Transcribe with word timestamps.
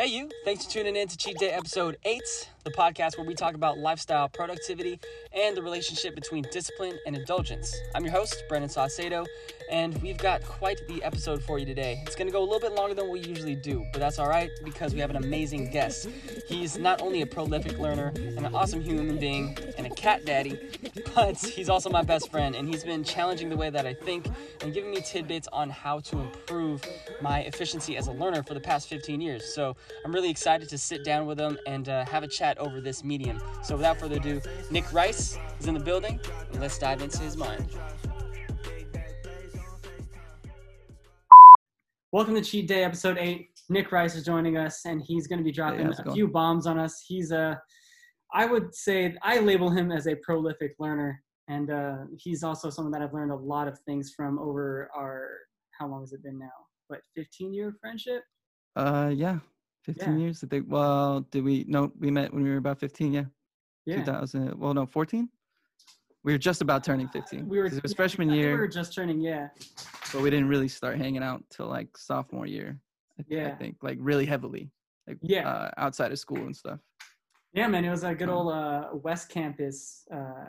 Hey, 0.00 0.06
you. 0.06 0.30
Thanks 0.46 0.64
for 0.64 0.70
tuning 0.70 0.96
in 0.96 1.08
to 1.08 1.16
Cheat 1.18 1.36
Day 1.36 1.50
Episode 1.50 1.98
8, 2.06 2.22
the 2.64 2.70
podcast 2.70 3.16
where 3.16 3.26
we 3.26 3.34
talk 3.34 3.54
about 3.54 3.78
lifestyle, 3.78 4.28
productivity, 4.28 5.00
and 5.32 5.56
the 5.56 5.62
relationship 5.62 6.14
between 6.14 6.44
discipline 6.52 6.98
and 7.06 7.16
indulgence. 7.16 7.74
I'm 7.94 8.04
your 8.04 8.12
host, 8.12 8.42
Brendan 8.48 8.68
Saucedo, 8.68 9.26
and 9.70 9.96
we've 10.02 10.18
got 10.18 10.44
quite 10.44 10.80
the 10.88 11.02
episode 11.02 11.42
for 11.42 11.58
you 11.58 11.64
today. 11.64 12.02
It's 12.06 12.16
going 12.16 12.26
to 12.26 12.32
go 12.32 12.40
a 12.40 12.44
little 12.44 12.60
bit 12.60 12.72
longer 12.72 12.94
than 12.94 13.10
we 13.10 13.20
usually 13.20 13.54
do, 13.54 13.86
but 13.92 14.00
that's 14.00 14.18
all 14.18 14.28
right 14.28 14.50
because 14.64 14.92
we 14.92 15.00
have 15.00 15.10
an 15.10 15.16
amazing 15.16 15.70
guest. 15.70 16.08
He's 16.46 16.76
not 16.76 17.00
only 17.00 17.22
a 17.22 17.26
prolific 17.26 17.78
learner 17.78 18.12
and 18.16 18.44
an 18.44 18.54
awesome 18.54 18.82
human 18.82 19.18
being 19.18 19.56
and 19.78 19.86
a 19.86 19.90
cat 19.90 20.26
daddy, 20.26 20.58
but 21.14 21.38
he's 21.38 21.68
also 21.68 21.88
my 21.88 22.02
best 22.02 22.30
friend, 22.30 22.54
and 22.54 22.68
he's 22.68 22.84
been 22.84 23.04
challenging 23.04 23.48
the 23.48 23.56
way 23.56 23.70
that 23.70 23.86
I 23.86 23.94
think 23.94 24.28
and 24.60 24.74
giving 24.74 24.90
me 24.90 25.00
tidbits 25.00 25.48
on 25.52 25.70
how 25.70 26.00
to 26.00 26.18
improve 26.18 26.84
my 27.22 27.40
efficiency 27.40 27.96
as 27.96 28.08
a 28.08 28.12
learner 28.12 28.42
for 28.42 28.54
the 28.54 28.60
past 28.60 28.88
15 28.88 29.20
years. 29.20 29.54
So 29.54 29.76
I'm 30.04 30.12
really 30.12 30.30
excited 30.30 30.68
to 30.68 30.78
sit 30.78 31.04
down 31.04 31.26
with 31.26 31.38
him 31.38 31.58
and 31.66 31.88
uh, 31.88 32.04
have 32.06 32.22
a 32.22 32.28
chat 32.28 32.49
over 32.58 32.80
this 32.80 33.04
medium. 33.04 33.40
So 33.62 33.76
without 33.76 33.98
further 33.98 34.16
ado, 34.16 34.40
Nick 34.70 34.92
Rice 34.92 35.38
is 35.58 35.66
in 35.66 35.74
the 35.74 35.80
building, 35.80 36.20
and 36.52 36.60
let's 36.60 36.78
dive 36.78 37.02
into 37.02 37.18
his 37.18 37.36
mind. 37.36 37.68
Welcome 42.12 42.34
to 42.34 42.42
Cheat 42.42 42.66
Day, 42.66 42.82
episode 42.82 43.18
eight. 43.18 43.50
Nick 43.68 43.92
Rice 43.92 44.16
is 44.16 44.24
joining 44.24 44.56
us, 44.56 44.84
and 44.84 45.00
he's 45.00 45.28
going 45.28 45.38
to 45.38 45.44
be 45.44 45.52
dropping 45.52 45.86
how's 45.86 46.00
a 46.00 46.02
going? 46.02 46.16
few 46.16 46.26
bombs 46.26 46.66
on 46.66 46.76
us. 46.76 47.04
He's 47.06 47.30
a, 47.30 47.60
I 48.34 48.46
would 48.46 48.74
say, 48.74 49.14
I 49.22 49.38
label 49.38 49.70
him 49.70 49.92
as 49.92 50.08
a 50.08 50.16
prolific 50.16 50.74
learner, 50.80 51.22
and 51.46 51.70
uh, 51.70 51.96
he's 52.18 52.42
also 52.42 52.68
someone 52.68 52.90
that 52.92 53.00
I've 53.00 53.14
learned 53.14 53.30
a 53.30 53.36
lot 53.36 53.68
of 53.68 53.78
things 53.86 54.12
from 54.16 54.40
over 54.40 54.90
our. 54.94 55.28
How 55.78 55.86
long 55.86 56.00
has 56.00 56.12
it 56.12 56.22
been 56.24 56.38
now? 56.38 56.50
What, 56.88 57.00
15 57.14 57.54
year 57.54 57.76
friendship? 57.80 58.24
Uh, 58.74 59.12
yeah, 59.14 59.38
15 59.84 60.12
Yeah. 60.18 60.18
years. 60.24 60.44
I 60.44 60.46
think. 60.46 60.66
Well, 60.68 61.20
did 61.30 61.44
we? 61.44 61.64
No, 61.68 61.92
we 61.98 62.10
met 62.10 62.32
when 62.32 62.42
we 62.42 62.50
were 62.50 62.56
about 62.58 62.78
15. 62.78 63.12
Yeah, 63.12 63.24
Yeah. 63.86 63.96
2000. 63.96 64.58
Well, 64.58 64.74
no, 64.74 64.86
14. 64.86 65.28
We 66.22 66.32
were 66.32 66.38
just 66.38 66.60
about 66.60 66.84
turning 66.84 67.08
15. 67.08 67.48
We 67.48 67.58
were. 67.58 67.64
It 67.66 67.82
was 67.82 67.92
yeah, 67.92 67.96
freshman 67.96 68.30
year, 68.30 68.52
We 68.52 68.58
were 68.58 68.68
just 68.68 68.94
turning. 68.94 69.20
Yeah. 69.20 69.48
but 70.12 70.20
we 70.22 70.28
didn't 70.30 70.48
really 70.48 70.68
start 70.68 70.98
hanging 70.98 71.22
out 71.22 71.42
till 71.50 71.66
like 71.66 71.96
sophomore 71.96 72.46
year. 72.46 72.78
I, 73.18 73.22
th- 73.22 73.52
I 73.52 73.56
think 73.56 73.76
like 73.82 73.98
really 74.00 74.26
heavily, 74.26 74.70
like 75.06 75.18
Yeah. 75.22 75.48
uh, 75.48 75.70
outside 75.76 76.10
of 76.12 76.18
school 76.18 76.38
and 76.38 76.56
stuff. 76.56 76.80
Yeah, 77.52 77.66
man, 77.68 77.84
it 77.84 77.90
was 77.90 78.04
a 78.04 78.14
good 78.14 78.28
Um, 78.28 78.36
old 78.36 78.52
uh, 78.52 78.88
West 78.92 79.28
Campus. 79.28 80.06
Uh, 80.12 80.46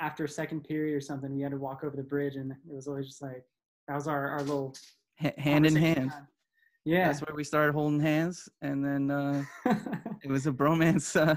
after 0.00 0.26
second 0.26 0.64
period 0.64 0.94
or 0.96 1.00
something, 1.00 1.34
we 1.34 1.40
had 1.42 1.52
to 1.52 1.56
walk 1.58 1.82
over 1.84 1.96
the 1.96 2.02
bridge, 2.02 2.36
and 2.36 2.50
it 2.52 2.58
was 2.64 2.88
always 2.88 3.06
just 3.06 3.22
like 3.22 3.44
that 3.88 3.94
was 3.94 4.06
our 4.08 4.28
our 4.28 4.40
little 4.42 4.74
Ha- 5.20 5.32
hand 5.38 5.64
in 5.66 5.76
hand. 5.76 6.10
time. 6.10 6.26
Yeah, 6.84 7.06
That's 7.08 7.20
where 7.20 7.34
we 7.34 7.44
started 7.44 7.72
holding 7.72 8.00
hands, 8.00 8.48
and 8.60 8.84
then 8.84 9.10
uh, 9.10 9.42
it 10.22 10.28
was 10.28 10.46
a 10.46 10.52
bromance 10.52 11.18
uh, 11.18 11.36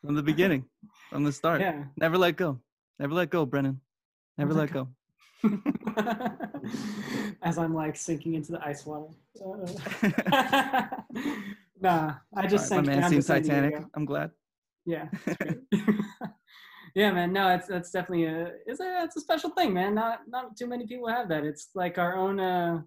from 0.00 0.14
the 0.14 0.22
beginning, 0.22 0.64
from 1.10 1.24
the 1.24 1.32
start. 1.32 1.60
yeah. 1.60 1.84
Never 1.98 2.16
let 2.16 2.36
go. 2.36 2.58
Never 2.98 3.12
let 3.12 3.28
go, 3.28 3.44
Brendan. 3.44 3.80
Never 4.38 4.54
let 4.54 4.72
go. 4.72 4.88
As 7.42 7.58
I'm 7.58 7.74
like 7.74 7.96
sinking 7.96 8.34
into 8.34 8.52
the 8.52 8.66
ice 8.66 8.86
water. 8.86 9.12
Nah, 11.80 12.14
I 12.34 12.46
just 12.46 12.70
right, 12.70 12.84
sank 12.84 12.86
my 12.86 12.96
man 12.96 13.10
seen 13.10 13.22
Titanic. 13.22 13.74
I'm 13.94 14.06
glad. 14.06 14.30
Yeah. 14.86 15.08
yeah, 16.94 17.12
man. 17.12 17.32
No, 17.32 17.54
it's 17.54 17.66
that's 17.66 17.90
definitely 17.90 18.24
a 18.24 18.52
it's 18.66 18.80
a 18.80 19.04
it's 19.04 19.16
a 19.16 19.20
special 19.20 19.50
thing, 19.50 19.74
man. 19.74 19.94
Not 19.94 20.20
not 20.26 20.56
too 20.56 20.66
many 20.66 20.86
people 20.86 21.08
have 21.08 21.28
that. 21.28 21.44
It's 21.44 21.68
like 21.74 21.98
our 21.98 22.16
own 22.16 22.40
uh 22.40 22.80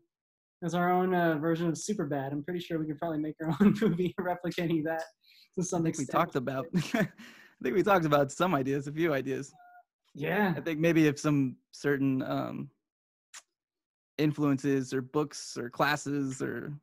it's 0.62 0.74
our 0.74 0.92
own 0.92 1.14
uh, 1.14 1.38
version 1.38 1.68
of 1.68 1.76
Superbad. 1.76 2.32
I'm 2.32 2.44
pretty 2.44 2.60
sure 2.60 2.80
we 2.80 2.86
could 2.86 3.00
probably 3.00 3.20
make 3.20 3.36
our 3.42 3.56
own 3.62 3.76
movie 3.82 4.14
replicating 4.20 4.84
that 4.86 5.04
to 5.58 5.64
some 5.64 5.84
think 5.84 5.98
we 5.98 6.06
talked 6.06 6.36
about. 6.36 6.68
I 6.94 7.08
think 7.64 7.76
we 7.76 7.84
talked 7.84 8.06
about 8.06 8.32
some 8.32 8.56
ideas, 8.56 8.88
a 8.88 8.92
few 8.92 9.14
ideas. 9.14 9.52
Yeah. 10.16 10.54
I 10.56 10.62
think 10.62 10.80
maybe 10.80 11.08
if 11.08 11.20
some 11.20 11.58
certain 11.72 12.22
um, 12.24 12.70
influences 14.18 14.94
or 14.94 15.02
books 15.02 15.58
or 15.58 15.70
classes 15.70 16.42
or 16.42 16.74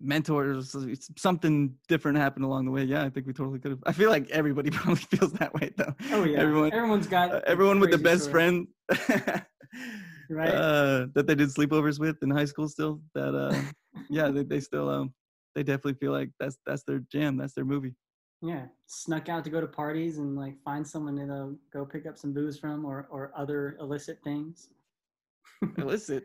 mentors, 0.00 0.76
something 1.16 1.74
different 1.88 2.18
happened 2.18 2.44
along 2.44 2.66
the 2.66 2.70
way. 2.70 2.84
Yeah, 2.84 3.04
I 3.04 3.10
think 3.10 3.26
we 3.26 3.32
totally 3.32 3.58
could 3.58 3.72
have. 3.72 3.82
I 3.86 3.92
feel 3.92 4.10
like 4.10 4.30
everybody 4.30 4.70
probably 4.72 4.96
feels 4.96 5.32
that 5.34 5.54
way 5.54 5.72
though. 5.76 5.94
Oh 6.12 6.24
yeah. 6.24 6.38
Everyone, 6.38 6.72
Everyone's 6.72 7.06
got 7.06 7.34
uh, 7.34 7.40
everyone 7.46 7.80
with 7.80 7.90
the 7.90 7.98
best 7.98 8.24
story, 8.24 8.66
friend. 8.90 9.44
right? 10.40 10.48
uh, 10.54 11.06
that 11.14 11.26
they 11.26 11.34
did 11.34 11.48
sleepovers 11.48 11.98
with 11.98 12.22
in 12.22 12.30
high 12.30 12.44
school 12.44 12.68
still 12.68 13.00
that 13.14 13.34
uh 13.34 13.60
yeah 14.10 14.28
they, 14.30 14.42
they 14.44 14.60
still 14.60 14.88
um 14.88 15.12
they 15.54 15.62
definitely 15.62 15.94
feel 15.94 16.12
like 16.12 16.30
that's 16.38 16.58
that's 16.66 16.82
their 16.84 17.00
jam 17.10 17.36
that's 17.36 17.54
their 17.54 17.64
movie 17.64 17.94
yeah. 18.40 18.66
Snuck 18.86 19.28
out 19.28 19.42
to 19.42 19.50
go 19.50 19.60
to 19.60 19.66
parties 19.66 20.18
and 20.18 20.36
like 20.36 20.54
find 20.64 20.86
someone 20.86 21.16
to 21.16 21.34
uh, 21.34 21.46
go 21.72 21.84
pick 21.84 22.06
up 22.06 22.16
some 22.16 22.32
booze 22.32 22.56
from 22.56 22.84
or 22.84 23.08
or 23.10 23.32
other 23.36 23.76
illicit 23.80 24.20
things. 24.22 24.68
illicit 25.78 26.24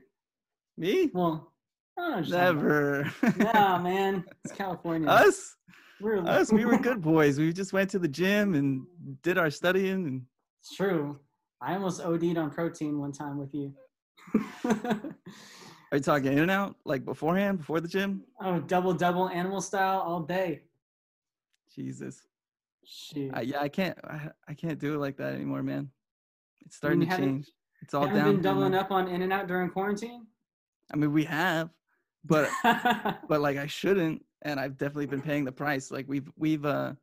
me 0.77 1.09
Well, 1.11 1.51
I 1.97 2.01
don't 2.01 2.11
know. 2.11 2.21
just 2.21 2.33
talking 2.33 2.59
about- 2.59 3.41
never 3.41 3.53
Nah, 3.53 3.77
man. 3.89 4.25
It's 4.45 4.53
California. 4.53 5.07
us 5.09 5.55
We're, 5.99 6.19
us 6.27 6.51
we 6.51 6.65
were 6.65 6.77
good 6.77 7.01
boys 7.01 7.39
we 7.39 7.51
just 7.51 7.73
went 7.73 7.89
to 7.91 7.99
the 7.99 8.07
gym 8.07 8.53
and 8.53 8.85
did 9.23 9.39
our 9.39 9.49
studying 9.49 10.05
and 10.05 10.21
It's 10.61 10.75
true. 10.75 11.19
I 11.61 11.73
almost 11.73 11.99
OD'd 12.01 12.37
on 12.37 12.51
protein 12.51 12.99
one 12.99 13.11
time 13.11 13.39
with 13.39 13.53
you. 13.55 13.73
are 14.65 15.97
you 15.97 15.99
talking 15.99 16.33
in 16.33 16.39
and 16.39 16.51
out 16.51 16.75
like 16.85 17.05
beforehand 17.05 17.59
before 17.59 17.79
the 17.79 17.87
gym 17.87 18.23
oh, 18.41 18.59
double 18.59 18.93
double 18.93 19.29
animal 19.29 19.61
style 19.61 19.99
all 19.99 20.21
day. 20.21 20.61
jesus 21.75 22.27
Shoot. 22.85 23.31
I, 23.33 23.41
yeah 23.41 23.61
i 23.61 23.69
can't 23.69 23.97
I, 24.03 24.29
I 24.47 24.53
can't 24.53 24.79
do 24.79 24.95
it 24.95 24.97
like 24.97 25.17
that 25.17 25.33
anymore 25.33 25.63
man 25.63 25.89
it's 26.65 26.75
starting 26.75 27.01
to 27.01 27.17
change 27.17 27.47
it's 27.81 27.93
all 27.93 28.07
down 28.07 28.33
been 28.33 28.41
doubling 28.41 28.75
up 28.75 28.91
on 28.91 29.07
In 29.07 29.21
and 29.21 29.31
Out 29.31 29.47
during 29.47 29.69
quarantine. 29.69 30.25
i 30.91 30.95
mean 30.95 31.13
we 31.13 31.23
have 31.25 31.69
but 32.25 32.49
but 33.27 33.41
like 33.41 33.57
I 33.57 33.67
shouldn't, 33.67 34.23
and 34.41 34.59
I've 34.59 34.77
definitely 34.77 35.07
been 35.07 35.21
paying 35.21 35.45
the 35.45 35.51
price. 35.51 35.91
Like 35.91 36.05
we've 36.07 36.29
we've 36.37 36.65
uh 36.65 36.93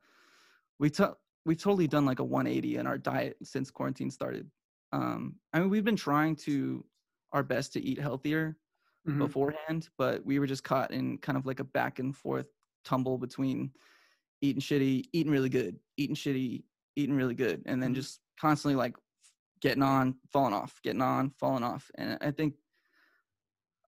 we 0.79 0.91
took 0.91 1.19
we've 1.45 1.61
totally 1.61 1.87
done 1.87 2.07
like 2.07 2.19
a 2.19 2.25
180 2.25 2.77
in 2.77 2.87
our 2.87 2.99
diet 2.99 3.37
since 3.43 3.71
quarantine 3.71 4.11
started. 4.11 4.51
Um, 4.93 5.37
I 5.53 5.61
mean 5.61 5.71
we've 5.71 5.85
been 5.85 5.97
trying 5.97 6.37
to 6.37 6.85
our 7.33 7.43
best 7.43 7.73
to 7.75 7.81
eat 7.81 7.99
healthier 7.99 8.59
Mhm. 9.07 9.19
beforehand, 9.19 9.89
but 9.97 10.25
we 10.25 10.39
were 10.39 10.47
just 10.47 10.65
caught 10.65 10.91
in 10.91 11.19
kind 11.19 11.39
of 11.39 11.47
like 11.47 11.61
a 11.61 11.65
back 11.65 11.99
and 11.99 12.17
forth 12.17 12.49
tumble 12.85 13.19
between 13.19 13.73
eating 14.41 14.61
shitty, 14.61 15.05
eating 15.13 15.33
really 15.33 15.49
good, 15.49 15.81
eating 15.97 16.17
shitty, 16.17 16.65
eating 16.97 17.15
really 17.17 17.35
good, 17.35 17.63
and 17.67 17.83
then 17.83 17.93
Mhm. 17.93 17.97
just 17.97 18.21
constantly 18.39 18.77
like 18.77 18.97
getting 19.61 19.83
on, 19.83 20.19
falling 20.33 20.55
off, 20.55 20.81
getting 20.83 21.03
on, 21.03 21.31
falling 21.31 21.63
off. 21.63 21.91
And 21.97 22.19
I 22.21 22.31
think 22.31 22.57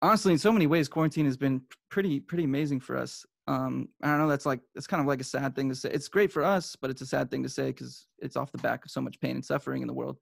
honestly, 0.01 0.33
in 0.33 0.37
so 0.39 0.51
many 0.51 0.67
ways, 0.67 0.87
quarantine 0.87 1.25
has 1.25 1.37
been 1.37 1.65
pretty 1.89 2.19
pretty 2.19 2.43
amazing 2.43 2.79
for 2.79 2.97
us. 2.97 3.25
Um, 3.47 3.89
I 4.01 4.07
don't 4.07 4.19
know. 4.19 4.27
That's 4.27 4.45
like 4.45 4.61
it's 4.75 4.87
kind 4.87 5.01
of 5.01 5.07
like 5.07 5.21
a 5.21 5.25
sad 5.25 5.55
thing 5.55 5.69
to 5.69 5.75
say. 5.75 5.89
It's 5.91 6.07
great 6.07 6.31
for 6.31 6.43
us, 6.43 6.75
but 6.75 6.89
it's 6.89 7.01
a 7.01 7.05
sad 7.05 7.29
thing 7.29 7.43
to 7.43 7.49
say 7.49 7.67
because 7.67 8.07
it's 8.19 8.35
off 8.37 8.51
the 8.51 8.57
back 8.57 8.85
of 8.85 8.91
so 8.91 9.01
much 9.01 9.19
pain 9.19 9.35
and 9.35 9.45
suffering 9.45 9.81
in 9.81 9.87
the 9.87 9.93
world. 9.93 10.19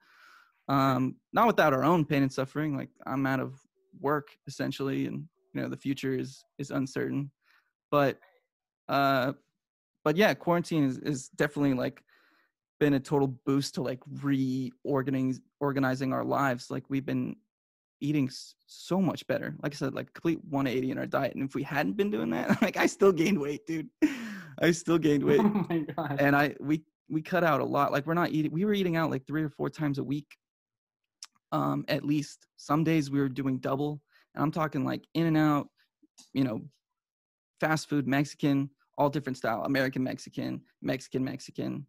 Um, 0.72 1.16
not 1.34 1.48
without 1.48 1.74
our 1.74 1.84
own 1.84 2.06
pain 2.06 2.24
and 2.24 2.32
suffering. 2.32 2.78
Like 2.78 2.90
I'm 3.06 3.26
out 3.26 3.42
of 3.42 3.59
work 4.00 4.30
essentially, 4.48 5.06
and 5.06 5.28
you 5.54 5.62
know 5.62 5.68
the 5.68 5.76
future 5.76 6.14
is 6.18 6.44
is 6.58 6.72
uncertain. 6.72 7.30
But 7.90 8.18
uh, 8.88 9.34
but 10.06 10.16
yeah, 10.16 10.34
quarantine 10.34 10.86
is 10.86 10.98
is 11.00 11.28
definitely 11.30 11.74
like 11.74 12.02
been 12.80 12.94
a 12.94 13.00
total 13.00 13.28
boost 13.46 13.76
to 13.76 13.81
like 13.81 14.00
reorganizing 14.22 15.42
organizing 15.60 16.14
our 16.14 16.24
lives. 16.24 16.72
Like 16.72 16.84
we've 16.90 17.06
been 17.06 17.36
eating 18.00 18.30
so 18.66 19.02
much 19.02 19.28
better. 19.28 19.56
Like 19.62 19.74
I 19.74 19.76
said, 19.76 19.94
like 19.94 20.14
complete 20.14 20.40
180 20.50 20.92
in 20.92 20.98
our 20.98 21.06
diet. 21.06 21.36
And 21.36 21.44
if 21.44 21.54
we 21.54 21.64
hadn't 21.64 21.98
been 21.98 22.10
doing 22.10 22.30
that, 22.31 22.62
like 22.62 22.78
I 22.78 22.86
still 22.88 23.12
gained 23.12 23.40
weight, 23.40 23.68
dude. 23.68 23.90
I 24.60 24.72
still 24.72 24.98
gained 24.98 25.24
weight. 25.30 25.42
oh 25.42 25.66
my 25.69 25.80
god. 25.80 26.16
and 26.19 26.34
I 26.34 26.56
we 26.62 26.84
we 27.10 27.22
cut 27.22 27.44
out 27.44 27.60
a 27.60 27.66
lot. 27.66 27.92
Like 27.92 28.07
we're 28.07 28.13
not 28.13 28.31
eating. 28.31 28.51
We 28.51 28.63
were 28.63 28.74
eating 28.74 28.95
out 28.95 29.12
like 29.12 29.28
three 29.28 29.44
or 29.44 29.50
four 29.50 29.69
times 29.69 29.98
a 29.98 30.04
week, 30.04 30.38
um, 31.51 31.86
at 31.88 32.06
least. 32.06 32.48
Some 32.57 32.83
days 32.83 33.09
we 33.12 33.19
were 33.19 33.30
doing 33.30 33.57
double. 33.59 34.01
And 34.36 34.44
I'm 34.44 34.51
talking 34.51 34.86
like 34.86 35.03
In 35.13 35.25
and 35.25 35.38
Out, 35.38 35.68
you 36.33 36.44
know, 36.44 36.62
fast 37.59 37.89
food, 37.89 38.07
Mexican, 38.07 38.69
all 38.98 39.09
different 39.09 39.38
style, 39.38 39.63
American 39.63 40.03
Mexican, 40.03 40.62
Mexican 40.81 41.24
Mexican. 41.24 41.86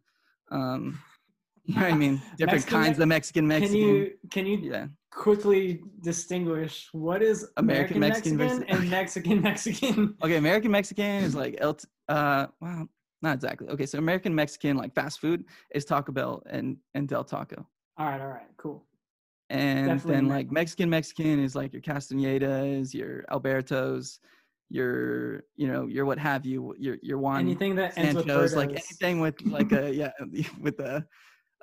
Um, 0.51 0.99
you 1.65 1.75
know 1.75 1.81
what 1.81 1.93
I 1.93 1.95
mean? 1.95 2.21
Different 2.37 2.59
Mexican 2.59 2.83
kinds 2.83 2.99
of 2.99 3.07
Mexican 3.07 3.47
Mexican. 3.47 3.73
can 3.73 3.87
you 3.87 4.11
can 4.31 4.45
you 4.45 4.57
yeah. 4.57 4.87
quickly 5.11 5.81
distinguish 6.01 6.89
what 6.91 7.21
is 7.23 7.47
American 7.55 7.97
American, 7.97 7.99
Mexican 7.99 8.37
Mexican, 8.37 8.67
versus- 8.67 8.81
and 8.81 8.89
Mexican 8.99 9.41
Mexican? 9.41 10.15
Okay, 10.21 10.35
American 10.35 10.71
Mexican 10.71 11.23
is 11.23 11.35
like 11.35 11.55
El, 11.61 11.77
uh, 12.09 12.47
well, 12.59 12.89
not 13.21 13.35
exactly. 13.35 13.69
Okay, 13.69 13.85
so 13.85 13.97
American 13.97 14.35
Mexican 14.35 14.75
like 14.75 14.93
fast 14.93 15.21
food 15.21 15.45
is 15.73 15.85
Taco 15.85 16.11
Bell 16.11 16.43
and 16.49 16.75
and 16.95 17.07
Del 17.07 17.23
Taco. 17.23 17.65
All 17.97 18.07
right, 18.07 18.19
all 18.19 18.27
right, 18.27 18.49
cool. 18.57 18.85
And 19.53 19.85
Definitely 19.85 20.15
then 20.15 20.27
like 20.29 20.51
Mexican 20.51 20.89
Mexican 20.89 21.39
is 21.39 21.55
like 21.55 21.73
your 21.73 21.81
Castanedas, 21.81 22.91
your 22.91 23.23
Albertos, 23.31 24.17
your 24.69 25.43
you 25.55 25.67
know 25.67 25.85
your 25.85 26.05
what 26.05 26.17
have 26.17 26.43
you 26.43 26.73
your 26.79 26.97
your 27.03 27.19
Juan 27.19 27.41
Anything 27.41 27.75
that 27.75 27.95
ends 27.95 28.25
with 28.25 28.53
like 28.55 28.71
anything 28.71 29.19
with 29.19 29.39
like 29.45 29.71
a 29.71 29.93
yeah 29.93 30.11
with 30.59 30.79
a 30.79 31.05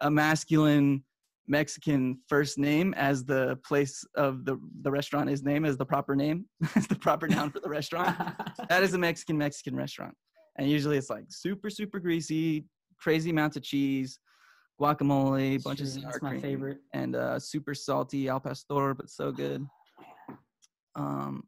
a 0.02 0.08
masculine 0.08 1.02
Mexican 1.48 2.20
first 2.28 2.58
name 2.58 2.94
as 2.96 3.24
the 3.24 3.58
place 3.66 4.04
of 4.14 4.44
the 4.44 4.56
the 4.82 4.90
restaurant 4.90 5.28
is 5.28 5.42
name 5.42 5.64
as 5.64 5.76
the 5.76 5.84
proper 5.84 6.14
name 6.14 6.44
as 6.76 6.86
the 6.86 6.94
proper 6.94 7.26
noun 7.26 7.50
for 7.50 7.58
the 7.58 7.68
restaurant. 7.68 8.16
that 8.68 8.84
is 8.84 8.94
a 8.94 8.98
Mexican 8.98 9.36
Mexican 9.36 9.74
restaurant, 9.74 10.14
and 10.58 10.70
usually 10.70 10.96
it's 10.96 11.10
like 11.10 11.24
super 11.28 11.70
super 11.70 11.98
greasy, 11.98 12.66
crazy 13.00 13.30
amounts 13.30 13.56
of 13.56 13.64
cheese, 13.64 14.20
guacamole, 14.80 15.62
bunch 15.62 15.80
of 15.80 15.88
sour 15.88 16.02
That's 16.04 16.22
my 16.22 16.30
cream, 16.30 16.40
favorite. 16.40 16.78
and 16.94 17.14
uh, 17.14 17.38
super 17.38 17.74
salty 17.74 18.28
al 18.28 18.40
pastor, 18.40 18.94
but 18.94 19.10
so 19.10 19.30
good. 19.30 19.66
Um, 20.96 21.44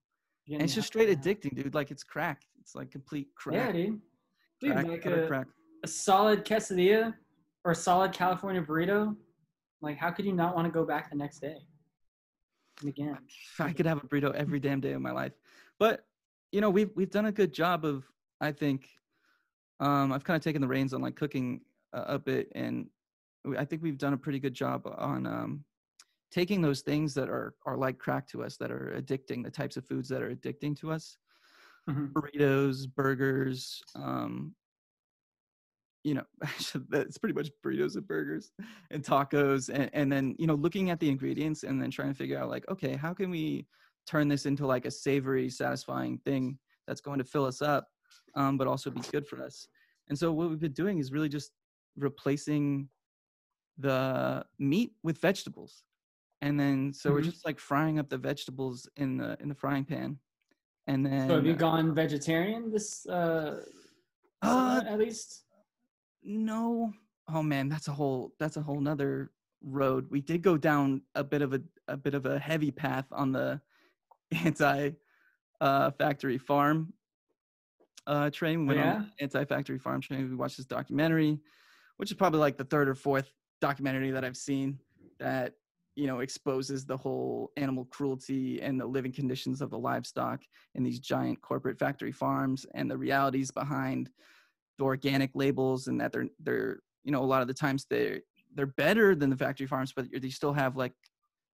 and 0.51 0.63
it's 0.63 0.75
just 0.75 0.89
straight 0.89 1.09
addicting, 1.09 1.55
dude. 1.55 1.75
Like 1.75 1.91
it's 1.91 2.05
crack. 2.05 2.43
It's 2.61 2.75
like 2.75 2.91
complete 2.91 3.29
crack. 3.37 3.57
Yeah, 3.57 3.73
dude. 3.73 4.01
Dude, 4.61 4.73
crack, 4.73 4.87
like 4.87 5.07
a, 5.07 5.27
crack. 5.27 5.47
a 5.85 5.89
solid 5.89 6.45
quesadilla 6.45 7.15
or 7.65 7.73
a 7.73 7.75
solid 7.75 8.13
California 8.13 8.63
burrito. 8.63 9.17
Like, 9.81 9.97
how 9.97 10.11
could 10.11 10.25
you 10.25 10.33
not 10.33 10.55
want 10.55 10.67
to 10.67 10.73
go 10.73 10.85
back 10.85 11.11
the 11.11 11.17
next 11.17 11.41
day? 11.41 11.57
And 12.81 12.89
again. 12.91 13.19
I 13.59 13.73
could 13.73 13.87
have 13.87 13.99
a 13.99 14.07
burrito 14.07 14.35
every 14.35 14.61
damn 14.61 14.81
day 14.81 14.93
of 14.93 15.01
my 15.01 15.11
life. 15.11 15.33
But 15.79 16.05
you 16.53 16.61
know, 16.61 16.71
we've 16.71 16.91
we've 16.95 17.11
done 17.11 17.27
a 17.27 17.33
good 17.33 17.53
job 17.53 17.85
of, 17.85 18.05
I 18.41 18.53
think, 18.53 18.89
um, 19.81 20.13
I've 20.13 20.23
kind 20.23 20.37
of 20.37 20.43
taken 20.43 20.61
the 20.61 20.69
reins 20.69 20.93
on 20.93 21.01
like 21.01 21.17
cooking 21.17 21.63
a, 21.93 22.15
a 22.15 22.19
bit, 22.19 22.49
and 22.55 22.89
I 23.59 23.65
think 23.65 23.83
we've 23.83 23.99
done 23.99 24.13
a 24.13 24.19
pretty 24.19 24.39
good 24.39 24.55
job 24.55 24.87
on 24.87 25.27
um, 25.27 25.65
taking 26.31 26.63
those 26.63 26.83
things 26.83 27.15
that 27.15 27.29
are 27.29 27.55
are 27.67 27.77
like 27.77 27.99
crack 27.99 28.27
to 28.29 28.43
us, 28.43 28.57
that 28.59 28.71
are 28.71 28.95
addicting, 28.97 29.43
the 29.45 29.51
types 29.51 29.77
of 29.77 29.87
foods 29.87 30.09
that 30.09 30.23
are 30.23 30.35
addicting 30.35 30.77
to 30.81 30.93
us, 30.93 31.19
Mhm. 31.89 32.13
burritos, 32.15 32.87
burgers, 32.93 33.83
um, 33.97 34.55
you 36.05 36.15
know, 36.15 36.25
it's 36.93 37.19
pretty 37.19 37.35
much 37.35 37.51
burritos 37.65 37.97
and 37.97 38.07
burgers 38.07 38.53
and 38.91 39.05
tacos, 39.05 39.69
and, 39.73 39.91
and 39.93 40.11
then 40.13 40.35
you 40.39 40.47
know, 40.47 40.55
looking 40.55 40.91
at 40.91 41.01
the 41.01 41.09
ingredients 41.09 41.63
and 41.63 41.81
then 41.81 41.91
trying 41.91 42.09
to 42.09 42.15
figure 42.15 42.39
out 42.39 42.49
like, 42.49 42.69
okay, 42.69 42.97
how 42.97 43.15
can 43.15 43.31
we 43.31 43.67
turn 44.07 44.29
this 44.29 44.47
into 44.47 44.67
like 44.67 44.85
a 44.85 44.91
savory, 44.91 45.49
satisfying 45.49 46.19
thing 46.19 46.59
that's 46.87 47.01
going 47.01 47.19
to 47.19 47.25
fill 47.25 47.45
us 47.45 47.63
up, 47.63 47.87
um, 48.35 48.59
but 48.59 48.67
also 48.67 48.91
be 48.91 49.01
good 49.13 49.27
for 49.27 49.41
us. 49.43 49.69
And 50.09 50.19
so 50.19 50.33
what 50.33 50.51
we've 50.51 50.59
been 50.59 50.73
doing 50.73 50.99
is 50.99 51.13
really 51.13 51.29
just 51.29 51.53
replacing 51.97 52.89
the 53.79 54.45
meat 54.59 54.93
with 55.03 55.19
vegetables, 55.19 55.85
and 56.41 56.59
then 56.59 56.93
so 56.93 57.13
we're 57.13 57.21
Mhm. 57.21 57.25
just 57.25 57.45
like 57.45 57.59
frying 57.59 57.99
up 57.99 58.09
the 58.09 58.19
vegetables 58.19 58.89
in 58.97 59.17
the 59.17 59.37
in 59.41 59.49
the 59.49 59.55
frying 59.55 59.85
pan, 59.85 60.19
and 60.87 61.05
then 61.05 61.29
So 61.29 61.37
have 61.37 61.47
you 61.47 61.55
gone 61.57 61.95
vegetarian 61.95 62.71
this 62.71 63.07
uh, 63.07 63.65
Uh, 64.43 64.83
at 64.87 64.99
least? 64.99 65.45
No. 66.23 66.93
Oh 67.29 67.43
man, 67.43 67.69
that's 67.69 67.89
a 67.89 67.93
whole 67.93 68.35
that's 68.39 68.57
a 68.57 68.63
whole 68.63 68.81
nother 68.81 69.33
road. 69.63 70.11
We 70.11 70.21
did 70.21 70.43
go 70.43 70.57
down 70.57 71.03
a 71.15 71.25
bit 71.25 71.43
of 71.43 71.53
a 71.55 71.63
a 71.89 71.97
bit 71.97 72.15
of 72.15 72.27
a 72.27 72.39
heavy 72.39 72.71
path 72.71 73.07
on 73.13 73.33
the 73.33 73.61
anti 74.33 74.91
uh 75.61 75.91
factory 75.93 76.39
farm 76.39 76.93
uh 78.07 78.31
train. 78.31 78.61
We 78.61 78.67
went 78.75 78.81
on 78.81 78.87
yeah? 78.87 79.03
the 79.17 79.23
anti-factory 79.23 79.79
farm 79.79 80.01
train. 80.01 80.29
We 80.29 80.35
watched 80.37 80.57
this 80.57 80.67
documentary, 80.67 81.39
which 81.99 82.11
is 82.11 82.17
probably 82.17 82.41
like 82.41 82.57
the 82.57 82.65
third 82.65 82.89
or 82.89 82.97
fourth 82.97 83.33
documentary 83.63 84.11
that 84.11 84.25
I've 84.25 84.37
seen 84.37 84.79
that 85.21 85.55
you 85.95 86.07
know 86.09 86.19
exposes 86.21 86.85
the 86.85 86.97
whole 86.97 87.53
animal 87.57 87.85
cruelty 87.87 88.61
and 88.61 88.79
the 88.79 88.85
living 88.85 89.13
conditions 89.13 89.63
of 89.63 89.71
the 89.71 89.79
livestock 89.79 90.41
in 90.75 90.83
these 90.83 90.99
giant 90.99 91.41
corporate 91.43 91.79
factory 91.79 92.13
farms 92.13 92.67
and 92.75 92.91
the 92.91 92.97
realities 92.99 93.51
behind 93.53 94.11
the 94.79 94.85
organic 94.85 95.31
labels 95.35 95.87
and 95.87 96.01
that 96.01 96.11
they're 96.13 96.27
they're 96.41 96.81
you 97.05 97.13
know 97.13 97.23
a 97.23 97.31
lot 97.33 97.41
of 97.41 97.47
the 97.49 97.55
times 97.55 97.87
they're 97.89 98.21
they're 98.55 98.67
better 98.85 99.15
than 99.15 99.31
the 99.31 99.37
factory 99.37 99.67
farms 99.67 99.93
but 99.95 100.07
they 100.21 100.29
still 100.31 100.53
have 100.53 100.77
like 100.77 100.95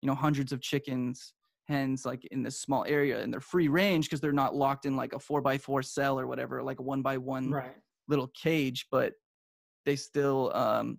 you 0.03 0.09
know 0.09 0.15
hundreds 0.15 0.51
of 0.53 0.61
chickens 0.61 1.35
hens 1.69 2.05
like 2.05 2.25
in 2.33 2.43
this 2.43 2.59
small 2.61 2.85
area 2.89 3.23
and 3.23 3.33
they're 3.33 3.41
free 3.41 3.69
range 3.69 4.07
because 4.07 4.21
they're 4.21 4.33
not 4.33 4.57
locked 4.57 4.87
in 4.87 4.97
like 4.97 5.13
a 5.13 5.19
four 5.21 5.41
by 5.41 5.57
four 5.57 5.83
cell 5.83 6.19
or 6.19 6.27
whatever 6.27 6.63
like 6.65 6.81
a 6.81 6.83
one 6.83 7.03
by 7.03 7.17
one 7.17 7.51
Right. 7.51 7.77
little 8.09 8.29
cage 8.35 8.89
but 8.91 9.13
they 9.85 9.95
still 9.95 10.51
um 10.55 10.99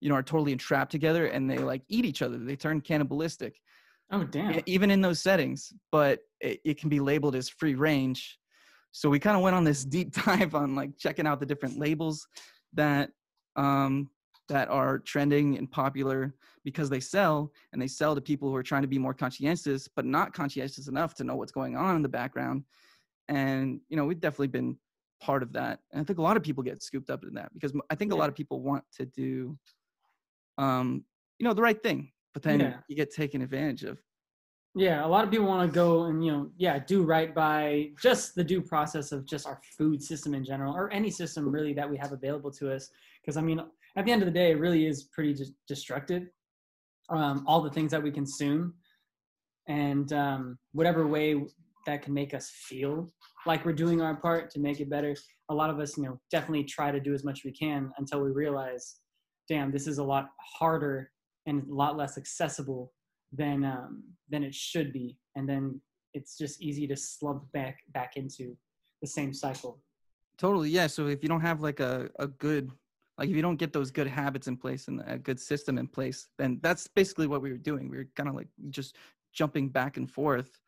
you 0.00 0.08
know 0.08 0.14
are 0.14 0.22
totally 0.22 0.52
entrapped 0.52 0.90
together 0.90 1.26
and 1.26 1.48
they 1.50 1.58
like 1.58 1.82
eat 1.88 2.04
each 2.04 2.22
other. 2.22 2.38
They 2.38 2.56
turn 2.56 2.80
cannibalistic 2.80 3.60
Oh, 4.12 4.24
damn. 4.24 4.60
even 4.66 4.90
in 4.90 5.00
those 5.00 5.20
settings 5.20 5.72
but 5.92 6.20
it, 6.40 6.60
it 6.64 6.80
can 6.80 6.88
be 6.88 7.00
labeled 7.00 7.36
as 7.36 7.48
free 7.48 7.74
range. 7.74 8.38
So 8.92 9.08
we 9.08 9.20
kind 9.20 9.36
of 9.36 9.42
went 9.42 9.54
on 9.54 9.62
this 9.62 9.84
deep 9.84 10.12
dive 10.24 10.54
on 10.54 10.74
like 10.74 10.98
checking 10.98 11.26
out 11.26 11.38
the 11.40 11.46
different 11.46 11.78
labels 11.78 12.26
that 12.72 13.10
um 13.56 14.10
that 14.48 14.68
are 14.68 14.98
trending 14.98 15.56
and 15.58 15.70
popular 15.70 16.34
because 16.64 16.90
they 16.90 16.98
sell 16.98 17.52
and 17.72 17.80
they 17.80 17.86
sell 17.86 18.16
to 18.16 18.20
people 18.20 18.48
who 18.48 18.56
are 18.56 18.64
trying 18.64 18.82
to 18.82 18.88
be 18.88 18.98
more 18.98 19.14
conscientious 19.14 19.88
but 19.94 20.04
not 20.04 20.32
conscientious 20.34 20.88
enough 20.88 21.14
to 21.14 21.24
know 21.24 21.36
what's 21.36 21.52
going 21.52 21.76
on 21.76 21.94
in 21.96 22.02
the 22.02 22.08
background. 22.08 22.64
And 23.28 23.80
you 23.88 23.96
know 23.96 24.04
we've 24.06 24.20
definitely 24.20 24.48
been 24.48 24.76
part 25.20 25.42
of 25.42 25.52
that. 25.52 25.80
And 25.92 26.00
i 26.00 26.04
think 26.04 26.18
a 26.18 26.22
lot 26.22 26.36
of 26.36 26.42
people 26.42 26.64
get 26.64 26.82
scooped 26.82 27.10
up 27.10 27.22
in 27.22 27.34
that 27.34 27.52
because 27.54 27.72
i 27.90 27.94
think 27.94 28.12
a 28.12 28.16
lot 28.16 28.28
of 28.28 28.34
people 28.34 28.60
want 28.60 28.82
to 28.96 29.04
do 29.06 29.56
um 30.60 31.04
you 31.38 31.44
know 31.44 31.54
the 31.54 31.62
right 31.62 31.82
thing 31.82 32.00
but 32.34 32.42
then 32.42 32.60
Yeah. 32.60 32.76
you 32.88 32.94
get 32.96 33.10
taken 33.10 33.40
advantage 33.42 33.82
of 33.90 33.96
Yeah, 34.76 35.04
a 35.04 35.10
lot 35.14 35.24
of 35.24 35.30
people 35.32 35.46
want 35.46 35.68
to 35.68 35.74
go 35.74 36.04
and 36.08 36.24
you 36.24 36.30
know, 36.32 36.42
yeah, 36.56 36.76
do 36.92 36.98
right 37.02 37.34
by 37.34 37.90
just 38.00 38.34
the 38.38 38.44
due 38.52 38.62
process 38.72 39.10
of 39.10 39.26
just 39.26 39.44
our 39.50 39.58
food 39.76 39.98
system 40.10 40.32
in 40.38 40.44
general, 40.44 40.72
or 40.80 40.86
any 40.92 41.10
system 41.10 41.42
really 41.56 41.74
that 41.74 41.90
we 41.92 41.96
have 42.02 42.12
available 42.12 42.52
to 42.60 42.64
us. 42.74 42.84
Because 43.20 43.36
I 43.36 43.42
mean, 43.48 43.58
at 43.96 44.04
the 44.04 44.12
end 44.12 44.22
of 44.22 44.26
the 44.30 44.38
day, 44.42 44.48
it 44.52 44.58
really 44.60 44.86
is 44.86 44.98
pretty 45.14 45.34
destructive. 45.66 46.22
Um, 47.08 47.36
all 47.48 47.60
the 47.68 47.74
things 47.76 47.90
that 47.90 48.02
we 48.06 48.12
consume, 48.12 48.62
and 49.66 50.08
um, 50.12 50.42
whatever 50.78 51.02
way 51.16 51.28
that 51.86 52.02
can 52.02 52.14
make 52.14 52.32
us 52.38 52.46
feel 52.68 52.94
like 53.46 53.64
we're 53.64 53.80
doing 53.84 54.00
our 54.00 54.16
part 54.26 54.50
to 54.52 54.60
make 54.60 54.78
it 54.84 54.88
better. 54.96 55.12
A 55.48 55.54
lot 55.60 55.70
of 55.70 55.80
us, 55.80 55.96
you 55.98 56.04
know, 56.04 56.20
definitely 56.30 56.64
try 56.76 56.92
to 56.92 57.00
do 57.00 57.12
as 57.18 57.24
much 57.24 57.38
as 57.40 57.44
we 57.44 57.52
can 57.64 57.90
until 57.98 58.20
we 58.22 58.30
realize, 58.30 58.84
damn, 59.50 59.72
this 59.72 59.86
is 59.86 59.98
a 59.98 60.04
lot 60.04 60.30
harder 60.38 61.10
and 61.46 61.68
a 61.68 61.74
lot 61.74 61.96
less 61.96 62.16
accessible 62.16 62.92
than 63.32 63.64
um, 63.64 64.04
than 64.30 64.42
it 64.42 64.54
should 64.54 64.92
be, 64.92 65.18
and 65.36 65.46
then 65.46 65.80
it's 66.14 66.38
just 66.38 66.62
easy 66.62 66.86
to 66.86 66.96
slump 66.96 67.42
back 67.52 67.78
back 67.92 68.16
into 68.16 68.56
the 69.02 69.06
same 69.06 69.34
cycle. 69.34 69.82
Totally, 70.38 70.70
yeah. 70.70 70.86
So 70.86 71.08
if 71.08 71.22
you 71.22 71.28
don't 71.28 71.40
have 71.42 71.60
like 71.60 71.80
a, 71.80 72.08
a 72.18 72.28
good, 72.28 72.70
like 73.18 73.28
if 73.28 73.36
you 73.36 73.42
don't 73.42 73.56
get 73.56 73.72
those 73.72 73.90
good 73.90 74.06
habits 74.06 74.46
in 74.46 74.56
place 74.56 74.88
and 74.88 75.02
a 75.06 75.18
good 75.18 75.38
system 75.38 75.76
in 75.76 75.86
place, 75.86 76.28
then 76.38 76.58
that's 76.62 76.86
basically 76.86 77.26
what 77.26 77.42
we 77.42 77.50
were 77.50 77.58
doing. 77.58 77.90
We 77.90 77.98
were 77.98 78.08
kind 78.16 78.28
of 78.28 78.34
like 78.34 78.48
just 78.70 78.96
jumping 79.32 79.68
back 79.68 79.96
and 79.96 80.10
forth 80.10 80.58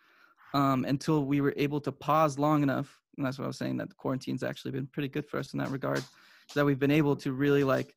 um, 0.52 0.84
until 0.84 1.24
we 1.24 1.40
were 1.40 1.54
able 1.56 1.80
to 1.80 1.92
pause 1.92 2.38
long 2.38 2.62
enough. 2.62 3.00
And 3.16 3.24
that's 3.24 3.38
what 3.38 3.44
I 3.44 3.48
was 3.48 3.58
saying 3.58 3.78
that 3.78 3.88
the 3.88 3.94
quarantine's 3.94 4.42
actually 4.42 4.72
been 4.72 4.86
pretty 4.86 5.08
good 5.08 5.26
for 5.26 5.38
us 5.38 5.52
in 5.52 5.58
that 5.60 5.70
regard. 5.70 6.02
That 6.54 6.66
we've 6.66 6.78
been 6.78 6.90
able 6.90 7.16
to 7.16 7.32
really 7.32 7.64
like 7.64 7.94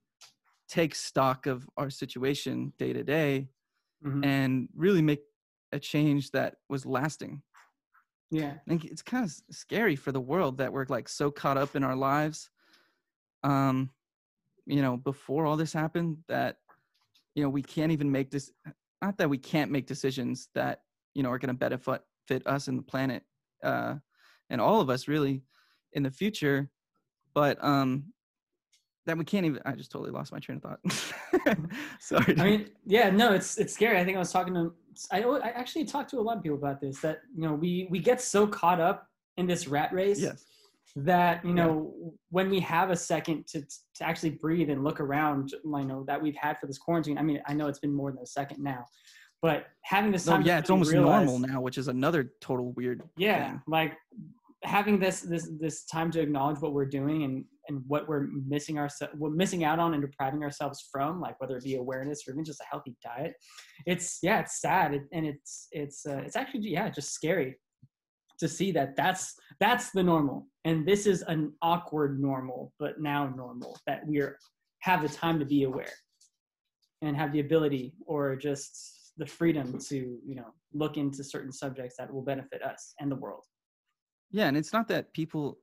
take 0.68 0.96
stock 0.96 1.46
of 1.46 1.70
our 1.78 1.90
situation 1.90 2.74
day 2.78 2.94
to 2.94 3.04
day 3.04 3.50
Mhm. 4.02 4.24
and 4.24 4.70
really 4.76 5.02
make 5.02 5.24
a 5.72 5.80
change 5.80 6.32
that 6.32 6.58
was 6.70 6.86
lasting. 6.86 7.44
Yeah, 8.32 8.52
I 8.52 8.70
think 8.70 8.86
it's 8.86 9.02
kind 9.02 9.24
of 9.26 9.32
scary 9.52 9.96
for 9.96 10.12
the 10.12 10.22
world 10.22 10.58
that 10.58 10.74
we're 10.74 10.86
like 10.90 11.08
so 11.08 11.32
caught 11.32 11.58
up 11.58 11.76
in 11.76 11.84
our 11.84 11.96
lives. 11.96 12.50
Um, 13.44 13.92
you 14.66 14.82
know, 14.82 14.98
before 14.98 15.46
all 15.46 15.58
this 15.58 15.74
happened, 15.74 16.24
that 16.28 16.58
you 17.36 17.44
know 17.44 17.50
we 17.50 17.62
can't 17.62 17.92
even 17.92 18.12
make 18.12 18.32
this. 18.32 18.52
Not 19.02 19.18
that 19.18 19.30
we 19.30 19.38
can't 19.38 19.72
make 19.72 19.88
decisions 19.88 20.50
that 20.56 20.84
you 21.14 21.24
know 21.24 21.30
are 21.30 21.40
going 21.40 21.54
to 21.54 21.60
benefit 21.60 22.04
fit 22.28 22.48
us 22.48 22.68
and 22.68 22.80
the 22.80 22.84
planet, 22.84 23.24
uh, 23.64 23.98
and 24.50 24.60
all 24.60 24.82
of 24.82 24.90
us 24.90 25.08
really 25.08 25.44
in 25.94 26.04
the 26.04 26.12
future, 26.12 26.72
but 27.36 27.64
um, 27.64 28.14
that 29.06 29.18
we 29.18 29.24
can't 29.26 29.46
even. 29.46 29.62
I 29.66 29.74
just 29.74 29.92
totally 29.92 30.12
lost 30.12 30.32
my 30.32 30.40
train 30.40 30.62
of 30.64 30.64
thought. 30.64 31.58
Sorry. 32.00 32.36
I 32.40 32.44
mean, 32.44 32.70
yeah, 32.86 33.10
no, 33.10 33.34
it's 33.34 33.58
it's 33.58 33.74
scary. 33.74 34.00
I 34.00 34.04
think 34.06 34.16
I 34.16 34.20
was 34.20 34.32
talking 34.32 34.54
to 34.54 34.74
I, 35.12 35.24
oh, 35.24 35.36
I 35.38 35.50
actually 35.50 35.86
talked 35.86 36.10
to 36.12 36.20
a 36.20 36.22
lot 36.22 36.38
of 36.38 36.44
people 36.44 36.58
about 36.58 36.80
this 36.82 37.00
that 37.02 37.22
you 37.36 37.44
know 37.48 37.54
we 37.54 37.88
we 37.90 38.00
get 38.00 38.22
so 38.22 38.48
caught 38.48 38.80
up 38.80 39.08
in 39.38 39.46
this 39.48 39.68
rat 39.68 39.92
race 39.94 40.20
yes. 40.22 40.46
that 40.96 41.44
you 41.44 41.50
Yeah. 41.50 41.56
know 41.66 41.94
when 42.30 42.50
we 42.50 42.60
have 42.62 42.90
a 42.92 42.96
second 42.96 43.48
to 43.48 43.62
to 43.62 44.04
actually 44.04 44.32
breathe 44.32 44.70
and 44.70 44.84
look 44.84 45.00
around 45.00 45.52
you 45.52 45.86
know 45.86 46.04
that 46.08 46.22
we've 46.22 46.36
had 46.36 46.58
for 46.58 46.68
this 46.68 46.78
quarantine 46.78 47.18
i 47.18 47.22
mean 47.22 47.42
i 47.48 47.54
know 47.54 47.68
it's 47.68 47.80
been 47.80 47.94
more 47.94 48.12
than 48.12 48.22
a 48.24 48.26
second 48.26 48.64
now 48.64 48.86
but 49.42 49.66
having 49.82 50.12
this 50.12 50.26
time 50.26 50.42
to 50.44 50.48
yeah, 50.48 50.58
it's 50.60 50.70
almost 50.70 50.92
realize- 50.92 51.26
normal 51.28 51.46
now, 51.48 51.60
which 51.62 51.78
is 51.78 51.88
another 51.90 52.32
total 52.40 52.72
weird. 52.74 53.04
yeah 53.18 53.50
thing. 53.50 53.62
like 53.68 53.98
having 54.64 54.98
this 54.98 55.20
this 55.22 55.50
this 55.60 55.86
time 55.86 56.10
to 56.12 56.22
acknowledge 56.22 56.60
what 56.62 56.72
we're 56.74 56.86
doing 56.86 57.24
and 57.24 57.44
and 57.68 57.82
what 57.88 58.08
we're 58.08 58.28
missing 58.48 58.78
ourselves 58.78 59.14
we're 59.18 59.30
missing 59.30 59.64
out 59.64 59.80
on 59.80 59.94
and 59.94 60.02
depriving 60.02 60.44
ourselves 60.44 60.88
from 60.92 61.20
like 61.20 61.40
whether 61.40 61.58
it 61.58 61.64
be 61.64 61.76
awareness 61.76 62.28
or 62.28 62.32
even 62.32 62.44
just 62.44 62.62
a 62.62 62.66
healthy 62.70 62.96
diet 63.04 63.34
it's 63.86 64.20
yeah 64.22 64.40
it's 64.40 64.62
sad 64.62 64.94
it, 64.94 65.04
and 65.12 65.26
it's 65.26 65.68
it's 65.72 66.06
uh, 66.06 66.22
it's 66.26 66.36
actually 66.36 66.62
yeah 66.70 66.90
just 66.90 67.14
scary 67.14 67.56
to 68.40 68.48
see 68.48 68.72
that 68.72 68.96
that's 68.96 69.36
That's 69.60 69.92
the 69.92 70.04
normal. 70.04 70.48
And 70.66 70.86
this 70.86 71.08
is 71.08 71.22
an 71.24 71.54
awkward 71.62 72.20
normal, 72.20 72.74
but 72.80 73.00
now 73.00 73.28
normal 73.36 73.78
that 73.88 74.06
we're 74.06 74.38
have 74.80 75.02
the 75.02 75.10
time 75.10 75.40
to 75.40 75.46
be 75.46 75.64
aware 75.64 75.94
and 77.02 77.16
have 77.16 77.32
the 77.32 77.40
ability 77.40 77.94
or 78.06 78.36
just 78.36 79.14
the 79.18 79.26
freedom 79.26 79.78
to, 79.80 79.96
you 79.96 80.36
know, 80.36 80.54
look 80.74 80.98
into 80.98 81.24
certain 81.24 81.52
subjects 81.52 81.96
that 81.98 82.14
will 82.14 82.22
benefit 82.22 82.62
us 82.62 82.94
and 83.00 83.12
the 83.12 83.16
world. 83.16 83.44
Yeah, 84.32 84.48
and 84.48 84.58
it's 84.58 84.74
not 84.74 84.88
that 84.90 85.14
people 85.14 85.60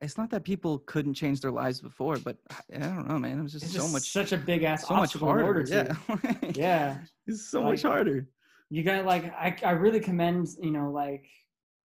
it's 0.00 0.18
not 0.18 0.30
that 0.30 0.44
people 0.44 0.80
couldn't 0.80 1.14
change 1.14 1.40
their 1.40 1.50
lives 1.50 1.80
before, 1.80 2.18
but 2.18 2.36
I 2.74 2.78
don't 2.78 3.08
know, 3.08 3.18
man. 3.18 3.38
It 3.38 3.42
was 3.42 3.52
just 3.52 3.64
It's 3.64 3.74
so 3.74 3.88
much 3.88 4.10
such 4.12 4.32
a 4.32 4.36
big 4.36 4.62
ass 4.62 4.86
so 4.86 4.94
much 4.94 5.02
obstacle 5.04 5.30
in 5.30 5.42
order 5.42 5.64
harder. 5.64 5.94
to. 5.94 6.32
Yeah. 6.42 6.50
Yeah. 6.54 6.98
it's 7.26 7.50
so 7.50 7.60
Like- 7.60 7.70
much 7.72 7.82
harder. 7.82 8.28
you 8.70 8.82
got 8.82 9.04
like 9.06 9.32
I, 9.34 9.56
I 9.64 9.70
really 9.70 10.00
commend 10.00 10.48
you 10.60 10.70
know 10.70 10.90
like 10.90 11.24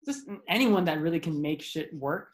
just 0.06 0.22
anyone 0.48 0.84
that 0.86 1.00
really 1.00 1.20
can 1.20 1.40
make 1.42 1.60
shit 1.60 1.92
work 1.92 2.28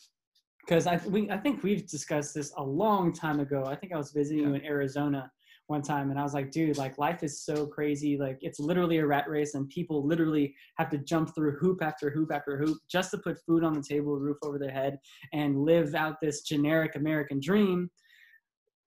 because 0.61 0.87
I 0.87 1.01
we 1.09 1.29
I 1.31 1.39
think 1.39 1.63
we've 1.63 1.87
discussed 1.89 2.35
this 2.35 2.53
a 2.57 2.63
long 2.63 3.13
time 3.13 3.41
ago. 3.41 3.65
I 3.67 3.75
think 3.75 3.93
I 3.93 3.97
was 3.97 4.13
visiting 4.13 4.45
you 4.45 4.55
in 4.55 4.65
Arizona 4.65 5.31
one 5.67 5.83
time 5.83 6.11
and 6.11 6.19
I 6.19 6.23
was 6.23 6.35
like, 6.35 6.51
dude, 6.51 6.77
like 6.77 6.99
life 6.99 7.23
is 7.23 7.43
so 7.43 7.67
crazy. 7.67 8.19
Like 8.19 8.39
it's 8.43 8.61
literally 8.61 8.99
a 8.99 9.07
rat 9.07 9.29
race 9.29 9.55
and 9.55 9.69
people 9.69 10.07
literally 10.07 10.55
have 10.77 10.91
to 10.91 10.99
jump 10.99 11.35
through 11.35 11.57
hoop 11.59 11.83
after 11.83 12.11
hoop 12.11 12.31
after 12.33 12.59
hoop 12.59 12.79
just 12.89 13.11
to 13.13 13.19
put 13.19 13.39
food 13.47 13.65
on 13.65 13.73
the 13.73 13.83
table, 13.83 14.19
roof 14.19 14.37
over 14.43 14.59
their 14.59 14.71
head, 14.71 14.99
and 15.33 15.65
live 15.65 15.95
out 15.95 16.17
this 16.21 16.43
generic 16.43 16.97
American 16.97 17.41
dream. 17.41 17.91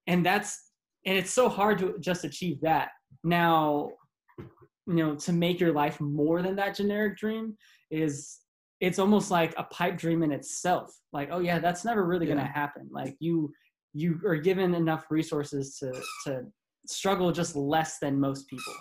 And 0.05 0.25
that's 0.25 0.71
and 1.05 1.17
it's 1.17 1.31
so 1.31 1.49
hard 1.49 1.79
to 1.79 1.95
just 1.99 2.25
achieve 2.25 2.61
that. 2.61 2.89
Now, 3.23 3.89
you 4.37 4.95
know, 4.95 5.15
to 5.15 5.33
make 5.33 5.59
your 5.59 5.73
life 5.73 5.99
more 5.99 6.41
than 6.41 6.55
that 6.57 6.75
generic 6.75 7.17
dream 7.17 7.57
is 7.89 8.39
it's 8.79 8.99
almost 8.99 9.31
like 9.31 9.53
a 9.57 9.63
pipe 9.63 9.97
dream 9.97 10.21
in 10.21 10.31
itself. 10.31 10.95
Like, 11.11 11.29
oh 11.31 11.39
yeah, 11.39 11.57
that's 11.57 11.83
never 11.83 12.05
really 12.05 12.27
gonna 12.27 12.45
happen. 12.45 12.87
Like 12.91 13.15
you 13.19 13.51
you 13.93 14.19
are 14.25 14.35
given 14.35 14.75
enough 14.75 15.05
resources 15.09 15.77
to 15.79 15.91
to 16.25 16.45
struggle 16.89 17.31
just 17.31 17.55
less 17.55 17.99
than 17.99 18.19
most 18.19 18.47
people. 18.47 18.73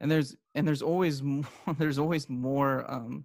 and 0.00 0.10
there's 0.10 0.36
and 0.54 0.66
there's 0.66 0.82
always 0.82 1.22
more, 1.22 1.44
there's 1.78 1.98
always 1.98 2.28
more 2.28 2.84
um 2.90 3.24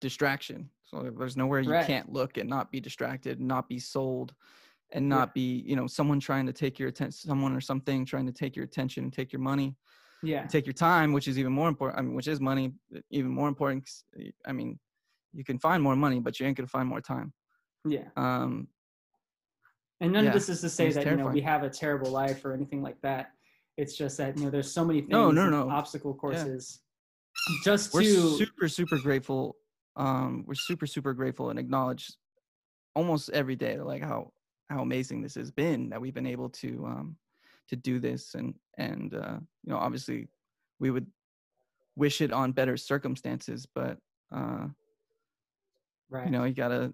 distraction 0.00 0.68
so 0.82 1.10
there's 1.16 1.36
nowhere 1.36 1.60
you 1.60 1.72
can't 1.84 2.12
look 2.12 2.36
and 2.36 2.48
not 2.50 2.70
be 2.72 2.80
distracted 2.80 3.40
not 3.40 3.68
be 3.68 3.78
sold 3.78 4.34
and 4.92 5.08
not 5.08 5.32
be 5.32 5.62
you 5.64 5.76
know 5.76 5.86
someone 5.86 6.18
trying 6.18 6.44
to 6.44 6.52
take 6.52 6.78
your 6.78 6.88
attention 6.88 7.28
someone 7.28 7.54
or 7.54 7.60
something 7.60 8.04
trying 8.04 8.26
to 8.26 8.32
take 8.32 8.56
your 8.56 8.64
attention 8.64 9.04
and 9.04 9.12
take 9.12 9.32
your 9.32 9.40
money 9.40 9.76
Yeah. 10.22 10.46
take 10.48 10.66
your 10.66 10.72
time 10.72 11.12
which 11.12 11.28
is 11.28 11.38
even 11.38 11.52
more 11.52 11.68
important 11.68 11.98
i 12.00 12.02
mean 12.02 12.14
which 12.16 12.26
is 12.26 12.40
money 12.40 12.72
even 13.10 13.30
more 13.30 13.46
important 13.48 13.88
i 14.44 14.52
mean 14.52 14.78
you 15.32 15.44
can 15.44 15.58
find 15.58 15.80
more 15.82 15.94
money 15.96 16.18
but 16.18 16.38
you 16.40 16.46
ain't 16.46 16.56
gonna 16.56 16.66
find 16.66 16.88
more 16.88 17.00
time 17.00 17.32
Yeah. 17.84 18.08
um 18.16 18.66
And 20.02 20.12
none 20.12 20.24
Yeah, 20.24 20.30
of 20.30 20.34
this 20.34 20.48
is 20.48 20.60
to 20.62 20.68
say 20.68 20.90
that 20.90 21.06
you 21.06 21.16
know 21.16 21.28
we 21.28 21.40
have 21.42 21.62
a 21.62 21.70
terrible 21.70 22.10
life 22.10 22.44
or 22.44 22.52
anything 22.52 22.82
like 22.82 23.00
that. 23.02 23.30
It's 23.76 23.96
just 23.96 24.16
that 24.18 24.36
you 24.36 24.44
know 24.44 24.50
there's 24.50 24.70
so 24.70 24.84
many 24.84 25.00
things, 25.00 25.10
No, 25.10 25.30
no, 25.30 25.48
no. 25.48 25.70
obstacle 25.70 26.12
courses. 26.12 26.80
Just 27.64 27.94
we're 27.94 28.02
to 28.02 28.36
super 28.36 28.68
super 28.68 28.98
grateful 28.98 29.56
um 29.96 30.44
we're 30.46 30.54
super 30.54 30.86
super 30.86 31.12
grateful 31.12 31.50
and 31.50 31.58
acknowledge 31.58 32.12
almost 32.94 33.30
every 33.30 33.56
day 33.56 33.78
like 33.78 34.02
how 34.02 34.32
how 34.70 34.82
amazing 34.82 35.22
this 35.22 35.34
has 35.34 35.50
been 35.50 35.90
that 35.90 36.00
we've 36.00 36.14
been 36.14 36.26
able 36.26 36.48
to 36.48 36.84
um 36.86 37.16
to 37.68 37.76
do 37.76 37.98
this 37.98 38.34
and 38.34 38.54
and 38.78 39.14
uh 39.14 39.38
you 39.64 39.72
know 39.72 39.76
obviously 39.76 40.28
we 40.78 40.90
would 40.90 41.06
wish 41.94 42.20
it 42.20 42.32
on 42.32 42.52
better 42.52 42.76
circumstances 42.76 43.66
but 43.74 43.98
uh 44.34 44.66
right. 46.08 46.24
you 46.26 46.30
know 46.30 46.44
you 46.44 46.54
gotta 46.54 46.92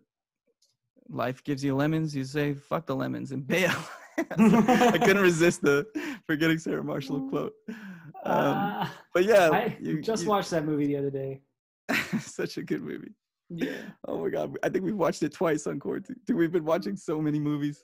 life 1.10 1.42
gives 1.44 1.62
you 1.64 1.74
lemons 1.74 2.14
you 2.14 2.24
say 2.24 2.54
fuck 2.54 2.86
the 2.86 2.94
lemons 2.94 3.32
and 3.32 3.46
bail 3.46 3.72
i 4.18 4.98
couldn't 4.98 5.22
resist 5.22 5.62
the 5.62 5.86
forgetting 6.26 6.58
sarah 6.58 6.82
marshall 6.84 7.28
quote 7.30 7.52
um 7.68 7.76
Uh, 8.24 8.88
but 9.14 9.24
yeah 9.24 9.48
I 9.52 9.76
you- 9.80 10.02
just 10.02 10.24
you- 10.24 10.28
watched 10.30 10.50
that 10.50 10.64
movie 10.64 10.86
the 10.86 10.96
other 10.96 11.10
day. 11.10 11.40
such 12.20 12.56
a 12.58 12.62
good 12.62 12.82
movie 12.82 13.14
Yeah. 13.48 13.82
Oh 14.06 14.18
my 14.22 14.28
god, 14.28 14.56
I 14.62 14.68
think 14.68 14.84
we've 14.84 14.96
watched 15.06 15.22
it 15.22 15.32
twice 15.32 15.66
on 15.66 15.78
quarantine. 15.80 16.16
Dude, 16.26 16.36
we've 16.36 16.52
been 16.52 16.64
watching 16.66 16.96
so 16.96 17.18
many 17.22 17.38
movies. 17.40 17.82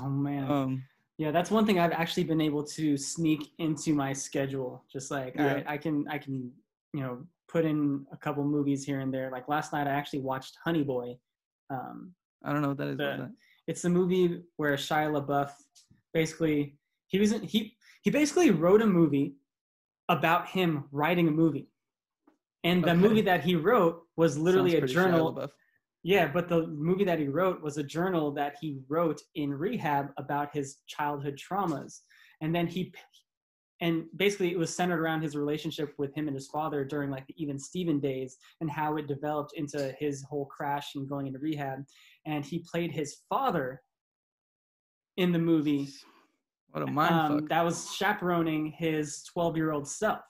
Oh 0.00 0.08
man. 0.08 0.50
Um, 0.50 0.82
Yeah, 1.18 1.32
that's 1.36 1.50
one 1.50 1.66
thing 1.66 1.78
I've 1.78 1.92
actually 2.02 2.24
been 2.24 2.40
able 2.40 2.64
to 2.78 2.96
sneak 2.96 3.42
into 3.58 3.92
my 3.94 4.14
schedule. 4.14 4.84
Just 4.90 5.10
like, 5.10 5.34
all 5.38 5.44
Yeah. 5.44 5.52
right, 5.54 5.66
I 5.74 5.76
can, 5.84 5.94
I 6.08 6.16
can, 6.24 6.50
you 6.94 7.00
know, 7.02 7.14
put 7.54 7.64
in 7.66 8.06
a 8.10 8.16
couple 8.16 8.42
movies 8.44 8.84
here 8.88 9.00
and 9.00 9.12
there. 9.12 9.28
Like 9.30 9.48
last 9.48 9.68
night, 9.74 9.86
I 9.86 9.90
actually 10.00 10.20
watched 10.20 10.56
Honey 10.64 10.82
Boy. 10.94 11.18
Um, 11.68 12.14
I 12.46 12.52
don't 12.52 12.62
know 12.62 12.68
what 12.68 12.78
that 12.78 12.88
is. 12.88 12.96
The- 12.96 13.04
that? 13.04 13.30
it's 13.66 13.82
the 13.82 13.90
movie 13.90 14.42
where 14.56 14.74
Shia 14.76 15.10
LaBeouf 15.16 15.50
basically 16.14 16.78
he 17.08 17.18
was 17.18 17.32
he 17.42 17.76
he 18.02 18.10
basically 18.10 18.50
wrote 18.50 18.80
a 18.82 18.86
movie 18.86 19.34
about 20.08 20.48
him 20.48 20.84
writing 20.92 21.26
a 21.28 21.32
movie, 21.32 21.68
and 22.64 22.82
the 22.84 22.90
Okay. 22.92 23.00
movie 23.00 23.20
that 23.22 23.42
he 23.44 23.56
wrote 23.56 24.02
was 24.16 24.38
literally 24.38 24.76
a 24.76 24.86
journal. 24.86 25.50
Yeah, 26.04 26.30
but 26.32 26.48
the 26.48 26.68
movie 26.68 27.02
that 27.04 27.18
he 27.18 27.26
wrote 27.26 27.60
was 27.62 27.78
a 27.78 27.82
journal 27.82 28.30
that 28.34 28.54
he 28.60 28.78
wrote 28.88 29.20
in 29.34 29.52
rehab 29.52 30.12
about 30.18 30.54
his 30.54 30.76
childhood 30.86 31.36
traumas. 31.36 32.02
And 32.40 32.54
then 32.54 32.68
he, 32.68 32.94
and 33.80 34.04
basically 34.16 34.52
it 34.52 34.58
was 34.58 34.72
centered 34.72 35.00
around 35.00 35.22
his 35.22 35.34
relationship 35.36 35.94
with 35.98 36.14
him 36.14 36.28
and 36.28 36.36
his 36.36 36.46
father 36.46 36.84
during 36.84 37.10
like 37.10 37.26
the 37.26 37.34
Even 37.42 37.58
Steven 37.58 37.98
days 37.98 38.36
and 38.60 38.70
how 38.70 38.96
it 38.98 39.08
developed 39.08 39.54
into 39.56 39.92
his 39.98 40.22
whole 40.22 40.46
crash 40.46 40.94
and 40.94 41.08
going 41.08 41.26
into 41.26 41.40
rehab. 41.40 41.80
And 42.26 42.44
he 42.44 42.64
played 42.70 42.90
his 42.90 43.18
father 43.28 43.80
in 45.16 45.32
the 45.32 45.38
movie 45.38 45.88
What 46.72 46.82
a 46.82 46.86
mind 46.86 47.14
um, 47.14 47.46
that 47.46 47.64
was 47.64 47.94
chaperoning 47.94 48.72
his 48.76 49.22
12 49.32 49.56
year 49.56 49.72
old 49.72 49.88
self. 49.88 50.20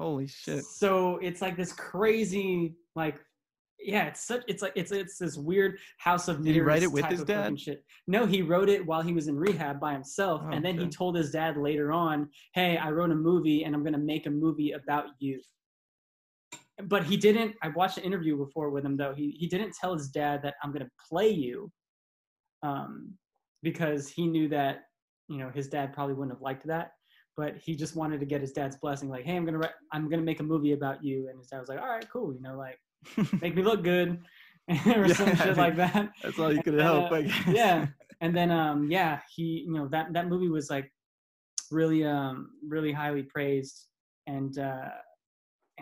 Holy 0.00 0.26
shit. 0.26 0.64
So 0.64 1.18
it's 1.18 1.42
like 1.42 1.56
this 1.56 1.72
crazy, 1.74 2.74
like, 2.96 3.20
yeah, 3.78 4.06
it's 4.06 4.26
such, 4.26 4.42
it's 4.48 4.62
like, 4.62 4.72
it's 4.74 4.92
it's 4.92 5.18
this 5.18 5.36
weird 5.36 5.78
house 5.98 6.28
of 6.28 6.42
Did 6.42 6.54
he 6.54 6.60
write 6.60 6.82
it 6.82 6.90
with 6.90 7.04
his 7.06 7.22
dad? 7.22 7.60
Shit. 7.60 7.84
No, 8.06 8.26
he 8.26 8.40
wrote 8.42 8.68
it 8.70 8.84
while 8.84 9.02
he 9.02 9.12
was 9.12 9.28
in 9.28 9.36
rehab 9.36 9.78
by 9.78 9.92
himself, 9.92 10.42
Oh, 10.44 10.50
and 10.50 10.64
then 10.64 10.78
he 10.78 10.88
told 10.88 11.16
his 11.16 11.30
dad 11.30 11.56
later 11.56 11.92
on, 11.92 12.28
"Hey, 12.54 12.76
I 12.76 12.90
wrote 12.90 13.10
a 13.10 13.14
movie, 13.14 13.64
and 13.64 13.74
I'm 13.74 13.84
gonna 13.84 13.98
make 13.98 14.26
a 14.26 14.30
movie 14.30 14.72
about 14.72 15.06
you." 15.18 15.40
But 16.88 17.04
he 17.04 17.16
didn't. 17.16 17.54
I 17.62 17.68
watched 17.68 17.98
an 17.98 18.04
interview 18.04 18.36
before 18.36 18.70
with 18.70 18.84
him 18.84 18.96
though. 18.96 19.14
He 19.14 19.30
he 19.38 19.46
didn't 19.48 19.72
tell 19.80 19.92
his 19.94 20.08
dad 20.08 20.40
that 20.42 20.54
I'm 20.62 20.72
gonna 20.72 20.90
play 21.08 21.30
you, 21.30 21.70
um, 22.62 23.14
because 23.62 24.08
he 24.08 24.26
knew 24.26 24.48
that 24.48 24.82
you 25.28 25.38
know 25.38 25.50
his 25.50 25.68
dad 25.68 25.92
probably 25.92 26.14
wouldn't 26.14 26.34
have 26.36 26.42
liked 26.42 26.66
that 26.66 26.92
but 27.36 27.56
he 27.56 27.76
just 27.76 27.94
wanted 27.94 28.18
to 28.18 28.26
get 28.26 28.40
his 28.40 28.50
dad's 28.50 28.76
blessing 28.78 29.08
like 29.08 29.24
hey 29.24 29.36
i'm 29.36 29.44
gonna 29.44 29.58
write, 29.58 29.70
i'm 29.92 30.10
gonna 30.10 30.22
make 30.22 30.40
a 30.40 30.42
movie 30.42 30.72
about 30.72 31.04
you 31.04 31.28
and 31.28 31.38
his 31.38 31.46
dad 31.46 31.60
was 31.60 31.68
like 31.68 31.80
all 31.80 31.88
right 31.88 32.04
cool 32.12 32.34
you 32.34 32.40
know 32.40 32.56
like 32.56 32.76
make 33.40 33.54
me 33.54 33.62
look 33.62 33.84
good 33.84 34.18
or 34.68 35.06
Yeah, 35.06 35.14
some 35.14 35.36
shit 35.36 35.56
like 35.56 35.76
that 35.76 36.10
That's 36.24 36.38
all 36.40 36.52
you 36.52 36.60
could 36.62 36.74
And, 36.74 36.82
help, 36.82 37.12
uh, 37.12 37.16
I 37.16 37.22
guess. 37.22 37.46
yeah 37.46 37.86
and 38.20 38.36
then 38.36 38.50
um 38.50 38.90
yeah 38.90 39.20
he 39.34 39.64
you 39.66 39.72
know 39.72 39.86
that 39.88 40.12
that 40.14 40.26
movie 40.28 40.48
was 40.48 40.68
like 40.68 40.90
really 41.70 42.04
um 42.04 42.50
really 42.66 42.90
highly 42.92 43.22
praised 43.22 43.86
and 44.26 44.58
uh 44.58 44.88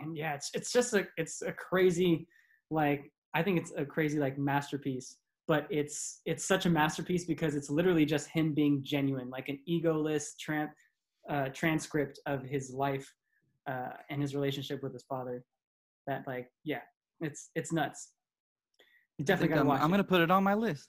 and 0.01 0.15
yeah 0.17 0.33
it's 0.33 0.49
it's 0.53 0.71
just 0.71 0.93
a 0.93 1.05
it's 1.17 1.41
a 1.41 1.51
crazy 1.51 2.27
like 2.71 3.11
i 3.33 3.41
think 3.43 3.57
it's 3.59 3.71
a 3.77 3.85
crazy 3.85 4.19
like 4.19 4.37
masterpiece 4.37 5.17
but 5.47 5.65
it's 5.69 6.21
it's 6.25 6.45
such 6.45 6.65
a 6.65 6.69
masterpiece 6.69 7.25
because 7.25 7.55
it's 7.55 7.69
literally 7.69 8.05
just 8.05 8.27
him 8.29 8.53
being 8.53 8.81
genuine 8.83 9.29
like 9.29 9.49
an 9.49 9.59
egoless 9.69 10.31
tran- 10.43 10.69
uh, 11.29 11.47
transcript 11.53 12.19
of 12.25 12.43
his 12.43 12.71
life 12.73 13.07
uh, 13.69 13.89
and 14.09 14.21
his 14.21 14.33
relationship 14.33 14.81
with 14.81 14.93
his 14.93 15.03
father 15.03 15.43
that 16.07 16.23
like 16.27 16.47
yeah 16.63 16.81
it's 17.21 17.49
it's 17.55 17.71
nuts 17.71 18.13
you 19.17 19.25
definitely 19.25 19.49
gotta 19.49 19.61
I'm, 19.61 19.67
watch 19.67 19.81
I'm 19.81 19.89
it. 19.89 19.91
gonna 19.91 20.03
put 20.05 20.21
it 20.21 20.31
on 20.31 20.43
my 20.43 20.53
list. 20.53 20.87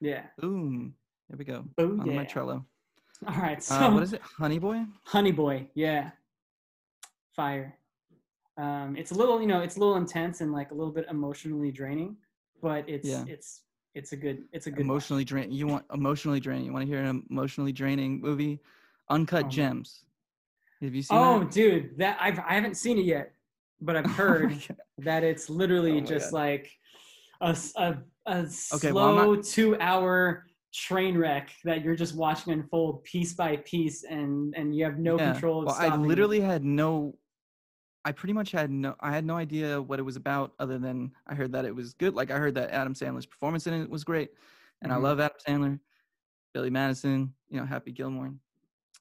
yeah 0.00 0.22
Boom. 0.38 0.94
There 1.28 1.38
we 1.38 1.44
go. 1.44 1.64
oh 1.78 1.98
on 2.00 2.06
yeah 2.06 2.16
my 2.16 2.24
Trello. 2.24 2.64
all 3.26 3.40
right 3.40 3.62
so 3.62 3.74
Uh, 3.74 3.90
what 3.94 4.02
is 4.02 4.12
it? 4.12 4.20
Honey 4.22 4.58
Boy? 4.58 4.84
Honey 5.04 5.32
Boy, 5.32 5.68
yeah. 5.74 6.10
Fire. 7.34 7.78
Um, 8.58 8.96
it's 8.96 9.10
a 9.10 9.14
little, 9.14 9.40
you 9.40 9.46
know, 9.46 9.60
it's 9.60 9.76
a 9.76 9.80
little 9.80 9.96
intense 9.96 10.40
and 10.40 10.52
like 10.52 10.70
a 10.70 10.74
little 10.74 10.92
bit 10.92 11.06
emotionally 11.10 11.70
draining, 11.70 12.16
but 12.62 12.88
it's 12.88 13.08
Yeah. 13.08 13.24
it's 13.26 13.62
it's 13.94 14.12
a 14.12 14.16
good 14.16 14.44
it's 14.52 14.66
a 14.66 14.70
good. 14.70 14.82
Emotionally 14.82 15.24
draining. 15.24 15.52
You 15.52 15.66
want 15.66 15.84
emotionally 15.92 16.40
draining. 16.40 16.66
You 16.66 16.72
want 16.72 16.84
to 16.84 16.90
hear 16.90 17.02
an 17.02 17.24
emotionally 17.30 17.72
draining 17.72 18.20
movie? 18.20 18.60
Uncut 19.10 19.46
Oh, 19.46 19.50
Gems. 19.50 20.04
Have 20.80 20.94
you 20.94 21.02
seen 21.02 21.18
Oh, 21.18 21.40
that? 21.40 21.50
dude, 21.50 21.98
that 21.98 22.18
I've 22.20 22.38
I 22.38 22.54
haven't 22.54 22.76
seen 22.76 22.98
it 22.98 23.04
yet, 23.04 23.32
but 23.80 23.96
I've 23.96 24.10
heard 24.16 24.52
Oh 24.52 24.74
that 24.98 25.22
it's 25.22 25.48
literally 25.50 25.98
Oh 25.98 26.06
just 26.06 26.32
God. 26.32 26.42
like 26.42 26.70
a 27.40 27.54
Okay, 28.74 28.92
well, 28.92 29.04
I'm 29.04 29.16
slow 29.16 29.36
two 29.36 29.78
hour 29.80 30.46
train 30.72 31.16
wreck 31.16 31.50
that 31.64 31.82
you're 31.82 31.96
just 31.96 32.14
watching 32.16 32.52
unfold 32.52 33.02
piece 33.04 33.34
by 33.34 33.56
piece 33.58 34.04
and 34.04 34.54
and 34.56 34.74
you 34.74 34.84
have 34.84 34.98
no 34.98 35.16
Yeah. 35.18 35.32
control 35.32 35.62
of 35.62 35.66
Well, 35.66 35.74
I 35.74 35.84
stopping 35.84 36.04
it. 36.04 36.08
literally 36.08 36.40
had 36.40 36.64
no 36.64 37.14
I 38.06 38.12
pretty 38.12 38.34
much 38.34 38.52
had 38.52 38.70
no 38.70 38.94
I 39.00 39.10
had 39.10 39.24
no 39.26 39.36
idea 39.36 39.82
what 39.82 39.98
it 39.98 40.02
was 40.02 40.14
about 40.14 40.54
other 40.60 40.78
than 40.78 41.12
I 41.26 41.34
heard 41.34 41.50
that 41.52 41.64
it 41.64 41.74
was 41.74 41.92
good. 41.92 42.14
Like 42.14 42.30
I 42.30 42.38
heard 42.38 42.54
that 42.54 42.70
Adam 42.70 42.94
Sandler's 42.94 43.26
performance 43.26 43.66
in 43.66 43.74
it 43.74 43.90
was 43.90 44.04
great. 44.04 44.30
And 44.80 44.92
Mhm. 44.92 44.94
I 44.94 44.98
love 44.98 45.18
Adam 45.18 45.36
Sandler, 45.44 45.80
Billy 46.54 46.70
Madison, 46.70 47.34
you 47.48 47.58
know, 47.58 47.66
Happy 47.66 47.90
Gilmore, 47.90 48.32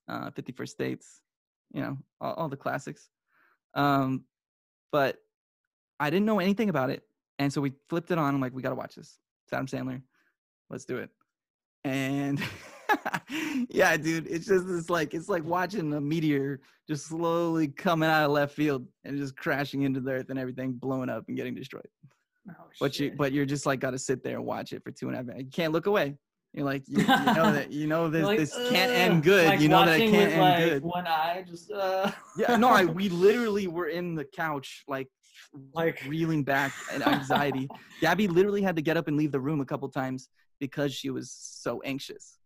uh, 0.08 0.32
50 0.32 0.54
First 0.54 0.80
Dates, 0.80 1.22
you 1.72 1.82
know, 1.82 2.00
all, 2.20 2.34
all 2.34 2.50
the 2.50 2.58
classics. 2.58 3.12
Um, 3.76 4.26
but 4.92 5.20
I 6.00 6.10
didn't 6.10 6.26
know 6.26 6.40
anything 6.40 6.70
about 6.70 6.90
it. 6.90 7.08
And 7.38 7.54
so 7.54 7.62
we 7.62 7.74
flipped 7.90 8.10
it 8.10 8.18
on. 8.18 8.34
I'm 8.34 8.42
like, 8.42 8.56
we 8.56 8.64
got 8.64 8.70
to 8.70 8.76
watch 8.76 8.96
this. 8.96 9.20
It's 9.44 9.54
Adam 9.54 9.68
Sandler. 9.68 10.02
Let's 10.72 10.86
do 10.86 10.98
it. 10.98 11.12
And 11.84 12.42
yeah, 13.70 13.98
dude, 13.98 14.28
it's 14.28 14.46
just 14.48 14.68
it's 14.70 14.90
like 14.90 15.14
it's 15.14 15.30
like 15.30 15.44
watching 15.44 15.94
a 15.94 16.02
meteor 16.02 16.62
just 16.88 17.08
slowly 17.08 17.68
coming 17.68 18.10
out 18.10 18.26
of 18.26 18.32
left 18.32 18.54
field 18.56 18.88
and 19.04 19.18
just 19.18 19.36
crashing 19.36 19.84
into 19.84 20.00
the 20.00 20.12
earth 20.12 20.30
and 20.30 20.38
everything 20.40 20.74
blowing 20.74 21.10
up 21.10 21.26
and 21.28 21.36
getting 21.38 21.56
destroyed. 21.56 21.88
Oh, 22.50 22.54
But 22.80 23.00
you 23.00 23.14
but 23.18 23.32
you're 23.32 23.46
just 23.46 23.66
like 23.66 23.80
got 23.80 23.92
to 23.92 23.98
sit 24.00 24.24
there 24.24 24.38
and 24.38 24.46
watch 24.46 24.72
it 24.74 24.84
for 24.84 24.92
two 24.92 25.08
and 25.08 25.16
a 25.16 25.18
half. 25.18 25.26
minutes. 25.26 25.46
You 25.46 25.52
can't 25.52 25.74
look 25.74 25.88
away. 25.88 26.16
You're 26.54 26.66
like 26.66 26.84
you, 26.88 27.00
you 27.02 27.06
know 27.08 27.52
that 27.52 27.72
you 27.72 27.88
know 27.88 28.08
this 28.10 28.24
like, 28.24 28.40
this 28.40 28.54
can't 28.70 28.92
"Ugh," 28.92 28.98
end 28.98 29.24
good. 29.24 29.46
like 29.48 29.60
you 29.60 29.68
know 29.68 29.84
that 29.86 30.00
it 30.00 30.10
can't 30.12 30.32
end 30.34 30.42
like, 30.42 30.64
good. 30.66 30.84
One 30.84 31.08
eye, 31.08 31.44
just 31.48 31.72
uh. 31.72 32.12
Yeah, 32.38 32.56
no, 32.58 32.70
I 32.70 32.86
we 32.86 33.10
literally 33.10 33.68
were 33.68 33.88
in 33.88 34.16
the 34.16 34.24
couch 34.26 34.84
like 34.88 35.08
Like- 35.74 36.02
reeling 36.08 36.44
back 36.44 36.72
and 36.94 37.06
anxiety. 37.06 37.68
Gabby 38.00 38.28
literally 38.28 38.62
had 38.62 38.76
to 38.78 38.82
get 38.82 38.96
up 38.96 39.08
and 39.08 39.18
leave 39.18 39.32
the 39.32 39.40
room 39.40 39.60
a 39.60 39.66
couple 39.66 39.90
times 39.90 40.30
because 40.60 40.94
she 40.94 41.10
was 41.10 41.32
so 41.32 41.82
anxious. 41.82 42.38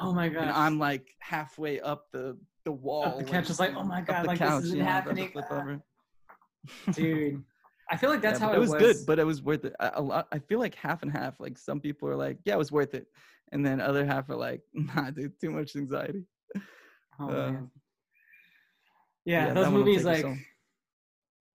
Oh 0.00 0.12
my 0.12 0.28
god. 0.28 0.42
And 0.42 0.50
I'm 0.50 0.78
like 0.78 1.14
halfway 1.20 1.80
up 1.80 2.06
the 2.12 2.38
the 2.64 2.72
wall. 2.72 3.18
the 3.18 3.24
couch, 3.24 3.48
just 3.48 3.60
like, 3.60 3.74
oh 3.76 3.82
my 3.82 4.00
God, 4.00 4.26
like, 4.26 4.38
this 4.38 4.64
isn't 4.64 4.78
you 4.78 4.82
know, 4.84 4.88
happening. 4.88 5.32
dude. 6.92 7.42
I 7.90 7.96
feel 7.96 8.08
like 8.08 8.22
that's 8.22 8.40
Yeah, 8.40 8.46
how 8.46 8.52
it 8.52 8.56
it 8.56 8.60
was, 8.60 8.70
was. 8.70 8.80
good, 8.80 8.96
but 9.06 9.18
it 9.18 9.24
was 9.24 9.42
worth 9.42 9.64
it. 9.64 9.74
A, 9.80 9.92
a 9.96 10.02
lot. 10.02 10.28
I 10.32 10.38
feel 10.38 10.58
like 10.58 10.74
half 10.76 11.02
and 11.02 11.10
half. 11.10 11.40
Like 11.40 11.58
some 11.58 11.80
people 11.80 12.08
are 12.08 12.16
like, 12.16 12.38
yeah, 12.44 12.54
it 12.54 12.58
was 12.58 12.72
worth 12.72 12.94
it, 12.94 13.06
and 13.50 13.66
then 13.66 13.80
other 13.80 14.06
half 14.06 14.30
are 14.30 14.36
like, 14.36 14.62
nah, 14.72 15.10
dude, 15.10 15.38
too 15.40 15.50
much 15.50 15.76
anxiety. 15.76 16.24
oh, 17.18 17.28
uh, 17.28 17.28
man. 17.28 17.70
Yeah, 19.24 19.46
yeah, 19.48 19.54
those 19.54 19.64
that 19.64 19.72
one 19.72 19.74
will 19.74 19.84
movies 19.84 20.04
like. 20.04 20.24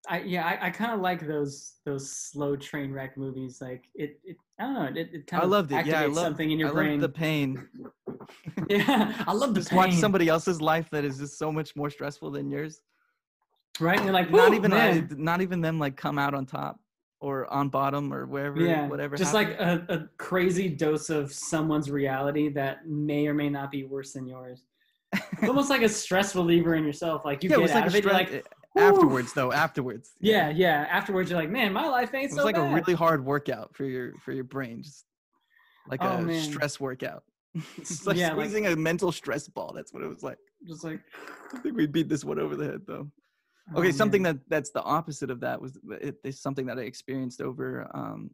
I 0.09 0.21
yeah 0.23 0.45
I, 0.47 0.67
I 0.67 0.71
kind 0.71 0.93
of 0.93 1.01
like 1.01 1.27
those 1.27 1.75
those 1.85 2.11
slow 2.11 2.57
train 2.57 2.93
wreck 2.93 3.17
movies. 3.17 3.61
Like 3.61 3.85
it, 3.95 4.21
it 4.25 4.37
I 4.59 4.65
don't 4.65 4.75
know 4.75 5.01
it, 5.01 5.11
it 5.13 5.27
kind 5.27 5.43
I 5.43 5.45
of 5.45 5.51
loved 5.51 5.73
it. 5.73 5.85
Yeah, 5.87 6.03
I 6.03 6.05
activates 6.05 6.15
love 6.15 6.25
something 6.27 6.51
in 6.51 6.59
your 6.59 6.71
I 6.71 6.73
brain. 6.73 6.91
love 6.93 7.01
the 7.01 7.09
pain. 7.09 7.69
yeah, 8.69 9.23
I 9.27 9.33
love 9.33 9.55
the 9.55 9.61
just 9.61 9.71
pain. 9.71 9.77
watch 9.77 9.93
somebody 9.95 10.29
else's 10.29 10.61
life 10.61 10.91
that 10.91 11.05
is 11.05 11.19
just 11.19 11.39
so 11.39 11.53
much 11.53 11.77
more 11.77 11.91
stressful 11.91 12.31
than 12.33 12.51
yours. 12.51 12.81
right. 13.81 13.97
And 13.97 14.05
you're 14.07 14.13
like 14.15 14.31
not 14.31 14.51
"Woo, 14.51 14.57
even 14.57 14.73
I, 14.73 15.07
not 15.17 15.41
even 15.41 15.61
them 15.61 15.79
like 15.79 15.97
come 15.97 16.19
out 16.19 16.35
on 16.35 16.47
top 16.47 16.81
or 17.21 17.47
on 17.53 17.69
bottom 17.69 18.13
or 18.13 18.27
wherever 18.27 18.61
yeah, 18.61 18.89
whatever. 18.89 19.17
just 19.17 19.33
happened. 19.33 19.59
like 19.59 19.89
a, 19.89 19.95
a 19.95 20.09
crazy 20.19 20.69
dose 20.69 21.11
of 21.11 21.33
someone's 21.33 21.91
reality 21.91 22.49
that 22.51 22.87
may 22.89 23.27
or 23.29 23.35
may 23.35 23.49
not 23.49 23.71
be 23.71 23.85
worse 23.85 24.13
than 24.15 24.27
yours. 24.27 24.65
It's 25.13 25.49
almost 25.49 25.71
like 25.71 25.83
a 25.83 25.89
stress 25.89 26.35
reliever 26.35 26.75
in 26.75 26.85
yourself. 26.85 27.25
Like 27.25 27.45
you 27.45 27.51
yeah, 27.51 27.57
get 27.59 27.71
out 27.71 27.75
like 27.77 27.87
of 27.87 27.95
it, 27.95 28.05
you're 28.05 28.15
stress 28.15 28.31
like, 28.33 28.33
eh, 28.33 28.41
afterwards 28.77 29.33
though. 29.33 29.53
Afterwards, 29.53 30.13
yeah, 30.21 30.51
yeah. 30.51 30.87
Afterwards, 30.91 31.31
you're 31.31 31.39
like, 31.41 31.51
man, 31.51 31.73
my 31.73 31.87
life 31.89 32.15
ain't 32.15 32.25
it 32.25 32.31
was 32.31 32.39
so 32.39 32.45
like 32.45 32.55
bad. 32.57 32.71
a 32.71 32.75
really 32.75 32.95
hard 32.95 33.25
workout 33.25 33.75
for 33.75 33.85
your 33.85 34.13
for 34.19 34.33
your 34.33 34.45
brain, 34.45 34.83
just 34.83 35.05
like 35.89 36.01
Oh, 36.03 36.09
a 36.19 36.23
man. 36.23 36.43
stress 36.43 36.79
workout. 36.81 37.25
it's 37.77 38.07
like 38.07 38.17
Yeah, 38.17 38.29
like- 38.29 38.37
squeezing 38.49 38.67
a 38.67 38.77
mental 38.77 39.13
stress 39.13 39.49
ball. 39.49 39.73
That's 39.75 39.93
what 39.93 40.03
it 40.03 40.09
was 40.09 40.23
like. 40.23 40.39
just 40.67 40.85
like 40.85 41.01
I 41.55 41.59
think 41.59 41.77
we 41.77 41.87
beat 41.87 42.09
this 42.09 42.25
one 42.25 42.39
over 42.39 42.57
the 42.57 42.65
head 42.65 42.81
though. 42.87 43.11
oh, 43.75 43.79
Okay, 43.81 43.93
something 43.93 44.23
man. 44.23 44.37
that 44.37 44.43
that's 44.49 44.71
the 44.71 44.83
opposite 44.83 45.31
of 45.31 45.41
that 45.41 45.61
was 45.61 45.79
it, 46.01 46.17
it's 46.25 46.41
something 46.41 46.67
that 46.67 46.79
I 46.79 46.83
experienced 46.83 47.41
over 47.41 47.89
um 47.95 48.31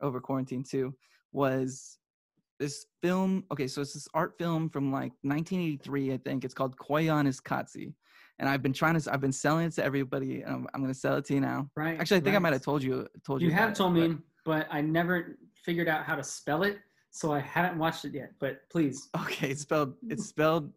over 0.00 0.20
quarantine 0.20 0.64
too 0.64 0.94
was 1.32 1.98
this 2.62 2.86
film. 3.02 3.44
Okay, 3.50 3.66
so 3.66 3.80
it's 3.80 3.92
this 3.92 4.06
art 4.14 4.34
film 4.38 4.70
from 4.70 4.92
like 4.92 5.12
1983, 5.22 6.12
I 6.12 6.16
think. 6.18 6.44
It's 6.44 6.54
called 6.54 6.76
Koyaanisqatsi, 6.76 7.92
and 8.38 8.48
I've 8.48 8.62
been 8.62 8.72
trying 8.72 8.98
to 8.98 9.12
I've 9.12 9.20
been 9.20 9.32
selling 9.32 9.66
it 9.66 9.72
to 9.74 9.84
everybody, 9.84 10.42
and 10.42 10.54
I'm, 10.54 10.66
I'm 10.72 10.80
gonna 10.80 10.94
sell 10.94 11.16
it 11.16 11.24
to 11.26 11.34
you 11.34 11.40
now. 11.40 11.68
right. 11.76 11.98
Actually, 11.98 12.18
I 12.18 12.20
think 12.20 12.36
I 12.36 12.38
might 12.38 12.52
have 12.52 12.62
told 12.62 12.82
you 12.82 13.06
told 13.26 13.42
you. 13.42 13.48
You 13.48 13.54
have 13.54 13.74
told 13.74 13.94
but- 13.94 14.10
me, 14.10 14.16
but 14.44 14.68
I 14.70 14.80
never 14.80 15.38
figured 15.56 15.88
out 15.88 16.04
how 16.04 16.14
to 16.14 16.22
spell 16.22 16.62
it, 16.62 16.78
so 17.10 17.32
I 17.32 17.40
haven't 17.40 17.78
watched 17.78 18.04
it 18.04 18.14
yet. 18.14 18.30
But 18.38 18.60
please, 18.70 19.08
Okay, 19.22 19.50
it's 19.50 19.62
spelled 19.62 19.94
it's 20.08 20.26
spelled 20.26 20.72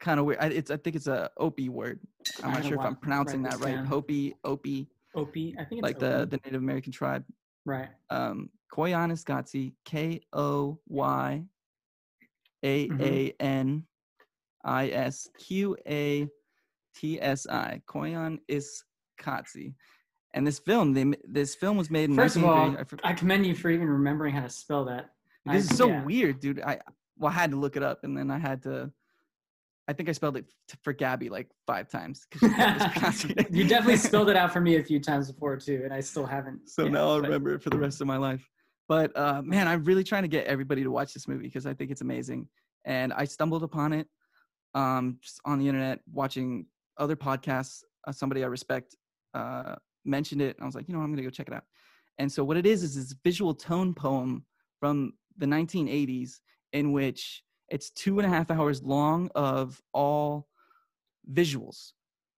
kind 0.00 0.18
of 0.18 0.26
weird. 0.26 0.40
I, 0.40 0.46
it's 0.48 0.72
I 0.72 0.76
think 0.76 0.96
it's 0.96 1.06
a 1.06 1.30
Opie 1.36 1.68
word. 1.68 2.00
I'm 2.42 2.50
not 2.52 2.64
sure 2.64 2.74
if 2.74 2.80
I'm 2.80 2.96
pronouncing 2.96 3.42
that 3.44 3.60
right. 3.60 3.76
down. 3.76 3.86
Hopi, 3.86 4.34
Opie, 4.44 4.88
Opie. 5.14 5.54
I 5.56 5.64
think 5.64 5.78
it's 5.78 5.82
like 5.82 6.00
the 6.00 6.26
the 6.28 6.40
Native 6.44 6.60
American 6.60 6.90
tribe. 6.92 7.24
Right. 7.68 7.88
um 8.10 8.50
Koyaanisqatsi, 8.72 9.72
K 9.84 10.20
O 10.32 10.78
Y 10.88 11.42
A 12.64 12.90
A 13.00 13.34
N 13.40 13.84
I 14.64 14.88
S 14.88 15.28
Q 15.38 15.76
A 15.86 16.28
T 16.96 17.20
S 17.20 17.46
I. 17.48 17.80
Koyan 17.88 18.38
Iskatsi. 18.50 19.74
And 20.34 20.46
this 20.46 20.58
film, 20.58 20.92
they, 20.92 21.06
this 21.24 21.54
film 21.54 21.76
was 21.76 21.90
made 21.90 22.10
in 22.10 22.16
First 22.16 22.36
of 22.36 22.44
all, 22.44 22.76
I 22.76 22.84
I 23.02 23.12
commend 23.14 23.46
you 23.46 23.54
for 23.54 23.70
even 23.70 23.88
remembering 23.88 24.34
how 24.34 24.42
to 24.42 24.50
spell 24.50 24.84
that. 24.84 25.10
I- 25.46 25.54
this 25.54 25.70
is 25.70 25.76
so 25.76 25.88
yeah. 25.88 26.04
weird, 26.04 26.40
dude. 26.40 26.60
I 26.60 26.78
well, 27.16 27.32
I 27.32 27.34
had 27.34 27.50
to 27.50 27.56
look 27.56 27.76
it 27.76 27.82
up, 27.82 28.00
and 28.04 28.16
then 28.16 28.30
I 28.30 28.38
had 28.38 28.62
to. 28.64 28.92
I 29.88 29.94
think 29.94 30.08
I 30.10 30.12
spelled 30.12 30.36
it 30.36 30.44
for 30.84 30.92
Gabby 30.92 31.30
like 31.30 31.48
five 31.66 31.88
times. 31.88 32.26
'cause 32.30 32.40
she 32.50 32.54
kept 32.54 32.78
mispronouncing 32.84 33.30
it. 33.38 33.50
you 33.50 33.66
definitely 33.66 33.96
spelled 34.08 34.28
it 34.28 34.36
out 34.36 34.52
for 34.52 34.60
me 34.60 34.76
a 34.76 34.84
few 34.84 35.00
times 35.00 35.32
before 35.32 35.56
too, 35.56 35.80
and 35.84 35.92
I 35.94 36.00
still 36.00 36.26
haven't. 36.26 36.68
so 36.68 36.84
yeah, 36.84 36.90
now 36.90 37.08
I'll 37.08 37.16
but- 37.20 37.24
remember 37.24 37.54
it 37.54 37.62
for 37.62 37.70
the 37.70 37.78
rest 37.78 38.00
of 38.00 38.06
my 38.06 38.18
life. 38.18 38.46
But 38.86 39.16
uh, 39.16 39.42
man, 39.42 39.66
I'm 39.68 39.84
really 39.84 40.04
trying 40.04 40.22
to 40.22 40.28
get 40.28 40.46
everybody 40.46 40.82
to 40.82 40.90
watch 40.90 41.12
this 41.12 41.26
movie 41.28 41.42
because 41.44 41.66
I 41.66 41.74
think 41.74 41.90
it's 41.90 42.00
amazing. 42.00 42.48
And 42.84 43.12
I 43.12 43.24
stumbled 43.24 43.62
upon 43.62 43.92
it 43.92 44.06
um, 44.74 45.18
just 45.22 45.40
on 45.44 45.58
the 45.58 45.66
internet, 45.68 46.00
watching 46.12 46.66
other 46.98 47.16
podcasts. 47.16 47.82
Uh, 48.06 48.12
somebody 48.12 48.44
I 48.44 48.46
respect 48.46 48.94
uh, 49.34 49.74
mentioned 50.04 50.40
it, 50.40 50.56
and 50.56 50.62
I 50.64 50.66
was 50.66 50.74
like, 50.74 50.86
you 50.88 50.92
know, 50.94 51.00
what, 51.00 51.04
I'm 51.04 51.12
gonna 51.12 51.22
go 51.22 51.30
check 51.30 51.48
it 51.48 51.54
out. 51.54 51.64
And 52.18 52.30
so 52.32 52.42
what 52.44 52.56
it 52.56 52.66
is 52.66 52.82
is 52.82 52.94
this 52.94 53.14
visual 53.24 53.54
tone 53.54 53.92
poem 53.94 54.44
from 54.80 55.12
the 55.36 55.46
1980s 55.46 56.40
in 56.72 56.92
which 56.92 57.42
it's 57.68 57.90
two 57.90 58.18
and 58.18 58.26
a 58.26 58.28
half 58.28 58.50
hours 58.50 58.82
long 58.82 59.30
of 59.34 59.80
all 59.92 60.48
visuals. 61.32 61.92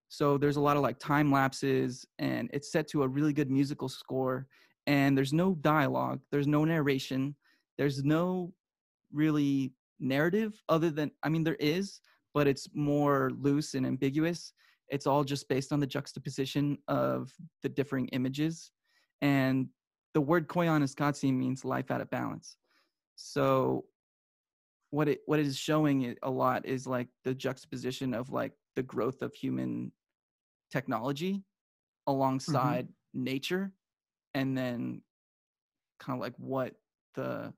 So 0.08 0.36
there's 0.38 0.56
a 0.56 0.60
lot 0.60 0.76
of 0.76 0.82
like 0.82 0.98
time 0.98 1.30
lapses, 1.30 2.04
and 2.18 2.50
it's 2.52 2.72
set 2.72 2.88
to 2.88 3.04
a 3.04 3.08
really 3.08 3.32
good 3.32 3.50
musical 3.50 3.88
score. 3.88 4.46
And 4.86 5.16
there's 5.16 5.32
no 5.32 5.54
dialogue, 5.54 6.20
there's 6.32 6.48
no 6.48 6.64
narration, 6.64 7.36
there's 7.78 8.02
no 8.02 8.52
really 9.12 9.72
narrative 10.00 10.60
other 10.68 10.90
than, 10.90 11.12
I 11.22 11.28
mean, 11.28 11.44
there 11.44 11.56
is, 11.60 12.00
but 12.34 12.48
it's 12.48 12.68
more 12.74 13.30
loose 13.38 13.74
and 13.74 13.86
ambiguous. 13.86 14.52
It's 14.88 15.06
all 15.06 15.22
just 15.22 15.48
based 15.48 15.72
on 15.72 15.78
the 15.78 15.86
juxtaposition 15.86 16.78
of 16.88 17.32
the 17.62 17.68
differing 17.68 18.08
images. 18.08 18.72
And 19.22 19.68
the 20.14 20.20
word 20.20 20.48
Koyaanisqatsi 20.48 21.32
means 21.32 21.64
life 21.64 21.90
out 21.92 22.00
of 22.00 22.10
balance. 22.10 22.56
So 23.14 23.84
what 24.90 25.08
it 25.08 25.20
what 25.26 25.38
it 25.38 25.46
is 25.46 25.56
showing 25.56 26.16
a 26.22 26.30
lot 26.30 26.66
is 26.66 26.86
like 26.86 27.08
the 27.24 27.34
juxtaposition 27.34 28.12
of 28.14 28.30
like 28.30 28.52
the 28.76 28.82
growth 28.82 29.22
of 29.22 29.32
human 29.34 29.92
technology 30.70 31.42
alongside 32.06 32.88
nature 33.14 33.72
and 34.34 34.56
then 34.56 35.02
kind 35.98 36.16
of 36.16 36.20
like 36.20 36.34
what 36.38 36.74
the 37.14 37.52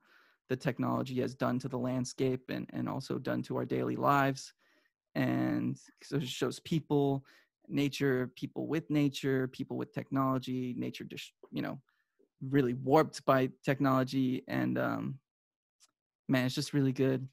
the 0.48 0.56
technology 0.56 1.20
has 1.20 1.34
done 1.34 1.58
to 1.58 1.68
the 1.68 1.78
landscape 1.78 2.42
and 2.50 2.68
and 2.72 2.88
also 2.88 3.18
done 3.18 3.42
to 3.42 3.56
our 3.56 3.64
daily 3.64 3.96
lives. 3.96 4.52
And 5.14 5.78
so 6.02 6.16
it 6.16 6.28
shows 6.28 6.60
people 6.60 7.24
nature 7.68 8.30
people 8.34 8.66
with 8.66 8.90
nature 8.90 9.46
people 9.48 9.76
with 9.76 9.92
technology 9.94 10.74
nature 10.76 11.04
just 11.04 11.32
you 11.52 11.62
know 11.62 11.80
really 12.50 12.74
warped 12.74 13.24
by 13.24 13.48
technology 13.64 14.42
and 14.48 14.76
um 14.76 15.18
man 16.32 16.46
it's 16.46 16.54
just 16.54 16.72
really 16.72 16.92
good. 16.92 17.28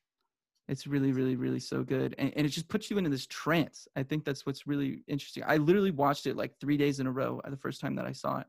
It's 0.68 0.86
really 0.86 1.12
really 1.12 1.36
really 1.36 1.60
so 1.60 1.84
good. 1.84 2.14
And, 2.20 2.32
and 2.36 2.46
it 2.46 2.50
just 2.50 2.68
puts 2.68 2.92
you 2.92 2.98
into 3.00 3.10
this 3.10 3.26
trance. 3.26 3.88
I 3.96 4.04
think 4.04 4.24
that's 4.26 4.46
what's 4.46 4.68
really 4.68 5.04
interesting. 5.08 5.44
I 5.48 5.58
literally 5.58 5.92
watched 5.92 6.28
it 6.28 6.36
like 6.36 6.54
three 6.60 6.78
days 6.78 7.00
in 7.00 7.08
a 7.08 7.12
row 7.12 7.42
the 7.50 7.58
first 7.66 7.82
time 7.82 7.96
that 7.96 8.06
i 8.06 8.12
saw 8.12 8.40
it 8.44 8.48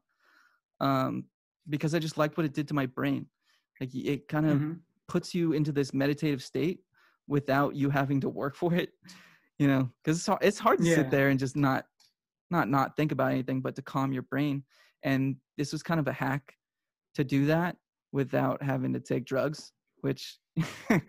um 0.80 1.24
because 1.68 1.94
i 1.94 1.98
just 1.98 2.18
liked 2.18 2.36
what 2.36 2.46
it 2.46 2.54
did 2.54 2.68
to 2.68 2.74
my 2.74 2.86
brain. 2.86 3.26
Like 3.80 3.94
it 3.94 4.28
kind 4.28 4.46
of 4.46 4.58
Mhm. 4.58 4.80
puts 5.08 5.34
you 5.34 5.52
into 5.52 5.72
this 5.72 5.94
meditative 5.94 6.42
state 6.42 6.80
without 7.26 7.74
you 7.80 7.88
having 7.90 8.20
to 8.20 8.28
work 8.28 8.54
for 8.62 8.74
it 8.74 8.90
you 9.58 9.66
know 9.66 9.82
because 10.02 10.16
it's, 10.18 10.26
hard- 10.26 10.42
it's 10.48 10.58
hard 10.58 10.78
to 10.80 10.84
Yeah. 10.84 10.96
sit 10.96 11.10
there 11.10 11.28
and 11.30 11.38
just 11.38 11.56
not 11.56 11.86
not 12.50 12.68
not 12.68 12.96
think 12.96 13.12
about 13.12 13.32
anything 13.32 13.60
but 13.60 13.74
to 13.76 13.82
calm 13.82 14.12
your 14.12 14.22
brain. 14.32 14.64
And 15.02 15.36
this 15.56 15.72
was 15.72 15.82
kind 15.82 16.00
of 16.00 16.08
a 16.08 16.12
hack 16.12 16.56
to 17.14 17.24
do 17.24 17.46
that 17.46 17.76
without 18.12 18.62
having 18.62 18.92
to 18.92 19.00
take 19.00 19.24
drugs 19.24 19.72
which 20.02 20.38
i 20.90 21.00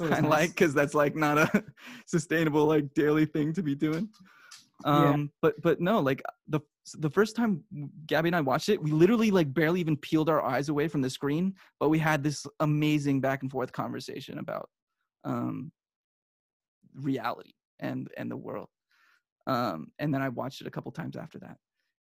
nice. 0.00 0.22
like 0.22 0.50
because 0.50 0.74
that's 0.74 0.94
like 0.94 1.16
not 1.16 1.38
a 1.38 1.64
sustainable 2.06 2.66
like 2.66 2.92
daily 2.94 3.24
thing 3.26 3.52
to 3.52 3.62
be 3.62 3.74
doing 3.74 4.08
Um, 4.84 5.30
but 5.40 5.60
but 5.62 5.80
no, 5.80 6.00
like 6.00 6.22
the 6.48 6.60
the 6.94 7.10
first 7.10 7.36
time 7.36 7.62
Gabby 8.06 8.28
and 8.28 8.36
I 8.36 8.40
watched 8.40 8.68
it, 8.68 8.82
we 8.82 8.90
literally 8.90 9.30
like 9.30 9.52
barely 9.52 9.80
even 9.80 9.96
peeled 9.96 10.28
our 10.28 10.42
eyes 10.42 10.68
away 10.68 10.88
from 10.88 11.00
the 11.00 11.10
screen, 11.10 11.54
but 11.78 11.88
we 11.88 11.98
had 11.98 12.22
this 12.22 12.46
amazing 12.60 13.20
back 13.20 13.42
and 13.42 13.50
forth 13.50 13.72
conversation 13.72 14.38
about 14.38 14.68
um 15.24 15.70
reality 16.94 17.52
and 17.80 18.08
and 18.16 18.30
the 18.30 18.36
world. 18.36 18.68
Um, 19.46 19.88
and 19.98 20.12
then 20.12 20.22
I 20.22 20.28
watched 20.28 20.60
it 20.60 20.66
a 20.66 20.70
couple 20.70 20.92
times 20.92 21.16
after 21.16 21.38
that. 21.40 21.56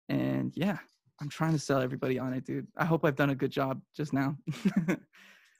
And 0.09 0.53
yeah, 0.57 0.79
I'm 1.21 1.29
trying 1.29 1.53
to 1.53 1.59
sell 1.59 1.81
everybody 1.81 2.19
on 2.19 2.33
it, 2.33 2.45
dude. 2.45 2.67
I 2.77 2.85
hope 2.85 3.05
I've 3.05 3.17
done 3.17 3.31
a 3.31 3.35
good 3.35 3.51
job 3.53 3.81
just 3.97 4.13
now. 4.13 4.37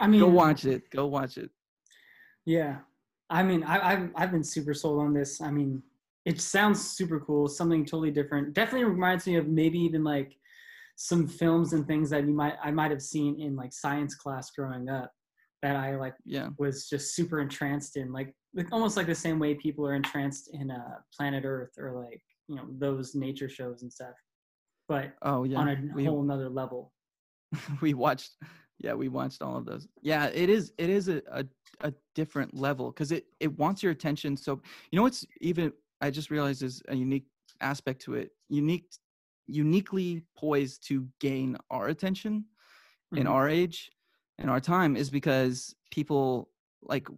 I 0.01 0.07
mean, 0.07 0.21
Go 0.21 0.29
watch 0.29 0.65
it. 0.65 0.91
Go 0.91 1.07
watch 1.07 1.39
it. 1.39 1.51
Yeah, 2.47 2.79
I 3.31 3.43
mean, 3.43 3.63
I, 3.65 3.93
I've 3.93 4.11
I've 4.17 4.31
been 4.31 4.45
super 4.45 4.75
sold 4.75 5.01
on 5.01 5.13
this. 5.13 5.41
I 5.41 5.51
mean, 5.51 5.83
it 6.25 6.41
sounds 6.41 6.91
super 6.91 7.21
cool. 7.21 7.49
Something 7.49 7.85
totally 7.85 8.11
different. 8.11 8.55
Definitely 8.55 8.85
reminds 8.85 9.27
me 9.27 9.37
of 9.37 9.49
maybe 9.49 9.79
even 9.79 10.05
like 10.05 10.37
some 10.97 11.27
films 11.29 11.73
and 11.73 11.87
things 11.87 12.11
that 12.11 12.27
you 12.27 12.33
might 12.33 12.55
I 12.63 12.71
might 12.71 12.91
have 12.91 13.03
seen 13.03 13.41
in 13.41 13.55
like 13.55 13.73
science 13.73 14.15
class 14.15 14.51
growing 14.51 14.89
up 14.89 15.13
that 15.63 15.77
I 15.77 15.97
like 15.97 16.15
Yeah. 16.25 16.51
was 16.59 16.89
just 16.89 17.15
super 17.15 17.41
entranced 17.41 17.97
in 17.97 18.13
like, 18.13 18.33
like 18.55 18.69
almost 18.73 18.97
like 18.97 19.07
the 19.07 19.15
same 19.15 19.39
way 19.39 19.55
people 19.55 19.87
are 19.87 19.95
entranced 19.95 20.51
in 20.53 20.71
uh, 20.71 20.99
Planet 21.17 21.45
Earth 21.45 21.73
or 21.79 22.05
like 22.05 22.23
you 22.49 22.57
know 22.57 22.67
those 22.79 23.15
nature 23.15 23.49
shows 23.49 23.83
and 23.83 23.93
stuff, 23.93 24.15
but 24.89 25.13
Oh 25.23 25.45
yeah. 25.45 25.59
on 25.59 25.69
a 25.69 25.77
we, 25.95 26.05
whole 26.05 26.23
another 26.23 26.49
level. 26.49 26.93
we 27.81 27.95
watched 27.95 28.33
yeah 28.81 28.95
we 28.95 29.09
watched 29.09 29.43
all 29.43 29.57
of 29.57 29.65
those. 29.65 29.87
Yeah 30.03 30.27
it 30.27 30.49
is 30.49 30.73
it 30.79 30.91
is 30.91 31.09
a 31.09 31.23
a, 31.31 31.45
a 31.81 31.93
different 32.15 32.55
level 32.55 32.91
because 32.91 33.13
it 33.13 33.27
it 33.41 33.57
wants 33.59 33.83
your 33.83 33.93
attention 33.93 34.37
so 34.37 34.61
you 34.91 34.97
know 34.97 35.03
what's 35.03 35.25
even 35.41 35.73
i 36.01 36.11
just 36.11 36.31
realized 36.31 36.63
is 36.63 36.83
a 36.89 36.95
unique 36.95 37.27
aspect 37.61 38.01
to 38.03 38.15
it 38.15 38.31
unique 38.49 38.87
uniquely 39.47 40.23
poised 40.37 40.87
to 40.89 41.07
gain 41.21 41.57
our 41.71 41.89
attention 41.89 42.45
in 43.17 43.27
Mhm. 43.27 43.31
our 43.31 43.49
age 43.49 43.91
in 44.39 44.49
our 44.49 44.61
time 44.61 44.97
is 44.97 45.11
because 45.11 45.75
people 45.91 46.51
like 46.83 47.09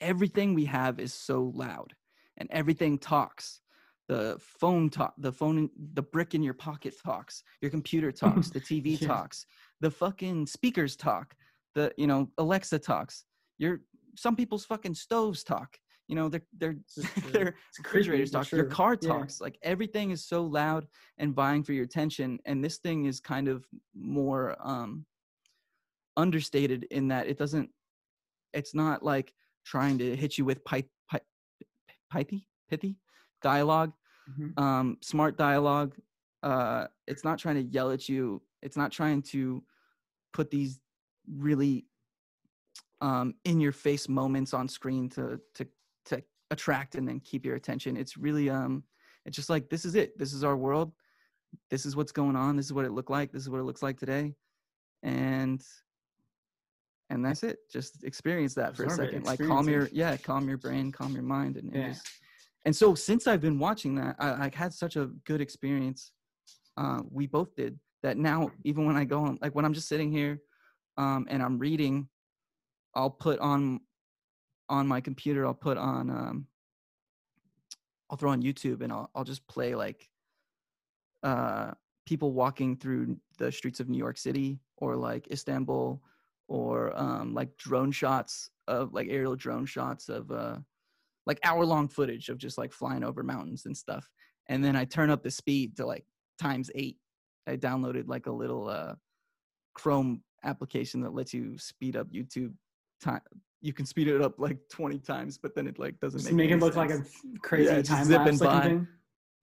everything 0.00 0.54
we 0.54 0.64
have 0.64 0.98
is 1.00 1.12
so 1.12 1.52
loud 1.54 1.94
and 2.38 2.48
everything 2.50 2.98
talks. 2.98 3.60
The 4.08 4.36
phone 4.38 4.88
talk 4.88 5.14
the 5.18 5.32
phone 5.32 5.68
the 5.94 6.02
brick 6.02 6.34
in 6.36 6.42
your 6.42 6.54
pocket 6.54 6.94
talks 7.04 7.42
your 7.60 7.72
computer 7.72 8.12
talks 8.22 8.50
the 8.50 8.60
tv 8.60 9.04
talks 9.04 9.46
the 9.80 9.90
fucking 9.90 10.46
speakers 10.46 10.96
talk 10.96 11.34
the 11.74 11.92
you 11.96 12.06
know 12.06 12.28
alexa 12.38 12.78
talks 12.78 13.24
your 13.58 13.80
some 14.16 14.34
people's 14.36 14.64
fucking 14.64 14.94
stoves 14.94 15.44
talk 15.44 15.78
you 16.08 16.14
know 16.16 16.28
they're 16.28 16.46
they're 16.58 16.76
This 16.96 17.04
is 17.04 17.10
true. 17.22 17.30
their 17.32 17.56
refrigerators 17.78 18.30
talk 18.30 18.50
your 18.52 18.64
car 18.64 18.96
Yeah. 19.00 19.08
talks 19.08 19.40
like 19.40 19.58
everything 19.62 20.10
is 20.10 20.24
so 20.26 20.42
loud 20.44 20.86
and 21.18 21.34
vying 21.34 21.62
for 21.62 21.72
your 21.72 21.84
attention 21.84 22.38
and 22.46 22.64
this 22.64 22.78
thing 22.78 23.04
is 23.06 23.20
kind 23.20 23.48
of 23.48 23.66
more 23.94 24.56
um 24.60 25.04
understated 26.16 26.84
in 26.90 27.08
that 27.08 27.26
it 27.26 27.36
doesn't 27.38 27.70
it's 28.54 28.74
not 28.74 29.02
like 29.02 29.34
trying 29.64 29.98
to 29.98 30.16
hit 30.16 30.38
you 30.38 30.44
with 30.44 30.64
pipe 30.64 30.88
pipe 31.10 31.24
pithy 32.12 32.48
pithy 32.70 32.96
dialogue 33.42 33.92
Mhm. 34.30 34.58
um 34.58 34.96
smart 35.02 35.36
dialogue 35.36 35.94
uh 36.42 36.86
it's 37.06 37.22
not 37.24 37.38
trying 37.38 37.56
to 37.56 37.62
yell 37.62 37.90
at 37.90 38.08
you 38.08 38.42
it's 38.66 38.76
not 38.76 38.92
trying 38.92 39.22
to 39.22 39.62
put 40.32 40.50
these 40.50 40.80
really 41.28 41.86
um 43.00 43.34
in 43.44 43.60
your 43.60 43.72
face 43.72 44.08
moments 44.08 44.52
on 44.52 44.68
screen 44.68 45.08
to 45.08 45.40
to 45.54 45.66
to 46.04 46.22
attract 46.50 46.94
and 46.96 47.08
then 47.08 47.20
keep 47.20 47.44
your 47.44 47.56
attention. 47.56 47.96
It's 47.96 48.16
really 48.16 48.50
um 48.50 48.82
it's 49.24 49.36
just 49.36 49.48
like 49.50 49.70
this 49.70 49.84
is 49.84 49.94
it. 49.94 50.18
This 50.18 50.32
is 50.32 50.44
our 50.44 50.56
world. 50.56 50.92
This 51.70 51.86
is 51.86 51.96
what's 51.96 52.12
going 52.12 52.36
on. 52.36 52.56
This 52.56 52.66
is 52.66 52.72
what 52.72 52.84
it 52.84 52.92
looked 52.92 53.10
like. 53.10 53.32
This 53.32 53.42
is 53.42 53.50
what 53.50 53.60
it 53.60 53.64
looks 53.64 53.82
like 53.82 53.98
today. 53.98 54.34
And 55.02 55.62
and 57.10 57.24
that's 57.24 57.44
it. 57.44 57.58
Just 57.70 58.02
experience 58.04 58.54
that 58.54 58.76
for 58.76 58.84
a 58.84 58.90
Absorb 58.90 59.08
it, 59.08 59.12
second. 59.12 59.26
Like 59.26 59.40
calm 59.40 59.68
your 59.68 59.88
yeah 59.92 60.16
calm 60.16 60.48
your 60.48 60.58
brain 60.58 60.90
calm 60.90 61.14
your 61.14 61.22
mind 61.22 61.56
and, 61.56 61.72
and 61.72 61.82
Yeah. 61.82 61.88
just 61.90 62.08
and 62.64 62.74
so 62.74 62.94
since 62.96 63.28
I've 63.28 63.40
been 63.40 63.60
watching 63.60 63.94
that, 63.94 64.16
I, 64.18 64.46
I 64.46 64.50
had 64.52 64.72
such 64.72 64.96
a 64.96 65.06
good 65.24 65.40
experience. 65.40 66.10
Uh, 66.76 67.02
we 67.10 67.26
both 67.26 67.54
did 67.54 67.78
that. 68.06 68.16
Now, 68.16 68.50
even 68.64 68.86
when 68.86 68.96
I 68.96 69.04
go 69.04 69.20
on, 69.24 69.38
like 69.42 69.54
when 69.54 69.64
I'm 69.64 69.74
just 69.74 69.88
sitting 69.88 70.10
here, 70.10 70.40
um, 70.96 71.26
and 71.28 71.42
I'm 71.42 71.58
reading, 71.58 72.08
I'll 72.94 73.10
put 73.10 73.38
on, 73.40 73.80
on 74.68 74.86
my 74.86 75.00
computer. 75.00 75.44
I'll 75.46 75.54
put 75.54 75.76
on, 75.76 76.10
um, 76.10 76.46
I'll 78.08 78.16
throw 78.16 78.30
on 78.30 78.42
YouTube, 78.42 78.82
and 78.82 78.92
I'll 78.92 79.10
I'll 79.14 79.24
just 79.24 79.46
play 79.48 79.74
like, 79.74 80.08
uh, 81.22 81.72
people 82.06 82.32
walking 82.32 82.76
through 82.76 83.16
the 83.38 83.50
streets 83.50 83.80
of 83.80 83.88
New 83.88 83.98
York 83.98 84.16
City 84.16 84.60
or 84.78 84.96
like 84.96 85.30
Istanbul, 85.30 86.00
or 86.48 86.96
um, 86.96 87.34
like 87.34 87.56
drone 87.56 87.92
shots 87.92 88.50
of 88.68 88.94
like 88.94 89.08
aerial 89.10 89.36
drone 89.36 89.66
shots 89.66 90.08
of 90.08 90.30
uh 90.30 90.56
like 91.26 91.40
hour 91.44 91.64
long 91.64 91.88
footage 91.88 92.28
of 92.28 92.38
just 92.38 92.56
like 92.58 92.72
flying 92.72 93.04
over 93.04 93.22
mountains 93.22 93.66
and 93.66 93.76
stuff. 93.76 94.08
And 94.48 94.64
then 94.64 94.76
I 94.76 94.84
turn 94.84 95.10
up 95.10 95.22
the 95.22 95.30
speed 95.30 95.76
to 95.76 95.86
like 95.86 96.04
times 96.38 96.70
eight. 96.74 96.98
I 97.46 97.56
downloaded 97.56 98.08
like 98.08 98.26
a 98.26 98.32
little 98.32 98.68
uh, 98.68 98.94
Chrome 99.74 100.22
application 100.44 101.00
that 101.02 101.14
lets 101.14 101.32
you 101.34 101.58
speed 101.58 101.96
up 101.96 102.08
YouTube 102.10 102.52
time. 103.02 103.20
You 103.60 103.72
can 103.72 103.86
speed 103.86 104.08
it 104.08 104.20
up 104.20 104.34
like 104.38 104.58
20 104.70 104.98
times, 104.98 105.38
but 105.38 105.54
then 105.54 105.66
it 105.66 105.78
like 105.78 105.98
doesn't 106.00 106.20
Just 106.20 106.32
make, 106.32 106.48
make 106.48 106.50
it 106.50 106.60
look 106.62 106.76
like 106.76 106.90
a 106.90 107.02
crazy 107.42 107.74
just 107.82 107.90
time 107.90 108.08
lapse 108.08 108.40
looking 108.40 108.60
thing. 108.60 108.88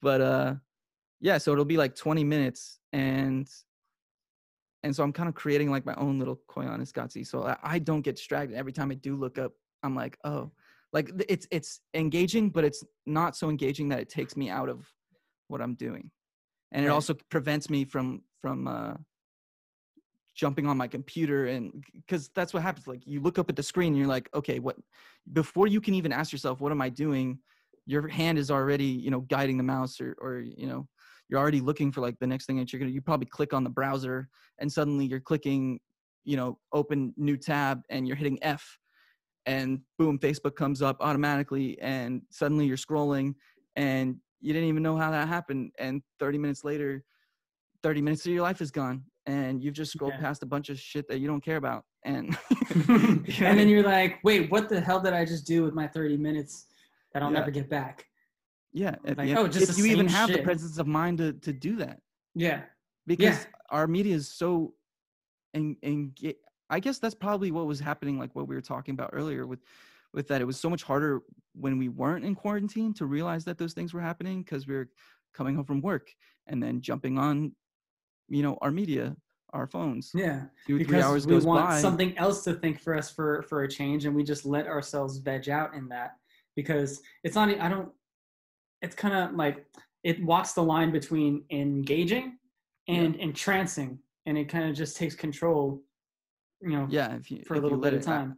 But 0.00 0.20
uh, 0.20 0.54
yeah, 1.20 1.38
so 1.38 1.52
it'll 1.52 1.64
be 1.64 1.76
like 1.76 1.94
20 1.94 2.24
minutes 2.24 2.78
and 2.92 3.48
and 4.82 4.94
so 4.94 5.02
I'm 5.02 5.14
kind 5.14 5.30
of 5.30 5.34
creating 5.34 5.70
like 5.70 5.86
my 5.86 5.94
own 5.94 6.18
little 6.18 6.38
Koyaanisqatsi. 6.50 7.26
So 7.26 7.44
I, 7.44 7.56
I 7.62 7.78
don't 7.78 8.02
get 8.02 8.16
distracted. 8.16 8.54
Every 8.54 8.72
time 8.72 8.90
I 8.90 8.94
do 8.94 9.16
look 9.16 9.38
up, 9.38 9.52
I'm 9.82 9.96
like, 9.96 10.18
oh, 10.24 10.52
like 10.92 11.10
it's 11.28 11.46
it's 11.50 11.80
engaging, 11.94 12.50
but 12.50 12.64
it's 12.64 12.84
not 13.06 13.34
so 13.34 13.48
engaging 13.48 13.88
that 13.88 14.00
it 14.00 14.10
takes 14.10 14.36
me 14.36 14.50
out 14.50 14.68
of 14.68 14.86
what 15.48 15.62
I'm 15.62 15.74
doing, 15.74 16.10
and 16.74 16.84
it 16.84 16.88
also 16.88 17.14
prevents 17.30 17.70
me 17.70 17.84
from 17.84 18.22
from 18.42 18.66
uh, 18.66 18.94
jumping 20.34 20.66
on 20.66 20.76
my 20.76 20.88
computer 20.88 21.46
and 21.46 21.84
because 21.94 22.28
that's 22.34 22.52
what 22.52 22.62
happens. 22.62 22.86
Like 22.86 23.06
you 23.06 23.20
look 23.20 23.38
up 23.38 23.48
at 23.48 23.56
the 23.56 23.62
screen, 23.62 23.88
and 23.88 23.96
you're 23.96 24.08
like, 24.08 24.28
okay, 24.34 24.58
what? 24.58 24.76
Before 25.32 25.68
you 25.68 25.80
can 25.80 25.94
even 25.94 26.12
ask 26.12 26.32
yourself, 26.32 26.60
what 26.60 26.72
am 26.72 26.82
I 26.82 26.88
doing? 26.88 27.38
Your 27.86 28.08
hand 28.08 28.38
is 28.38 28.50
already 28.50 28.86
you 28.86 29.10
know 29.10 29.20
guiding 29.20 29.56
the 29.56 29.62
mouse, 29.62 30.00
or 30.00 30.16
or 30.20 30.40
you 30.40 30.66
know 30.66 30.88
you're 31.28 31.40
already 31.40 31.60
looking 31.60 31.92
for 31.92 32.00
like 32.00 32.18
the 32.18 32.26
next 32.26 32.46
thing 32.46 32.56
that 32.56 32.72
you're 32.72 32.80
gonna. 32.80 32.90
You 32.90 33.00
probably 33.00 33.26
click 33.26 33.54
on 33.54 33.62
the 33.62 33.70
browser, 33.70 34.28
and 34.58 34.70
suddenly 34.70 35.06
you're 35.06 35.20
clicking, 35.20 35.78
you 36.24 36.36
know, 36.36 36.58
open 36.72 37.14
new 37.16 37.36
tab, 37.36 37.82
and 37.88 38.06
you're 38.06 38.16
hitting 38.16 38.38
F 38.42 38.78
and 39.46 39.80
boom 39.98 40.18
facebook 40.18 40.56
comes 40.56 40.80
up 40.80 40.96
automatically 41.00 41.78
and 41.82 42.22
suddenly 42.30 42.64
you're 42.64 42.78
scrolling 42.78 43.34
and 43.76 44.16
you 44.44 44.52
didn't 44.52 44.68
even 44.68 44.82
know 44.82 44.96
how 44.96 45.10
that 45.10 45.26
happened 45.26 45.72
and 45.78 46.02
30 46.20 46.36
minutes 46.38 46.64
later 46.64 47.02
30 47.82 48.02
minutes 48.02 48.26
of 48.26 48.32
your 48.32 48.42
life 48.42 48.60
is 48.60 48.70
gone 48.70 49.02
and 49.26 49.62
you've 49.62 49.74
just 49.74 49.92
scrolled 49.92 50.12
Yeah. 50.14 50.20
past 50.20 50.42
a 50.42 50.46
bunch 50.46 50.68
of 50.68 50.78
shit 50.78 51.08
that 51.08 51.18
you 51.18 51.26
don't 51.26 51.40
care 51.42 51.56
about 51.56 51.84
and 52.04 52.36
and 52.74 53.58
then 53.58 53.68
you're 53.68 53.82
like, 53.82 54.18
wait, 54.22 54.50
what 54.50 54.68
the 54.68 54.80
hell 54.80 55.00
did 55.00 55.14
I 55.14 55.24
just 55.24 55.46
do 55.46 55.62
with 55.62 55.72
my 55.74 55.86
30 55.88 56.18
minutes 56.18 56.66
that 57.12 57.22
I'll 57.22 57.30
Yeah. 57.30 57.38
never 57.40 57.50
get 57.50 57.68
back? 57.70 58.06
yeah 58.72 58.96
if, 59.04 59.16
Like, 59.16 59.28
you- 59.28 59.38
oh, 59.38 59.48
just 59.48 59.70
if 59.70 59.78
you 59.78 59.86
even 59.86 60.06
have 60.08 60.30
the 60.30 60.42
presence 60.42 60.78
of 60.78 60.86
mind 60.86 61.18
to, 61.18 61.32
to 61.32 61.52
do 61.52 61.76
that 61.76 62.00
Yeah. 62.34 62.62
because 63.06 63.46
our 63.70 63.86
media 63.86 64.14
is 64.14 64.28
so 64.28 64.74
and 65.54 65.76
and 65.82 66.18
I 66.68 66.80
guess 66.80 66.98
that's 66.98 67.14
probably 67.14 67.50
what 67.50 67.66
was 67.66 67.80
happening 67.80 68.18
like 68.18 68.34
what 68.34 68.46
we 68.48 68.54
were 68.54 68.60
talking 68.74 68.92
about 68.92 69.10
earlier 69.14 69.46
with 69.46 69.60
with 70.14 70.28
that 70.28 70.40
it 70.40 70.44
was 70.44 70.58
so 70.58 70.70
much 70.70 70.82
harder 70.82 71.20
when 71.54 71.76
we 71.78 71.88
weren't 71.88 72.24
in 72.24 72.34
quarantine 72.34 72.94
to 72.94 73.06
realize 73.06 73.44
that 73.44 73.58
those 73.58 73.74
things 73.74 73.92
were 73.92 74.00
happening 74.00 74.42
because 74.42 74.66
we 74.66 74.74
were 74.74 74.88
coming 75.34 75.56
home 75.56 75.64
from 75.64 75.80
work 75.80 76.08
and 76.46 76.62
then 76.62 76.80
jumping 76.80 77.18
on 77.18 77.52
you 78.28 78.42
know 78.42 78.56
our 78.62 78.70
media 78.70 79.14
our 79.52 79.66
phones 79.66 80.10
Yeah. 80.14 80.44
two 80.66 80.78
three 80.78 80.84
Because 80.84 81.04
hours 81.04 81.26
we 81.26 81.38
want 81.38 81.68
by 81.68 81.80
something 81.80 82.16
else 82.18 82.42
to 82.44 82.54
think 82.54 82.80
for 82.80 82.96
us 82.96 83.10
for 83.10 83.42
for 83.42 83.62
a 83.64 83.68
change, 83.68 84.04
and 84.04 84.14
we 84.14 84.24
just 84.24 84.44
let 84.44 84.66
ourselves 84.66 85.18
veg 85.18 85.48
out 85.48 85.74
in 85.74 85.88
that 85.88 86.12
because 86.56 87.00
it's 87.22 87.34
not. 87.36 87.48
i 87.60 87.68
don't. 87.68 87.90
It's 88.82 88.96
kind 88.96 89.14
of 89.14 89.34
like 89.36 89.64
it 90.02 90.22
walks 90.24 90.52
the 90.52 90.62
line 90.62 90.90
between 90.90 91.44
engaging 91.50 92.38
and 92.88 93.14
entrancing, 93.16 93.98
and 94.26 94.36
it 94.36 94.48
kind 94.48 94.68
of 94.68 94.74
just 94.74 94.96
takes 94.96 95.14
control. 95.14 95.82
You 96.60 96.70
know, 96.70 96.86
yeah 96.90 97.14
if 97.14 97.30
you 97.30 97.42
for 97.46 97.54
a 97.54 97.60
little 97.60 97.78
bit 97.78 97.94
of 97.94 98.02
time. 98.02 98.36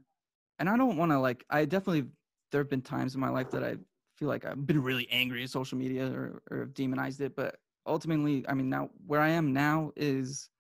And 0.59 0.69
I 0.69 0.77
don't 0.77 0.97
want 0.97 1.13
to 1.13 1.19
like 1.19 1.45
I 1.51 1.65
definitely 1.65 2.07
there 2.53 2.61
have 2.61 2.71
been 2.71 2.83
times 2.83 3.15
in 3.15 3.21
my 3.21 3.29
life 3.29 3.51
that 3.51 3.65
I 3.65 3.77
feel 4.17 4.29
like 4.29 4.45
I've 4.45 4.67
been 4.67 4.83
really 4.83 5.09
angry 5.11 5.43
at 5.43 5.51
social 5.51 5.79
media 5.79 6.07
or 6.07 6.43
or 6.51 6.61
have 6.61 6.75
demonized 6.75 7.21
it, 7.21 7.37
but 7.37 7.57
ultimately, 7.87 8.45
I 8.49 8.55
mean, 8.55 8.69
now 8.69 8.91
where 9.07 9.21
I 9.21 9.31
am 9.31 9.53
now 9.53 9.93
is 9.97 10.51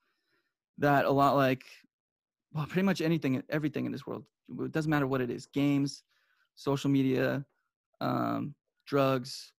that 0.78 1.04
a 1.04 1.10
lot 1.10 1.36
like 1.36 1.64
well, 2.52 2.66
pretty 2.66 2.82
much 2.86 3.00
anything, 3.00 3.42
everything 3.50 3.86
in 3.86 3.92
this 3.92 4.06
world. 4.06 4.24
It 4.60 4.72
doesn't 4.72 4.90
matter 4.90 5.06
what 5.06 5.20
it 5.20 5.30
is: 5.30 5.46
games, 5.46 6.02
social 6.54 6.90
media, 6.90 7.44
um, 8.00 8.54
drugs, 8.86 9.52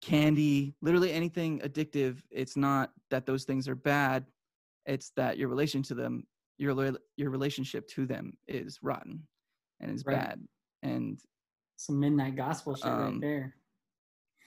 candy, 0.00 0.74
literally 0.82 1.12
anything 1.12 1.60
addictive. 1.60 2.18
It's 2.30 2.56
not 2.56 2.92
that 3.10 3.26
those 3.26 3.44
things 3.44 3.68
are 3.68 3.74
bad. 3.74 4.26
It's 4.86 5.10
that 5.16 5.38
your 5.38 5.48
relation 5.48 5.82
to 5.84 5.94
them, 5.94 6.26
your 6.58 6.92
your 7.16 7.30
relationship 7.30 7.86
to 7.88 8.06
them 8.06 8.32
is 8.48 8.78
rotten 8.82 9.26
and 9.80 9.90
is 9.90 10.04
Right. 10.06 10.16
bad. 10.16 10.40
And 10.82 11.18
Some 11.76 11.98
midnight 12.00 12.36
gospel 12.36 12.74
shit 12.74 12.86
right 12.86 13.06
Um, 13.06 13.20
there. 13.20 13.54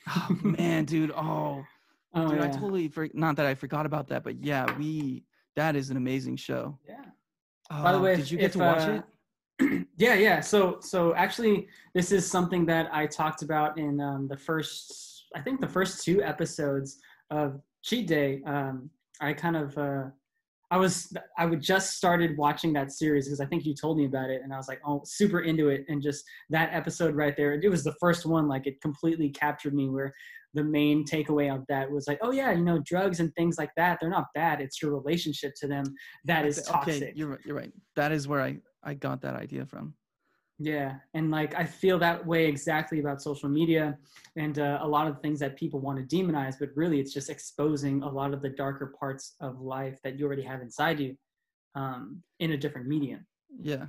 oh, 0.09 0.37
man, 0.41 0.85
dude, 0.85 1.11
oh, 1.11 1.63
Oh 2.13 2.29
dude, 2.29 2.37
yeah. 2.39 2.45
I 2.45 2.49
totally 2.49 2.87
for, 2.87 3.07
not 3.13 3.35
that 3.35 3.45
I 3.45 3.53
forgot 3.53 3.85
about 3.85 4.07
that, 4.07 4.23
but 4.23 4.41
yeah, 4.43 4.65
we 4.77 5.23
that 5.55 5.75
is 5.75 5.89
an 5.89 5.97
amazing 5.97 6.37
show. 6.37 6.77
yeah. 6.87 7.03
By 7.69 7.91
the 7.91 7.99
way, 7.99 8.15
did 8.15 8.21
if- 8.25 8.31
you 8.31 8.37
get 8.37 8.45
if, 8.47 8.51
to 8.53 8.59
watch 8.59 8.81
uh, 8.87 9.01
it? 9.59 9.87
yeah, 9.97 10.13
yeah. 10.13 10.39
So, 10.39 10.77
so 10.81 11.13
actually, 11.15 11.67
this 11.93 12.11
is 12.11 12.29
something 12.29 12.65
that 12.67 12.87
I 12.93 13.07
talked 13.07 13.41
about 13.41 13.77
in 13.77 13.99
um, 13.99 14.27
the 14.27 14.37
first, 14.37 15.25
I 15.35 15.41
think, 15.41 15.59
the 15.59 15.67
first 15.67 16.03
two 16.05 16.21
episodes 16.23 16.99
of 17.31 17.59
Cheat 17.83 18.07
Day. 18.07 18.41
Um, 18.45 18.89
I 19.19 19.33
kind 19.33 19.55
of, 19.57 19.75
uh, 19.77 20.03
I 20.69 20.77
was, 20.77 21.13
I 21.37 21.45
would 21.45 21.61
just 21.61 21.95
started 21.95 22.37
watching 22.37 22.73
that 22.73 22.91
series 22.91 23.25
because 23.25 23.39
I 23.39 23.45
think 23.45 23.65
you 23.65 23.73
told 23.73 23.97
me 23.97 24.05
about 24.05 24.29
it, 24.29 24.41
and 24.43 24.53
I 24.53 24.57
was 24.57 24.67
like, 24.67 24.81
oh, 24.85 25.01
super 25.05 25.39
into 25.41 25.69
it, 25.69 25.85
and 25.87 26.01
just 26.01 26.25
that 26.49 26.69
episode 26.73 27.15
right 27.15 27.35
there. 27.37 27.53
It 27.53 27.69
was 27.69 27.83
the 27.83 27.95
first 28.01 28.25
one, 28.25 28.47
like 28.49 28.67
it 28.67 28.81
completely 28.81 29.29
captured 29.29 29.73
me. 29.73 29.89
Where 29.89 30.13
the 30.53 30.63
main 30.63 31.05
takeaway 31.05 31.53
of 31.53 31.63
that 31.69 31.89
was 31.89 32.07
like, 32.07 32.19
oh 32.21 32.31
yeah, 32.31 32.51
you 32.51 32.63
know, 32.63 32.81
drugs 32.85 33.19
and 33.19 33.33
things 33.35 33.57
like 33.57 33.71
that, 33.77 33.99
they're 34.01 34.09
not 34.09 34.25
bad. 34.35 34.59
It's 34.59 34.81
your 34.81 34.91
relationship 34.91 35.53
to 35.61 35.67
them 35.67 35.85
that 36.25 36.45
is 36.45 36.61
toxic. 36.63 37.03
Okay, 37.03 37.13
you're 37.15 37.29
right- 37.29 37.39
you're 37.45 37.55
right. 37.55 37.71
That 37.95 38.11
is 38.11 38.27
where 38.27 38.41
I 38.41 38.57
I 38.83 38.93
got 38.93 39.21
that 39.21 39.35
idea 39.35 39.65
from. 39.65 39.93
Yeah, 40.59 40.95
and 41.13 41.29
like 41.29 41.53
I 41.55 41.65
feel 41.65 41.99
that 41.99 42.25
way 42.25 42.47
exactly 42.47 42.99
about 42.99 43.21
social 43.21 43.47
media 43.47 43.95
and 44.35 44.57
uh, 44.57 44.79
a 44.81 44.87
lot 44.87 45.07
of 45.07 45.21
things 45.21 45.39
that 45.39 45.55
people 45.55 45.79
want 45.79 45.97
to 45.97 46.15
demonize, 46.15 46.55
but 46.59 46.69
really 46.75 46.99
it's 46.99 47.13
just 47.13 47.29
exposing 47.29 48.01
a 48.01 48.09
lot 48.09 48.33
of 48.33 48.41
the 48.41 48.49
darker 48.49 48.93
parts 48.99 49.35
of 49.39 49.61
life 49.61 49.99
that 50.03 50.17
you 50.17 50.25
already 50.25 50.41
have 50.41 50.61
inside 50.61 50.99
you 50.99 51.15
um, 51.75 52.23
in 52.39 52.53
a 52.53 52.57
different 52.57 52.87
medium. 52.87 53.25
Yeah. 53.61 53.85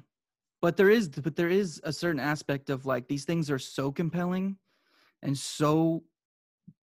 But 0.60 0.76
there 0.76 0.90
is 0.90 1.08
but 1.08 1.36
there 1.36 1.48
is 1.48 1.80
a 1.84 1.92
certain 1.92 2.20
aspect 2.20 2.68
of 2.68 2.84
like 2.84 3.08
these 3.08 3.24
things 3.24 3.50
are 3.50 3.58
so 3.58 3.90
compelling 3.90 4.58
and 5.22 5.36
so 5.36 6.02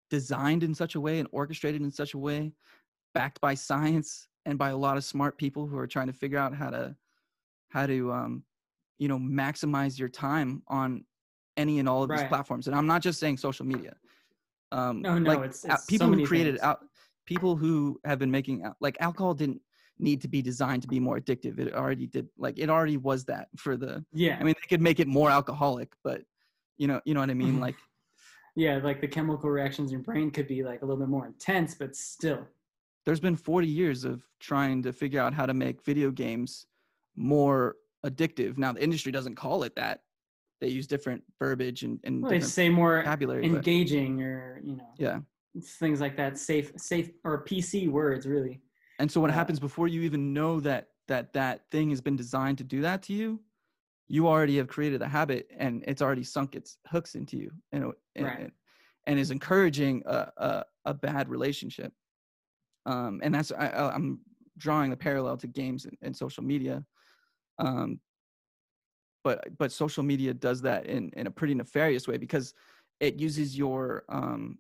designed 0.10 0.63
in 0.63 0.74
such 0.74 0.95
a 0.95 1.02
way 1.02 1.19
and 1.19 1.28
orchestrated 1.32 1.82
in 1.82 1.91
such 1.91 2.13
a 2.13 2.17
way 2.17 2.54
backed 3.13 3.39
by 3.39 3.54
science 3.54 4.28
and 4.45 4.58
by 4.58 4.69
a 4.69 4.78
lot 4.78 4.98
of 4.98 5.04
smart 5.04 5.38
people 5.38 5.67
who 5.67 5.78
are 5.78 5.88
trying 5.88 6.08
to 6.08 6.13
figure 6.13 6.39
out 6.39 6.56
how 6.56 6.69
to 6.69 6.95
how 7.69 7.86
to 7.86 8.12
um 8.12 8.43
you 8.97 9.08
know 9.08 9.17
maximize 9.19 9.97
your 9.99 10.10
time 10.10 10.62
on 10.67 11.03
any 11.58 11.79
and 11.79 11.88
all 11.88 12.03
of 12.03 12.10
these 12.10 12.23
platforms 12.25 12.67
and 12.67 12.75
i'm 12.75 12.88
not 12.88 13.01
just 13.01 13.19
saying 13.19 13.38
social 13.38 13.65
media. 13.65 13.93
Um 14.71 15.01
No, 15.01 15.17
no, 15.17 15.29
like 15.31 15.39
it's- 15.39 15.63
it's 15.65 15.81
so 15.81 15.88
people 15.88 16.08
who 16.08 16.25
created 16.25 16.60
out 16.62 16.79
people 17.25 17.55
who 17.55 17.99
have 18.05 18.19
been 18.19 18.31
making 18.31 18.63
al- 18.63 18.77
like 18.79 18.97
alcohol 18.99 19.34
didn't 19.34 19.62
need 19.99 20.21
to 20.21 20.27
be 20.27 20.41
designed 20.41 20.81
to 20.81 20.88
be 20.88 20.99
more 20.99 21.19
addictive 21.19 21.58
it 21.60 21.73
already 21.73 22.08
did 22.08 22.27
like 22.38 22.60
it 22.60 22.69
already 22.69 22.97
was 22.97 23.23
that 23.25 23.47
for 23.58 23.77
the 23.77 24.03
Yeah, 24.12 24.38
i 24.39 24.43
mean 24.43 24.53
they 24.62 24.67
could 24.67 24.81
make 24.81 24.99
it 24.99 25.08
more 25.08 25.29
alcoholic 25.29 25.93
but 26.03 26.21
you 26.77 26.88
know 26.88 26.99
you 27.05 27.13
know 27.13 27.21
what 27.21 27.29
i 27.29 27.34
mean? 27.34 27.60
Like 27.67 27.75
yeah, 28.58 28.77
like 28.77 29.01
the 29.01 29.08
chemical 29.08 29.49
reactions 29.49 29.91
in 29.91 29.97
your 29.97 30.03
brain 30.03 30.31
could 30.31 30.47
be 30.47 30.63
like 30.63 30.81
a 30.81 30.86
little 30.86 30.99
bit 30.99 31.10
more 31.10 31.25
intense, 31.27 31.75
but 31.75 31.93
still. 31.95 32.47
there's 33.05 33.19
been 33.19 33.36
40 33.36 33.67
years 33.67 34.05
of 34.05 34.23
trying 34.39 34.81
to 34.84 34.93
figure 34.93 35.19
out 35.19 35.34
how 35.34 35.45
to 35.45 35.53
make 35.53 35.84
video 35.84 36.10
games 36.10 36.65
more 37.17 37.75
addictive 38.06 38.58
now 38.58 38.72
the 38.72 38.84
industry 38.84 39.12
doesn't 39.12 39.36
call 39.36 39.63
it 39.63 39.76
that 39.76 40.02
they 40.62 40.68
use 40.68 40.88
different 40.88 41.22
verbiage 41.39 41.84
and, 41.84 42.00
and 42.04 42.22
Well, 42.22 42.32
they 42.32 42.39
say 42.39 42.70
more 42.70 43.00
vocabulary 43.02 43.48
but 43.50 43.58
engaging 43.58 44.22
or 44.22 44.62
you 44.63 44.78
know 44.78 44.88
yeah 44.98 45.20
things 45.80 46.02
like 46.02 46.18
that. 46.18 46.38
Safe, 46.38 46.74
safe 46.76 47.12
or 47.24 47.46
PC 47.46 47.89
words 47.89 48.26
really. 48.28 48.62
and 49.00 49.10
so 49.10 49.22
what 49.22 49.32
happens 49.32 49.60
before 49.60 49.88
you 49.88 50.02
even 50.02 50.34
know 50.34 50.60
that 50.60 50.89
that 51.08 51.32
that 51.34 51.62
thing 51.72 51.89
has 51.91 52.02
been 52.02 52.15
designed 52.18 52.58
to 52.58 52.63
do 52.63 52.82
that 52.82 53.02
to 53.04 53.13
you 53.13 53.39
you 54.08 54.28
already 54.28 54.58
have 54.58 54.68
created 54.68 55.02
a 55.02 55.08
habit 55.08 55.50
and 55.58 55.84
it's 55.88 56.02
already 56.02 56.24
sunk 56.24 56.56
its 56.56 56.78
hooks 56.88 57.15
into 57.15 57.38
you 57.38 57.52
and, 57.72 57.86
and, 58.15 58.26
Right. 58.26 58.52
and, 59.08 59.18
is 59.20 59.32
encouraging 59.32 60.04
a, 60.06 60.32
a, 60.38 60.63
a 60.86 60.94
bad 60.94 61.28
relationship 61.30 61.91
um, 62.86 63.20
and 63.24 63.34
that's 63.34 63.52
I, 63.52 63.68
I- 63.68 63.94
i'm 63.96 64.20
drawing 64.58 64.89
the 64.89 64.98
parallel 64.98 65.38
to 65.38 65.48
games 65.48 65.86
and, 65.86 65.98
and 66.02 66.15
social 66.15 66.44
media 66.44 66.84
um, 67.60 68.00
but 69.24 69.46
but 69.58 69.72
social 69.72 70.04
media 70.04 70.34
does 70.34 70.62
that 70.62 70.86
in, 70.86 71.10
in 71.15 71.28
a 71.28 71.32
pretty 71.32 71.54
nefarious 71.54 72.08
way 72.08 72.18
because 72.18 72.54
it 73.00 73.20
uses 73.20 73.58
your 73.58 74.04
um, 74.10 74.58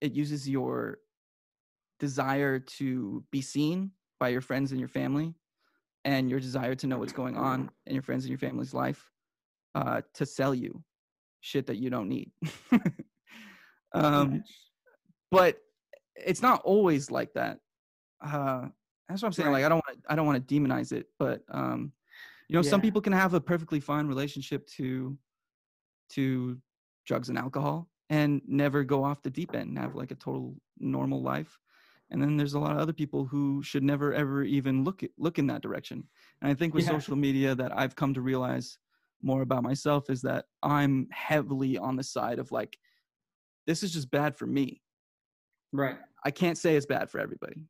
it 0.00 0.12
uses 0.12 0.48
your 0.48 0.98
desire 1.98 2.58
to 2.58 3.24
be 3.30 3.40
seen 3.40 3.90
by 4.20 4.28
your 4.28 4.40
friends 4.40 4.70
and 4.70 4.80
your 4.80 4.88
family 4.88 5.34
and 6.04 6.30
your 6.30 6.40
desire 6.40 6.74
to 6.74 6.86
know 6.86 6.98
what's 6.98 7.12
going 7.12 7.36
on 7.36 7.70
in 7.86 7.94
your 7.94 8.02
friends 8.02 8.24
and 8.24 8.30
your 8.30 8.38
family's 8.38 8.74
life 8.74 9.10
uh, 9.74 10.00
to 10.14 10.24
sell 10.24 10.54
you 10.54 10.82
shit 11.40 11.66
that 11.66 11.76
you 11.76 11.90
don't 11.90 12.08
need. 12.08 12.30
Um, 13.96 14.44
but 15.30 15.58
it's 16.14 16.42
not 16.42 16.62
always 16.64 17.10
like 17.10 17.32
that 17.34 17.58
uh, 18.24 18.66
that's 19.08 19.22
what 19.22 19.26
i'm 19.28 19.32
saying 19.32 19.48
Right. 19.48 19.62
like 19.62 19.64
i 19.64 19.68
don't 19.68 19.82
want 19.86 20.02
to 20.02 20.12
i 20.12 20.16
don't 20.16 20.26
want 20.26 20.46
to 20.48 20.54
demonize 20.54 20.92
it 20.92 21.06
but 21.18 21.42
um, 21.50 21.92
you 22.48 22.54
know 22.54 22.62
some 22.62 22.80
people 22.80 23.00
can 23.00 23.12
have 23.12 23.34
a 23.34 23.40
perfectly 23.40 23.80
fine 23.80 24.06
relationship 24.06 24.66
to 24.68 25.16
to 26.10 26.58
drugs 27.06 27.28
and 27.28 27.38
alcohol 27.38 27.88
and 28.10 28.40
never 28.46 28.84
go 28.84 29.02
off 29.04 29.22
the 29.22 29.30
deep 29.30 29.54
end 29.54 29.68
and 29.70 29.78
have 29.78 29.94
like 29.94 30.10
a 30.10 30.14
total 30.14 30.54
normal 30.78 31.22
life 31.22 31.58
and 32.10 32.22
then 32.22 32.36
there's 32.36 32.54
a 32.54 32.58
lot 32.58 32.70
of 32.72 32.78
other 32.78 32.92
people 32.92 33.24
who 33.24 33.62
should 33.62 33.82
never 33.82 34.14
ever 34.14 34.44
even 34.44 34.84
look 34.84 35.02
at, 35.02 35.10
look 35.18 35.38
in 35.38 35.46
that 35.48 35.62
direction 35.62 36.04
and 36.42 36.50
i 36.50 36.54
think 36.54 36.74
with 36.74 36.84
Yeah. 36.84 36.90
social 36.90 37.16
media 37.16 37.54
that 37.54 37.76
i've 37.76 37.96
come 37.96 38.14
to 38.14 38.20
realize 38.20 38.78
more 39.22 39.42
about 39.42 39.62
myself 39.62 40.08
is 40.10 40.22
that 40.22 40.44
i'm 40.62 41.08
heavily 41.10 41.78
on 41.78 41.96
the 41.96 42.04
side 42.04 42.38
of 42.38 42.52
like 42.52 42.78
this 43.66 43.82
is 43.82 43.92
just 43.92 44.10
bad 44.10 44.36
for 44.36 44.46
me 44.46 44.82
Right. 45.72 45.98
i 46.24 46.30
can't 46.30 46.58
say 46.58 46.76
it's 46.76 46.86
bad 46.86 47.10
for 47.10 47.18
everybody 47.18 47.66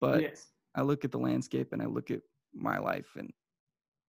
but 0.00 0.22
yes. 0.22 0.46
I 0.74 0.82
look 0.82 1.04
at 1.04 1.10
the 1.10 1.18
landscape 1.18 1.72
and 1.72 1.82
I 1.82 1.86
look 1.86 2.10
at 2.10 2.20
my 2.54 2.78
life 2.78 3.08
and 3.16 3.32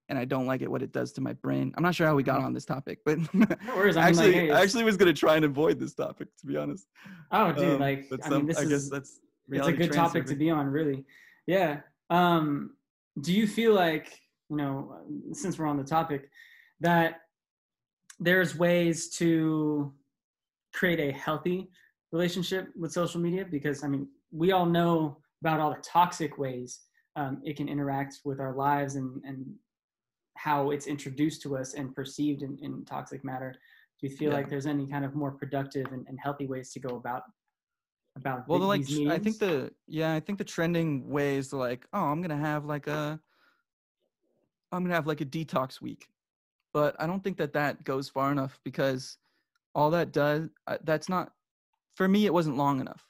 and 0.10 0.20
I 0.20 0.26
don't 0.26 0.46
like 0.46 0.62
it 0.62 0.70
what 0.70 0.82
it 0.82 0.92
does 0.92 1.14
to 1.14 1.22
my 1.22 1.32
brain. 1.34 1.72
I'm 1.78 1.84
not 1.84 1.96
sure 1.96 2.06
how 2.06 2.16
we 2.16 2.24
got 2.24 2.42
on 2.42 2.54
this 2.54 2.66
topic, 2.66 3.00
but 3.06 3.18
No 3.34 3.46
worries. 3.76 3.96
I 3.96 4.08
mean, 4.08 4.16
like, 4.18 4.26
actually, 4.28 4.34
hey, 4.34 4.52
I 4.52 4.62
actually 4.62 4.84
was 4.84 4.98
gonna 4.98 5.14
try 5.14 5.36
and 5.38 5.46
avoid 5.46 5.80
this 5.80 5.94
topic 5.94 6.28
to 6.40 6.46
be 6.46 6.58
honest. 6.58 6.88
Oh, 7.32 7.52
dude, 7.54 7.76
Um, 7.76 7.80
like 7.80 8.06
I 8.12 8.28
some- 8.28 8.38
mean, 8.40 8.46
this 8.48 8.58
I 8.58 8.62
is 8.64 8.90
that's 8.90 9.20
it's 9.50 9.68
a 9.68 9.72
good 9.74 9.92
topic 9.94 10.26
to 10.28 10.36
be 10.36 10.50
on, 10.50 10.68
really. 10.68 11.06
Yeah. 11.46 11.82
Um, 12.10 12.76
do 13.22 13.34
you 13.34 13.48
feel 13.48 13.74
like 13.74 14.20
you 14.50 14.58
know, 14.58 14.98
since 15.32 15.58
we're 15.58 15.66
on 15.66 15.78
the 15.78 15.84
topic, 15.84 16.30
that 16.82 17.22
there's 18.20 18.58
ways 18.58 19.10
to 19.18 19.94
create 20.74 21.00
a 21.00 21.12
healthy 21.18 21.70
relationship 22.12 22.68
with 22.78 22.92
social 22.92 23.20
media? 23.22 23.46
Because 23.50 23.84
I 23.84 23.88
mean, 23.88 24.08
we 24.32 24.52
all 24.52 24.66
know 24.66 25.18
about 25.42 25.60
all 25.60 25.72
the 25.72 25.82
toxic 25.82 26.38
ways 26.38 26.82
um, 27.16 27.42
it 27.44 27.58
can 27.58 27.68
interact 27.68 28.20
with 28.24 28.40
our 28.40 28.56
lives 28.56 28.96
and 28.96 29.22
and 29.26 29.46
how 30.38 30.72
it's 30.72 30.88
introduced 30.88 31.42
to 31.42 31.58
us 31.58 31.74
and 31.74 31.94
perceived 31.94 32.42
in, 32.42 32.58
in 32.62 32.86
toxic 32.86 33.24
matter. 33.24 33.54
Do 34.00 34.08
you 34.08 34.16
feel 34.16 34.32
Yeah. 34.32 34.38
like 34.38 34.50
there's 34.50 34.66
any 34.66 34.88
kind 34.88 35.04
of 35.06 35.14
more 35.14 35.32
productive 35.32 35.88
and, 35.92 36.08
and 36.08 36.18
healthy 36.20 36.48
ways 36.48 36.72
to 36.74 36.80
go 36.80 36.96
about 36.96 37.24
about 38.16 38.48
Well, 38.48 38.60
the, 38.60 38.66
like 38.66 38.82
I 39.08 39.20
think 39.20 39.40
the 39.40 39.72
yeah, 39.88 40.14
I 40.14 40.20
think 40.20 40.38
the 40.38 40.44
trending 40.44 41.10
ways 41.10 41.54
like, 41.54 41.86
oh, 41.94 42.06
I'm 42.06 42.22
gonna 42.22 42.38
have 42.38 42.66
like 42.66 42.88
a, 42.88 43.20
I'm 44.72 44.84
gonna 44.84 44.96
have 44.96 45.08
like 45.08 45.22
a 45.22 45.26
detox 45.26 45.82
week, 45.82 46.08
but 46.74 46.96
I 47.00 47.08
don't 47.08 47.24
think 47.24 47.38
that 47.38 47.54
that 47.54 47.84
goes 47.84 48.10
far 48.10 48.32
enough 48.32 48.60
because 48.64 49.18
all 49.76 49.92
that 49.92 50.12
does 50.12 50.50
uh, 50.68 50.78
that's 50.84 51.10
not 51.10 51.34
for 51.96 52.08
me. 52.08 52.26
It 52.26 52.34
wasn't 52.34 52.58
long 52.58 52.80
enough, 52.80 53.06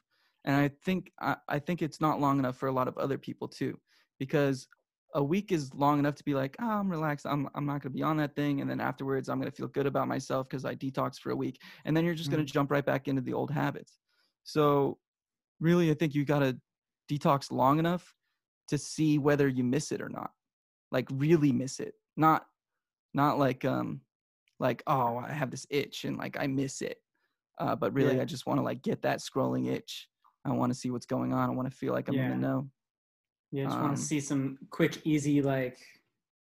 and 0.46 0.56
I 0.56 0.70
think 0.84 1.12
I, 1.20 1.36
I 1.48 1.60
think 1.60 1.82
it's 1.82 2.02
not 2.02 2.20
long 2.20 2.40
enough 2.40 2.58
for 2.58 2.68
a 2.68 2.72
lot 2.72 2.88
of 2.88 2.98
other 2.98 3.18
people 3.18 3.48
too, 3.48 3.80
because 4.20 4.68
a 5.14 5.24
week 5.24 5.52
is 5.52 5.74
long 5.74 6.00
enough 6.00 6.16
to 6.16 6.24
be 6.24 6.34
like, 6.34 6.56
oh, 6.62 6.70
I'm 6.70 6.90
relaxed. 6.90 7.26
I'm 7.26 7.50
I'm 7.56 7.66
not 7.66 7.82
gonna 7.82 7.94
be 7.94 8.04
on 8.04 8.18
that 8.18 8.36
thing, 8.36 8.62
and 8.62 8.70
then 8.70 8.80
afterwards 8.80 9.30
I'm 9.30 9.40
gonna 9.40 9.52
feel 9.52 9.68
good 9.68 9.86
about 9.86 10.08
myself 10.08 10.48
because 10.50 10.66
I 10.66 10.76
detox 10.76 11.20
for 11.20 11.32
a 11.32 11.36
week, 11.36 11.60
and 11.86 11.96
then 11.96 12.06
you're 12.06 12.16
just 12.16 12.32
gonna 12.32 12.44
jump 12.46 12.72
right 12.72 12.86
back 12.86 13.08
into 13.08 13.22
the 13.22 13.34
old 13.34 13.52
habits. 13.52 13.98
So 14.44 14.98
really 15.62 15.92
i 15.92 15.94
think 15.94 16.14
you 16.14 16.26
got 16.26 16.40
to 16.40 16.58
detox 17.10 17.52
long 17.52 17.80
enough 17.80 18.14
to 18.68 18.78
see 18.78 19.18
whether 19.18 19.48
you 19.48 19.64
miss 19.64 19.92
it 19.92 20.02
or 20.02 20.10
not 20.10 20.32
like 20.92 21.08
really 21.14 21.52
miss 21.52 21.80
it 21.80 21.94
not 22.18 22.46
not 23.14 23.40
like 23.40 23.64
um 23.64 24.02
like 24.60 24.84
oh 24.88 25.18
i 25.18 25.32
have 25.32 25.52
this 25.52 25.66
itch 25.70 26.04
and 26.04 26.18
like 26.18 26.38
i 26.40 26.48
miss 26.48 26.82
it 26.82 26.98
uh 27.60 27.76
but 27.76 27.94
really 27.94 28.16
Yeah. 28.16 28.24
i 28.24 28.26
just 28.26 28.46
want 28.46 28.58
to 28.60 28.64
like 28.64 28.82
get 28.82 29.02
that 29.04 29.20
scrolling 29.20 29.72
itch 29.72 30.10
i 30.46 30.52
want 30.52 30.72
to 30.72 30.78
see 30.78 30.90
what's 30.92 31.06
going 31.06 31.34
on 31.34 31.50
i 31.50 31.54
want 31.54 31.70
to 31.70 31.76
feel 31.76 31.94
like 31.94 32.08
i'm 32.08 32.16
Yeah. 32.16 32.30
gonna 32.30 32.40
know 32.40 32.70
Yeah, 33.52 33.64
I 33.64 33.66
just 33.68 33.78
Um, 33.78 33.84
want 33.84 33.98
to 33.98 34.04
see 34.04 34.20
some 34.20 34.58
quick, 34.70 35.06
easy, 35.06 35.42
like 35.42 35.78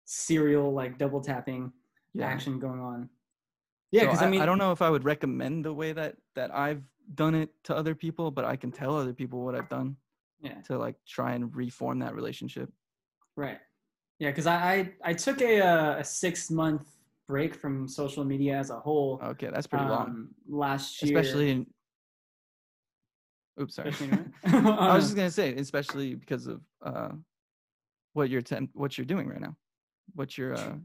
serial, 0.05 0.71
like 0.73 0.97
double 0.97 1.21
tapping 1.21 1.71
yeah 2.13 2.25
action 2.25 2.59
going 2.59 2.79
on. 2.79 3.09
Yeah, 3.91 4.01
So 4.01 4.07
because 4.07 4.21
I, 4.23 4.29
mean, 4.29 4.41
I 4.41 4.45
don't 4.45 4.57
know 4.57 4.71
if 4.71 4.81
I 4.81 4.89
would 4.89 5.03
recommend 5.03 5.65
the 5.65 5.73
way 5.73 5.93
that 5.93 6.15
that 6.35 6.53
I've 6.55 6.83
done 7.13 7.35
it 7.35 7.49
to 7.65 7.75
other 7.75 7.95
people, 7.95 8.31
but 8.31 8.45
I 8.45 8.55
can 8.55 8.71
tell 8.71 8.95
other 8.95 9.13
people 9.13 9.43
what 9.45 9.55
I've 9.55 9.69
done 9.69 9.97
Yeah, 10.41 10.61
to 10.67 10.77
like 10.77 10.95
try 11.05 11.33
and 11.33 11.53
reform 11.55 11.99
that 11.99 12.15
relationship. 12.15 12.69
right. 13.35 13.59
Yeah, 14.19 14.31
because 14.31 14.47
I, 14.47 14.55
I 14.73 14.93
I 15.03 15.13
took 15.13 15.41
a 15.41 15.59
uh, 15.61 15.97
a 15.99 16.03
six 16.03 16.49
month 16.49 16.87
break 17.27 17.55
from 17.55 17.87
social 17.87 18.23
media 18.23 18.57
as 18.57 18.69
a 18.69 18.79
whole 18.79 19.19
Okay, 19.21 19.49
that's 19.51 19.67
pretty 19.67 19.85
long, 19.85 20.07
um, 20.07 20.29
last 20.47 21.03
year. 21.03 21.15
especially 21.17 21.51
in. 21.51 21.67
Oops, 23.61 23.73
sorry. 23.73 23.91
I 24.45 24.95
was 24.95 25.05
just 25.05 25.15
gonna 25.15 25.31
say, 25.31 25.55
especially 25.55 26.15
because 26.15 26.47
of 26.47 26.61
uh, 26.83 27.09
what 28.13 28.29
you're 28.29 28.39
attempt, 28.39 28.75
what 28.75 28.97
you're 28.97 29.05
doing 29.05 29.27
right 29.27 29.41
now, 29.41 29.55
what 30.13 30.37
your 30.37 30.55
uh, 30.55 30.75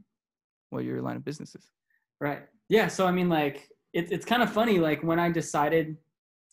what 0.69 0.83
your 0.83 1.01
line 1.01 1.17
of 1.17 1.25
business 1.25 1.55
is. 1.55 1.69
Right. 2.19 2.43
Yeah. 2.69 2.87
So 2.87 3.05
I 3.05 3.11
mean, 3.11 3.29
like, 3.29 3.67
it, 3.93 4.11
it's 4.11 4.25
kind 4.25 4.41
of 4.41 4.51
funny. 4.51 4.79
Like 4.79 5.03
when 5.03 5.19
I 5.19 5.29
decided, 5.29 5.97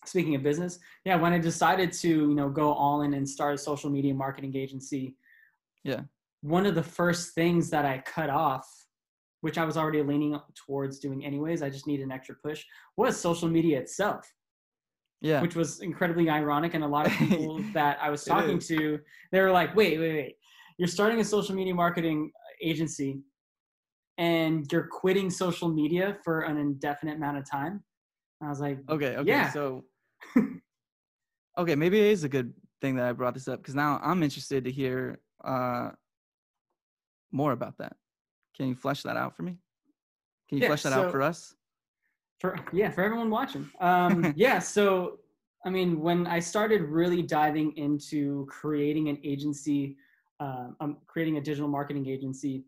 speaking 0.04 0.34
of 0.34 0.42
business, 0.42 0.78
yeah, 1.04 1.16
when 1.16 1.32
I 1.32 1.38
decided 1.38 1.92
to, 1.92 2.08
you 2.08 2.34
know, 2.34 2.48
go 2.48 2.72
all 2.72 3.02
in 3.02 3.14
and 3.14 3.28
start 3.28 3.54
a 3.54 3.58
social 3.58 3.90
media 3.90 4.14
marketing 4.14 4.56
agency. 4.56 5.16
Yeah. 5.84 6.00
One 6.40 6.66
of 6.66 6.74
the 6.74 6.82
first 6.82 7.34
things 7.34 7.70
that 7.70 7.84
I 7.84 7.98
cut 7.98 8.30
off, 8.30 8.68
which 9.40 9.58
I 9.58 9.64
was 9.64 9.76
already 9.76 10.02
leaning 10.02 10.38
towards 10.54 10.98
doing 10.98 11.24
anyways, 11.24 11.62
I 11.62 11.70
just 11.70 11.86
needed 11.86 12.04
an 12.04 12.12
extra 12.12 12.34
push, 12.34 12.64
was 12.96 13.16
social 13.16 13.48
media 13.48 13.78
itself, 13.78 14.32
Yeah, 15.20 15.40
which 15.42 15.56
was 15.56 15.80
incredibly 15.80 16.30
ironic. 16.30 16.74
And 16.74 16.84
a 16.84 16.86
lot 16.86 17.06
of 17.06 17.12
people 17.18 17.60
that 17.74 17.98
I 18.00 18.10
was 18.10 18.24
talking 18.24 18.58
to, 18.60 18.98
they 19.32 19.40
were 19.40 19.50
like, 19.50 19.74
wait, 19.74 19.98
wait, 19.98 20.12
wait. 20.14 20.34
You're 20.78 20.88
starting 20.88 21.18
a 21.20 21.24
social 21.24 21.54
media 21.56 21.74
marketing 21.74 22.30
agency 22.62 23.20
and 24.16 24.70
you're 24.70 24.86
quitting 24.86 25.28
social 25.30 25.68
media 25.68 26.18
for 26.24 26.42
an 26.42 26.56
indefinite 26.56 27.16
amount 27.16 27.38
of 27.38 27.50
time. 27.50 27.82
And 28.40 28.46
I 28.46 28.50
was 28.50 28.60
like, 28.60 28.78
Okay. 28.88 29.16
Okay. 29.16 29.28
Yeah. 29.28 29.50
So. 29.50 29.84
okay, 31.58 31.74
maybe 31.74 31.98
it 31.98 32.06
is 32.06 32.22
a 32.24 32.28
good 32.28 32.52
thing 32.80 32.94
that 32.96 33.06
I 33.06 33.12
brought 33.12 33.34
this 33.34 33.48
up 33.48 33.60
because 33.60 33.74
now 33.74 34.00
I'm 34.02 34.22
interested 34.22 34.64
to 34.64 34.70
hear 34.70 35.18
uh, 35.44 35.90
more 37.32 37.50
about 37.52 37.78
that. 37.78 37.96
Can 38.56 38.68
you 38.68 38.76
flesh 38.76 39.02
that 39.02 39.16
out 39.16 39.36
for 39.36 39.42
me? 39.42 39.58
Can 40.48 40.58
you 40.58 40.62
Yeah, 40.62 40.68
flesh 40.68 40.82
that 40.84 40.92
so- 40.92 41.06
out 41.06 41.10
for 41.10 41.22
us? 41.22 41.54
For 42.38 42.58
yeah, 42.72 42.90
for 42.90 43.02
everyone 43.02 43.30
watching. 43.30 43.68
Um, 43.80 44.32
yeah, 44.36 44.58
so 44.58 45.18
I 45.64 45.70
mean, 45.70 46.00
when 46.00 46.26
I 46.26 46.38
started 46.38 46.82
really 46.82 47.22
diving 47.22 47.76
into 47.76 48.46
creating 48.46 49.08
an 49.08 49.18
agency, 49.24 49.96
um, 50.40 50.76
um, 50.80 50.96
creating 51.06 51.36
a 51.36 51.40
digital 51.40 51.68
marketing 51.68 52.08
agency 52.08 52.64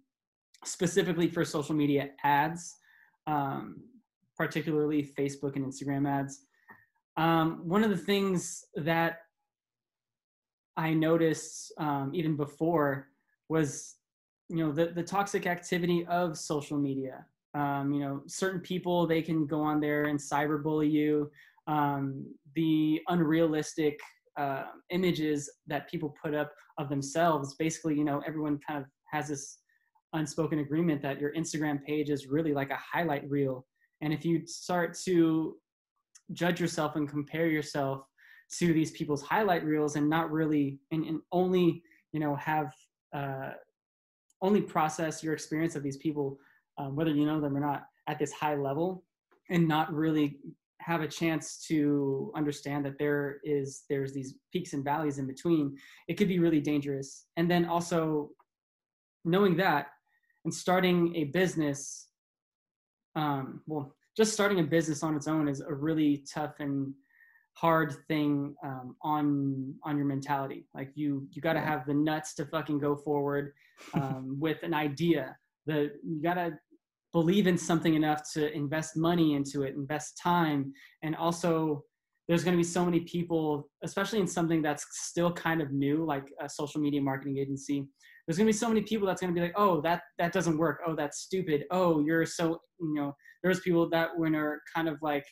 specifically 0.65 1.29
for 1.29 1.45
social 1.45 1.75
media 1.75 2.11
ads, 2.25 2.77
um, 3.27 3.81
particularly 4.37 5.09
Facebook 5.19 5.57
and 5.57 5.65
Instagram 5.65 6.09
ads. 6.09 6.41
Um, 7.17 7.61
one 7.69 7.85
of 7.85 7.91
the 7.91 7.97
things 7.97 8.65
that 8.77 9.21
I 10.77 10.93
noticed 10.93 11.73
um, 11.79 12.11
even 12.15 12.37
before 12.37 13.09
was, 13.49 13.97
you 14.49 14.57
know, 14.57 14.73
the, 14.73 14.87
the 14.87 15.03
toxic 15.03 15.47
activity 15.47 16.07
of 16.07 16.39
social 16.39 16.79
media. 16.79 17.27
Um, 17.55 17.93
you 17.93 18.01
know, 18.01 18.23
certain 18.27 18.61
people, 18.61 19.07
they 19.07 19.23
can 19.23 19.47
go 19.47 19.61
on 19.61 19.81
there 19.81 20.05
and 20.05 20.19
cyberbully 20.19 20.91
you. 20.91 21.31
Um, 21.67 22.27
the 22.55 23.01
unrealistic 23.09 23.99
uh, 24.39 24.65
images 24.91 25.51
that 25.67 25.91
people 25.91 26.15
put 26.23 26.35
up 26.35 26.53
of 26.79 26.89
themselves, 26.89 27.55
basically, 27.59 27.97
you 27.97 28.05
know, 28.05 28.23
everyone 28.27 28.59
kind 28.67 28.81
of 28.81 28.87
has 29.13 29.29
this 29.29 29.59
unspoken 30.13 30.61
agreement 30.61 31.03
that 31.03 31.21
your 31.21 31.33
Instagram 31.35 31.83
page 31.85 32.11
is 32.11 32.27
really 32.27 32.53
like 32.53 32.71
a 32.71 32.79
highlight 32.79 33.29
reel. 33.29 33.67
And 34.01 34.13
if 34.13 34.25
you 34.25 34.47
start 34.47 34.97
to 35.05 35.57
judge 36.33 36.61
yourself 36.61 36.97
and 36.97 37.09
compare 37.09 37.49
yourself 37.49 38.03
to 38.59 38.73
these 38.73 38.91
people's 38.93 39.23
highlight 39.23 39.65
reels 39.65 39.97
and 39.97 40.09
not 40.09 40.31
really 40.31 40.81
and, 40.91 41.05
and 41.05 41.21
only 41.33 41.83
you 42.13 42.21
know 42.21 42.35
have 42.37 42.73
uh, 43.15 43.51
only 44.43 44.61
process 44.61 45.23
your 45.23 45.35
experience 45.35 45.77
of 45.77 45.83
these 45.83 45.97
people 45.99 46.39
um, 46.79 46.97
whether 46.97 47.11
you 47.11 47.27
know 47.27 47.41
them 47.41 47.57
or 47.57 47.61
not 47.61 47.85
at 48.09 48.19
this 48.19 48.33
high 48.33 48.55
level 48.55 49.05
and 49.51 49.67
not 49.67 49.93
really 49.93 50.39
have 50.81 51.03
a 51.03 51.09
chance 51.09 51.65
to 51.69 52.33
understand 52.35 52.85
that 52.85 52.99
there 52.99 53.39
is 53.45 53.85
there's 53.91 54.15
these 54.15 54.35
peaks 54.53 54.73
and 54.73 54.83
valleys 54.83 55.19
in 55.19 55.27
between 55.27 55.77
it 56.09 56.15
could 56.15 56.29
be 56.29 56.39
really 56.39 56.61
dangerous. 56.61 57.27
And 57.37 57.51
then 57.51 57.67
also 57.67 58.31
knowing 59.25 59.57
that 59.59 59.89
and 60.45 60.55
starting 60.55 61.15
a 61.17 61.25
business 61.25 62.09
um, 63.15 63.61
well 63.67 63.95
just 64.17 64.33
starting 64.33 64.61
a 64.61 64.65
business 64.65 65.03
on 65.03 65.15
its 65.17 65.29
own 65.29 65.49
is 65.49 65.61
a 65.61 65.73
really 65.73 66.25
tough 66.33 66.55
and 66.61 66.95
hard 67.55 67.95
thing 68.09 68.55
um, 68.65 68.97
on 69.03 69.75
on 69.85 69.97
your 69.97 70.07
mentality. 70.07 70.67
Like 70.75 70.91
you 70.95 71.27
you 71.31 71.43
got 71.43 71.55
to 71.55 71.61
have 71.61 71.87
the 71.87 71.95
nuts 71.95 72.35
to 72.35 72.47
fucking 72.47 72.79
go 72.79 72.97
forward 72.97 73.53
um, 73.95 74.37
with 74.41 74.63
an 74.63 74.75
idea 74.75 75.37
the 75.67 75.91
you 76.05 76.23
got 76.23 76.35
to 76.35 76.53
believe 77.13 77.47
in 77.47 77.59
something 77.59 77.95
enough 77.95 78.23
to 78.33 78.53
invest 78.53 78.97
money 78.97 79.35
into 79.35 79.63
it 79.63 79.75
invest 79.75 80.19
time. 80.23 80.73
And 81.03 81.17
also 81.17 81.83
there's 82.29 82.45
going 82.45 82.57
to 82.57 82.61
be 82.61 82.65
so 82.65 82.85
many 82.85 83.01
people 83.01 83.69
especially 83.83 84.21
in 84.21 84.27
something 84.27 84.63
that's 84.63 84.87
still 84.93 85.33
kind 85.33 85.61
of 85.61 85.73
new 85.73 86.05
like 86.05 86.29
a 86.41 86.49
social 86.49 86.81
media 86.81 87.03
marketing 87.03 87.39
agency 87.39 87.89
there's 88.27 88.39
going 88.39 88.47
to 88.47 88.53
be 88.53 88.57
so 88.57 88.69
many 88.69 88.83
people 88.83 89.05
that's 89.09 89.21
going 89.21 89.35
to 89.35 89.39
be 89.39 89.45
like 89.45 89.55
oh 89.57 89.81
that 89.81 90.03
that 90.19 90.33
doesn't 90.33 90.57
work. 90.57 90.81
Oh 90.87 90.95
that's 90.95 91.19
stupid. 91.19 91.65
Oh 91.73 92.01
you're 92.01 92.25
so 92.25 92.61
you 92.81 92.95
know 92.95 93.13
there's 93.43 93.61
people 93.61 93.89
that 93.91 94.11
when 94.17 94.37
are 94.37 94.61
kind 94.73 94.89
of 94.89 94.97
like 95.03 95.25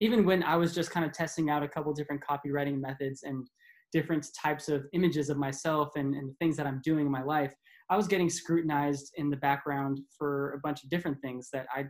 even 0.00 0.24
when 0.24 0.42
I 0.42 0.56
was 0.56 0.74
just 0.74 0.90
kind 0.90 1.06
of 1.06 1.12
testing 1.12 1.50
out 1.50 1.62
a 1.62 1.68
couple 1.68 1.92
different 1.92 2.22
copywriting 2.28 2.80
methods 2.80 3.22
and 3.22 3.46
different 3.92 4.26
types 4.42 4.68
of 4.68 4.84
images 4.92 5.30
of 5.30 5.36
myself 5.36 5.90
and, 5.94 6.14
and 6.14 6.36
things 6.38 6.56
that 6.56 6.66
I'm 6.66 6.80
doing 6.82 7.06
in 7.06 7.12
my 7.12 7.22
life, 7.22 7.54
I 7.90 7.96
was 7.96 8.08
getting 8.08 8.30
scrutinized 8.30 9.12
in 9.16 9.30
the 9.30 9.36
background 9.36 10.00
for 10.16 10.52
a 10.52 10.58
bunch 10.60 10.84
of 10.84 10.90
different 10.90 11.20
things 11.20 11.48
that 11.52 11.66
I 11.74 11.84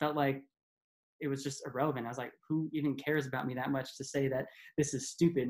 felt 0.00 0.16
like 0.16 0.42
it 1.20 1.28
was 1.28 1.42
just 1.44 1.62
irrelevant. 1.66 2.06
I 2.06 2.08
was 2.08 2.18
like, 2.18 2.32
who 2.48 2.68
even 2.72 2.94
cares 2.96 3.26
about 3.26 3.46
me 3.46 3.54
that 3.54 3.70
much 3.70 3.96
to 3.98 4.04
say 4.04 4.28
that 4.28 4.46
this 4.78 4.94
is 4.94 5.10
stupid? 5.10 5.48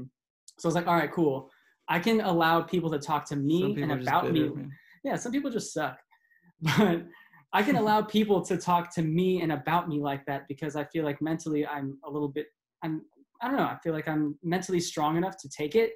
So 0.58 0.66
I 0.66 0.68
was 0.68 0.74
like, 0.74 0.86
all 0.86 0.94
right, 0.94 1.12
cool. 1.12 1.50
I 1.88 1.98
can 1.98 2.20
allow 2.20 2.62
people 2.62 2.90
to 2.90 2.98
talk 2.98 3.24
to 3.26 3.36
me 3.36 3.76
and 3.82 3.92
about 3.92 4.30
me 4.32 4.48
man. 4.48 4.70
yeah 5.04 5.16
some 5.16 5.32
people 5.32 5.50
just 5.50 5.72
suck 5.74 5.98
but 6.78 7.04
i 7.52 7.62
can 7.62 7.76
allow 7.76 8.00
people 8.16 8.40
to 8.42 8.56
talk 8.56 8.94
to 8.94 9.02
me 9.02 9.42
and 9.42 9.52
about 9.52 9.86
me 9.88 10.00
like 10.00 10.24
that 10.24 10.48
because 10.48 10.76
i 10.76 10.84
feel 10.84 11.04
like 11.04 11.20
mentally 11.20 11.66
i'm 11.66 11.98
a 12.06 12.10
little 12.10 12.28
bit 12.28 12.46
i'm 12.82 13.02
i 13.42 13.48
don't 13.48 13.56
know 13.58 13.64
i 13.64 13.76
feel 13.82 13.92
like 13.92 14.08
i'm 14.08 14.34
mentally 14.42 14.80
strong 14.80 15.16
enough 15.18 15.36
to 15.36 15.48
take 15.48 15.74
it 15.74 15.92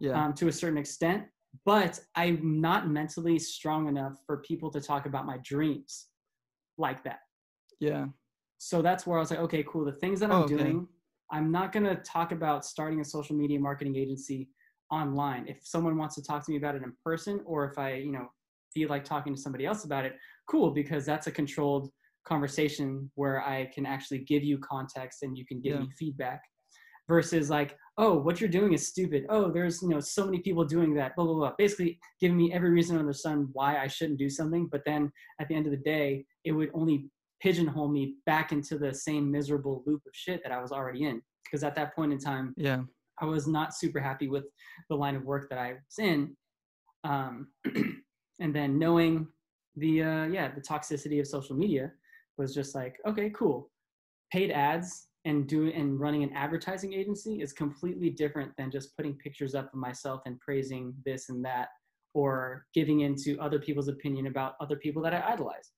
Yeah. 0.00 0.22
um, 0.22 0.34
to 0.34 0.48
a 0.48 0.52
certain 0.52 0.76
extent 0.76 1.24
but 1.64 2.00
i'm 2.16 2.60
not 2.60 2.88
mentally 2.88 3.38
strong 3.38 3.88
enough 3.88 4.14
for 4.26 4.38
people 4.38 4.70
to 4.70 4.80
talk 4.80 5.06
about 5.06 5.26
my 5.26 5.38
dreams 5.44 6.08
like 6.78 7.02
that 7.04 7.20
yeah. 7.80 8.06
so 8.58 8.80
that's 8.80 9.06
where 9.06 9.18
I 9.18 9.20
was 9.20 9.30
like, 9.32 9.40
okay, 9.40 9.64
cool. 9.68 9.84
The 9.84 9.92
things 9.92 10.20
that 10.20 10.30
I'm 10.30 10.38
Oh, 10.38 10.44
okay. 10.44 10.54
doing, 10.54 10.86
I'm 11.32 11.50
not 11.50 11.72
going 11.72 11.84
to 11.84 11.96
talk 11.96 12.30
about 12.30 12.64
starting 12.64 13.00
a 13.00 13.04
social 13.04 13.34
media 13.34 13.58
marketing 13.58 13.96
agency 13.96 14.48
online. 14.90 15.48
If 15.48 15.58
someone 15.66 15.96
wants 15.98 16.14
to 16.14 16.22
talk 16.22 16.44
to 16.44 16.50
me 16.52 16.58
about 16.58 16.76
it 16.76 16.82
in 16.84 16.92
person, 17.04 17.40
or 17.44 17.68
if 17.68 17.76
I, 17.76 17.94
you 17.94 18.12
know, 18.12 18.28
feel 18.72 18.88
like 18.88 19.04
talking 19.04 19.34
to 19.34 19.40
somebody 19.40 19.66
else 19.66 19.84
about 19.84 20.04
it, 20.04 20.14
cool, 20.48 20.70
because 20.70 21.04
that's 21.04 21.26
a 21.26 21.32
controlled 21.32 21.90
conversation 22.24 23.10
where 23.16 23.42
I 23.42 23.68
can 23.74 23.84
actually 23.84 24.20
give 24.20 24.44
you 24.44 24.58
context 24.58 25.24
and 25.24 25.36
you 25.36 25.44
can 25.44 25.60
give 25.60 25.72
Yeah. 25.72 25.80
me 25.80 25.90
feedback 25.98 26.40
versus 27.08 27.50
like, 27.50 27.76
oh, 27.98 28.18
what 28.18 28.40
you're 28.40 28.50
doing 28.50 28.72
is 28.72 28.88
stupid. 28.88 29.26
Oh, 29.28 29.50
there's, 29.50 29.82
you 29.82 29.88
know, 29.88 30.00
so 30.00 30.24
many 30.24 30.38
people 30.38 30.64
doing 30.64 30.94
that, 30.94 31.14
blah, 31.14 31.24
blah, 31.24 31.34
blah. 31.34 31.52
Basically 31.58 31.98
giving 32.20 32.36
me 32.36 32.52
every 32.52 32.70
reason 32.70 32.96
under 32.96 33.12
the 33.12 33.18
sun 33.18 33.48
why 33.52 33.78
I 33.78 33.86
shouldn't 33.86 34.18
do 34.18 34.30
something. 34.30 34.66
But 34.70 34.82
then 34.86 35.12
at 35.40 35.48
the 35.48 35.54
end 35.54 35.66
of 35.66 35.72
the 35.72 35.78
day, 35.78 36.24
it 36.44 36.52
would 36.52 36.70
only 36.72 37.10
pigeonhole 37.42 37.88
me 37.88 38.14
back 38.24 38.52
into 38.52 38.78
the 38.78 38.94
same 38.94 39.30
miserable 39.30 39.82
loop 39.86 40.00
of 40.06 40.12
shit 40.14 40.42
that 40.42 40.52
I 40.52 40.62
was 40.62 40.72
already 40.72 41.04
in. 41.04 41.20
Because 41.44 41.64
at 41.64 41.74
that 41.74 41.94
point 41.94 42.12
in 42.12 42.18
time, 42.18 42.54
Yeah. 42.56 42.82
I 43.20 43.26
was 43.26 43.46
not 43.46 43.74
super 43.74 44.00
happy 44.00 44.28
with 44.28 44.44
the 44.88 44.96
line 44.96 45.14
of 45.14 45.24
work 45.24 45.48
that 45.50 45.58
I 45.58 45.74
was 45.74 45.98
in. 45.98 46.34
Um, 47.04 47.48
and 48.40 48.54
then 48.54 48.78
knowing 48.78 49.28
the 49.76 50.02
uh, 50.02 50.24
yeah 50.26 50.50
the 50.54 50.60
toxicity 50.60 51.20
of 51.20 51.26
social 51.26 51.56
media 51.56 51.90
was 52.38 52.54
just 52.54 52.74
like 52.74 52.96
okay 53.06 53.30
cool 53.30 53.70
paid 54.30 54.50
ads 54.50 55.08
and 55.24 55.46
doing 55.46 55.74
and 55.74 56.00
running 56.00 56.22
an 56.22 56.32
advertising 56.34 56.92
agency 56.92 57.40
is 57.40 57.52
completely 57.52 58.10
different 58.10 58.52
than 58.56 58.70
just 58.70 58.96
putting 58.96 59.14
pictures 59.14 59.54
up 59.54 59.66
of 59.72 59.78
myself 59.78 60.22
and 60.26 60.38
praising 60.40 60.94
this 61.04 61.28
and 61.28 61.44
that 61.44 61.68
or 62.14 62.66
giving 62.74 63.00
into 63.00 63.38
other 63.40 63.58
people's 63.58 63.88
opinion 63.88 64.26
about 64.26 64.54
other 64.60 64.76
people 64.76 65.02
that 65.02 65.14
I 65.14 65.32
idolize. 65.32 65.70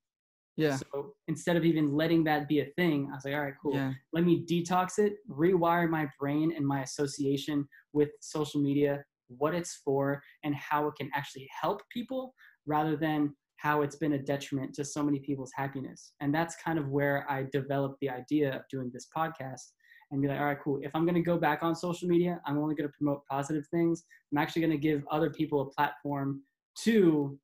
Yeah. 0.56 0.76
So 0.76 1.14
instead 1.28 1.56
of 1.56 1.64
even 1.64 1.94
letting 1.94 2.24
that 2.24 2.48
be 2.48 2.60
a 2.60 2.66
thing, 2.76 3.08
I 3.10 3.16
was 3.16 3.24
like, 3.24 3.34
all 3.34 3.42
right, 3.42 3.54
cool 3.60 3.74
Yeah. 3.74 3.92
let 4.12 4.24
me 4.24 4.46
detox 4.46 4.98
it, 4.98 5.14
rewire 5.28 5.88
my 5.88 6.08
brain 6.18 6.52
and 6.56 6.66
my 6.66 6.82
association 6.82 7.68
with 7.92 8.10
social 8.20 8.60
media, 8.60 9.04
what 9.28 9.54
it's 9.54 9.80
for, 9.84 10.22
and 10.44 10.54
how 10.54 10.86
it 10.88 10.94
can 10.96 11.10
actually 11.14 11.48
help 11.60 11.82
people 11.92 12.34
rather 12.66 12.96
than 12.96 13.34
how 13.64 13.80
it's 13.80 13.96
been 13.96 14.12
a 14.12 14.18
detriment 14.18 14.74
to 14.74 14.84
so 14.84 15.02
many 15.02 15.18
people's 15.18 15.50
happiness. 15.56 16.12
And 16.20 16.34
that's 16.34 16.54
kind 16.62 16.78
of 16.78 16.90
where 16.90 17.26
I 17.30 17.46
developed 17.50 17.96
the 18.02 18.10
idea 18.10 18.54
of 18.54 18.62
doing 18.70 18.90
this 18.92 19.08
podcast 19.16 19.62
and 20.10 20.20
be 20.20 20.28
like, 20.28 20.38
all 20.38 20.44
right, 20.44 20.58
cool. 20.62 20.80
If 20.82 20.90
I'm 20.94 21.06
going 21.06 21.14
to 21.14 21.22
go 21.22 21.38
back 21.38 21.62
on 21.62 21.74
social 21.74 22.06
media, 22.06 22.42
I'm 22.44 22.58
only 22.58 22.74
going 22.74 22.86
to 22.86 22.94
promote 22.94 23.22
positive 23.24 23.66
things. 23.68 24.04
I'm 24.30 24.36
actually 24.36 24.60
going 24.60 24.72
to 24.72 24.78
give 24.78 25.02
other 25.10 25.30
people 25.30 25.62
a 25.62 25.70
platform 25.70 26.42
to 26.82 27.38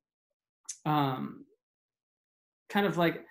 um, 0.85 1.43
kind 2.69 2.85
of 2.85 2.99
like, 2.99 3.25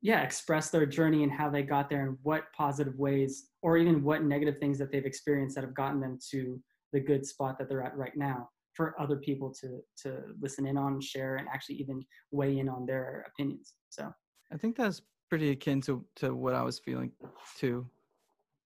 yeah, 0.00 0.22
express 0.22 0.70
their 0.70 0.86
journey 0.86 1.24
and 1.24 1.30
how 1.30 1.50
they 1.50 1.62
got 1.62 1.90
there 1.90 2.06
and 2.06 2.16
what 2.22 2.44
positive 2.56 2.98
ways 2.98 3.48
or 3.60 3.76
even 3.76 4.02
what 4.02 4.24
negative 4.24 4.56
things 4.58 4.78
that 4.78 4.90
they've 4.90 5.04
experienced 5.04 5.56
that 5.56 5.64
have 5.64 5.74
gotten 5.74 6.00
them 6.00 6.18
to 6.30 6.58
the 6.94 7.00
good 7.00 7.26
spot 7.26 7.58
that 7.58 7.68
they're 7.68 7.82
at 7.82 7.94
right 7.98 8.16
now 8.16 8.48
for 8.80 8.98
other 8.98 9.16
people 9.16 9.52
to 9.60 9.82
to 10.02 10.22
listen 10.40 10.66
in 10.66 10.78
on, 10.78 11.02
share, 11.02 11.36
and 11.36 11.46
actually 11.52 11.74
even 11.74 12.02
weigh 12.30 12.58
in 12.58 12.66
on 12.66 12.86
their 12.86 13.26
opinions. 13.28 13.74
So 13.90 14.10
I 14.50 14.56
think 14.56 14.74
that's 14.74 15.02
pretty 15.28 15.50
akin 15.50 15.82
to 15.82 16.02
to 16.16 16.34
what 16.34 16.54
I 16.54 16.62
was 16.62 16.78
feeling 16.78 17.12
too. 17.58 17.86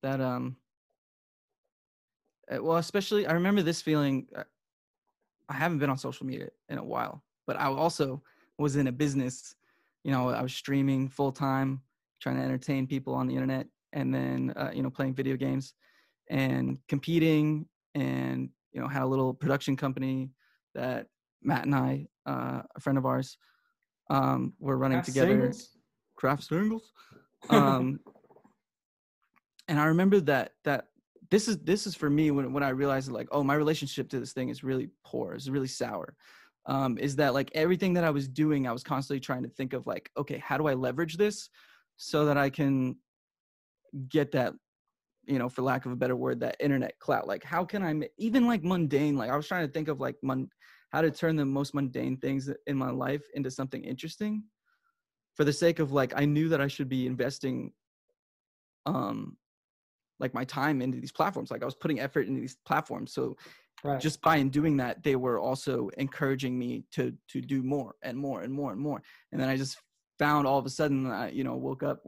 That 0.04 0.20
um, 0.20 0.56
eh, 2.48 2.58
well, 2.58 2.76
especially 2.76 3.26
I 3.26 3.32
remember 3.32 3.62
this 3.62 3.82
feeling. 3.82 4.28
uh, 4.36 4.44
I 5.48 5.54
haven't 5.54 5.80
been 5.80 5.90
on 5.90 5.98
social 5.98 6.26
media 6.26 6.48
in 6.68 6.78
a 6.78 6.84
while, 6.84 7.24
but 7.46 7.56
I 7.60 7.66
also 7.66 8.22
was 8.56 8.76
in 8.76 8.86
a 8.86 8.92
business. 8.92 9.56
You 10.04 10.12
know, 10.12 10.28
I 10.28 10.42
was 10.42 10.54
streaming 10.54 11.08
full 11.08 11.32
time, 11.32 11.82
trying 12.20 12.36
to 12.36 12.42
entertain 12.42 12.86
people 12.86 13.14
on 13.14 13.26
the 13.26 13.34
internet, 13.34 13.66
and 13.92 14.14
then 14.14 14.52
uh, 14.54 14.70
you 14.72 14.84
know 14.84 14.90
playing 14.90 15.14
video 15.14 15.36
games 15.36 15.74
and 16.30 16.78
competing 16.86 17.66
and 17.96 18.50
you 18.74 18.80
know 18.80 18.88
had 18.88 19.02
a 19.02 19.06
little 19.06 19.32
production 19.32 19.76
company 19.76 20.30
that 20.74 21.06
Matt 21.42 21.64
and 21.64 21.74
I, 21.74 22.06
uh, 22.26 22.62
a 22.74 22.80
friend 22.80 22.98
of 22.98 23.06
ours, 23.06 23.38
um, 24.10 24.54
were 24.58 24.76
running 24.76 24.96
Craft 24.96 25.08
together. 25.08 25.28
singles? 25.28 25.68
Craft 26.16 26.44
singles. 26.44 26.92
Um, 27.50 28.00
and 29.68 29.78
I 29.78 29.84
remember 29.84 30.18
that 30.20 30.52
that 30.64 30.86
this 31.30 31.46
is 31.46 31.58
this 31.58 31.86
is 31.86 31.94
for 31.94 32.08
me 32.08 32.30
when 32.30 32.54
when 32.54 32.62
I 32.62 32.70
realized 32.70 33.12
like 33.12 33.28
oh 33.32 33.44
my 33.44 33.52
relationship 33.52 34.08
to 34.10 34.18
this 34.18 34.32
thing 34.32 34.48
is 34.48 34.64
really 34.64 34.88
poor, 35.04 35.34
is 35.34 35.50
really 35.50 35.68
sour. 35.68 36.16
Um, 36.64 36.96
is 36.96 37.16
that 37.16 37.34
like 37.34 37.50
everything 37.54 37.92
that 37.94 38.04
I 38.04 38.08
was 38.08 38.26
doing, 38.26 38.66
I 38.66 38.72
was 38.72 38.82
constantly 38.82 39.20
trying 39.20 39.42
to 39.42 39.50
think 39.50 39.74
of 39.74 39.86
like 39.86 40.10
okay, 40.16 40.38
how 40.38 40.56
do 40.56 40.66
I 40.68 40.72
leverage 40.72 41.18
this 41.18 41.50
so 41.98 42.24
that 42.24 42.38
I 42.38 42.48
can 42.48 42.96
get 44.08 44.32
that 44.32 44.54
you 45.26 45.38
know 45.38 45.48
for 45.48 45.62
lack 45.62 45.86
of 45.86 45.92
a 45.92 45.96
better 45.96 46.16
word 46.16 46.40
that 46.40 46.56
internet 46.60 46.98
clout 46.98 47.26
like 47.26 47.42
how 47.44 47.64
can 47.64 47.82
i 47.82 48.08
even 48.18 48.46
like 48.46 48.62
mundane 48.62 49.16
like 49.16 49.30
i 49.30 49.36
was 49.36 49.48
trying 49.48 49.66
to 49.66 49.72
think 49.72 49.88
of 49.88 50.00
like 50.00 50.16
mun- 50.22 50.48
how 50.90 51.00
to 51.00 51.10
turn 51.10 51.36
the 51.36 51.44
most 51.44 51.74
mundane 51.74 52.16
things 52.16 52.50
in 52.66 52.76
my 52.76 52.90
life 52.90 53.22
into 53.34 53.50
something 53.50 53.82
interesting 53.84 54.42
for 55.34 55.44
the 55.44 55.52
sake 55.52 55.78
of 55.78 55.92
like 55.92 56.12
i 56.16 56.24
knew 56.24 56.48
that 56.48 56.60
i 56.60 56.68
should 56.68 56.88
be 56.88 57.06
investing 57.06 57.72
um 58.86 59.36
like 60.20 60.34
my 60.34 60.44
time 60.44 60.80
into 60.80 61.00
these 61.00 61.12
platforms 61.12 61.50
like 61.50 61.62
i 61.62 61.66
was 61.66 61.74
putting 61.74 62.00
effort 62.00 62.26
into 62.26 62.40
these 62.40 62.56
platforms 62.64 63.12
so 63.12 63.36
Right. 63.82 64.00
just 64.00 64.22
by 64.22 64.36
in 64.36 64.48
doing 64.48 64.78
that 64.78 65.02
they 65.02 65.14
were 65.14 65.38
also 65.38 65.90
encouraging 65.98 66.58
me 66.58 66.84
to 66.90 67.14
to 67.28 67.42
do 67.42 67.62
more 67.62 67.94
and 68.02 68.16
more 68.16 68.40
and 68.40 68.52
more 68.52 68.72
and 68.72 68.80
more 68.80 69.02
and 69.30 69.40
then 69.40 69.48
i 69.48 69.56
just 69.56 69.76
found 70.18 70.46
all 70.46 70.58
of 70.58 70.64
a 70.64 70.70
sudden 70.70 71.06
i 71.10 71.28
you 71.28 71.44
know 71.44 71.54
woke 71.56 71.82
up 71.82 72.02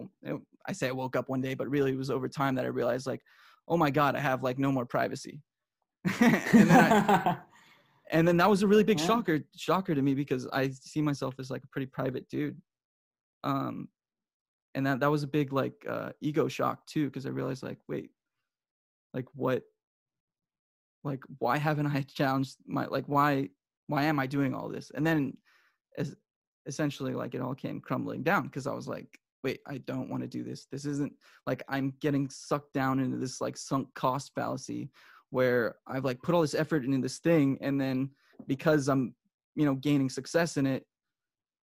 i 0.69 0.73
say 0.73 0.89
i 0.89 0.93
woke 0.93 1.17
up 1.17 1.29
one 1.29 1.41
day 1.41 1.55
but 1.55 1.69
really 1.69 1.93
it 1.93 1.99
was 1.99 2.11
over 2.11 2.29
time 2.29 2.55
that 2.55 2.65
i 2.65 2.69
realized 2.69 3.07
like 3.07 3.23
oh 3.69 3.77
my 3.77 3.91
god 3.91 4.15
i 4.17 4.21
have 4.21 4.43
like 4.43 4.59
no 4.59 4.71
more 4.73 4.87
privacy. 4.87 5.41
And 6.21 6.71
then 6.71 6.93
I, 6.93 7.37
and 8.13 8.27
then 8.29 8.37
that 8.37 8.49
was 8.49 8.63
a 8.63 8.67
really 8.69 8.85
big 8.85 9.01
Yeah. 9.01 9.07
shocker 9.07 9.41
shocker 9.57 9.95
to 9.95 10.03
me 10.03 10.15
because 10.15 10.47
i 10.53 10.69
see 10.71 11.03
myself 11.03 11.35
as 11.39 11.51
like 11.51 11.65
a 11.65 11.69
pretty 11.69 11.87
private 11.87 12.29
dude. 12.29 12.61
Um 13.43 13.89
and 14.75 14.87
that 14.87 15.01
that 15.01 15.11
was 15.11 15.23
a 15.23 15.27
big 15.27 15.53
like 15.53 15.75
uh 15.89 16.11
ego 16.21 16.47
shock 16.49 16.87
too 16.87 17.07
because 17.07 17.27
i 17.27 17.31
realized 17.31 17.63
like 17.63 17.79
wait 17.89 18.11
like 19.15 19.27
what 19.35 19.63
like 21.03 21.23
why 21.39 21.57
haven't 21.57 21.87
i 21.87 22.03
challenged 22.19 22.57
my 22.67 22.87
like 22.87 23.07
why 23.07 23.49
why 23.89 24.05
am 24.05 24.19
i 24.19 24.27
doing 24.27 24.55
all 24.55 24.69
this? 24.69 24.91
And 24.95 25.07
then 25.07 25.37
as 25.99 26.15
essentially 26.67 27.15
like 27.15 27.35
it 27.35 27.41
all 27.41 27.55
came 27.55 27.81
crumbling 27.81 28.23
down 28.23 28.43
because 28.45 28.67
i 28.67 28.73
was 28.73 28.87
like 28.89 29.19
wait 29.47 29.61
i 29.69 29.79
don't 29.79 30.11
want 30.11 30.25
to 30.25 30.29
do 30.29 30.43
this. 30.43 30.67
This 30.73 30.85
isn't 30.85 31.13
like 31.47 31.63
i'm 31.69 31.95
getting 32.01 32.29
sucked 32.29 32.73
down 32.73 32.99
into 32.99 33.17
this 33.17 33.41
like 33.41 33.57
sunk 33.57 33.87
cost 33.95 34.33
fallacy 34.35 34.91
where 35.31 35.77
i've 35.87 36.05
like 36.05 36.21
put 36.21 36.35
all 36.35 36.41
this 36.41 36.57
effort 36.57 36.85
into 36.85 37.01
this 37.01 37.19
thing 37.19 37.57
and 37.61 37.81
then 37.81 38.11
because 38.49 38.89
i'm 38.89 39.15
you 39.55 39.65
know 39.65 39.77
gaining 39.77 40.11
success 40.11 40.57
in 40.57 40.67
it 40.67 40.85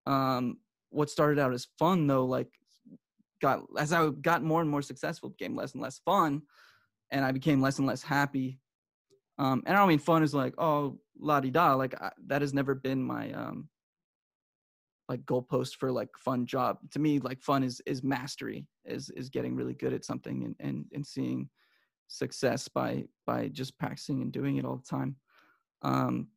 um 0.06 0.58
what 0.92 1.10
started 1.10 1.38
out 1.40 1.54
as 1.54 1.68
fun 1.78 2.08
though 2.08 2.26
like 2.26 2.48
got 3.42 3.60
as 3.78 3.92
i 3.92 4.10
got 4.22 4.44
more 4.44 4.62
and 4.62 4.70
more 4.70 4.82
successful 4.82 5.30
became 5.30 5.54
less 5.54 5.74
and 5.74 5.82
less 5.82 6.00
fun 6.06 6.42
and 7.12 7.26
i 7.26 7.34
became 7.34 7.62
less 7.62 7.80
and 7.80 7.88
less 7.88 8.02
happy 8.02 8.60
um 9.40 9.62
and 9.66 9.76
i 9.76 9.80
don't 9.80 9.90
mean 9.90 10.00
fun 10.00 10.24
is 10.24 10.34
like 10.34 10.54
oh 10.58 10.98
la 11.20 11.42
di 11.42 11.52
da 11.52 11.74
like 11.74 12.02
I, 12.02 12.12
that 12.28 12.42
has 12.42 12.54
never 12.54 12.76
been 12.76 13.04
my 13.04 13.34
um 13.34 13.68
like 15.10 15.22
goalpost 15.26 15.76
for 15.76 15.92
like 15.92 16.10
fun 16.18 16.46
job 16.46 16.78
to 16.92 17.00
me 17.00 17.20
like 17.20 17.42
fun 17.42 17.64
is 17.64 17.82
is 17.86 18.04
mastery 18.04 18.66
is 18.86 19.10
is 19.12 19.30
getting 19.30 19.56
really 19.56 19.74
good 19.74 19.94
at 19.94 20.06
something 20.06 20.44
and 20.44 20.56
and, 20.60 20.86
and 20.94 21.06
seeing 21.06 21.50
success 22.08 22.68
by 22.68 23.04
by 23.26 23.48
just 23.50 23.78
practicing 23.78 24.22
and 24.22 24.32
doing 24.32 24.58
it 24.58 24.66
all 24.66 24.78
the 24.78 24.88
time 24.88 25.16
um 25.82 26.28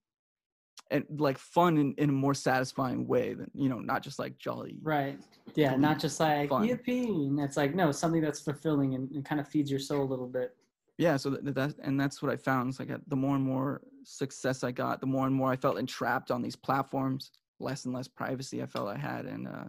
and 0.90 1.04
like 1.18 1.38
fun 1.38 1.78
in, 1.78 1.94
in 1.98 2.10
a 2.10 2.12
more 2.12 2.34
satisfying 2.34 3.06
way 3.06 3.34
than 3.34 3.50
you 3.54 3.68
know 3.68 3.78
not 3.78 4.02
just 4.02 4.18
like 4.18 4.38
jolly 4.38 4.78
right. 4.82 5.18
Yeah. 5.54 5.76
Not 5.76 5.98
just 5.98 6.20
like 6.20 6.50
fun. 6.50 6.68
yippee. 6.68 7.28
And 7.28 7.40
it's 7.40 7.56
like 7.56 7.74
no, 7.74 7.92
something 7.92 8.20
that's 8.20 8.40
fulfilling 8.40 8.94
and, 8.94 9.10
and 9.12 9.24
kind 9.24 9.40
of 9.40 9.48
feeds 9.48 9.70
your 9.70 9.80
soul 9.80 10.02
a 10.02 10.10
little 10.10 10.26
bit. 10.26 10.54
yeah 10.98 11.16
so 11.16 11.30
that, 11.30 11.54
that 11.54 11.74
and 11.82 12.00
that's 12.00 12.22
what 12.22 12.32
i 12.32 12.36
found 12.36 12.70
is 12.70 12.78
like 12.78 12.90
uh, 12.90 12.98
the 13.08 13.16
more 13.16 13.36
and 13.36 13.44
more 13.44 13.82
success 14.04 14.64
i 14.64 14.70
got 14.70 15.00
the 15.00 15.06
more 15.06 15.26
and 15.26 15.34
more 15.34 15.50
i 15.50 15.56
felt 15.56 15.78
entrapped 15.78 16.30
on 16.30 16.40
these 16.42 16.56
platforms 16.56 17.30
less 17.60 17.84
and 17.84 17.94
less 17.94 18.08
privacy 18.08 18.62
i 18.62 18.66
felt 18.66 18.88
i 18.88 18.96
had 18.96 19.26
and 19.26 19.48
uh 19.48 19.64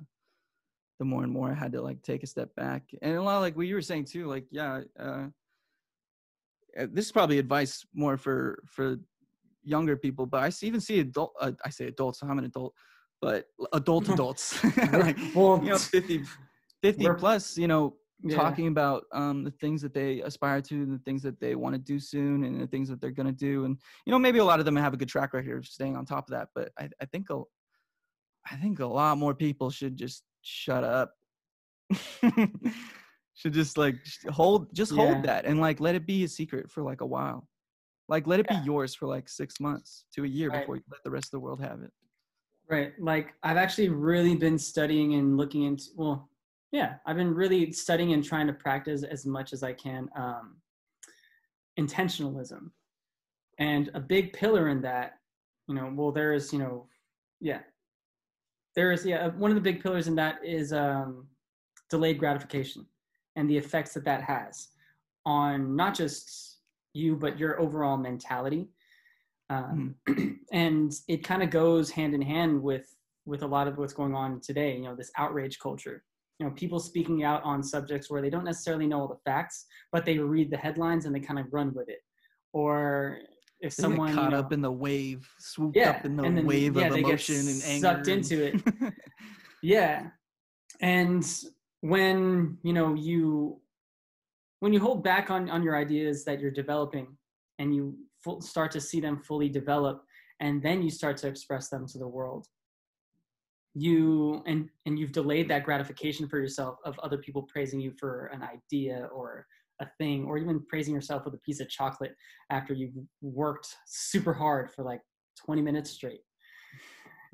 the 0.99 1.05
more 1.05 1.23
and 1.23 1.31
more 1.31 1.51
i 1.51 1.53
had 1.53 1.71
to 1.71 1.81
like 1.81 2.01
take 2.01 2.23
a 2.23 2.27
step 2.27 2.53
back 2.55 2.83
and 3.01 3.15
a 3.15 3.21
lot 3.21 3.39
like 3.39 3.55
what 3.55 3.67
you 3.67 3.75
were 3.75 3.81
saying 3.81 4.05
too 4.05 4.27
like 4.27 4.45
yeah 4.51 4.81
uh 4.99 5.25
uh, 6.77 6.85
this 6.91 7.05
is 7.05 7.11
probably 7.11 7.39
advice 7.39 7.85
more 7.93 8.17
for 8.17 8.63
for 8.65 8.97
younger 9.63 9.95
people 9.95 10.25
but 10.25 10.43
i 10.43 10.49
see, 10.49 10.67
even 10.67 10.79
see 10.79 10.99
adult 10.99 11.33
uh, 11.39 11.51
i 11.65 11.69
say 11.69 11.87
adults 11.87 12.21
i'm 12.21 12.37
an 12.37 12.45
adult 12.45 12.73
but 13.21 13.45
adult 13.73 14.09
adults 14.13 14.63
like 14.93 15.17
well, 15.35 15.59
you 15.63 15.69
know 15.69 15.77
50 15.77 16.23
50 16.81 17.07
plus 17.17 17.57
you 17.57 17.67
know 17.67 17.95
yeah. 18.23 18.35
talking 18.35 18.67
about 18.67 19.03
um, 19.11 19.43
the 19.43 19.51
things 19.51 19.79
that 19.81 19.93
they 19.93 20.21
aspire 20.21 20.59
to 20.59 20.75
and 20.75 20.91
the 20.91 21.03
things 21.03 21.21
that 21.21 21.39
they 21.39 21.53
want 21.53 21.75
to 21.75 21.79
do 21.79 21.99
soon 21.99 22.43
and 22.43 22.59
the 22.59 22.65
things 22.65 22.89
that 22.89 22.99
they're 22.99 23.11
going 23.11 23.27
to 23.27 23.31
do 23.31 23.65
and 23.65 23.77
you 24.05 24.11
know 24.11 24.17
maybe 24.17 24.39
a 24.39 24.43
lot 24.43 24.59
of 24.59 24.65
them 24.65 24.75
have 24.75 24.93
a 24.93 24.97
good 24.97 25.07
track 25.07 25.33
record 25.33 25.59
of 25.59 25.65
staying 25.65 25.95
on 25.95 26.05
top 26.05 26.27
of 26.27 26.31
that 26.31 26.49
but 26.55 26.71
i, 26.79 26.89
I 26.99 27.05
think 27.05 27.29
a, 27.29 27.41
i 28.51 28.55
think 28.55 28.79
a 28.79 28.85
lot 28.85 29.17
more 29.17 29.33
people 29.33 29.69
should 29.69 29.95
just 29.95 30.23
shut 30.41 30.83
up 30.83 31.13
should 33.33 33.53
just 33.53 33.77
like 33.77 33.95
hold 34.29 34.73
just 34.73 34.91
Yeah. 34.91 34.97
hold 34.97 35.23
that 35.23 35.45
and 35.45 35.59
like 35.61 35.79
let 35.79 35.95
it 35.95 36.05
be 36.05 36.23
a 36.23 36.27
secret 36.27 36.69
for 36.69 36.83
like 36.83 37.01
a 37.01 37.05
while 37.05 37.47
like 38.09 38.27
let 38.27 38.39
it 38.39 38.47
Yeah. 38.49 38.59
be 38.59 38.65
yours 38.65 38.95
for 38.95 39.07
like 39.07 39.27
six 39.29 39.59
months 39.59 40.05
to 40.15 40.23
a 40.23 40.27
year 40.27 40.49
Right. 40.49 40.61
before 40.61 40.75
you 40.77 40.83
let 40.91 41.03
the 41.03 41.11
rest 41.11 41.27
of 41.27 41.31
the 41.31 41.39
world 41.39 41.61
have 41.61 41.81
it 41.81 41.91
Right. 42.69 42.91
Like 42.99 43.33
I've 43.43 43.55
actually 43.55 43.87
really 43.87 44.35
been 44.35 44.59
studying 44.59 45.13
and 45.13 45.37
looking 45.37 45.63
into 45.63 45.85
well, 45.95 46.29
yeah, 46.73 46.95
I've 47.05 47.15
been 47.15 47.33
really 47.33 47.71
studying 47.71 48.11
and 48.11 48.21
trying 48.21 48.45
to 48.47 48.51
practice 48.51 49.03
as 49.03 49.25
much 49.25 49.53
as 49.53 49.63
I 49.63 49.71
can 49.71 50.09
um 50.17 50.57
intentionalism. 51.79 52.71
And 53.59 53.89
a 53.93 53.99
big 54.01 54.33
pillar 54.33 54.67
in 54.67 54.81
that, 54.81 55.13
you 55.69 55.75
know, 55.75 55.91
well 55.95 56.11
there 56.11 56.33
is, 56.33 56.51
you 56.51 56.59
know, 56.59 56.87
yeah. 57.39 57.59
There 58.77 58.91
is 58.91 59.03
yeah, 59.03 59.29
one 59.29 59.49
of 59.49 59.55
the 59.55 59.61
big 59.61 59.81
pillars 59.81 60.07
in 60.07 60.13
that 60.15 60.35
is 60.45 60.71
um 60.71 61.25
delayed 61.89 62.19
gratification 62.19 62.85
and 63.35 63.49
the 63.49 63.57
effects 63.57 63.95
that 63.95 64.05
that 64.05 64.21
has 64.21 64.67
on 65.25 65.75
not 65.75 65.95
just 65.95 66.59
you 66.93 67.15
but 67.15 67.39
your 67.39 67.59
overall 67.59 67.97
mentality. 67.97 68.69
Um, 69.49 69.95
and 70.51 70.93
it 71.07 71.23
kind 71.23 71.41
of 71.41 71.49
goes 71.49 71.89
hand 71.89 72.13
in 72.13 72.21
hand 72.21 72.61
with 72.61 72.87
with 73.25 73.41
a 73.41 73.47
lot 73.47 73.67
of 73.67 73.77
what's 73.79 73.93
going 73.93 74.13
on 74.13 74.41
today 74.41 74.75
you 74.75 74.83
know 74.83 74.95
this 74.95 75.11
outrage 75.17 75.57
culture. 75.57 76.03
You 76.37 76.45
know 76.45 76.51
people 76.51 76.79
speaking 76.79 77.23
out 77.23 77.41
on 77.43 77.63
subjects 77.63 78.11
where 78.11 78.21
they 78.21 78.29
don't 78.29 78.45
necessarily 78.45 78.85
know 78.85 79.01
all 79.01 79.07
the 79.07 79.23
facts 79.25 79.65
but 79.91 80.05
they 80.05 80.19
read 80.19 80.51
the 80.51 80.57
headlines 80.57 81.05
and 81.05 81.15
they 81.15 81.19
kind 81.19 81.39
of 81.39 81.51
run 81.51 81.73
with 81.73 81.89
it. 81.89 82.01
Or 82.53 83.21
if 83.61 83.75
They 83.75 83.81
someone 83.81 84.13
caught 84.13 84.25
you 84.25 84.29
know, 84.31 84.39
up 84.39 84.53
in 84.53 84.61
the 84.61 84.71
wave 84.71 85.27
swooped 85.39 85.75
Yeah, 85.77 85.91
up 85.91 86.05
in 86.05 86.15
the 86.15 86.23
then, 86.23 86.45
wave 86.45 86.75
yeah, 86.75 86.87
of 86.87 86.95
emotion 86.97 87.35
and 87.47 87.61
anger 87.65 87.79
sucked 87.87 88.07
and- 88.07 88.31
into 88.31 88.43
it. 88.45 88.93
yeah 89.63 90.07
and 90.81 91.25
when 91.81 92.57
you 92.63 92.73
know 92.73 92.93
you 92.93 93.59
when 94.59 94.73
you 94.73 94.79
hold 94.79 95.03
back 95.03 95.29
on 95.31 95.49
on 95.49 95.63
your 95.63 95.75
ideas 95.75 96.23
that 96.25 96.39
you're 96.39 96.51
developing 96.51 97.07
and 97.59 97.73
you 97.75 97.97
full, 98.23 98.39
start 98.41 98.71
to 98.71 98.81
see 98.81 98.99
them 98.99 99.17
fully 99.17 99.49
develop 99.49 100.03
and 100.39 100.61
then 100.61 100.83
you 100.83 100.89
start 100.91 101.17
to 101.17 101.27
express 101.27 101.69
them 101.69 101.87
to 101.87 101.97
the 101.97 102.07
world 102.07 102.45
you 103.73 104.41
and 104.45 104.69
and 104.85 104.97
you've 104.99 105.11
delayed 105.11 105.47
that 105.49 105.63
gratification 105.63 106.27
for 106.27 106.39
yourself 106.39 106.77
of 106.85 106.97
other 106.99 107.17
people 107.17 107.43
praising 107.43 107.79
you 107.79 107.91
for 107.91 108.27
an 108.27 108.41
idea 108.43 109.07
or 109.13 109.45
a 109.79 109.87
thing 109.97 110.25
or 110.25 110.37
even 110.37 110.63
praising 110.67 110.93
yourself 110.93 111.25
with 111.25 111.33
a 111.33 111.39
piece 111.39 111.59
of 111.59 111.69
chocolate 111.69 112.15
after 112.49 112.73
you've 112.73 112.93
worked 113.21 113.75
super 113.85 114.33
hard 114.33 114.71
for 114.71 114.83
like 114.83 115.01
20 115.45 115.61
minutes 115.61 115.91
straight 115.91 116.21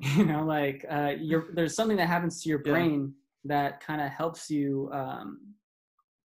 you 0.00 0.24
know 0.24 0.44
like 0.44 0.84
uh 0.90 1.12
you're 1.18 1.46
there's 1.54 1.74
something 1.74 1.96
that 1.96 2.08
happens 2.08 2.42
to 2.42 2.48
your 2.48 2.60
Yeah. 2.64 2.72
brain 2.72 3.14
that 3.44 3.80
kind 3.80 4.00
of 4.00 4.10
helps 4.10 4.50
you 4.50 4.90
um 4.92 5.54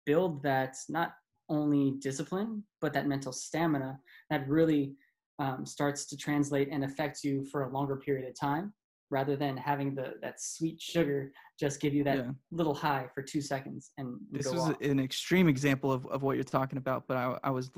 build 0.06 0.42
that 0.42 0.76
not 0.88 1.12
only 1.48 1.94
discipline 2.00 2.62
but 2.80 2.92
that 2.92 3.06
mental 3.06 3.32
stamina 3.32 3.98
that 4.30 4.48
really 4.48 4.94
um, 5.40 5.66
starts 5.66 6.06
to 6.06 6.16
translate 6.16 6.68
and 6.70 6.84
affect 6.84 7.24
you 7.24 7.44
for 7.50 7.64
a 7.64 7.72
longer 7.72 7.96
period 7.96 8.28
of 8.28 8.38
time 8.38 8.72
rather 9.14 9.36
than 9.36 9.56
having 9.56 9.94
the 9.94 10.06
that 10.20 10.40
sweet 10.40 10.78
sugar 10.82 11.30
just 11.58 11.80
give 11.80 11.94
you 11.94 12.02
that 12.02 12.16
Yeah. 12.18 12.32
little 12.50 12.74
high 12.74 13.06
for 13.14 13.22
two 13.22 13.40
seconds 13.40 13.92
and 13.98 14.08
this 14.32 14.52
was 14.52 14.68
off. 14.70 14.80
an 14.80 14.98
extreme 14.98 15.46
example 15.54 15.90
of, 15.92 16.04
of 16.06 16.22
what 16.24 16.34
you're 16.36 16.52
talking 16.58 16.78
about 16.78 17.06
but 17.06 17.16
I, 17.16 17.38
I 17.44 17.50
was 17.50 17.70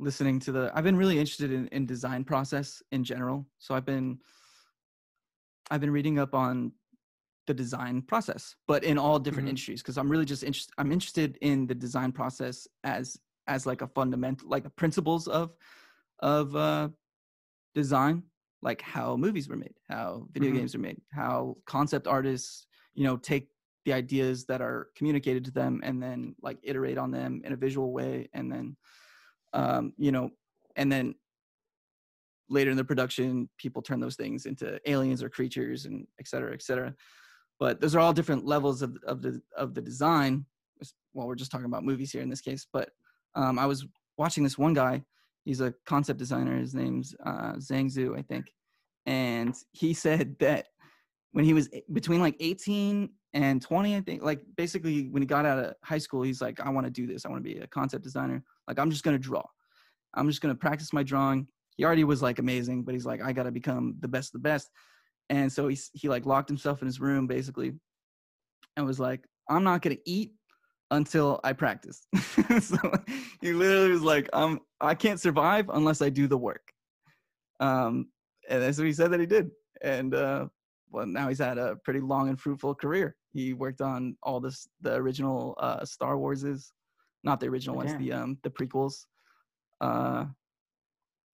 listening 0.00 0.40
to 0.40 0.50
the 0.56 0.64
i've 0.74 0.82
been 0.90 0.96
really 0.96 1.18
interested 1.22 1.52
in, 1.52 1.68
in 1.68 1.86
design 1.86 2.24
process 2.24 2.82
in 2.90 3.04
general 3.04 3.46
so 3.64 3.68
i've 3.76 3.84
been 3.94 4.18
i've 5.70 5.80
been 5.80 5.92
reading 5.98 6.18
up 6.18 6.34
on 6.34 6.72
the 7.46 7.54
design 7.54 8.02
process 8.02 8.42
but 8.66 8.82
in 8.90 8.98
all 8.98 9.18
different 9.20 9.46
Mhm. 9.46 9.52
industries 9.54 9.80
because 9.82 9.96
i'm 10.00 10.10
really 10.10 10.24
just 10.34 10.42
interested 10.48 10.72
i'm 10.78 10.90
interested 10.96 11.38
in 11.40 11.66
the 11.70 11.74
design 11.86 12.10
process 12.20 12.56
as 12.82 13.16
as 13.46 13.64
like 13.70 13.82
a 13.82 13.90
fundamental 13.98 14.48
like 14.54 14.64
the 14.64 14.76
principles 14.82 15.28
of 15.28 15.54
of 16.20 16.56
uh 16.56 16.88
design 17.74 18.22
like 18.62 18.80
how 18.80 19.16
movies 19.16 19.48
were 19.48 19.56
made 19.56 19.74
how 19.88 20.26
video 20.32 20.50
Mhm. 20.50 20.56
games 20.56 20.74
are 20.74 20.78
made 20.78 21.00
how 21.12 21.56
concept 21.66 22.06
artists 22.06 22.66
you 22.94 23.04
know 23.04 23.16
take 23.16 23.48
the 23.84 23.92
ideas 23.92 24.46
that 24.46 24.60
are 24.60 24.88
communicated 24.96 25.44
to 25.44 25.50
them 25.50 25.80
and 25.82 26.00
then 26.02 26.36
like 26.42 26.58
iterate 26.62 26.98
on 26.98 27.10
them 27.10 27.42
in 27.44 27.52
a 27.52 27.56
visual 27.56 27.92
way 27.92 28.28
and 28.32 28.50
then 28.52 28.76
um 29.52 29.92
you 29.98 30.12
know 30.12 30.30
and 30.76 30.90
then 30.90 31.14
later 32.48 32.70
in 32.70 32.76
the 32.76 32.84
production 32.84 33.48
people 33.58 33.82
turn 33.82 34.00
those 34.00 34.16
things 34.16 34.46
into 34.46 34.78
aliens 34.90 35.22
or 35.22 35.28
creatures 35.28 35.86
and 35.86 36.06
et 36.20 36.28
cetera 36.28 36.52
et 36.52 36.62
cetera 36.62 36.94
but 37.58 37.80
those 37.80 37.94
are 37.94 38.00
all 38.00 38.12
different 38.12 38.44
levels 38.44 38.82
of, 38.82 38.96
of 39.06 39.22
the 39.22 39.40
of 39.56 39.74
the 39.74 39.80
design 39.82 40.44
s- 40.80 40.94
well 41.14 41.26
we're 41.26 41.34
just 41.34 41.50
talking 41.50 41.66
about 41.66 41.84
movies 41.84 42.12
here 42.12 42.22
in 42.22 42.28
this 42.28 42.40
case 42.40 42.66
but 42.72 42.90
um, 43.34 43.58
i 43.58 43.66
was 43.66 43.86
watching 44.18 44.44
this 44.44 44.58
one 44.58 44.74
guy 44.74 45.02
he's 45.44 45.60
a 45.60 45.74
concept 45.86 46.18
designer 46.18 46.56
his 46.56 46.74
name's 46.74 47.14
uh, 47.24 47.54
zhang 47.54 47.86
zhu 47.86 48.18
i 48.18 48.22
think. 48.22 48.46
And 49.06 49.54
he 49.72 49.94
said 50.04 50.36
that 50.40 50.66
when 51.32 51.44
he 51.44 51.54
was 51.54 51.68
between 51.92 52.20
like 52.20 52.36
18 52.40 53.10
and 53.34 53.62
20 53.62 53.96
i 53.96 54.00
think 54.00 54.22
like 54.22 54.40
basically 54.56 55.08
when 55.08 55.22
he 55.22 55.26
got 55.26 55.46
out 55.46 55.58
of 55.58 55.74
high 55.82 55.98
school 55.98 56.22
he's 56.22 56.42
like 56.42 56.60
i 56.60 56.68
want 56.68 56.86
to 56.86 56.90
do 56.90 57.06
this. 57.06 57.24
I 57.24 57.30
want 57.30 57.44
to 57.44 57.50
be 57.54 57.58
a 57.58 57.66
concept 57.66 58.04
designer. 58.04 58.42
Like 58.68 58.78
i'm 58.78 58.90
just 58.90 59.04
going 59.04 59.16
to 59.16 59.22
draw. 59.22 59.44
I'm 60.14 60.28
just 60.28 60.42
going 60.42 60.54
to 60.54 60.58
practice 60.58 60.92
my 60.92 61.02
drawing. 61.02 61.46
He 61.76 61.84
already 61.84 62.04
was 62.04 62.22
like 62.22 62.38
amazing 62.38 62.84
but 62.84 62.94
he's 62.94 63.06
like 63.06 63.22
i 63.22 63.32
got 63.32 63.44
to 63.44 63.52
become 63.52 63.96
the 64.00 64.08
best 64.08 64.34
of 64.34 64.42
the 64.42 64.48
best. 64.48 64.70
And 65.30 65.50
so 65.50 65.68
he 65.68 65.78
he 65.94 66.08
like 66.08 66.26
locked 66.26 66.48
himself 66.48 66.82
in 66.82 66.86
his 66.86 67.00
room 67.00 67.26
basically 67.26 67.72
and 68.76 68.86
was 68.86 69.00
like 69.00 69.24
i'm 69.48 69.64
not 69.64 69.82
going 69.82 69.96
to 69.96 70.02
eat 70.04 70.32
until 70.92 71.40
i 71.42 71.52
practice 71.52 72.06
so 72.60 72.76
he 73.40 73.52
literally 73.52 73.90
was 73.90 74.02
like 74.02 74.28
um 74.32 74.60
i 74.80 74.94
can't 74.94 75.20
survive 75.20 75.68
unless 75.70 76.00
i 76.00 76.08
do 76.08 76.26
the 76.26 76.38
work. 76.38 76.72
Um 77.60 78.08
and 78.48 78.62
that's 78.62 78.78
what 78.78 78.86
he 78.86 78.92
said 78.92 79.10
that 79.12 79.20
he 79.20 79.26
did. 79.26 79.50
And 79.82 80.14
uh 80.14 80.46
well 80.90 81.06
now 81.06 81.28
he's 81.28 81.38
had 81.38 81.58
a 81.58 81.76
pretty 81.84 82.00
long 82.00 82.28
and 82.28 82.38
fruitful 82.38 82.74
career. 82.74 83.16
He 83.32 83.54
worked 83.54 83.80
on 83.80 84.16
all 84.22 84.38
this 84.40 84.68
the 84.82 84.94
original 84.94 85.54
uh 85.58 85.84
star 85.84 86.16
warses 86.16 86.72
not 87.24 87.40
the 87.40 87.46
original 87.46 87.76
ones 87.76 87.94
the 87.96 88.12
um 88.12 88.38
the 88.42 88.50
prequels. 88.50 89.06
Uh 89.80 90.26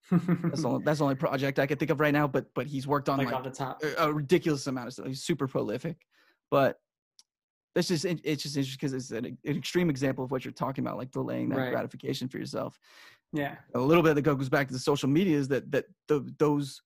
that's 0.09 0.61
the 0.61 0.67
only, 0.71 0.83
that's 0.83 0.99
the 0.99 1.03
only 1.03 1.15
project 1.15 1.59
i 1.59 1.67
can 1.67 1.77
think 1.77 1.91
of 1.91 1.99
right 1.99 2.13
now 2.13 2.27
but 2.27 2.45
but 2.55 2.65
he's 2.65 2.87
worked 2.87 3.09
on 3.09 3.19
like 3.19 3.31
like, 3.31 3.43
the 3.43 3.51
top. 3.51 3.83
a, 3.83 4.05
a 4.05 4.13
ridiculous 4.13 4.65
amount 4.65 4.87
of 4.87 4.93
stuff. 4.93 5.05
He's 5.05 5.21
super 5.21 5.47
prolific. 5.47 5.97
But 6.49 6.79
that's 7.75 7.87
just 7.87 8.05
it's 8.05 8.43
just 8.43 8.57
interesting 8.57 8.77
because 8.79 8.93
it's 8.93 9.11
an, 9.11 9.25
an 9.45 9.57
extreme 9.57 9.89
example 9.89 10.23
of 10.23 10.31
what 10.31 10.43
you're 10.43 10.51
talking 10.51 10.83
about 10.83 10.97
like 10.97 11.11
delaying 11.11 11.49
that 11.49 11.57
Right. 11.57 11.71
gratification 11.71 12.27
for 12.27 12.37
yourself 12.37 12.79
yeah 13.33 13.55
a 13.75 13.79
little 13.79 14.03
bit 14.03 14.15
that 14.15 14.23
goes 14.23 14.49
back 14.49 14.67
to 14.67 14.73
the 14.73 14.79
social 14.79 15.07
media 15.09 15.37
is 15.37 15.47
that 15.49 15.71
that 15.71 15.85
the, 16.07 16.33
those 16.39 16.81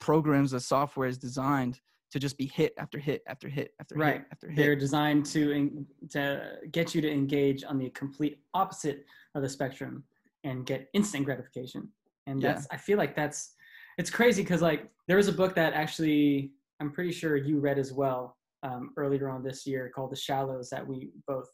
programs 0.00 0.52
the 0.52 0.60
software 0.60 1.08
is 1.08 1.18
designed 1.18 1.80
to 2.10 2.18
just 2.18 2.38
be 2.38 2.46
hit 2.46 2.72
after 2.78 2.98
hit 2.98 3.22
after 3.26 3.48
hit 3.48 3.74
after 3.80 3.94
Right. 3.96 4.14
hit 4.18 4.24
after 4.32 4.48
hit 4.48 4.56
they're 4.56 4.76
designed 4.76 5.26
to 5.26 5.52
en- 5.52 5.86
to 6.10 6.52
get 6.72 6.94
you 6.94 7.00
to 7.02 7.10
engage 7.10 7.64
on 7.64 7.78
the 7.78 7.90
complete 7.90 8.38
opposite 8.54 9.04
of 9.34 9.42
the 9.42 9.48
spectrum 9.48 10.04
and 10.44 10.64
get 10.64 10.88
instant 10.94 11.24
gratification 11.24 11.88
and 12.26 12.40
Yeah. 12.40 12.52
that's 12.54 12.66
i 12.70 12.76
feel 12.76 12.96
like 12.96 13.14
that's 13.16 13.54
it's 13.98 14.08
crazy 14.10 14.42
because 14.42 14.62
like 14.62 14.88
there 15.08 15.16
was 15.16 15.26
a 15.28 15.32
book 15.32 15.54
that 15.56 15.72
actually 15.74 16.52
i'm 16.80 16.92
pretty 16.92 17.10
sure 17.12 17.36
you 17.36 17.58
read 17.58 17.78
as 17.78 17.92
well 17.92 18.36
um, 18.62 18.92
earlier 18.96 19.28
on 19.28 19.42
this 19.42 19.66
year 19.66 19.90
called 19.94 20.12
the 20.12 20.16
shallows 20.16 20.68
that 20.70 20.86
we 20.86 21.10
both 21.26 21.48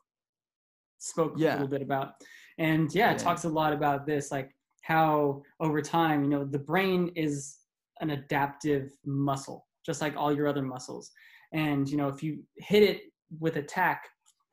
spoke 0.98 1.36
a 1.36 1.38
little 1.38 1.68
bit 1.68 1.82
about. 1.82 2.12
And 2.59 2.94
yeah, 2.94 3.12
it 3.12 3.18
talks 3.18 3.44
a 3.44 3.48
lot 3.48 3.72
about 3.72 4.07
this 4.07 4.30
like 4.30 4.50
how 4.82 5.42
over 5.61 5.80
time 5.80 6.22
you 6.22 6.30
know 6.30 6.44
the 6.44 6.59
brain 6.59 7.11
is 7.16 7.57
an 8.00 8.11
adaptive 8.11 8.90
muscle 9.05 9.66
just 9.84 10.00
like 10.00 10.16
all 10.16 10.34
your 10.34 10.48
other 10.48 10.62
muscles. 10.62 11.11
And 11.52 11.88
you 11.88 11.96
know 11.96 12.09
if 12.09 12.22
you 12.22 12.42
hit 12.57 12.82
it 12.82 13.02
with 13.40 13.57
attack 13.57 14.05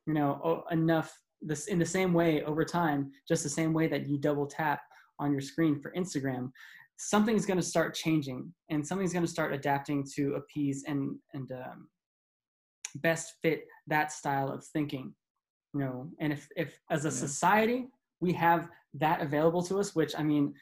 you 0.08 0.14
know 0.14 0.64
enough 0.72 1.18
this 1.42 1.68
in 1.68 1.80
the 1.80 1.86
same 1.86 2.14
way 2.14 2.44
over 2.44 2.64
time 2.64 3.12
just 3.28 3.44
the 3.44 3.50
same 3.50 3.74
way 3.74 3.88
that 3.88 4.08
you 4.08 4.18
double 4.18 4.46
tap 4.46 4.82
on 5.20 5.32
your 5.32 5.42
screen 5.42 5.80
for 5.80 5.94
instagram 5.94 6.50
something's 6.98 7.46
going 7.46 7.60
to 7.60 7.66
start 7.66 7.96
changing 7.96 8.52
and 8.70 8.86
something's 8.86 9.14
going 9.14 9.26
to 9.26 9.32
start 9.32 9.54
adapting 9.54 10.06
to 10.16 10.36
appease 10.36 10.84
and 10.88 11.16
and 11.34 11.52
um, 11.52 11.88
best 12.96 13.34
fit 13.42 13.66
that 13.88 14.12
style 14.12 14.50
of 14.52 14.64
thinking 14.66 15.14
you 15.74 15.80
know? 15.80 16.10
And 16.20 16.34
if 16.34 16.48
if 16.56 16.80
as 16.90 17.06
a 17.06 17.12
society 17.12 17.88
we 18.20 18.34
have 18.34 18.70
that 18.94 19.22
available 19.22 19.64
to 19.64 19.80
us 19.80 19.96
which 19.96 20.14
i 20.18 20.22
mean 20.22 20.54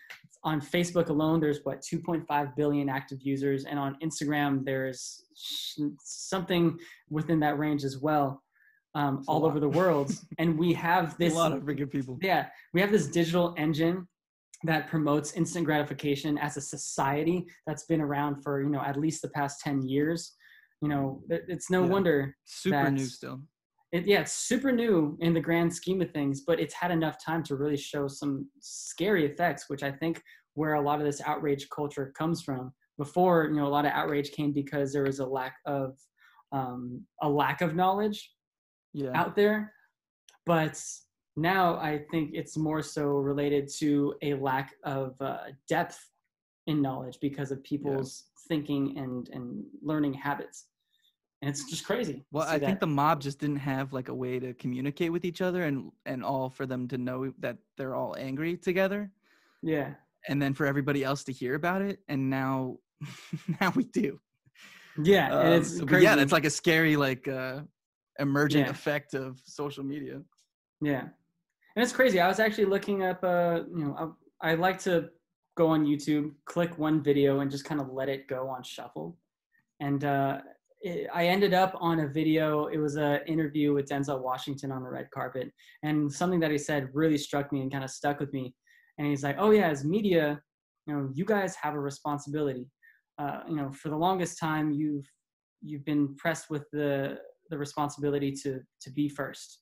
on 0.43 0.61
facebook 0.61 1.09
alone 1.09 1.39
there's 1.39 1.59
what 1.63 1.81
2.5 1.81 2.55
billion 2.55 2.87
active 2.87 3.19
users 3.23 3.65
and 3.65 3.79
on 3.79 3.97
instagram 4.03 4.63
there's 4.63 5.23
something 5.99 6.77
within 7.09 7.39
that 7.39 7.57
range 7.57 7.83
as 7.83 7.97
well 7.97 8.41
um, 8.95 9.23
all 9.27 9.41
lot. 9.41 9.49
over 9.49 9.59
the 9.59 9.69
world. 9.69 10.11
And 10.39 10.57
we 10.57 10.73
have 10.73 11.15
this 11.19 11.33
a 11.33 11.35
lot 11.35 11.51
of 11.51 11.61
freaking 11.63 11.91
people. 11.91 12.17
Yeah 12.21 12.47
we 12.73 12.81
have 12.81 12.91
this 12.91 13.07
digital 13.07 13.53
engine 13.57 14.07
that 14.63 14.87
promotes 14.87 15.33
instant 15.33 15.65
gratification 15.65 16.37
as 16.37 16.57
a 16.57 16.61
society 16.61 17.45
that's 17.65 17.85
been 17.85 18.01
around 18.01 18.41
for 18.43 18.61
you 18.61 18.69
know 18.69 18.81
at 18.81 18.97
least 18.97 19.21
the 19.21 19.29
past 19.29 19.59
10 19.61 19.87
years 19.87 20.33
you 20.81 20.87
know 20.87 21.21
it's 21.29 21.69
no 21.69 21.83
Yeah. 21.83 21.87
wonder 21.87 22.35
super 22.45 22.89
new 22.89 23.05
still 23.05 23.41
it, 23.91 24.05
yeah, 24.05 24.21
it's 24.21 24.33
super 24.33 24.71
new 24.71 25.17
in 25.19 25.33
the 25.33 25.39
grand 25.39 25.73
scheme 25.73 26.01
of 26.01 26.11
things, 26.11 26.41
but 26.41 26.59
it's 26.59 26.73
had 26.73 26.91
enough 26.91 27.23
time 27.23 27.41
to 27.43 27.55
really 27.55 27.77
show 27.77 28.07
some 28.07 28.47
scary 28.59 29.25
effects, 29.25 29.65
which 29.67 29.81
I 29.81 29.91
think 29.91 30.21
where 30.53 30.75
a 30.75 30.81
lot 30.81 30.99
of 30.99 31.05
this 31.05 31.21
outrage 31.25 31.67
culture 31.75 32.13
comes 32.15 32.41
from. 32.41 32.71
Before, 32.97 33.45
you 33.45 33.55
know, 33.55 33.65
a 33.65 33.69
lot 33.69 33.85
of 33.85 33.91
outrage 33.93 34.31
came 34.31 34.51
because 34.51 34.93
there 34.93 35.03
was 35.03 35.19
a 35.19 35.25
lack 35.25 35.55
of 35.65 35.97
um, 36.51 37.03
a 37.21 37.29
lack 37.29 37.61
of 37.61 37.75
knowledge 37.75 38.31
yeah 38.93 39.11
out 39.15 39.35
there, 39.35 39.73
but 40.45 40.79
now 41.35 41.75
I 41.75 42.05
think 42.11 42.31
it's 42.33 42.57
more 42.57 42.81
so 42.81 43.05
related 43.05 43.69
to 43.79 44.15
a 44.21 44.33
lack 44.33 44.73
of 44.83 45.15
uh, 45.21 45.45
depth 45.67 45.99
in 46.67 46.81
knowledge 46.81 47.17
because 47.21 47.51
of 47.51 47.63
people's 47.63 48.25
thinking 48.47 48.97
and 48.97 49.29
and 49.29 49.63
learning 49.81 50.13
habits, 50.13 50.65
and 51.41 51.49
it's 51.49 51.69
just 51.69 51.85
crazy. 51.85 52.25
Well, 52.31 52.45
I 52.47 52.59
think 52.59 52.79
that. 52.79 52.79
the 52.81 52.87
mob 52.87 53.21
just 53.21 53.39
didn't 53.39 53.57
have 53.57 53.93
like 53.93 54.09
a 54.09 54.13
way 54.13 54.39
to 54.39 54.53
communicate 54.55 55.11
with 55.11 55.23
each 55.25 55.41
other 55.41 55.63
and 55.63 55.91
and 56.05 56.23
all 56.23 56.49
for 56.49 56.65
them 56.65 56.87
to 56.89 56.97
know 56.97 57.33
that 57.39 57.57
they're 57.77 57.95
all 57.95 58.15
angry 58.17 58.57
together 58.57 59.09
yeah. 59.61 59.93
and 60.27 60.41
then 60.41 60.53
for 60.53 60.65
everybody 60.65 61.03
else 61.03 61.23
to 61.25 61.31
hear 61.31 61.55
about 61.55 61.81
it 61.81 61.99
and 62.09 62.29
now 62.29 62.77
now 63.61 63.71
we 63.75 63.83
do. 63.85 64.19
Yeah, 65.01 65.27
and 65.39 65.53
Um, 65.53 65.61
it's 65.61 65.79
crazy. 65.81 66.03
yeah, 66.03 66.15
that's 66.17 66.33
like 66.33 66.45
a 66.45 66.49
scary 66.49 66.95
like 66.97 67.27
uh 67.27 67.61
emergent 68.19 68.65
Yeah. 68.65 68.71
effect 68.71 69.13
of 69.13 69.39
social 69.45 69.83
media. 69.83 70.21
yeah, 70.81 71.01
and 71.75 71.83
it's 71.83 71.93
crazy. 71.93 72.19
I 72.19 72.27
was 72.27 72.39
actually 72.39 72.65
looking 72.65 73.03
up. 73.03 73.23
Uh, 73.23 73.61
you 73.73 73.85
know, 73.85 74.15
I, 74.41 74.51
I 74.51 74.55
like 74.55 74.79
to 74.79 75.09
go 75.55 75.67
on 75.67 75.85
YouTube, 75.85 76.31
click 76.45 76.77
one 76.77 77.01
video, 77.01 77.39
and 77.39 77.49
just 77.49 77.63
kind 77.63 77.79
of 77.79 77.87
let 77.93 78.09
it 78.09 78.27
go 78.27 78.49
on 78.49 78.61
shuffle. 78.63 79.17
And 79.79 80.03
uh, 80.03 80.39
it, 80.81 81.07
I 81.13 81.27
ended 81.27 81.53
up 81.53 81.75
on 81.79 82.01
a 82.01 82.07
video. 82.07 82.67
It 82.67 82.77
was 82.77 82.95
an 82.95 83.21
interview 83.27 83.73
with 83.73 83.87
Denzel 83.87 84.21
Washington 84.21 84.71
on 84.71 84.83
the 84.83 84.89
red 84.89 85.09
carpet, 85.11 85.51
and 85.83 86.11
something 86.11 86.39
that 86.39 86.51
he 86.51 86.57
said 86.57 86.89
really 86.93 87.17
struck 87.17 87.51
me 87.51 87.61
and 87.61 87.71
kind 87.71 87.83
of 87.83 87.89
stuck 87.89 88.19
with 88.19 88.33
me. 88.33 88.53
And 88.97 89.07
he's 89.07 89.23
like, 89.23 89.37
"Oh 89.39 89.51
yeah, 89.51 89.69
as 89.69 89.83
media, 89.83 90.41
you 90.85 90.93
know, 90.93 91.09
you 91.13 91.25
guys 91.25 91.55
have 91.55 91.75
a 91.75 91.79
responsibility. 91.79 92.67
Uh, 93.17 93.41
you 93.49 93.55
know, 93.55 93.71
for 93.71 93.89
the 93.89 93.97
longest 93.97 94.39
time, 94.39 94.71
you've 94.71 95.05
you've 95.61 95.85
been 95.85 96.15
pressed 96.15 96.49
with 96.49 96.63
the 96.71 97.17
the 97.49 97.57
responsibility 97.57 98.31
to 98.31 98.59
to 98.81 98.91
be 98.91 99.09
first 99.09 99.59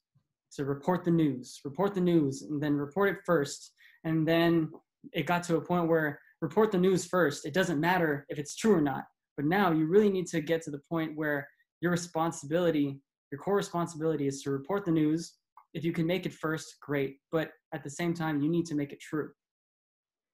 to 0.53 0.65
report 0.65 1.03
the 1.03 1.11
news 1.11 1.59
report 1.65 1.93
the 1.93 2.01
news 2.01 2.43
and 2.43 2.61
then 2.61 2.75
report 2.75 3.09
it 3.09 3.17
first 3.25 3.71
and 4.03 4.27
then 4.27 4.69
it 5.13 5.25
got 5.25 5.43
to 5.43 5.57
a 5.57 5.61
point 5.61 5.87
where 5.87 6.19
report 6.41 6.71
the 6.71 6.77
news 6.77 7.05
first 7.05 7.45
it 7.45 7.53
doesn't 7.53 7.79
matter 7.79 8.25
if 8.29 8.37
it's 8.37 8.55
true 8.55 8.75
or 8.75 8.81
not 8.81 9.03
but 9.37 9.45
now 9.45 9.71
you 9.71 9.85
really 9.85 10.09
need 10.09 10.27
to 10.27 10.41
get 10.41 10.61
to 10.63 10.71
the 10.71 10.81
point 10.89 11.15
where 11.15 11.47
your 11.79 11.91
responsibility 11.91 12.99
your 13.31 13.39
core 13.41 13.55
responsibility 13.55 14.27
is 14.27 14.41
to 14.43 14.51
report 14.51 14.85
the 14.85 14.91
news. 14.91 15.35
If 15.73 15.83
you 15.83 15.91
can 15.91 16.07
make 16.07 16.25
it 16.25 16.33
first 16.33 16.77
great. 16.81 17.17
But 17.31 17.51
at 17.73 17.83
the 17.83 17.89
same 17.89 18.13
time 18.13 18.41
you 18.41 18.49
need 18.49 18.65
to 18.67 18.75
make 18.75 18.93
it 18.93 18.99
true 19.01 19.31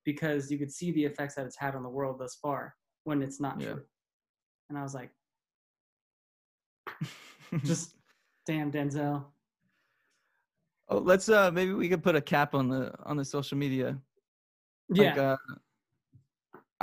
because 0.05 0.51
you 0.51 0.57
could 0.59 0.71
see 0.71 0.91
the 0.91 1.05
effects 1.05 1.35
that 1.35 1.45
it's 1.45 1.57
had 1.57 1.75
on 1.75 1.83
the 1.83 1.89
world 1.89 2.17
thus 2.19 2.37
far 2.41 2.75
when 3.05 3.21
it's 3.21 3.39
not 3.41 3.59
Yeah. 3.59 3.73
true. 3.73 3.83
And 4.69 4.77
i 4.77 4.83
was 4.83 4.93
like 4.93 5.11
just 7.63 7.95
damn 8.45 8.71
denzel. 8.71 9.25
Oh, 10.89 10.97
let's 10.97 11.29
uh 11.29 11.49
maybe 11.51 11.73
we 11.73 11.89
could 11.89 12.03
put 12.03 12.15
a 12.15 12.21
cap 12.21 12.53
on 12.53 12.67
the 12.69 12.93
on 13.05 13.17
the 13.17 13.25
social 13.25 13.57
media. 13.57 13.97
yeah. 14.93 15.09
Like, 15.09 15.17
uh, 15.17 15.37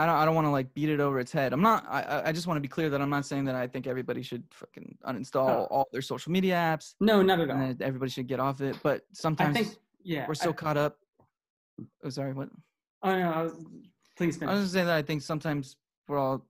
I 0.00 0.06
don't 0.06 0.14
I 0.16 0.24
don't 0.24 0.34
want 0.34 0.46
to 0.46 0.50
like 0.50 0.72
beat 0.72 0.88
it 0.88 0.98
over 0.98 1.20
its 1.20 1.30
head. 1.30 1.52
I'm 1.52 1.60
not. 1.60 1.84
I 1.86 2.00
I- 2.02 2.28
I 2.28 2.32
just 2.32 2.46
want 2.46 2.56
to 2.56 2.62
be 2.62 2.68
clear 2.68 2.88
that 2.88 3.02
I'm 3.02 3.10
not 3.10 3.26
saying 3.26 3.44
that 3.44 3.54
I 3.54 3.66
think 3.66 3.86
everybody 3.86 4.22
should 4.22 4.42
fucking 4.50 4.96
uninstall 5.06 5.48
Oh. 5.50 5.64
all 5.70 5.88
their 5.92 6.00
social 6.00 6.32
media 6.32 6.54
apps 6.54 6.94
no 7.00 7.20
not 7.22 7.38
at 7.38 7.50
all 7.50 7.74
everybody 7.80 8.10
should 8.10 8.26
get 8.26 8.40
off 8.40 8.62
it. 8.62 8.76
But 8.82 9.02
sometimes 9.12 9.56
i 9.56 9.62
think 9.62 9.76
yeah 10.02 10.24
we're 10.26 10.34
so 10.34 10.50
I, 10.50 10.52
caught 10.54 10.78
up. 10.78 10.96
Oh, 12.02 12.08
sorry. 12.08 12.32
What? 12.32 12.48
oh 13.02 13.18
no 13.18 13.30
I 13.30 13.42
was, 13.42 13.52
please 14.16 14.36
I 14.36 14.40
finish 14.40 14.54
was 14.54 14.62
just 14.62 14.72
saying 14.72 14.86
that 14.86 14.96
I 14.96 15.02
think 15.02 15.20
sometimes 15.20 15.76
we're 16.08 16.18
all 16.18 16.46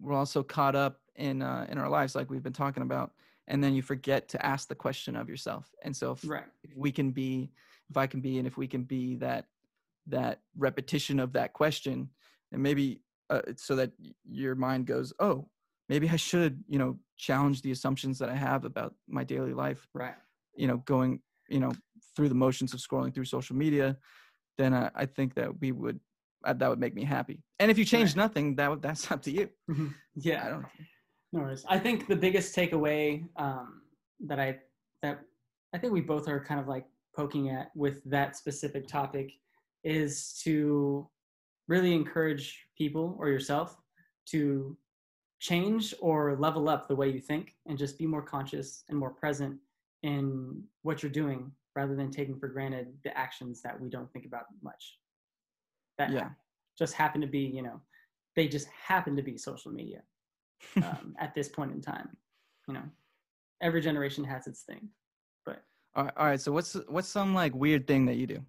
we're 0.00 0.14
all 0.14 0.24
so 0.26 0.42
caught 0.42 0.74
up 0.74 0.98
in 1.16 1.42
uh, 1.42 1.66
in 1.70 1.76
our 1.76 1.90
lives, 1.90 2.14
like 2.14 2.30
we've 2.30 2.42
been 2.42 2.54
talking 2.54 2.82
about, 2.82 3.12
and 3.48 3.62
then 3.62 3.74
you 3.74 3.82
forget 3.82 4.28
to 4.30 4.46
ask 4.46 4.66
the 4.66 4.74
question 4.74 5.14
of 5.14 5.28
yourself. 5.28 5.66
And 5.84 5.94
so, 5.94 6.12
if, 6.12 6.26
right 6.26 6.44
if 6.62 6.74
we 6.74 6.90
can 6.90 7.10
be, 7.10 7.50
if 7.90 7.98
I 7.98 8.06
can 8.06 8.22
be, 8.22 8.38
and 8.38 8.46
if 8.46 8.56
we 8.56 8.66
can 8.66 8.84
be 8.84 9.16
that 9.16 9.44
that 10.06 10.40
repetition 10.56 11.20
of 11.20 11.34
that 11.34 11.52
question, 11.52 12.08
and 12.52 12.62
maybe 12.62 13.02
uh, 13.30 13.42
so 13.56 13.76
that 13.76 13.92
your 14.24 14.54
mind 14.54 14.86
goes, 14.86 15.12
oh, 15.20 15.48
maybe 15.88 16.08
I 16.08 16.16
should, 16.16 16.62
you 16.68 16.78
know, 16.78 16.98
challenge 17.16 17.62
the 17.62 17.70
assumptions 17.70 18.18
that 18.18 18.28
I 18.28 18.34
have 18.34 18.64
about 18.64 18.94
my 19.08 19.24
daily 19.24 19.52
life 19.52 19.86
right 19.94 20.14
you 20.56 20.66
know 20.66 20.78
going 20.78 21.20
you 21.48 21.60
know 21.60 21.72
through 22.14 22.28
the 22.28 22.34
motions 22.34 22.74
of 22.74 22.80
scrolling 22.80 23.14
through 23.14 23.24
social 23.24 23.56
media 23.56 23.96
then 24.58 24.74
i, 24.74 24.90
I 24.94 25.06
think 25.06 25.34
that 25.34 25.60
we 25.60 25.72
would 25.72 26.00
uh, 26.44 26.52
that 26.54 26.68
would 26.68 26.78
make 26.80 26.94
me 26.94 27.04
happy 27.04 27.42
and 27.58 27.70
if 27.70 27.78
you 27.78 27.84
change 27.84 28.10
Right. 28.10 28.16
nothing 28.16 28.56
that 28.56 28.70
would 28.70 28.82
that's 28.82 29.10
up 29.12 29.22
to 29.22 29.30
you 29.30 29.48
Mhm. 29.70 29.94
yeah 30.14 30.44
i 30.46 30.48
don't 30.50 30.66
No 31.32 31.40
worries. 31.42 31.64
I 31.68 31.78
think 31.78 32.08
the 32.08 32.16
biggest 32.16 32.56
takeaway 32.56 33.24
um, 33.36 33.82
that 34.26 34.40
I 34.40 34.58
that 35.02 35.20
I 35.74 35.78
think 35.78 35.92
we 35.92 36.00
both 36.00 36.26
are 36.28 36.44
kind 36.44 36.58
of 36.58 36.66
like 36.66 36.86
poking 37.14 37.50
at 37.50 37.70
with 37.76 38.02
that 38.10 38.34
specific 38.36 38.88
topic 38.88 39.30
is 39.84 40.40
to 40.44 41.08
really 41.70 41.94
encourage 41.94 42.66
people 42.76 43.16
or 43.20 43.28
yourself 43.28 43.76
to 44.26 44.76
change 45.38 45.94
or 46.00 46.36
level 46.36 46.68
up 46.68 46.88
the 46.88 46.94
way 46.96 47.08
you 47.08 47.20
think 47.20 47.54
and 47.66 47.78
just 47.78 47.96
be 47.96 48.06
more 48.06 48.20
conscious 48.20 48.82
and 48.88 48.98
more 48.98 49.10
present 49.10 49.56
in 50.02 50.62
what 50.82 51.00
you're 51.00 51.12
doing 51.12 51.50
rather 51.76 51.94
than 51.94 52.10
taking 52.10 52.36
for 52.36 52.48
granted 52.48 52.88
the 53.04 53.16
actions 53.16 53.62
that 53.62 53.80
we 53.80 53.88
don't 53.88 54.12
think 54.12 54.26
about 54.26 54.46
much. 54.62 54.98
That 55.96 56.10
Yeah. 56.10 56.30
just 56.76 56.94
happen 56.94 57.20
to 57.20 57.28
be, 57.28 57.38
you 57.38 57.62
know, 57.62 57.80
they 58.34 58.48
just 58.48 58.66
happen 58.68 59.14
to 59.16 59.22
be 59.22 59.38
social 59.38 59.70
media 59.70 60.02
um, 60.82 61.14
at 61.20 61.34
this 61.36 61.48
point 61.48 61.70
in 61.72 61.80
time. 61.80 62.16
You 62.66 62.74
know, 62.74 62.84
every 63.60 63.80
generation 63.80 64.24
has 64.24 64.48
its 64.48 64.62
thing. 64.62 64.88
But 65.46 65.62
all 65.94 66.04
right, 66.04 66.12
all 66.16 66.26
right 66.26 66.40
so 66.40 66.50
what's 66.50 66.74
what's 66.88 67.08
some 67.08 67.32
like 67.32 67.54
weird 67.54 67.86
thing 67.86 68.06
that 68.06 68.16
you 68.16 68.26
do 68.26 68.44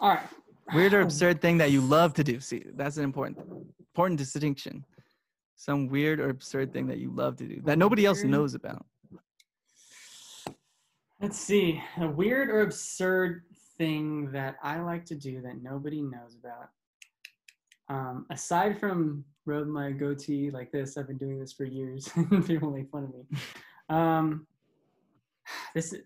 all 0.00 0.10
right, 0.10 0.28
weird 0.74 0.94
or 0.94 1.00
absurd 1.00 1.40
thing 1.40 1.58
that 1.58 1.70
you 1.70 1.80
love 1.80 2.12
to 2.14 2.24
do 2.24 2.40
see 2.40 2.62
that's 2.74 2.96
an 2.96 3.04
important 3.04 3.38
important 3.78 4.18
distinction 4.18 4.84
some 5.56 5.88
weird 5.88 6.20
or 6.20 6.30
absurd 6.30 6.72
thing 6.72 6.86
that 6.86 6.98
you 6.98 7.10
love 7.10 7.36
to 7.36 7.46
do 7.46 7.60
that 7.62 7.78
nobody 7.78 8.06
else 8.06 8.22
knows 8.24 8.54
about 8.54 8.84
Let's 11.22 11.38
see. 11.38 11.82
A 12.00 12.08
weird 12.08 12.48
or 12.48 12.62
absurd 12.62 13.42
thing 13.76 14.32
that 14.32 14.56
I 14.62 14.80
like 14.80 15.04
to 15.06 15.14
do 15.14 15.42
that 15.42 15.62
nobody 15.62 16.00
knows 16.00 16.34
about. 16.42 16.70
Um, 17.90 18.24
aside 18.30 18.80
from 18.80 19.22
rub 19.44 19.66
my 19.66 19.90
goatee 19.90 20.50
like 20.50 20.72
this, 20.72 20.96
I've 20.96 21.08
been 21.08 21.18
doing 21.18 21.38
this 21.38 21.52
for 21.52 21.64
years. 21.64 22.08
People 22.46 22.70
make 22.70 22.90
fun 22.90 23.04
of 23.04 23.10
me. 23.12 23.38
Um, 23.90 24.46
this 25.74 25.92
is, 25.92 26.04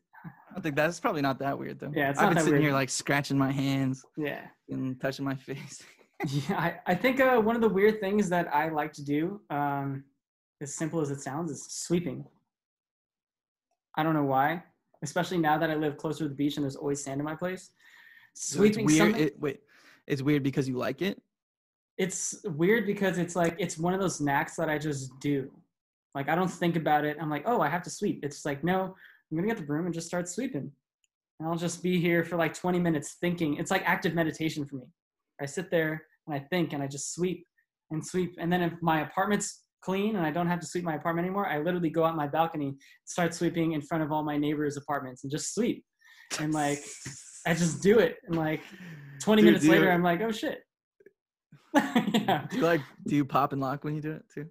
i 0.57 0.61
think 0.61 0.77
that's 0.77 1.01
probably 1.01 1.23
not 1.23 1.39
that 1.39 1.59
weird 1.59 1.79
though 1.79 1.93
Yeah, 1.95 2.11
it's 2.11 2.19
i've 2.19 2.31
been 2.31 2.39
sitting 2.39 2.53
weird. 2.53 2.63
here 2.63 2.73
like 2.73 2.91
scratching 2.91 3.39
my 3.39 3.53
hands 3.53 4.05
yeah. 4.17 4.43
and 4.69 5.01
touching 5.01 5.25
my 5.25 5.35
face 5.35 5.83
Yeah, 6.49 6.57
I, 6.59 6.93
I 6.93 6.95
think 6.95 7.21
uh, 7.21 7.39
one 7.39 7.57
of 7.57 7.61
the 7.61 7.69
weird 7.69 8.01
things 8.01 8.29
that 8.31 8.47
I 8.55 8.69
like 8.69 8.93
to 8.95 9.05
do, 9.05 9.41
um, 9.51 10.05
as 10.63 10.75
simple 10.75 11.01
as 11.01 11.11
it 11.11 11.21
sounds, 11.21 11.51
is 11.51 11.67
sweeping. 11.69 12.25
I 13.97 14.03
don't 14.03 14.15
know 14.15 14.25
why, 14.25 14.63
especially 15.03 15.39
now 15.39 15.59
that 15.59 15.71
I 15.71 15.75
live 15.75 15.97
closer 15.97 16.21
to 16.21 16.29
the 16.29 16.35
beach 16.35 16.57
and 16.57 16.65
there's 16.65 16.77
always 16.77 17.03
sand 17.03 17.21
in 17.21 17.25
my 17.25 17.35
place. 17.35 17.71
So 18.35 18.63
it's 18.63 18.75
Sweeping 18.77 18.87
weird 18.87 18.99
something, 18.99 19.23
it, 19.23 19.41
wait 19.41 19.61
it's 20.07 20.23
weird 20.23 20.43
because 20.43 20.69
you 20.69 20.77
like 20.77 21.03
it 21.03 21.21
it's 21.97 22.37
weird 22.45 22.87
because 22.87 23.19
it's 23.19 23.37
like 23.37 23.55
it's 23.59 23.79
one 23.79 23.95
of 23.95 24.01
those 24.01 24.21
knacks 24.21 24.57
that 24.57 24.69
I 24.69 24.79
just 24.79 25.13
do. 25.21 25.51
Like 26.15 26.29
I 26.29 26.35
don't 26.35 26.51
think 26.51 26.77
about 26.77 27.05
it. 27.05 27.17
I'm 27.21 27.31
like, 27.31 27.45
oh, 27.47 27.61
I 27.61 27.69
have 27.69 27.83
to 27.83 27.91
sweep. 27.91 28.21
It's 28.25 28.45
like, 28.45 28.65
no, 28.65 28.97
I'm 29.31 29.37
gonna 29.37 29.49
get 29.49 29.57
the 29.57 29.65
broom 29.65 29.87
and 29.87 29.95
just 29.95 30.07
start 30.07 30.29
sweeping. 30.29 30.71
And 31.41 31.49
I'll 31.49 31.57
just 31.57 31.83
be 31.83 32.01
here 32.01 32.25
for 32.25 32.37
like 32.37 32.55
20 32.55 32.79
minutes 32.79 33.17
thinking. 33.21 33.57
It's 33.57 33.71
like 33.71 33.83
active 33.85 34.15
meditation 34.15 34.65
for 34.65 34.77
me. 34.77 34.85
I 35.41 35.47
sit 35.47 35.71
there 35.71 36.03
and 36.27 36.35
I 36.35 36.39
think 36.39 36.73
and 36.73 36.83
I 36.83 36.87
just 36.87 37.13
sweep 37.15 37.45
and 37.91 38.05
sweep. 38.07 38.37
And 38.39 38.53
then 38.53 38.63
if 38.63 38.73
my 38.81 39.01
apartment's 39.01 39.63
clean 39.83 40.17
and 40.17 40.25
I 40.25 40.31
don't 40.31 40.47
have 40.47 40.61
to 40.61 40.67
sweep 40.67 40.85
my 40.85 40.95
apartment 40.95 41.27
anymore, 41.27 41.47
I 41.49 41.59
literally 41.59 41.91
go 41.91 42.05
out 42.05 42.17
my 42.17 42.29
balcony, 42.29 42.77
start 43.05 43.35
sweeping 43.35 43.73
in 43.73 43.83
front 43.83 44.05
of 44.05 44.13
all 44.13 44.23
my 44.23 44.37
neighbors' 44.37 44.77
apartments 44.77 45.25
and 45.25 45.31
just 45.31 45.55
sweep. 45.55 45.85
And 46.39 46.55
like 46.55 46.79
I 47.47 47.55
just 47.55 47.83
do 47.83 47.99
it. 47.99 48.17
And 48.27 48.37
like 48.37 48.63
20 49.21 49.43
Dude, 49.43 49.47
minutes 49.47 49.65
do 49.65 49.71
you- 49.73 49.77
later, 49.79 49.91
I'm 49.91 50.03
like, 50.03 50.21
oh 50.23 50.31
shit. 50.31 50.61
yeah. 51.75 52.47
Do 52.49 52.57
you 52.59 52.63
like 52.63 52.81
do 53.07 53.17
you 53.17 53.25
pop 53.25 53.53
and 53.53 53.61
lock 53.61 53.83
when 53.83 53.97
you 53.97 54.01
do 54.01 54.13
it 54.13 54.23
too? 54.33 54.47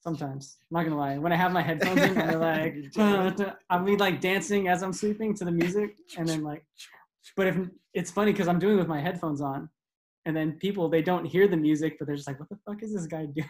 Sometimes. 0.00 0.56
I'm 0.70 0.76
not 0.76 0.84
gonna 0.84 0.96
lie. 0.96 1.18
When 1.18 1.32
I 1.32 1.36
have 1.36 1.52
my 1.52 1.62
headphones 1.62 2.00
in, 2.02 2.14
they're 2.14 2.38
like 2.38 2.76
I'll 3.70 3.84
be 3.84 3.96
like 3.96 4.20
dancing 4.20 4.68
as 4.68 4.82
I'm 4.82 4.92
sleeping 4.92 5.34
to 5.34 5.44
the 5.44 5.50
music, 5.50 5.96
and 6.16 6.26
then 6.28 6.42
like, 6.42 6.64
but 7.36 7.46
if 7.48 7.56
it's 7.94 8.10
funny 8.10 8.32
because 8.32 8.48
I'm 8.48 8.58
doing 8.58 8.76
it 8.76 8.78
with 8.78 8.88
my 8.88 9.00
headphones 9.00 9.40
on, 9.40 9.68
and 10.24 10.36
then 10.36 10.52
people 10.52 10.88
they 10.88 11.02
don't 11.02 11.24
hear 11.24 11.48
the 11.48 11.56
music, 11.56 11.96
but 11.98 12.06
they're 12.06 12.16
just 12.16 12.28
like, 12.28 12.38
what 12.38 12.48
the 12.48 12.58
fuck 12.64 12.82
is 12.82 12.94
this 12.94 13.06
guy 13.06 13.26
doing? 13.34 13.48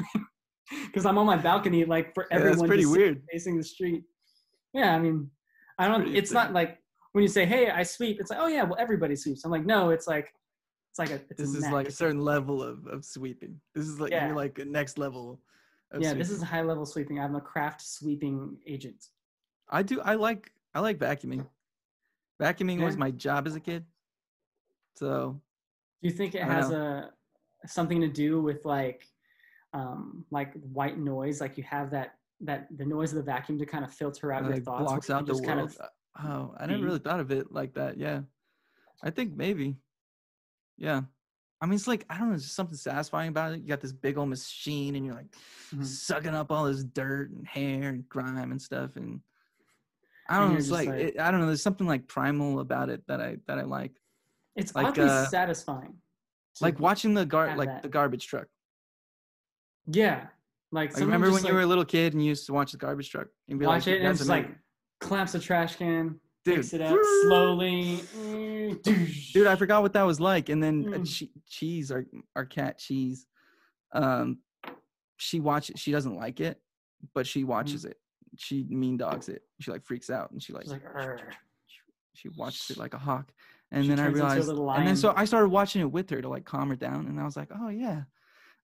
Because 0.87 1.05
I'm 1.07 1.19
on 1.19 1.27
my 1.27 1.37
balcony, 1.37 1.85
like 1.85 2.15
for 2.15 2.27
Yeah, 2.31 2.37
everyone 2.37 2.59
that's 2.59 2.69
pretty 2.69 2.87
weird. 2.87 3.23
facing 3.31 3.57
the 3.59 3.65
street. 3.65 4.05
Yeah, 4.73 4.95
I 4.95 4.99
mean, 4.99 5.31
I 5.79 5.87
don't. 5.89 6.03
Pretty 6.03 6.19
It's 6.19 6.33
not 6.33 6.53
like 6.55 6.79
when 7.13 7.23
you 7.23 7.29
say, 7.29 7.45
"Hey, 7.47 7.71
I 7.71 7.83
sweep." 7.83 8.21
It's 8.21 8.31
like, 8.31 8.39
oh 8.41 8.47
yeah, 8.49 8.63
well 8.65 8.77
everybody 8.79 9.17
sweeps. 9.17 9.45
I'm 9.45 9.51
like, 9.51 9.65
no, 9.67 9.91
it's 9.91 10.07
like, 10.07 10.33
it's 10.91 10.99
like 10.99 11.11
a. 11.11 11.21
It's 11.31 11.41
This 11.41 11.55
a 11.55 11.59
is 11.59 11.71
like 11.71 11.89
a 11.89 11.93
certain 11.93 12.21
level 12.21 12.63
of, 12.63 12.87
of 12.87 13.05
sweeping. 13.05 13.61
This 13.75 13.87
is 13.87 14.01
like 14.01 14.13
Yeah. 14.13 14.27
you're 14.29 14.37
like 14.37 14.59
a 14.59 14.65
next 14.65 14.99
level. 14.99 15.41
Yeah, 15.99 16.15
this 16.15 16.31
is 16.31 16.39
sweeping. 16.39 16.47
high 16.49 16.63
level 16.63 16.85
sweeping. 16.85 17.21
I'm 17.21 17.35
a 17.35 17.41
craft 17.41 17.83
sweeping 17.83 18.59
agent. 18.67 19.07
I 19.69 19.83
do. 19.83 20.01
I 20.01 20.15
like. 20.15 20.53
I 20.75 20.81
like 20.81 20.99
vacuuming. 20.99 21.47
Vacuuming 22.41 22.85
was 22.85 22.97
my 22.97 23.11
job 23.11 23.47
as 23.47 23.57
a 23.57 23.61
kid. 23.61 23.85
So 24.97 25.41
Do 26.03 26.09
you 26.09 26.15
think 26.15 26.35
it 26.35 26.43
has 26.43 26.71
a 26.71 27.11
something 27.67 28.01
to 28.01 28.09
do 28.09 28.41
with 28.43 28.65
like 28.65 29.07
um 29.73 30.25
like 30.31 30.53
white 30.55 30.99
noise? 30.99 31.41
Like 31.41 31.57
you 31.57 31.65
have 31.65 31.91
that 31.93 32.15
that 32.43 32.69
the 32.77 32.85
noise 32.85 33.13
of 33.13 33.17
the 33.17 33.23
vacuum 33.23 33.59
to 33.59 33.67
kind 33.67 33.85
of 33.85 33.93
filter 33.93 34.33
out 34.33 34.45
it 34.45 34.49
your 34.49 34.61
thoughts. 34.61 34.85
blocks 34.85 35.11
out 35.11 35.27
the 35.27 35.33
just 35.33 35.45
world. 35.45 35.59
kind 35.59 35.61
of 35.61 35.79
oh, 36.25 36.55
I 36.59 36.67
never 36.67 36.85
really 36.85 36.99
thought 36.99 37.21
of 37.21 37.31
it 37.31 37.53
like 37.53 37.75
that. 37.75 37.99
Yeah, 37.99 38.21
I 39.03 39.11
think 39.11 39.37
maybe. 39.37 39.77
Yeah, 40.77 41.03
I 41.61 41.67
mean, 41.67 41.75
it's 41.75 41.89
like 41.89 42.05
I 42.09 42.19
don't 42.19 42.27
know. 42.29 42.35
There's 42.35 42.51
something 42.53 42.77
satisfying 42.77 43.29
about 43.31 43.53
it. 43.53 43.61
You 43.61 43.69
got 43.69 43.81
this 43.81 43.93
big 43.93 44.17
old 44.17 44.29
machine, 44.29 44.95
and 44.97 45.05
you're 45.05 45.15
like 45.15 45.27
Mhm. 45.75 45.85
sucking 45.85 46.35
up 46.35 46.53
all 46.53 46.65
this 46.67 46.85
dirt 46.85 47.31
and 47.31 47.47
hair 47.47 47.89
and 47.91 48.09
grime 48.09 48.53
and 48.53 48.63
stuff. 48.63 48.97
And 48.97 49.21
I 50.29 50.39
don't 50.39 50.53
know. 50.53 50.59
It's 50.59 50.71
like, 50.71 50.89
like- 50.89 50.99
it, 51.01 51.21
I 51.21 51.31
don't 51.31 51.41
know. 51.41 51.47
There's 51.47 51.63
something 51.63 51.87
like 51.87 52.07
primal 52.07 52.61
about 52.61 52.91
it 52.91 53.07
that 53.09 53.21
I 53.21 53.39
that 53.47 53.59
I 53.59 53.63
like. 53.63 53.93
it's 54.57 54.75
like, 54.75 54.87
oddly 54.87 55.05
uh, 55.05 55.27
satisfying. 55.27 55.95
Like 56.61 56.81
watching 56.81 57.15
the 57.15 57.25
gar 57.27 57.57
like 57.57 57.69
that. 57.69 57.83
the 57.83 57.89
garbage 57.89 58.27
truck. 58.27 58.47
Yeah. 59.87 60.27
Like 60.71 60.93
Like, 60.93 61.01
remember 61.01 61.29
when 61.29 61.37
just, 61.37 61.49
you 61.49 61.55
were 61.55 61.63
a 61.63 61.67
little 61.67 61.85
kid 61.85 62.13
and 62.13 62.23
you 62.23 62.29
used 62.29 62.47
to 62.47 62.53
watch 62.53 62.73
the 62.73 62.79
garbage 62.79 63.11
truck 63.11 63.29
and 63.49 63.59
be 63.59 63.65
watch 63.67 63.87
like, 63.87 63.95
it 63.95 63.99
and 64.01 64.09
"That's 64.09 64.21
it's 64.21 64.29
like 64.29 64.51
clamps 65.01 65.33
the 65.33 65.39
trash 65.39 65.77
can, 65.77 66.21
dude, 66.49 66.57
picks 66.63 66.73
it 66.75 66.81
up 66.81 66.99
slowly. 67.23 68.01
mm, 68.17 68.83
dude, 69.33 69.47
I 69.47 69.57
forgot 69.57 69.83
what 69.83 69.93
that 69.95 70.03
was 70.03 70.21
like. 70.21 70.49
And 70.49 70.63
then 70.63 70.87
uh, 70.93 70.99
Mm. 70.99 71.07
che- 71.19 71.31
cheese, 71.49 71.91
our 71.91 72.05
our 72.37 72.45
cat 72.45 72.79
cheese, 72.79 73.27
um, 73.93 74.39
she 75.17 75.41
watches. 75.41 75.81
She 75.81 75.93
doesn't 75.93 76.17
like 76.17 76.41
it, 76.41 76.61
but 77.15 77.27
she 77.27 77.45
watches 77.45 77.85
it. 77.85 77.97
She 78.37 78.65
mean 78.69 78.97
dogs 78.97 79.29
it. 79.29 79.43
She 79.61 79.71
like 79.71 79.85
freaks 79.85 80.11
out 80.11 80.31
and 80.31 80.43
she 80.43 80.53
like 80.53 80.67
like, 80.67 80.83
she 82.15 82.29
watches 82.37 82.71
it 82.71 82.79
like 82.79 82.95
a 82.95 82.99
hawk. 82.99 83.33
And 83.71 83.85
She 83.85 83.91
then 83.91 83.99
I 84.01 84.05
turns 84.05 84.15
into 84.19 84.25
a 84.25 84.29
realized, 84.29 84.49
and 84.79 84.87
then 84.89 84.97
so. 84.97 85.13
I 85.17 85.25
started 85.27 85.49
watching 85.49 85.83
it 85.83 85.91
with 85.93 86.09
her 86.11 86.23
to 86.23 86.29
like 86.29 86.45
calm 86.45 86.69
her 86.71 86.77
down. 86.77 87.07
And 87.07 87.21
I 87.21 87.25
was 87.25 87.37
like, 87.37 87.49
oh 87.55 87.69
yeah, 87.69 88.03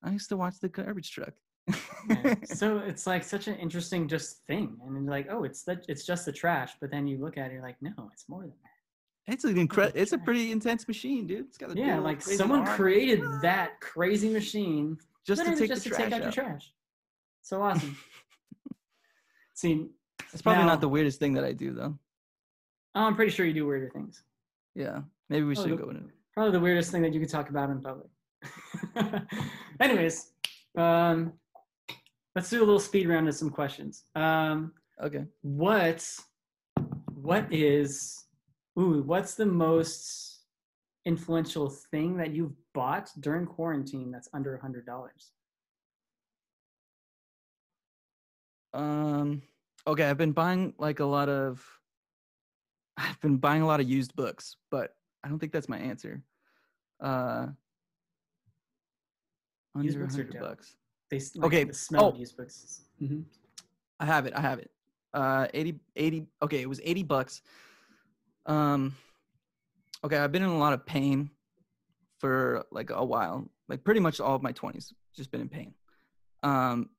I 0.02 0.10
used 0.12 0.28
to 0.30 0.36
watch 0.36 0.60
the 0.60 0.68
garbage 0.68 1.10
truck. 1.12 1.34
Yeah. 1.66 2.34
so 2.44 2.78
it's 2.78 3.06
like 3.06 3.24
such 3.24 3.48
an 3.48 3.54
interesting 3.56 4.06
just 4.08 4.44
thing, 4.46 4.76
and 4.84 4.94
then 4.94 5.04
you're 5.04 5.10
like, 5.12 5.28
oh, 5.30 5.44
it's 5.44 5.62
that 5.64 5.84
it's 5.88 6.04
just 6.04 6.26
the 6.26 6.32
trash. 6.32 6.72
But 6.80 6.90
then 6.90 7.06
you 7.06 7.18
look 7.18 7.38
at 7.38 7.50
it, 7.50 7.54
you're 7.54 7.62
like, 7.62 7.80
no, 7.80 7.92
it's 8.12 8.28
more 8.28 8.42
than 8.42 8.52
that. 8.62 9.32
it's 9.32 9.44
an 9.44 9.56
incredible, 9.58 9.98
it's 9.98 10.12
a 10.12 10.18
pretty 10.18 10.52
intense 10.52 10.86
machine, 10.86 11.26
dude. 11.26 11.46
It's 11.46 11.56
got 11.56 11.74
Yeah, 11.76 11.98
like 11.98 12.20
someone 12.20 12.60
arm. 12.60 12.76
created 12.76 13.22
that 13.42 13.80
crazy 13.80 14.28
machine 14.28 14.98
just 15.26 15.44
to 15.44 15.56
take 15.56 15.68
just 15.68 15.84
the 15.84 15.90
to 15.90 15.96
trash 15.96 16.04
take 16.04 16.12
out 16.12 16.20
out. 16.20 16.36
your 16.36 16.44
trash. 16.44 16.72
So 17.42 17.62
awesome. 17.62 17.96
See, 19.54 19.86
It's 20.32 20.42
probably 20.42 20.62
Now- 20.64 20.68
not 20.70 20.80
the 20.80 20.88
weirdest 20.88 21.18
thing 21.20 21.32
that 21.34 21.44
I 21.44 21.52
do 21.52 21.72
though. 21.72 21.98
I'm 22.94 23.16
pretty 23.16 23.30
sure 23.32 23.46
you 23.46 23.54
do 23.54 23.66
weirder 23.66 23.90
things. 23.90 24.22
Yeah, 24.74 25.00
maybe 25.30 25.44
we 25.46 25.56
Oh, 25.56 25.62
should 25.62 25.72
the- 25.72 25.76
go 25.82 25.90
into. 25.90 26.04
Probably 26.34 26.52
the 26.52 26.60
weirdest 26.60 26.90
thing 26.90 27.02
that 27.02 27.14
you 27.14 27.20
could 27.20 27.28
talk 27.30 27.48
about 27.48 27.70
in 27.70 27.80
public. 27.80 28.08
Anyways, 29.80 30.32
um, 30.76 31.32
let's 32.34 32.50
do 32.50 32.58
a 32.58 32.64
little 32.66 32.80
speed 32.80 33.08
round 33.08 33.28
of 33.28 33.34
some 33.34 33.50
questions. 33.50 34.04
Um, 34.14 34.72
Okay. 35.02 35.24
what 35.42 36.06
what 37.14 37.52
is 37.52 38.24
ooh 38.78 39.02
what's 39.02 39.34
the 39.34 39.46
most 39.46 40.44
influential 41.04 41.68
thing 41.90 42.16
that 42.16 42.30
you've 42.32 42.52
bought 42.74 43.10
during 43.20 43.44
quarantine 43.46 44.10
that's 44.12 44.28
under 44.32 44.54
a 44.56 44.60
hundred 44.60 44.86
dollars 44.86 45.32
Um. 48.72 49.42
Okay, 49.86 50.04
I've 50.04 50.16
been 50.18 50.32
buying 50.32 50.74
like 50.78 51.00
a 51.00 51.04
lot 51.04 51.28
of. 51.28 51.64
I've 52.96 53.20
been 53.20 53.36
buying 53.36 53.62
a 53.62 53.66
lot 53.66 53.80
of 53.80 53.88
used 53.88 54.14
books, 54.16 54.56
but 54.70 54.94
I 55.22 55.28
don't 55.28 55.38
think 55.38 55.52
that's 55.52 55.68
my 55.68 55.78
answer. 55.78 56.22
Uh. 57.00 57.48
Under 59.76 59.92
books 60.00 60.14
are 60.14 60.22
hundred 60.22 60.32
dope. 60.32 60.40
bucks. 60.42 60.74
They 61.10 61.20
like, 61.36 61.46
Okay, 61.46 61.64
the 61.64 61.74
smell 61.74 62.08
of 62.08 62.14
oh. 62.14 62.18
used 62.18 62.36
books 62.36 62.82
hmm 62.98 63.20
I 64.00 64.06
have 64.06 64.26
it. 64.26 64.32
I 64.34 64.40
have 64.40 64.58
it. 64.58 64.70
Uh, 65.12 65.46
80, 65.54 65.78
80. 65.94 66.26
Okay, 66.42 66.60
it 66.60 66.68
was 66.68 66.80
80 66.82 67.04
bucks. 67.04 67.42
Um, 68.44 68.96
okay, 70.02 70.18
I've 70.18 70.32
been 70.32 70.42
in 70.42 70.48
a 70.48 70.58
lot 70.58 70.72
of 70.72 70.84
pain 70.84 71.30
for 72.18 72.66
like 72.72 72.90
a 72.90 73.04
while, 73.04 73.48
like 73.68 73.84
pretty 73.84 74.00
much 74.00 74.18
all 74.20 74.34
of 74.34 74.42
my 74.42 74.52
20s, 74.52 74.92
just 75.14 75.30
been 75.30 75.40
in 75.40 75.48
pain. 75.48 75.74
Um, 76.42 76.90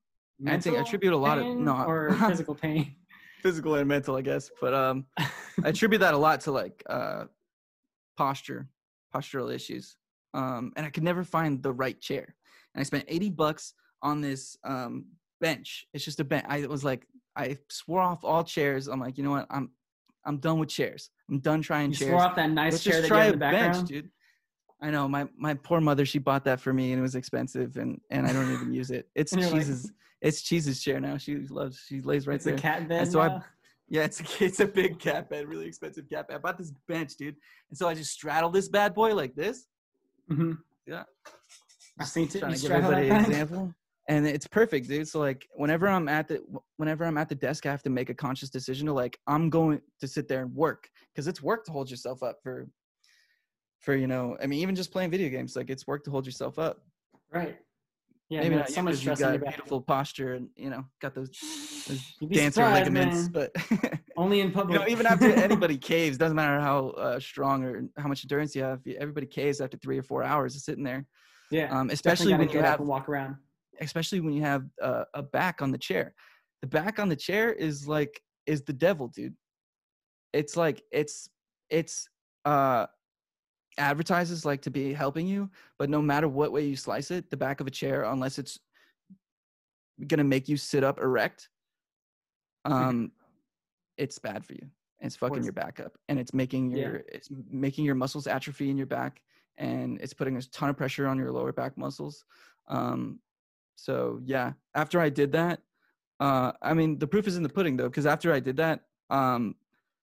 I 0.47 0.57
think 0.57 0.77
I 0.77 0.81
attribute 0.81 1.11
a 1.13 1.17
lot 1.17 1.37
of- 1.37 1.45
no, 1.45 1.83
or 1.83 2.13
physical 2.27 2.55
pain 2.55 2.95
physical 3.45 3.75
and 3.75 3.87
mental, 3.87 4.15
I 4.15 4.23
guess, 4.23 4.49
but 4.59 4.73
um, 4.73 5.05
I 5.19 5.29
attribute 5.65 5.99
that 6.01 6.15
a 6.15 6.17
lot 6.17 6.41
to 6.41 6.51
like 6.51 6.81
uh, 6.89 7.25
posture, 8.17 8.67
postural 9.13 9.53
issues. 9.53 9.97
Um, 10.33 10.73
and 10.75 10.83
I 10.83 10.89
could 10.89 11.03
never 11.03 11.23
find 11.23 11.61
the 11.61 11.71
right 11.71 12.01
chair. 12.01 12.33
And 12.73 12.81
I 12.81 12.83
spent 12.83 13.05
80 13.07 13.29
bucks 13.29 13.75
on 14.05 14.21
this 14.21 14.57
um, 14.63 15.05
bench. 15.41 15.87
It's 15.93 16.05
just 16.05 16.19
a 16.19 16.23
bench. 16.23 16.45
I 16.47 16.65
was 16.67 16.83
like, 16.83 17.07
I 17.35 17.57
swore 17.69 18.01
off 18.01 18.23
all 18.23 18.43
chairs. 18.43 18.87
I'm 18.87 18.99
like, 18.99 19.17
you 19.17 19.23
know 19.23 19.31
what? 19.31 19.47
I'm 19.49 19.71
I'm 20.25 20.37
done 20.37 20.59
with 20.59 20.69
chairs. 20.69 21.09
I'm 21.29 21.39
done 21.39 21.61
trying 21.61 21.91
you 21.91 21.97
chairs. 21.97 22.11
swore 22.11 22.21
off 22.21 22.35
that 22.35 22.49
nice 22.49 22.73
Let's 22.73 22.83
chair 22.83 23.01
that 23.01 23.03
you 23.03 23.07
try 23.09 23.25
have 23.25 23.29
a 23.29 23.33
in 23.33 23.39
the 23.39 23.45
background 23.45 23.73
bench, 23.73 23.87
dude. 23.89 24.09
I 24.81 24.91
know 24.91 25.07
my 25.07 25.27
my 25.37 25.55
poor 25.55 25.81
mother. 25.81 26.05
She 26.05 26.19
bought 26.19 26.45
that 26.45 26.59
for 26.61 26.71
me, 26.71 26.91
and 26.91 26.99
it 26.99 27.01
was 27.01 27.15
expensive, 27.15 27.77
and 27.77 27.99
and 28.11 28.27
I 28.27 28.31
don't 28.33 28.51
even 28.53 28.71
use 28.71 28.91
it. 28.91 29.09
It's 29.15 29.33
you're 29.33 29.41
like- 29.41 29.53
cheese's. 29.53 29.91
it's 30.21 30.41
cheese's 30.41 30.81
chair 30.81 30.99
now. 30.99 31.17
She 31.17 31.37
loves. 31.49 31.83
She 31.87 32.01
lays 32.01 32.27
right 32.27 32.35
it's 32.35 32.45
there. 32.45 32.55
a 32.55 32.59
cat 32.59 32.87
bed 32.87 33.11
so 33.11 33.19
I- 33.21 33.41
Yeah, 33.89 34.03
it's 34.03 34.19
a, 34.21 34.25
it's 34.45 34.59
a 34.59 34.67
big 34.67 34.99
cat 34.99 35.29
bed, 35.29 35.47
really 35.47 35.65
expensive 35.65 36.07
cat 36.09 36.27
bed. 36.27 36.35
I 36.35 36.37
bought 36.37 36.57
this 36.57 36.71
bench, 36.87 37.15
dude, 37.17 37.35
and 37.69 37.77
so 37.77 37.87
I 37.87 37.93
just 37.95 38.11
straddle 38.11 38.51
this 38.51 38.67
bad 38.69 38.93
boy 38.93 39.15
like 39.15 39.33
this. 39.35 39.67
Mm-hmm. 40.31 40.53
Yeah. 40.87 41.03
I've 41.99 42.07
seen 42.07 42.27
it. 42.27 42.39
Trying 42.39 42.51
You 42.51 42.57
to 42.57 42.61
give 42.63 42.71
everybody 42.71 43.09
an 43.09 43.25
example, 43.25 43.73
and 44.07 44.27
it's 44.27 44.47
perfect, 44.47 44.87
dude. 44.87 45.07
So 45.07 45.19
like, 45.19 45.47
whenever 45.55 45.87
I'm 45.87 46.07
at 46.07 46.27
the 46.27 46.41
whenever 46.77 47.05
I'm 47.05 47.17
at 47.17 47.29
the 47.29 47.35
desk, 47.35 47.65
I 47.65 47.71
have 47.71 47.83
to 47.83 47.89
make 47.89 48.09
a 48.09 48.13
conscious 48.13 48.49
decision 48.49 48.85
to 48.87 48.93
like, 48.93 49.17
I'm 49.27 49.49
going 49.49 49.81
to 49.99 50.07
sit 50.07 50.27
there 50.27 50.41
and 50.41 50.53
work 50.53 50.89
because 51.13 51.27
it's 51.27 51.41
work 51.41 51.65
to 51.65 51.71
hold 51.71 51.89
yourself 51.89 52.21
up 52.21 52.37
for, 52.43 52.67
for 53.79 53.95
you 53.95 54.07
know, 54.07 54.37
I 54.41 54.47
mean, 54.47 54.59
even 54.59 54.75
just 54.75 54.91
playing 54.91 55.09
video 55.11 55.29
games, 55.29 55.55
like 55.55 55.69
it's 55.69 55.87
work 55.87 56.03
to 56.05 56.11
hold 56.11 56.25
yourself 56.25 56.59
up. 56.59 56.81
Right. 57.33 57.57
Yeah, 58.29 58.39
Maybe 58.41 58.51
no, 58.51 58.57
not 58.57 58.61
it's 58.67 58.71
you 58.71 58.75
so 58.75 58.81
much 58.83 59.21
you 59.21 59.39
got 59.39 59.39
beautiful 59.49 59.81
posture 59.81 60.33
and 60.33 60.49
you 60.55 60.71
know 60.71 60.83
got 60.99 61.13
those, 61.13 61.29
those 61.87 62.29
dancer 62.31 62.67
ligaments, 62.67 63.29
man. 63.29 63.31
but. 63.31 63.99
Only 64.17 64.39
in 64.39 64.47
you 64.47 64.53
public. 64.53 64.79
know, 64.79 64.87
even 64.87 65.05
after 65.05 65.29
anybody 65.29 65.77
caves, 65.77 66.17
doesn't 66.17 66.35
matter 66.37 66.59
how 66.59 66.89
uh, 66.91 67.19
strong 67.19 67.63
or 67.65 67.83
how 67.97 68.07
much 68.07 68.23
endurance 68.23 68.55
you 68.55 68.63
have. 68.63 68.79
Everybody 68.97 69.27
caves 69.27 69.59
after 69.59 69.77
three 69.77 69.99
or 69.99 70.03
four 70.03 70.23
hours 70.23 70.55
of 70.55 70.61
sitting 70.61 70.85
there. 70.85 71.05
yeah, 71.51 71.67
Um, 71.77 71.89
especially 71.89 72.31
when 72.31 72.43
you 72.43 72.47
get 72.47 72.63
up 72.63 72.71
have, 72.71 72.79
and 72.79 72.87
walk 72.87 73.09
around. 73.09 73.35
Especially 73.79 74.19
when 74.19 74.33
you 74.33 74.41
have 74.41 74.65
uh, 74.81 75.05
a 75.13 75.23
back 75.23 75.61
on 75.61 75.71
the 75.71 75.77
chair. 75.77 76.13
The 76.61 76.67
back 76.67 76.99
on 76.99 77.09
the 77.09 77.15
chair 77.15 77.51
is 77.51 77.87
like 77.87 78.21
is 78.45 78.63
the 78.63 78.73
devil, 78.73 79.07
dude. 79.07 79.35
It's 80.33 80.57
like 80.57 80.83
it's 80.91 81.29
it's 81.69 82.09
uh 82.45 82.87
advertises 83.77 84.45
like 84.45 84.61
to 84.61 84.71
be 84.71 84.93
helping 84.93 85.27
you, 85.27 85.49
but 85.77 85.89
no 85.89 86.01
matter 86.01 86.27
what 86.27 86.51
way 86.51 86.65
you 86.65 86.75
slice 86.75 87.11
it, 87.11 87.29
the 87.29 87.37
back 87.37 87.59
of 87.59 87.67
a 87.67 87.71
chair, 87.71 88.03
unless 88.03 88.39
it's 88.39 88.59
gonna 90.07 90.23
make 90.23 90.47
you 90.47 90.57
sit 90.57 90.83
up 90.83 90.99
erect, 90.99 91.49
um, 92.65 93.11
it's 93.97 94.19
bad 94.19 94.45
for 94.45 94.53
you. 94.53 94.69
It's 95.01 95.15
fucking 95.15 95.43
your 95.43 95.53
back 95.53 95.79
up, 95.79 95.97
and 96.09 96.19
it's 96.19 96.33
making 96.33 96.71
Yeah. 96.71 96.77
your 96.77 96.95
it's 97.07 97.29
making 97.49 97.85
your 97.85 97.95
muscles 97.95 98.27
atrophy 98.27 98.69
in 98.69 98.77
your 98.77 98.87
back, 98.87 99.21
and 99.57 99.99
it's 100.01 100.13
putting 100.13 100.37
a 100.37 100.41
ton 100.41 100.69
of 100.69 100.77
pressure 100.77 101.05
on 101.07 101.17
your 101.17 101.31
lower 101.31 101.51
back 101.51 101.77
muscles. 101.77 102.25
Um, 102.67 103.19
so 103.75 104.19
yeah, 104.23 104.53
after 104.73 104.99
I 104.99 105.09
did 105.09 105.31
that, 105.33 105.59
uh, 106.19 106.51
I 106.61 106.73
mean 106.73 106.97
the 106.97 107.07
proof 107.07 107.27
is 107.27 107.37
in 107.37 107.43
the 107.43 107.49
pudding 107.49 107.77
though, 107.77 107.89
because 107.89 108.05
after 108.05 108.33
I 108.33 108.39
did 108.39 108.57
that, 108.57 108.81
um, 109.09 109.55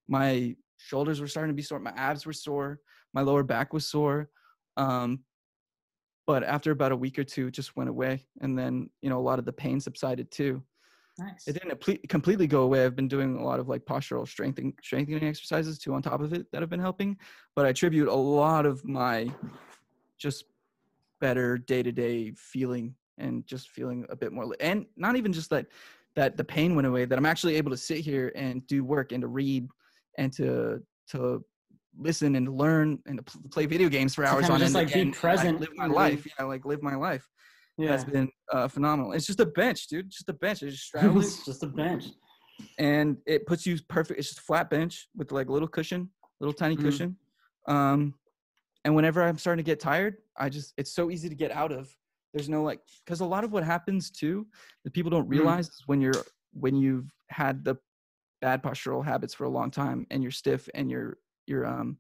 my 0.09 0.57
shoulders 0.77 1.21
were 1.21 1.27
starting 1.27 1.53
to 1.53 1.57
be 1.57 1.63
sore, 1.63 1.79
my 1.79 1.93
abs 1.97 2.27
were 2.27 2.33
sore, 2.33 2.81
my 3.15 3.23
lower 3.23 3.43
back 3.43 3.73
was 3.73 3.87
sore. 3.87 4.31
Um, 4.77 5.21
but 6.27 6.45
after 6.45 6.71
about 6.71 6.93
a 6.93 6.97
week 6.97 7.19
or 7.19 7.25
two, 7.25 7.49
it 7.49 7.55
just 7.55 7.77
went 7.77 7.91
away, 7.91 8.27
and 8.41 8.59
then 8.59 8.91
you 9.01 9.11
know 9.11 9.19
a 9.19 9.21
lot 9.21 9.39
of 9.39 9.45
the 9.45 9.53
pain 9.53 9.81
subsided 9.81 10.31
too. 10.31 10.63
Nice. 11.19 11.47
It 11.47 11.53
didn't 11.55 12.09
completely 12.09 12.47
go 12.47 12.63
away. 12.63 12.85
I've 12.85 12.97
been 12.97 13.09
doing 13.09 13.37
a 13.37 13.45
lot 13.45 13.61
of 13.61 13.69
like 13.69 13.85
postural 13.85 14.27
strengthening 14.27 14.75
strengthening 14.83 15.25
exercises 15.25 15.79
too 15.79 15.95
on 15.95 16.01
top 16.01 16.23
of 16.23 16.33
it 16.33 16.51
that 16.53 16.63
have 16.63 16.71
been 16.71 16.81
helping. 16.81 17.19
But 17.55 17.67
I 17.67 17.71
attribute 17.71 18.09
a 18.09 18.15
lot 18.15 18.65
of 18.65 18.85
my 18.85 19.29
just 20.19 20.45
better 21.21 21.59
day 21.59 21.83
to 21.83 21.93
day 21.93 22.33
feeling 22.37 22.95
and 23.19 23.47
just 23.47 23.71
feeling 23.71 24.07
a 24.11 24.17
bit 24.17 24.33
more 24.33 24.47
li- 24.47 24.57
and 24.61 24.87
not 24.97 25.17
even 25.17 25.33
just 25.33 25.51
that 25.51 25.67
that 26.15 26.37
the 26.37 26.45
pain 26.45 26.75
went 26.75 26.87
away 26.87 27.05
that 27.05 27.19
I'm 27.19 27.27
actually 27.27 27.57
able 27.57 27.71
to 27.71 27.77
sit 27.77 27.99
here 27.99 28.33
and 28.35 28.67
do 28.67 28.85
work 28.85 29.13
and 29.13 29.23
to 29.23 29.29
read 29.29 29.67
and 30.19 30.33
to 30.35 30.81
to 31.11 31.45
listen 31.99 32.37
and 32.37 32.49
learn 32.49 32.99
and 33.07 33.19
to 33.19 33.39
play 33.51 33.67
video 33.67 33.89
games 33.89 34.15
for 34.15 34.25
hours 34.25 34.49
on 34.49 34.59
just, 34.59 34.75
end 34.75 34.87
like, 34.87 34.95
be 34.95 35.11
present 35.11 35.61
live 35.61 35.69
my 35.77 35.87
life 35.87 36.25
live- 36.25 36.27
yeah 36.39 36.45
like 36.45 36.65
live 36.65 36.83
my 36.83 36.95
life 36.95 37.29
yeah. 37.79 37.91
has 37.93 38.05
been 38.05 38.31
uh, 38.53 38.69
phenomenal. 38.69 39.13
It's 39.13 39.27
just 39.27 39.41
a 39.41 39.47
bench, 39.47 39.87
dude. 39.89 40.11
Just 40.11 40.29
a 40.29 40.35
bench. 40.35 40.63
I 40.63 40.67
just 40.67 40.91
it's 40.95 41.45
just 41.47 41.63
a 41.63 41.67
bench. 41.67 42.05
and 42.79 43.17
it 43.27 43.47
puts 43.47 43.65
you 43.65 43.79
perfect. 43.89 44.19
It's 44.21 44.29
just 44.29 44.41
a 44.41 44.43
flat 44.43 44.69
bench 44.69 45.09
with 45.17 45.33
like 45.33 45.49
a 45.49 45.53
little 45.53 45.67
cushion, 45.69 46.11
little 46.41 46.53
tiny 46.53 46.77
Mhm. 46.77 46.83
cushion. 46.83 47.17
Um, 47.67 48.15
and 48.85 48.95
whenever 48.95 49.23
I'm 49.23 49.39
starting 49.39 49.65
to 49.65 49.67
get 49.67 49.81
tired, 49.81 50.17
I 50.37 50.49
just 50.51 50.75
it's 50.77 50.93
so 50.95 51.11
easy 51.11 51.29
to 51.31 51.35
get 51.35 51.51
out 51.51 51.73
of. 51.73 51.89
There's 52.33 52.49
no 52.49 52.63
like 52.63 52.81
because 53.05 53.21
a 53.21 53.27
lot 53.27 53.45
of 53.45 53.53
what 53.53 53.63
happens 53.65 54.11
too 54.11 54.47
that 54.85 54.93
people 54.93 55.11
don't 55.11 55.27
Mhm. 55.27 55.31
realize 55.31 55.69
is 55.69 55.83
when 55.87 56.01
you're 56.01 56.27
when 56.53 56.77
you've 56.77 57.11
had 57.29 57.65
the 57.65 57.77
bad 58.41 58.63
postural 58.63 59.05
habits 59.05 59.35
for 59.35 59.45
a 59.45 59.51
long 59.51 59.71
time 59.71 60.07
and 60.11 60.23
you're 60.23 60.33
stiff 60.33 60.69
and 60.75 60.91
your 60.91 61.19
your 61.47 61.67
um 61.67 61.99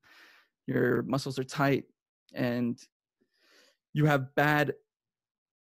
your 0.66 1.02
muscles 1.02 1.38
are 1.38 1.44
tight 1.44 1.84
and 2.34 2.82
you 3.92 4.06
have 4.06 4.34
bad 4.34 4.74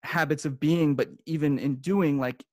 habits 0.03 0.45
of 0.45 0.59
being 0.59 0.95
but 0.95 1.09
even 1.25 1.59
in 1.59 1.75
doing 1.75 2.19
like 2.19 2.43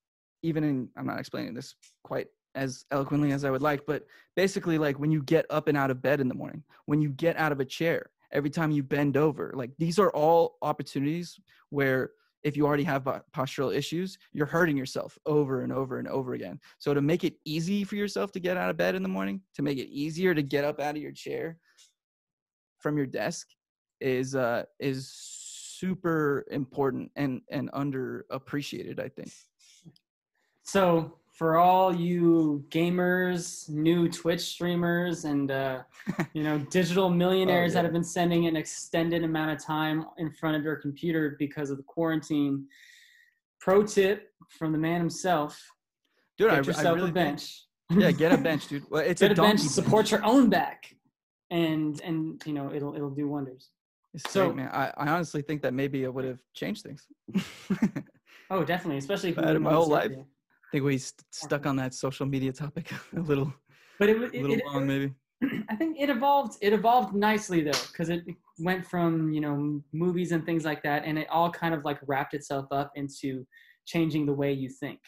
even 0.42 0.62
in 0.64 0.90
i'm 0.96 1.06
not 1.06 1.18
explaining 1.18 1.54
this 1.54 1.74
quite 2.04 2.28
as 2.54 2.84
eloquently 2.90 3.32
as 3.32 3.44
i 3.44 3.50
would 3.50 3.62
like 3.62 3.86
but 3.86 4.06
basically 4.36 4.76
like 4.78 4.98
when 4.98 5.10
you 5.10 5.22
get 5.22 5.46
up 5.48 5.66
and 5.68 5.76
out 5.76 5.90
of 5.90 6.02
bed 6.02 6.20
in 6.20 6.28
the 6.28 6.34
morning 6.34 6.62
when 6.86 7.00
you 7.00 7.10
get 7.10 7.36
out 7.36 7.52
of 7.52 7.60
a 7.60 7.64
chair 7.64 8.10
every 8.32 8.50
time 8.50 8.70
you 8.70 8.82
bend 8.82 9.16
over. 9.16 9.52
Like 9.54 9.70
these 9.78 9.98
are 9.98 10.10
all 10.10 10.56
opportunities 10.62 11.38
where 11.70 12.10
if 12.44 12.56
you 12.56 12.66
already 12.66 12.84
have 12.84 13.02
postural 13.34 13.74
issues 13.74 14.16
you're 14.32 14.46
hurting 14.46 14.76
yourself 14.76 15.18
over 15.26 15.62
and 15.62 15.72
over 15.72 15.98
and 15.98 16.08
over 16.08 16.34
again. 16.34 16.60
So 16.78 16.94
to 16.94 17.00
make 17.00 17.24
it 17.24 17.34
easy 17.44 17.84
for 17.84 17.96
yourself 17.96 18.32
to 18.32 18.40
get 18.40 18.56
out 18.56 18.70
of 18.70 18.76
bed 18.76 18.94
in 18.94 19.02
the 19.02 19.08
morning 19.08 19.40
to 19.54 19.62
make 19.62 19.78
it 19.78 19.88
easier 19.88 20.34
to 20.34 20.42
get 20.42 20.64
up 20.64 20.80
out 20.80 20.96
of 20.96 21.02
your 21.02 21.12
chair 21.12 21.58
from 22.78 22.96
your 22.96 23.06
desk 23.06 23.48
is 24.00 24.36
uh 24.36 24.62
is 24.78 25.10
super 25.12 26.44
important 26.50 27.10
and 27.16 27.40
and 27.50 27.70
underappreciated 27.72 29.00
i 29.00 29.08
think. 29.08 29.32
So 30.62 31.18
for 31.38 31.56
all 31.56 31.94
you 31.94 32.64
gamers, 32.68 33.68
new 33.68 34.08
Twitch 34.08 34.40
streamers, 34.40 35.24
and 35.24 35.52
uh, 35.52 35.82
you 36.34 36.42
know 36.42 36.58
digital 36.58 37.08
millionaires 37.08 37.70
yeah. 37.70 37.74
that 37.76 37.84
have 37.84 37.92
been 37.92 38.02
spending 38.02 38.46
an 38.46 38.56
extended 38.56 39.22
amount 39.22 39.52
of 39.52 39.64
time 39.64 40.04
in 40.18 40.32
front 40.32 40.56
of 40.56 40.64
your 40.64 40.74
computer 40.74 41.36
because 41.38 41.70
of 41.70 41.76
the 41.76 41.84
quarantine, 41.84 42.66
pro 43.60 43.84
tip 43.84 44.32
from 44.48 44.72
the 44.72 44.78
man 44.78 44.98
himself: 44.98 45.56
dude, 46.38 46.50
get 46.50 46.58
I 46.58 46.62
yourself 46.62 46.96
really 46.96 47.10
a 47.10 47.12
think- 47.12 47.14
bench. 47.14 47.62
yeah, 47.90 48.10
get 48.10 48.32
a 48.32 48.38
bench, 48.48 48.66
dude. 48.66 48.82
Well, 48.90 49.02
it's 49.02 49.20
Get 49.20 49.30
a 49.30 49.34
a 49.34 49.36
bench. 49.36 49.60
donkey 49.60 49.68
Support 49.68 50.10
your 50.10 50.24
own 50.24 50.50
back, 50.50 50.92
and 51.52 52.00
and 52.00 52.42
you 52.44 52.52
know 52.52 52.74
it'll 52.74 52.96
it'll 52.96 53.14
do 53.14 53.28
wonders. 53.28 53.70
It's 54.12 54.28
So- 54.28 54.46
great, 54.46 54.56
man. 54.56 54.70
I, 54.72 54.92
I 54.96 55.08
honestly 55.08 55.42
think 55.42 55.62
that 55.62 55.72
maybe 55.72 56.02
it 56.02 56.12
would 56.12 56.24
have 56.24 56.40
changed 56.52 56.82
things. 56.82 57.06
Oh, 58.50 58.64
definitely, 58.64 58.96
especially 58.96 59.28
if 59.30 59.36
you 59.36 59.42
I 59.42 59.48
had 59.48 59.60
my 59.60 59.72
whole 59.72 59.88
life. 59.88 60.10
Think 60.72 60.84
we 60.84 60.98
st- 60.98 61.24
stuck 61.30 61.66
on 61.66 61.76
that 61.76 61.94
social 61.94 62.26
media 62.26 62.52
topic 62.52 62.90
a 63.16 63.20
little, 63.20 63.52
But 63.98 64.08
it, 64.08 64.18
was 64.18 64.30
a 64.32 64.40
little 64.40 64.56
it, 64.56 64.64
long, 64.66 64.86
maybe. 64.86 65.14
I 65.68 65.76
think 65.76 65.98
it 66.00 66.10
evolved. 66.10 66.58
It 66.60 66.72
evolved 66.72 67.14
nicely 67.14 67.62
though, 67.62 67.70
because 67.92 68.08
it 68.08 68.24
went 68.58 68.84
from 68.84 69.32
you 69.32 69.40
know 69.40 69.80
movies 69.92 70.32
and 70.32 70.44
things 70.44 70.64
like 70.64 70.82
that, 70.82 71.04
and 71.04 71.18
it 71.18 71.28
all 71.30 71.50
kind 71.50 71.74
of 71.74 71.84
like 71.84 71.98
wrapped 72.06 72.34
itself 72.34 72.66
up 72.72 72.90
into 72.96 73.46
changing 73.86 74.26
the 74.26 74.32
way 74.32 74.52
you 74.52 74.68
think. 74.68 74.98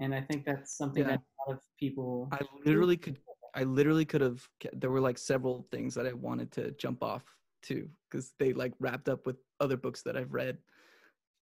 And 0.00 0.14
I 0.14 0.20
think 0.22 0.46
that's 0.46 0.76
something 0.78 1.02
Yeah. 1.02 1.10
that 1.10 1.20
a 1.20 1.50
lot 1.50 1.56
of 1.56 1.62
people. 1.78 2.28
I 2.32 2.38
literally 2.64 2.96
could, 2.96 3.18
I 3.54 3.64
literally 3.64 4.04
could 4.04 4.20
have. 4.20 4.46
There 4.72 4.90
were 4.90 5.00
like 5.00 5.18
several 5.18 5.66
things 5.70 5.94
that 5.94 6.06
I 6.06 6.12
wanted 6.12 6.52
to 6.52 6.70
jump 6.72 7.02
off 7.02 7.24
to 7.64 7.88
because 8.08 8.32
they 8.38 8.52
like 8.52 8.72
wrapped 8.78 9.08
up 9.08 9.26
with 9.26 9.36
other 9.58 9.76
books 9.76 10.02
that 10.02 10.16
I've 10.16 10.32
read, 10.32 10.56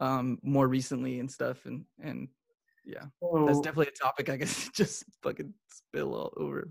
um, 0.00 0.38
more 0.42 0.66
recently 0.68 1.20
and 1.20 1.30
stuff, 1.30 1.66
and 1.66 1.84
and 2.02 2.28
yeah, 2.89 3.05
that's 3.47 3.61
definitely 3.61 3.89
a 3.89 4.03
topic 4.03 4.30
I 4.30 4.39
could 4.39 4.49
just 4.74 5.05
fucking 5.22 5.53
spill 5.68 6.14
all 6.14 6.32
over 6.39 6.70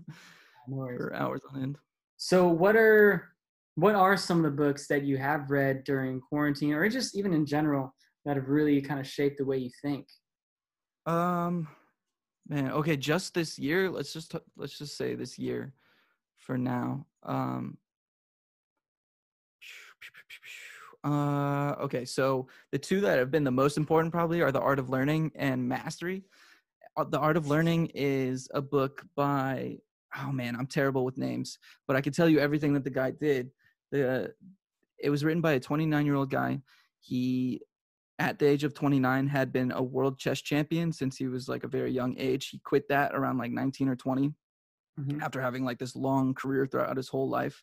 for 0.66 1.14
hours 1.14 1.42
on 1.48 1.62
end. 1.62 1.78
So 2.16 2.48
what 2.48 2.74
are 2.74 3.28
what 3.76 3.94
are 3.94 4.16
some 4.16 4.38
of 4.38 4.42
the 4.42 4.50
books 4.50 4.88
that 4.88 5.04
you 5.04 5.16
have 5.18 5.50
read 5.50 5.84
during 5.84 6.20
quarantine, 6.20 6.72
or 6.72 6.88
just 6.88 7.16
even 7.16 7.32
in 7.32 7.46
general, 7.46 7.94
that 8.24 8.36
have 8.36 8.48
really 8.48 8.80
kind 8.80 8.98
of 8.98 9.06
shaped 9.06 9.38
the 9.38 9.44
way 9.44 9.58
you 9.58 9.70
think? 9.80 10.08
Um, 11.06 11.68
man, 12.48 12.72
okay, 12.72 12.96
just 12.96 13.34
this 13.34 13.56
year. 13.56 13.88
Let's 13.88 14.12
just 14.12 14.32
t- 14.32 14.38
let's 14.56 14.76
just 14.76 14.96
say 14.96 15.14
this 15.14 15.38
year, 15.38 15.72
for 16.36 16.58
now. 16.58 17.06
Um. 17.22 17.78
Uh, 21.04 21.74
okay, 21.80 22.04
so 22.04 22.48
the 22.72 22.78
two 22.78 23.00
that 23.00 23.18
have 23.18 23.30
been 23.30 23.44
the 23.44 23.50
most 23.50 23.76
important 23.76 24.12
probably 24.12 24.42
are 24.42 24.52
the 24.52 24.60
Art 24.60 24.78
of 24.78 24.90
Learning 24.90 25.30
and 25.36 25.68
Mastery. 25.68 26.24
Uh, 26.96 27.04
The 27.04 27.18
Art 27.18 27.36
of 27.36 27.46
Learning 27.46 27.86
is 27.94 28.48
a 28.52 28.60
book 28.60 29.04
by 29.16 29.78
oh 30.20 30.32
man, 30.32 30.56
I'm 30.56 30.66
terrible 30.66 31.04
with 31.04 31.18
names, 31.18 31.58
but 31.86 31.94
I 31.94 32.00
can 32.00 32.12
tell 32.12 32.28
you 32.28 32.38
everything 32.40 32.72
that 32.74 32.82
the 32.84 32.90
guy 32.90 33.10
did. 33.10 33.50
The 33.92 34.34
it 34.98 35.10
was 35.10 35.24
written 35.24 35.40
by 35.40 35.52
a 35.52 35.60
29 35.60 36.04
year 36.06 36.16
old 36.16 36.30
guy. 36.30 36.60
He 37.00 37.62
at 38.18 38.38
the 38.40 38.46
age 38.46 38.64
of 38.64 38.74
29 38.74 39.28
had 39.28 39.52
been 39.52 39.70
a 39.70 39.82
world 39.82 40.18
chess 40.18 40.40
champion 40.42 40.92
since 40.92 41.16
he 41.16 41.28
was 41.28 41.48
like 41.48 41.62
a 41.62 41.68
very 41.68 41.92
young 41.92 42.16
age 42.18 42.48
he 42.48 42.58
quit 42.58 42.88
that 42.88 43.14
around 43.14 43.38
like 43.38 43.52
19 43.52 43.88
or 43.88 43.94
20 43.94 44.34
Mhm. 44.98 45.22
after 45.22 45.40
having 45.40 45.64
like 45.64 45.78
this 45.78 45.94
long 45.94 46.34
career 46.34 46.66
throughout 46.66 46.96
his 46.96 47.06
whole 47.08 47.28
life 47.28 47.62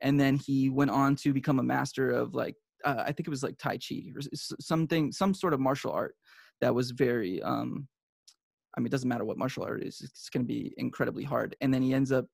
and 0.00 0.18
then 0.18 0.34
he 0.36 0.68
went 0.68 0.90
on 0.90 1.14
to 1.14 1.32
become 1.32 1.60
a 1.60 1.62
master 1.62 2.10
of 2.10 2.34
like 2.34 2.56
uh, 2.84 3.02
i 3.06 3.12
think 3.12 3.26
it 3.26 3.30
was 3.30 3.42
like 3.42 3.56
tai 3.58 3.76
chi 3.78 4.02
or 4.14 4.20
something 4.60 5.12
some 5.12 5.34
sort 5.34 5.54
of 5.54 5.60
martial 5.60 5.92
art 5.92 6.14
that 6.60 6.74
was 6.74 6.90
very 6.90 7.42
um 7.42 7.86
i 8.76 8.80
mean 8.80 8.86
it 8.86 8.90
doesn't 8.90 9.08
matter 9.08 9.24
what 9.24 9.38
martial 9.38 9.64
art 9.64 9.82
is 9.82 10.00
it's 10.00 10.28
going 10.30 10.44
to 10.44 10.46
be 10.46 10.72
incredibly 10.76 11.24
hard. 11.24 11.56
And 11.60 11.72
then 11.72 11.82
he 11.82 11.92
ends 11.94 12.12
up 12.12 12.26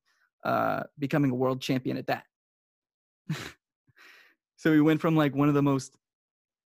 uh 0.44 0.82
becoming 0.99 1.30
a 1.30 1.34
world 1.34 1.61
champion 1.61 1.96
at 1.96 2.07
that. 2.07 2.24
So 4.61 4.72
he 4.72 4.80
went 4.80 5.01
from 5.01 5.14
like 5.14 5.36
one 5.36 5.49
of 5.49 5.55
the 5.55 5.62
most 5.62 5.92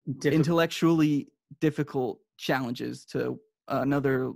Difficult- 0.06 0.34
intellectually 0.34 1.28
difficult 1.60 2.20
challenges 2.38 3.06
to 3.06 3.40
another 3.68 4.34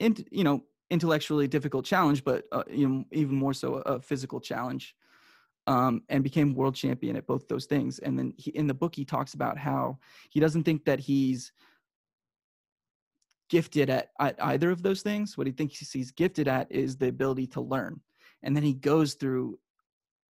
in, 0.00 0.16
you 0.30 0.44
know 0.44 0.60
intellectually 0.90 1.48
difficult 1.48 1.84
challenge 1.86 2.24
but 2.24 2.44
uh, 2.52 2.62
you 2.70 2.86
know 2.88 3.04
even 3.12 3.34
more 3.34 3.54
so 3.54 3.76
a, 3.76 3.94
a 3.94 4.00
physical 4.00 4.38
challenge 4.40 4.94
um, 5.66 6.02
and 6.08 6.24
became 6.24 6.54
world 6.54 6.74
champion 6.74 7.16
at 7.16 7.26
both 7.26 7.46
those 7.48 7.66
things 7.66 7.98
and 8.00 8.18
then 8.18 8.32
he, 8.36 8.50
in 8.50 8.66
the 8.66 8.74
book 8.74 8.94
he 8.94 9.04
talks 9.04 9.34
about 9.34 9.56
how 9.56 9.98
he 10.30 10.40
doesn't 10.40 10.64
think 10.64 10.84
that 10.84 11.00
he's 11.00 11.52
gifted 13.48 13.90
at, 13.90 14.10
at 14.18 14.34
either 14.44 14.70
of 14.70 14.82
those 14.82 15.02
things 15.02 15.36
what 15.36 15.46
he 15.46 15.52
thinks 15.52 15.78
he's 15.78 16.10
gifted 16.10 16.48
at 16.48 16.70
is 16.70 16.96
the 16.96 17.08
ability 17.08 17.46
to 17.46 17.60
learn 17.60 18.00
and 18.42 18.56
then 18.56 18.62
he 18.62 18.74
goes 18.74 19.14
through 19.14 19.58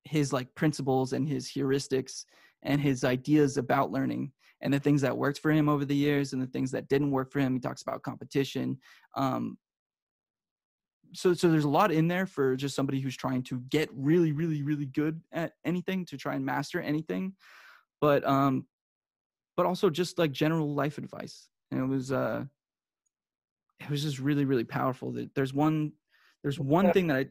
his 0.04 0.32
like 0.32 0.52
principles 0.54 1.12
and 1.12 1.28
his 1.28 1.48
heuristics 1.48 2.24
and 2.62 2.80
his 2.80 3.04
ideas 3.04 3.56
about 3.56 3.90
learning 3.90 4.32
and 4.62 4.72
the 4.72 4.78
things 4.78 5.00
that 5.00 5.16
worked 5.16 5.40
for 5.40 5.50
him 5.50 5.68
over 5.68 5.84
the 5.84 5.94
years 5.94 6.32
and 6.32 6.40
the 6.40 6.46
things 6.46 6.70
that 6.70 6.88
didn't 6.88 7.10
work 7.10 7.32
for 7.32 7.40
him. 7.40 7.52
He 7.52 7.60
talks 7.60 7.82
about 7.82 8.02
competition. 8.02 8.78
Um, 9.16 9.58
so, 11.12 11.34
so 11.34 11.50
there's 11.50 11.64
a 11.64 11.68
lot 11.68 11.92
in 11.92 12.08
there 12.08 12.26
for 12.26 12.56
just 12.56 12.74
somebody 12.74 13.00
who's 13.00 13.16
trying 13.16 13.42
to 13.44 13.60
get 13.68 13.88
really, 13.92 14.32
really, 14.32 14.62
really 14.62 14.86
good 14.86 15.20
at 15.32 15.52
anything 15.64 16.04
to 16.06 16.16
try 16.16 16.34
and 16.34 16.44
master 16.44 16.80
anything, 16.80 17.34
but 18.00 18.26
um, 18.26 18.66
but 19.56 19.66
also 19.66 19.90
just 19.90 20.18
like 20.18 20.32
general 20.32 20.74
life 20.74 20.98
advice. 20.98 21.48
And 21.70 21.80
it 21.80 21.86
was 21.86 22.12
uh, 22.12 22.44
it 23.80 23.90
was 23.90 24.02
just 24.02 24.18
really, 24.18 24.44
really 24.44 24.64
powerful. 24.64 25.12
That 25.12 25.34
There's 25.34 25.54
one, 25.54 25.92
there's 26.42 26.58
one 26.58 26.92
thing 26.92 27.08
that 27.08 27.16
I, 27.16 27.26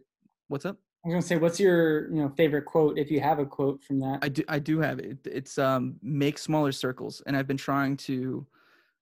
what's 0.48 0.66
up? 0.66 0.78
I 1.04 1.08
was 1.08 1.14
gonna 1.14 1.22
say, 1.24 1.38
what's 1.38 1.60
your 1.60 2.10
you 2.12 2.22
know 2.22 2.30
favorite 2.30 2.66
quote 2.66 3.00
if 3.00 3.10
you 3.10 3.20
have 3.22 3.40
a 3.40 3.46
quote 3.46 3.84
from 3.84 4.00
that? 4.02 4.20
I 4.22 4.30
do 4.30 4.44
I 4.48 4.60
do 4.60 4.80
have 4.80 5.00
it. 5.00 5.18
It's 5.26 5.58
um 5.58 5.96
make 6.04 6.38
smaller 6.38 6.72
circles 6.72 7.24
and 7.26 7.36
I've 7.36 7.48
been 7.48 7.58
trying 7.58 7.98
to 7.98 8.46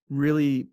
really 0.09 0.69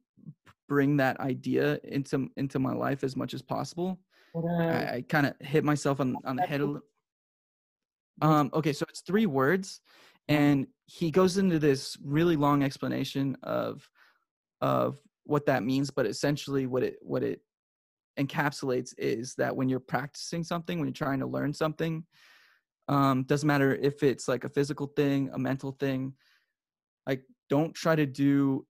bring 0.68 0.96
that 0.96 1.20
idea 1.20 1.78
into 1.84 2.28
into 2.36 2.58
my 2.58 2.72
life 2.72 3.04
as 3.04 3.16
much 3.16 3.34
as 3.34 3.42
possible. 3.42 3.98
Uh, 4.34 4.46
I, 4.46 4.94
I 4.96 5.04
kind 5.08 5.26
of 5.26 5.34
hit 5.40 5.64
myself 5.64 6.00
on 6.00 6.16
on 6.24 6.36
the 6.36 6.42
head 6.42 6.60
a 6.60 6.66
little. 6.66 6.82
Um 8.22 8.50
okay, 8.54 8.72
so 8.72 8.86
it's 8.88 9.00
three 9.00 9.26
words 9.26 9.80
and 10.28 10.66
he 10.86 11.10
goes 11.10 11.38
into 11.38 11.58
this 11.58 11.96
really 12.02 12.36
long 12.36 12.62
explanation 12.62 13.36
of 13.42 13.88
of 14.60 14.98
what 15.24 15.46
that 15.46 15.62
means, 15.62 15.90
but 15.90 16.06
essentially 16.06 16.66
what 16.66 16.82
it 16.82 16.96
what 17.00 17.22
it 17.22 17.40
encapsulates 18.18 18.94
is 18.98 19.34
that 19.34 19.54
when 19.54 19.68
you're 19.68 19.80
practicing 19.80 20.42
something, 20.42 20.78
when 20.78 20.88
you're 20.88 20.92
trying 20.94 21.20
to 21.20 21.26
learn 21.26 21.52
something, 21.52 22.04
um, 22.88 23.24
doesn't 23.24 23.46
matter 23.46 23.74
if 23.74 24.02
it's 24.02 24.28
like 24.28 24.44
a 24.44 24.48
physical 24.48 24.86
thing, 24.86 25.28
a 25.32 25.38
mental 25.38 25.72
thing, 25.72 26.14
like 27.06 27.22
don't 27.50 27.74
try 27.74 27.94
to 27.94 28.06
do, 28.06 28.66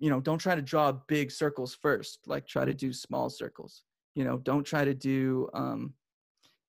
you 0.00 0.10
know, 0.10 0.18
don't 0.18 0.38
try 0.38 0.54
to 0.54 0.62
draw 0.62 0.92
big 0.92 1.30
circles 1.30 1.74
first. 1.74 2.20
Like 2.26 2.46
try 2.46 2.64
to 2.64 2.74
do 2.74 2.92
small 2.92 3.28
circles. 3.28 3.84
You 4.14 4.24
know, 4.24 4.38
don't 4.38 4.64
try 4.64 4.84
to 4.84 4.94
do, 4.94 5.48
um, 5.54 5.94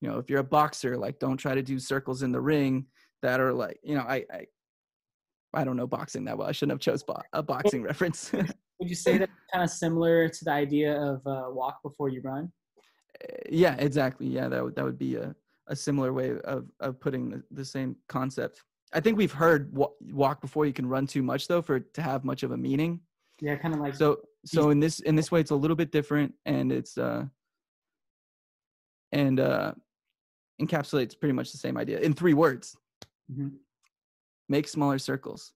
you 0.02 0.10
know, 0.10 0.20
if 0.20 0.30
you're 0.30 0.40
a 0.40 0.44
boxer, 0.44 0.98
like 0.98 1.18
don't 1.18 1.38
try 1.38 1.56
to 1.56 1.64
do 1.64 1.80
circles 1.80 2.22
in 2.22 2.32
the 2.32 2.42
ring 2.42 2.86
that 3.22 3.40
are 3.40 3.54
like, 3.54 3.80
you 3.84 3.96
know, 3.96 4.02
I, 4.02 4.26
I, 4.32 4.46
I 5.54 5.64
don't 5.64 5.78
know 5.78 5.88
boxing 5.88 6.26
that 6.26 6.38
well. 6.38 6.48
I 6.48 6.52
shouldn't 6.52 6.74
have 6.74 6.80
chose 6.80 7.04
bo- 7.04 7.22
a 7.34 7.42
boxing 7.42 7.82
reference. 7.92 8.32
Would 8.80 8.90
you 8.90 8.96
say 8.96 9.18
that 9.18 9.30
kind 9.52 9.64
of 9.64 9.70
similar 9.70 10.28
to 10.28 10.46
the 10.46 10.52
idea 10.52 11.02
of 11.02 11.26
uh, 11.26 11.46
walk 11.50 11.82
before 11.84 12.10
you 12.10 12.22
run? 12.22 12.52
yeah 13.50 13.76
exactly 13.78 14.28
yeah 14.28 14.48
that 14.48 14.64
would 14.64 14.76
that 14.76 14.84
would 14.84 14.98
be 14.98 15.16
a, 15.16 15.36
a 15.68 15.76
similar 15.76 16.14
way 16.14 16.32
of 16.44 16.70
of 16.80 17.00
putting 17.00 17.30
the, 17.30 17.44
the 17.52 17.66
same 17.66 17.96
concept 18.08 18.64
i 18.94 19.00
think 19.00 19.18
we've 19.18 19.32
heard 19.32 19.72
wa- 19.76 19.92
walk 20.12 20.42
before 20.42 20.66
you 20.66 20.74
can 20.74 20.88
run 20.88 21.06
too 21.06 21.22
much 21.22 21.48
though 21.48 21.62
for 21.62 21.76
it 21.76 21.94
to 21.94 22.02
have 22.02 22.24
much 22.24 22.44
of 22.44 22.52
a 22.52 22.58
meaning 22.58 23.00
Yeah, 23.42 23.56
kind 23.56 23.74
of 23.74 23.80
like 23.82 23.96
so 23.96 24.20
so 24.46 24.70
in 24.70 24.80
this 24.80 25.00
in 25.02 25.16
this 25.16 25.32
way 25.32 25.40
it's 25.40 25.52
a 25.52 25.56
little 25.56 25.76
bit 25.76 25.92
different 25.92 26.34
and 26.46 26.72
it's 26.72 26.98
uh 26.98 27.26
and 29.12 29.40
uh 29.40 29.74
encapsulates 30.62 31.20
pretty 31.20 31.34
much 31.34 31.52
the 31.52 31.58
same 31.58 31.76
idea 31.78 32.00
in 32.00 32.14
three 32.14 32.34
words. 32.36 32.78
Mhm. 33.32 33.54
make 34.50 34.68
smaller 34.68 35.00
circles. 35.00 35.54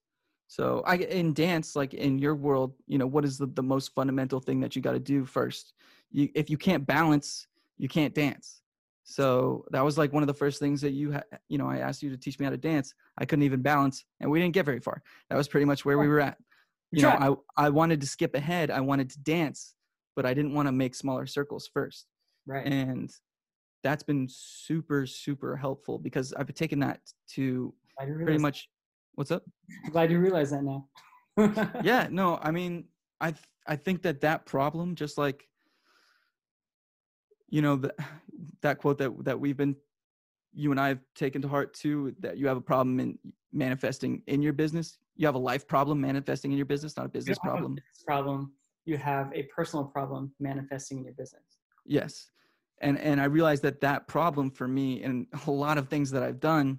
So 0.48 0.82
i 0.86 0.96
in 0.96 1.32
dance 1.34 1.76
like 1.76 1.94
in 1.94 2.18
your 2.18 2.34
world 2.34 2.74
you 2.86 2.98
know 2.98 3.06
what 3.06 3.24
is 3.24 3.36
the, 3.38 3.46
the 3.46 3.62
most 3.62 3.92
fundamental 3.94 4.40
thing 4.40 4.60
that 4.60 4.74
you 4.76 4.82
got 4.82 4.92
to 4.92 4.98
do 5.00 5.24
first? 5.24 5.74
You 6.10 6.28
if 6.34 6.50
you 6.50 6.58
can't 6.58 6.86
balance 6.86 7.46
you 7.78 7.88
can't 7.88 8.14
dance. 8.14 8.62
So 9.04 9.64
that 9.70 9.84
was 9.84 9.96
like 9.98 10.12
one 10.12 10.24
of 10.24 10.26
the 10.26 10.34
first 10.34 10.58
things 10.58 10.80
that 10.80 10.92
you 10.92 11.12
ha- 11.12 11.38
you 11.48 11.58
know 11.58 11.68
i 11.68 11.78
asked 11.78 12.02
you 12.02 12.10
to 12.10 12.16
teach 12.16 12.38
me 12.38 12.44
how 12.44 12.50
to 12.50 12.56
dance. 12.56 12.94
I 13.18 13.24
couldn't 13.24 13.44
even 13.44 13.62
balance 13.62 14.04
and 14.20 14.30
we 14.30 14.40
didn't 14.40 14.54
get 14.54 14.64
very 14.66 14.80
far. 14.80 15.02
That 15.30 15.36
was 15.36 15.46
pretty 15.48 15.66
much 15.66 15.84
where 15.84 15.98
we 15.98 16.08
were 16.08 16.20
at 16.20 16.36
you 16.96 17.02
know 17.02 17.44
i 17.56 17.66
i 17.66 17.68
wanted 17.68 18.00
to 18.00 18.06
skip 18.06 18.34
ahead 18.34 18.70
i 18.70 18.80
wanted 18.80 19.10
to 19.10 19.18
dance 19.20 19.74
but 20.14 20.26
i 20.26 20.34
didn't 20.34 20.54
want 20.54 20.66
to 20.66 20.72
make 20.72 20.94
smaller 20.94 21.26
circles 21.26 21.68
first 21.72 22.06
right. 22.46 22.66
and 22.66 23.10
that's 23.84 24.02
been 24.02 24.26
super 24.30 25.06
super 25.06 25.56
helpful 25.56 25.98
because 25.98 26.32
i've 26.34 26.52
taken 26.54 26.80
that 26.80 27.00
to 27.28 27.72
pretty 28.24 28.38
much 28.38 28.68
what's 29.14 29.30
up 29.30 29.42
Glad 29.90 30.10
you 30.10 30.18
realize 30.18 30.50
that 30.50 30.62
now. 30.62 30.88
yeah 31.82 32.08
no 32.10 32.38
i 32.42 32.50
mean 32.50 32.84
i 33.20 33.30
th- 33.30 33.42
I 33.66 33.76
think 33.76 34.02
that 34.02 34.20
that 34.20 34.46
problem, 34.46 34.94
just 34.94 35.18
like, 35.18 35.48
you 37.48 37.62
know, 37.62 37.76
the, 37.76 37.94
that 38.62 38.78
quote 38.78 38.98
that 38.98 39.12
that 39.24 39.40
we've 39.40 39.56
been, 39.56 39.76
you 40.56 40.70
and 40.70 40.80
I 40.80 40.88
have 40.88 41.00
taken 41.14 41.42
to 41.42 41.48
heart 41.48 41.74
too, 41.74 42.14
that 42.20 42.38
you 42.38 42.48
have 42.48 42.56
a 42.56 42.62
problem 42.62 42.98
in 42.98 43.18
manifesting 43.52 44.22
in 44.26 44.40
your 44.40 44.54
business. 44.54 44.98
You 45.14 45.26
have 45.26 45.34
a 45.34 45.38
life 45.38 45.68
problem 45.68 46.00
manifesting 46.00 46.50
in 46.50 46.56
your 46.56 46.66
business, 46.66 46.96
not 46.96 47.06
a 47.06 47.10
business 47.10 47.36
have 47.42 47.50
a 47.50 47.52
problem. 47.52 47.74
business 47.74 48.04
problem. 48.06 48.52
You 48.86 48.96
have 48.96 49.30
a 49.34 49.42
personal 49.54 49.84
problem 49.84 50.32
manifesting 50.40 50.98
in 50.98 51.04
your 51.04 51.12
business. 51.12 51.42
Yes. 51.84 52.30
And 52.80 52.98
and 52.98 53.20
I 53.20 53.24
realized 53.24 53.62
that 53.62 53.82
that 53.82 54.08
problem 54.08 54.50
for 54.50 54.66
me 54.66 55.02
and 55.02 55.26
a 55.46 55.50
lot 55.50 55.76
of 55.76 55.88
things 55.88 56.10
that 56.12 56.22
I've 56.22 56.40
done 56.40 56.78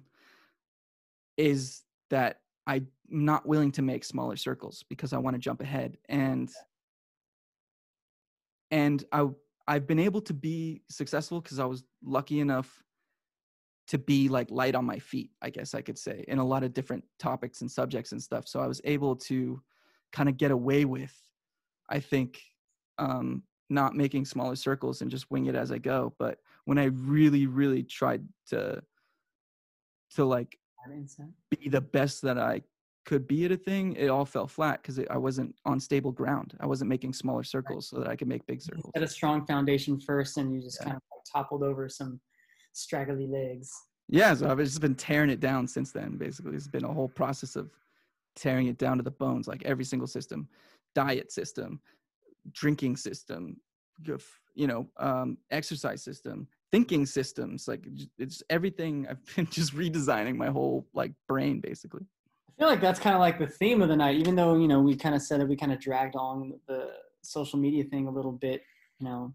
is 1.36 1.82
that 2.10 2.40
I'm 2.66 2.88
not 3.08 3.46
willing 3.46 3.70
to 3.72 3.82
make 3.82 4.04
smaller 4.04 4.36
circles 4.36 4.84
because 4.88 5.12
I 5.12 5.18
want 5.18 5.34
to 5.34 5.38
jump 5.38 5.60
ahead 5.60 5.98
and 6.08 6.50
and 8.72 9.04
I 9.12 9.28
I've 9.68 9.86
been 9.86 9.98
able 9.98 10.22
to 10.22 10.34
be 10.34 10.82
successful 10.90 11.40
because 11.40 11.58
I 11.60 11.64
was 11.64 11.84
lucky 12.02 12.40
enough 12.40 12.82
to 13.88 13.98
be 13.98 14.28
like 14.28 14.50
light 14.50 14.74
on 14.74 14.84
my 14.84 14.98
feet, 14.98 15.30
I 15.40 15.50
guess 15.50 15.74
I 15.74 15.80
could 15.80 15.98
say, 15.98 16.24
in 16.28 16.38
a 16.38 16.44
lot 16.44 16.62
of 16.62 16.74
different 16.74 17.04
topics 17.18 17.62
and 17.62 17.70
subjects 17.70 18.12
and 18.12 18.22
stuff. 18.22 18.46
So 18.46 18.60
I 18.60 18.66
was 18.66 18.80
able 18.84 19.16
to 19.16 19.60
kind 20.12 20.28
of 20.28 20.36
get 20.36 20.50
away 20.50 20.84
with, 20.84 21.14
I 21.88 22.00
think, 22.00 22.40
um, 22.98 23.42
not 23.70 23.94
making 23.94 24.26
smaller 24.26 24.56
circles 24.56 25.00
and 25.00 25.10
just 25.10 25.30
wing 25.30 25.46
it 25.46 25.54
as 25.54 25.72
I 25.72 25.78
go. 25.78 26.14
But 26.18 26.38
when 26.66 26.78
I 26.78 26.84
really, 26.84 27.46
really 27.46 27.82
tried 27.82 28.26
to 28.48 28.82
to 30.14 30.24
like 30.24 30.58
be 31.50 31.68
the 31.68 31.82
best 31.82 32.22
that 32.22 32.38
I 32.38 32.62
could 33.04 33.26
be 33.26 33.44
at 33.44 33.52
a 33.52 33.56
thing, 33.56 33.94
it 33.94 34.08
all 34.08 34.24
fell 34.24 34.46
flat 34.46 34.82
because 34.82 34.98
I 35.10 35.16
wasn't 35.16 35.54
on 35.64 35.80
stable 35.80 36.12
ground. 36.12 36.54
I 36.60 36.66
wasn't 36.66 36.88
making 36.88 37.12
smaller 37.12 37.42
circles 37.42 37.88
so 37.88 37.98
that 37.98 38.08
I 38.08 38.16
could 38.16 38.28
make 38.28 38.46
big 38.46 38.60
circles. 38.60 38.90
Set 38.94 39.02
a 39.02 39.08
strong 39.08 39.46
foundation 39.46 39.98
first, 40.00 40.36
and 40.36 40.52
you 40.54 40.60
just 40.60 40.78
Yeah. 40.80 40.84
kind 40.84 40.96
of 40.96 41.02
like 41.10 41.24
toppled 41.30 41.62
over 41.62 41.88
some 41.88 42.20
straggly 42.72 43.26
legs. 43.26 43.70
Yeah, 44.08 44.34
so 44.34 44.50
I've 44.50 44.58
just 44.58 44.80
been 44.80 44.94
tearing 44.94 45.30
it 45.30 45.40
down 45.40 45.66
since 45.68 45.92
then. 45.92 46.16
Basically, 46.16 46.56
it's 46.56 46.68
been 46.68 46.84
a 46.84 46.92
whole 46.92 47.08
process 47.08 47.56
of 47.56 47.70
tearing 48.36 48.68
it 48.68 48.78
down 48.78 48.96
to 48.96 49.02
the 49.02 49.10
bones, 49.10 49.46
like 49.46 49.64
every 49.64 49.84
single 49.84 50.06
system, 50.06 50.48
diet 50.94 51.30
system, 51.30 51.80
drinking 52.52 52.96
system, 52.96 53.60
you 54.54 54.66
know, 54.66 54.88
um, 54.96 55.36
exercise 55.50 56.02
system, 56.02 56.48
thinking 56.70 57.04
systems. 57.04 57.68
Like 57.68 57.82
j- 57.94 58.08
it's 58.18 58.42
everything. 58.48 59.06
I've 59.10 59.36
been 59.36 59.46
just 59.46 59.74
redesigning 59.74 60.36
my 60.36 60.48
whole 60.48 60.86
like 60.94 61.12
brain, 61.28 61.60
basically. 61.60 62.06
I 62.48 62.62
feel 62.62 62.68
like 62.68 62.80
that's 62.80 62.98
kind 62.98 63.14
of 63.14 63.20
like 63.20 63.38
the 63.38 63.46
theme 63.46 63.82
of 63.82 63.88
the 63.88 63.96
night, 63.96 64.16
even 64.16 64.34
though, 64.34 64.56
you 64.56 64.66
know, 64.66 64.80
we 64.80 64.96
kind 64.96 65.14
of 65.14 65.22
said 65.22 65.40
that 65.40 65.46
we 65.46 65.54
kind 65.54 65.72
of 65.72 65.80
dragged 65.80 66.16
on 66.16 66.58
the 66.66 66.90
social 67.22 67.58
media 67.58 67.84
thing 67.84 68.08
a 68.08 68.10
little 68.10 68.32
bit, 68.32 68.62
you 68.98 69.06
know. 69.06 69.34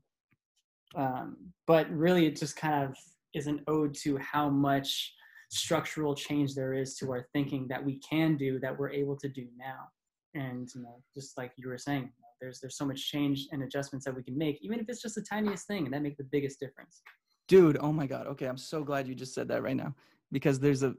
Um, 0.96 1.38
but 1.66 1.90
really, 1.90 2.26
it 2.26 2.36
just 2.36 2.56
kind 2.58 2.84
of 2.84 2.98
is 3.34 3.48
an 3.48 3.62
ode 3.68 3.94
to 4.04 4.18
how 4.18 4.50
much 4.50 5.14
structural 5.50 6.16
change 6.16 6.56
there 6.56 6.74
is 6.74 6.96
to 6.98 7.12
our 7.12 7.28
thinking 7.34 7.68
that 7.68 7.84
we 7.84 8.00
can 8.00 8.36
do 8.38 8.60
that 8.60 8.78
we're 8.78 8.90
able 8.92 9.16
to 9.18 9.30
do 9.30 9.48
now. 9.58 9.88
And, 10.34 10.68
you 10.74 10.82
know, 10.82 11.02
just 11.14 11.38
like 11.38 11.52
you 11.58 11.68
were 11.70 11.78
saying, 11.78 12.12
there's 12.42 12.60
there's 12.60 12.76
so 12.78 12.86
much 12.86 13.10
change 13.10 13.48
and 13.52 13.64
adjustments 13.64 14.06
that 14.06 14.16
we 14.16 14.24
can 14.24 14.38
make, 14.38 14.60
even 14.62 14.80
if 14.80 14.90
it's 14.90 15.02
just 15.02 15.16
the 15.16 15.22
tiniest 15.22 15.68
thing, 15.68 15.86
and 15.86 15.94
that 15.94 16.02
make 16.02 16.18
the 16.18 16.24
biggest 16.26 16.60
difference. 16.60 17.02
dude 17.48 17.78
oh 17.82 17.92
my 17.92 18.08
god 18.08 18.26
okay 18.28 18.48
i'm 18.48 18.58
so 18.58 18.84
glad 18.84 19.08
you 19.08 19.16
just 19.16 19.34
said 19.34 19.48
that 19.48 19.62
right 19.64 19.76
now 19.76 19.94
because 20.32 20.60
there's 20.60 20.84
a 20.84 20.96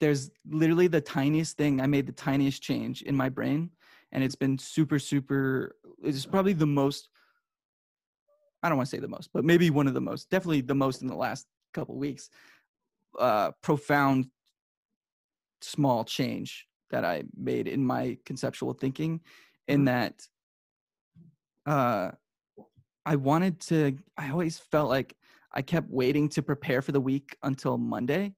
there's 0.00 0.30
literally 0.48 0.86
the 0.86 1.00
tiniest 1.00 1.56
thing 1.56 1.80
i 1.80 1.86
made 1.86 2.06
the 2.06 2.12
tiniest 2.12 2.62
change 2.62 3.02
in 3.02 3.14
my 3.16 3.28
brain 3.28 3.70
and 4.12 4.22
it's 4.24 4.36
been 4.36 4.56
super 4.58 4.98
super 4.98 5.76
it's 6.02 6.26
probably 6.26 6.52
the 6.52 6.66
most 6.66 7.08
i 8.62 8.68
don't 8.68 8.76
want 8.76 8.88
to 8.88 8.96
say 8.96 9.00
the 9.00 9.08
most 9.08 9.30
but 9.32 9.44
maybe 9.44 9.70
one 9.70 9.86
of 9.86 9.94
the 9.94 10.00
most 10.00 10.28
definitely 10.30 10.60
the 10.60 10.74
most 10.74 11.02
in 11.02 11.08
the 11.08 11.16
last 11.16 11.46
couple 11.74 11.96
weeks 11.96 12.30
uh 13.18 13.50
profound 13.62 14.26
small 15.60 16.04
change 16.04 16.66
that 16.90 17.04
i 17.04 17.22
made 17.36 17.66
in 17.68 17.84
my 17.84 18.16
conceptual 18.24 18.72
thinking 18.72 19.20
in 19.66 19.84
that 19.84 20.26
uh 21.66 22.10
i 23.04 23.16
wanted 23.16 23.60
to 23.60 23.96
i 24.16 24.30
always 24.30 24.58
felt 24.58 24.88
like 24.88 25.14
I 25.50 25.62
kept 25.62 25.88
waiting 25.90 26.28
to 26.30 26.42
prepare 26.42 26.82
for 26.82 26.92
the 26.92 27.00
week 27.00 27.36
until 27.42 27.78
Monday, 27.78 28.34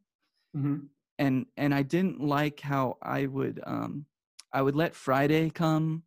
Mm-hmm. 0.56 0.86
and 1.18 1.46
and 1.56 1.74
I 1.74 1.82
didn't 1.82 2.20
like 2.20 2.60
how 2.60 2.98
I 3.02 3.26
would 3.26 3.60
um 3.64 4.06
I 4.52 4.62
would 4.62 4.76
let 4.76 4.94
Friday 4.94 5.50
come, 5.50 6.04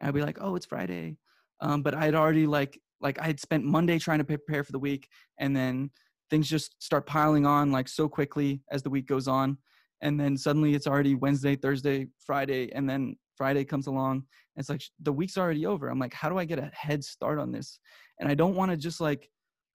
and 0.00 0.08
I'd 0.08 0.14
be 0.14 0.22
like, 0.22 0.38
oh, 0.40 0.56
it's 0.56 0.66
Friday, 0.66 1.18
um, 1.60 1.82
but 1.82 1.94
I'd 1.94 2.14
already 2.14 2.46
like 2.46 2.80
like 3.00 3.18
I 3.18 3.24
had 3.26 3.40
spent 3.40 3.64
Monday 3.64 3.98
trying 3.98 4.18
to 4.18 4.24
prepare 4.24 4.64
for 4.64 4.72
the 4.72 4.78
week, 4.78 5.08
and 5.38 5.54
then 5.56 5.90
things 6.30 6.48
just 6.48 6.74
start 6.82 7.06
piling 7.06 7.46
on 7.46 7.70
like 7.72 7.88
so 7.88 8.08
quickly 8.08 8.62
as 8.70 8.82
the 8.82 8.90
week 8.90 9.06
goes 9.06 9.28
on, 9.28 9.58
and 10.02 10.18
then 10.18 10.36
suddenly 10.36 10.74
it's 10.74 10.86
already 10.86 11.14
Wednesday, 11.14 11.56
Thursday, 11.56 12.08
Friday, 12.18 12.72
and 12.72 12.88
then 12.88 13.16
Friday 13.36 13.64
comes 13.64 13.86
along, 13.86 14.16
and 14.16 14.24
it's 14.56 14.68
like 14.68 14.82
the 15.00 15.12
week's 15.12 15.36
already 15.36 15.66
over. 15.66 15.88
I'm 15.88 15.98
like, 15.98 16.14
how 16.14 16.28
do 16.28 16.38
I 16.38 16.44
get 16.44 16.58
a 16.58 16.70
head 16.74 17.04
start 17.04 17.38
on 17.38 17.52
this? 17.52 17.78
And 18.18 18.28
I 18.28 18.34
don't 18.34 18.54
want 18.54 18.70
to 18.70 18.76
just 18.76 19.00
like 19.00 19.28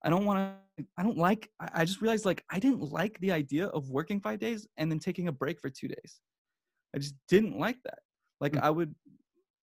I 0.04 0.10
don't 0.10 0.24
want 0.24 0.56
to. 0.78 0.84
I 0.98 1.02
don't 1.02 1.18
like. 1.18 1.48
I 1.60 1.84
just 1.84 2.00
realized 2.00 2.24
like 2.24 2.44
I 2.50 2.58
didn't 2.58 2.80
like 2.80 3.18
the 3.20 3.32
idea 3.32 3.66
of 3.66 3.90
working 3.90 4.20
five 4.20 4.40
days 4.40 4.66
and 4.76 4.90
then 4.90 4.98
taking 4.98 5.28
a 5.28 5.32
break 5.32 5.60
for 5.60 5.70
two 5.70 5.88
days. 5.88 6.20
I 6.94 6.98
just 6.98 7.14
didn't 7.28 7.58
like 7.58 7.76
that. 7.84 8.00
Like 8.40 8.52
Mm. 8.52 8.62
I 8.62 8.70
would 8.70 8.94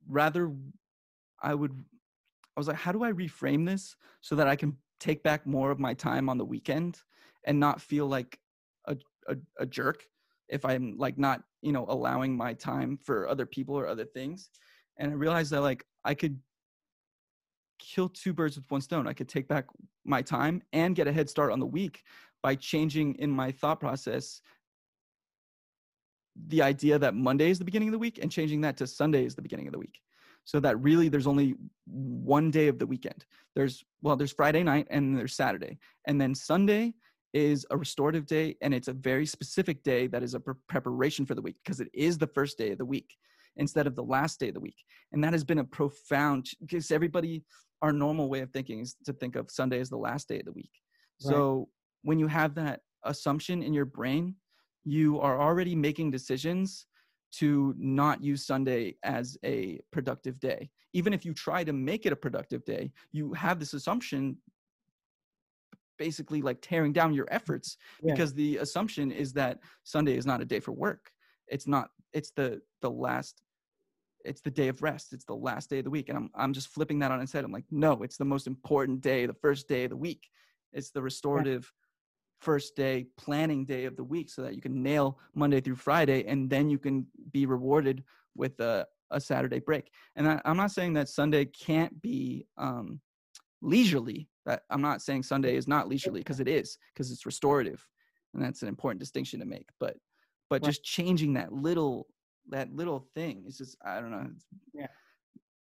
rather. 0.07 0.51
I 1.41 1.55
would. 1.55 1.73
I 2.55 2.59
was 2.59 2.67
like, 2.67 2.77
how 2.77 2.91
do 2.91 3.03
I 3.03 3.11
reframe 3.11 3.65
this 3.65 3.95
so 4.21 4.35
that 4.35 4.47
I 4.47 4.55
can 4.55 4.75
take 4.99 5.23
back 5.23 5.45
more 5.45 5.71
of 5.71 5.79
my 5.79 5.93
time 5.93 6.29
on 6.29 6.37
the 6.37 6.45
weekend 6.45 6.97
and 7.45 7.59
not 7.59 7.81
feel 7.81 8.07
like 8.07 8.37
a 8.85 8.97
a, 9.27 9.35
a 9.59 9.65
jerk 9.65 10.03
if 10.49 10.65
I'm 10.65 10.97
like 10.97 11.17
not 11.17 11.41
you 11.61 11.71
know 11.71 11.85
allowing 11.87 12.35
my 12.35 12.53
time 12.53 12.97
for 12.97 13.27
other 13.27 13.45
people 13.45 13.75
or 13.75 13.87
other 13.87 14.05
things. 14.05 14.49
And 14.97 15.11
I 15.11 15.15
realized 15.15 15.51
that 15.51 15.61
like 15.61 15.85
I 16.03 16.13
could 16.13 16.39
kill 17.79 18.09
two 18.09 18.33
birds 18.33 18.57
with 18.57 18.69
one 18.69 18.81
stone. 18.81 19.07
I 19.07 19.13
could 19.13 19.29
take 19.29 19.47
back 19.47 19.65
my 20.03 20.21
time 20.21 20.61
and 20.73 20.95
get 20.95 21.07
a 21.07 21.13
head 21.13 21.29
start 21.29 21.51
on 21.51 21.59
the 21.59 21.65
week 21.65 22.03
by 22.43 22.55
changing 22.55 23.15
in 23.15 23.31
my 23.31 23.51
thought 23.51 23.79
process 23.79 24.41
the 26.47 26.61
idea 26.61 26.97
that 26.97 27.15
Monday 27.15 27.49
is 27.49 27.59
the 27.59 27.65
beginning 27.65 27.89
of 27.89 27.93
the 27.93 27.99
week 27.99 28.19
and 28.21 28.31
changing 28.31 28.61
that 28.61 28.77
to 28.77 28.87
Sunday 28.87 29.25
is 29.25 29.35
the 29.35 29.41
beginning 29.41 29.67
of 29.67 29.73
the 29.73 29.79
week. 29.79 29.99
So 30.49 30.59
that 30.61 30.81
really 30.81 31.09
there's 31.09 31.27
only 31.27 31.53
one 31.85 32.49
day 32.49 32.69
of 32.69 32.79
the 32.79 32.87
weekend. 32.87 33.23
There's 33.55 33.83
well, 34.01 34.15
there's 34.15 34.31
Friday 34.31 34.63
night 34.63 34.87
and 34.89 35.15
there's 35.15 35.35
Saturday. 35.35 35.77
And 36.07 36.19
then 36.19 36.33
Sunday 36.33 36.95
is 37.35 37.67
a 37.69 37.77
restorative 37.77 38.25
day 38.25 38.57
and 38.63 38.73
it's 38.73 38.87
a 38.87 38.93
very 38.93 39.27
specific 39.27 39.83
day 39.83 40.07
that 40.07 40.23
is 40.23 40.33
a 40.33 40.39
pre- 40.39 40.55
preparation 40.67 41.23
for 41.23 41.35
the 41.35 41.41
week 41.43 41.57
because 41.63 41.79
it 41.79 41.89
is 41.93 42.17
the 42.17 42.25
first 42.25 42.57
day 42.57 42.71
of 42.71 42.79
the 42.79 42.85
week 42.85 43.15
instead 43.57 43.85
of 43.85 43.95
the 43.95 44.01
last 44.01 44.39
day 44.39 44.47
of 44.47 44.55
the 44.55 44.59
week. 44.59 44.83
And 45.11 45.23
that 45.23 45.33
has 45.33 45.43
been 45.43 45.59
a 45.59 45.63
profound 45.63 46.47
because 46.59 46.89
everybody 46.89 47.43
our 47.83 47.93
normal 47.93 48.27
way 48.27 48.39
of 48.39 48.49
thinking 48.49 48.79
is 48.79 48.95
to 49.05 49.13
think 49.13 49.35
of 49.35 49.51
Sunday 49.51 49.79
as 49.79 49.89
the 49.91 49.97
last 49.97 50.27
day 50.27 50.39
of 50.39 50.45
the 50.45 50.51
week. 50.51 50.71
Right. 51.23 51.31
So 51.31 51.69
when 52.01 52.17
you 52.17 52.25
have 52.25 52.55
that 52.55 52.79
assumption 53.03 53.61
in 53.61 53.71
your 53.71 53.85
brain, 53.85 54.33
you 54.83 55.19
are 55.19 55.39
already 55.39 55.75
making 55.75 56.09
decisions 56.09 56.87
to 57.31 57.73
not 57.77 58.23
use 58.23 58.45
Sunday 58.45 58.95
as 59.03 59.37
a 59.43 59.79
productive 59.91 60.39
day. 60.39 60.69
Even 60.93 61.13
if 61.13 61.23
you 61.25 61.33
try 61.33 61.63
to 61.63 61.73
make 61.73 62.05
it 62.05 62.13
a 62.13 62.15
productive 62.15 62.65
day, 62.65 62.91
you 63.11 63.33
have 63.33 63.59
this 63.59 63.73
assumption 63.73 64.37
basically 65.97 66.41
like 66.41 66.57
tearing 66.61 66.93
down 66.93 67.13
your 67.13 67.27
efforts 67.29 67.77
Yeah. 68.01 68.13
because 68.13 68.33
the 68.33 68.57
assumption 68.57 69.11
is 69.11 69.33
that 69.33 69.59
Sunday 69.83 70.15
is 70.15 70.25
not 70.25 70.41
a 70.41 70.45
day 70.45 70.59
for 70.59 70.71
work. 70.71 71.11
It's 71.47 71.67
not 71.67 71.89
it's 72.13 72.31
the 72.31 72.61
the 72.81 72.89
last 72.89 73.41
it's 74.25 74.41
the 74.41 74.51
day 74.51 74.67
of 74.67 74.81
rest. 74.81 75.13
It's 75.13 75.25
the 75.25 75.35
last 75.35 75.69
day 75.69 75.79
of 75.79 75.83
the 75.85 75.89
week. 75.89 76.09
And 76.09 76.17
I'm 76.17 76.29
I'm 76.35 76.53
just 76.53 76.69
flipping 76.69 76.99
that 76.99 77.11
on 77.11 77.21
its 77.21 77.31
head. 77.33 77.43
I'm 77.43 77.51
like, 77.51 77.65
no, 77.69 78.01
it's 78.03 78.17
the 78.17 78.25
most 78.25 78.47
important 78.47 79.01
day, 79.01 79.25
the 79.25 79.33
first 79.33 79.67
day 79.67 79.83
of 79.83 79.89
the 79.91 79.97
week. 79.97 80.29
It's 80.73 80.91
the 80.91 81.01
restorative 81.01 81.71
first 82.39 82.75
day 82.75 83.05
planning 83.17 83.65
day 83.65 83.85
of 83.85 83.95
the 83.95 84.03
week 84.03 84.29
so 84.29 84.41
that 84.41 84.55
you 84.55 84.61
can 84.61 84.81
nail 84.81 85.19
Monday 85.35 85.61
through 85.61 85.75
Friday 85.75 86.25
and 86.25 86.49
then 86.49 86.69
you 86.69 86.79
can 86.79 87.05
be 87.31 87.45
rewarded 87.45 88.03
with 88.35 88.59
a, 88.59 88.85
a 89.11 89.19
Saturday 89.19 89.59
break. 89.59 89.91
And 90.15 90.27
I, 90.27 90.41
I'm 90.45 90.57
not 90.57 90.71
saying 90.71 90.93
that 90.93 91.09
Sunday 91.09 91.45
can't 91.45 92.01
be 92.01 92.45
um, 92.57 93.01
leisurely. 93.61 94.29
That 94.45 94.63
I'm 94.69 94.81
not 94.81 95.01
saying 95.01 95.23
Sunday 95.23 95.55
is 95.55 95.67
not 95.67 95.89
leisurely 95.89 96.21
because 96.21 96.39
it 96.39 96.47
is 96.47 96.77
because 96.93 97.11
it's 97.11 97.25
restorative, 97.25 97.85
and 98.33 98.43
that's 98.43 98.61
an 98.61 98.67
important 98.67 98.99
distinction 98.99 99.39
to 99.41 99.45
make. 99.45 99.67
But 99.79 99.97
but 100.49 100.61
Right. 100.63 100.69
just 100.69 100.83
changing 100.83 101.33
that 101.33 101.51
little 101.53 102.07
that 102.49 102.73
little 102.73 103.07
thing 103.13 103.43
is 103.45 103.57
just 103.57 103.77
I 103.85 103.99
don't 103.99 104.11
know. 104.11 104.27
Yeah. 104.73 104.87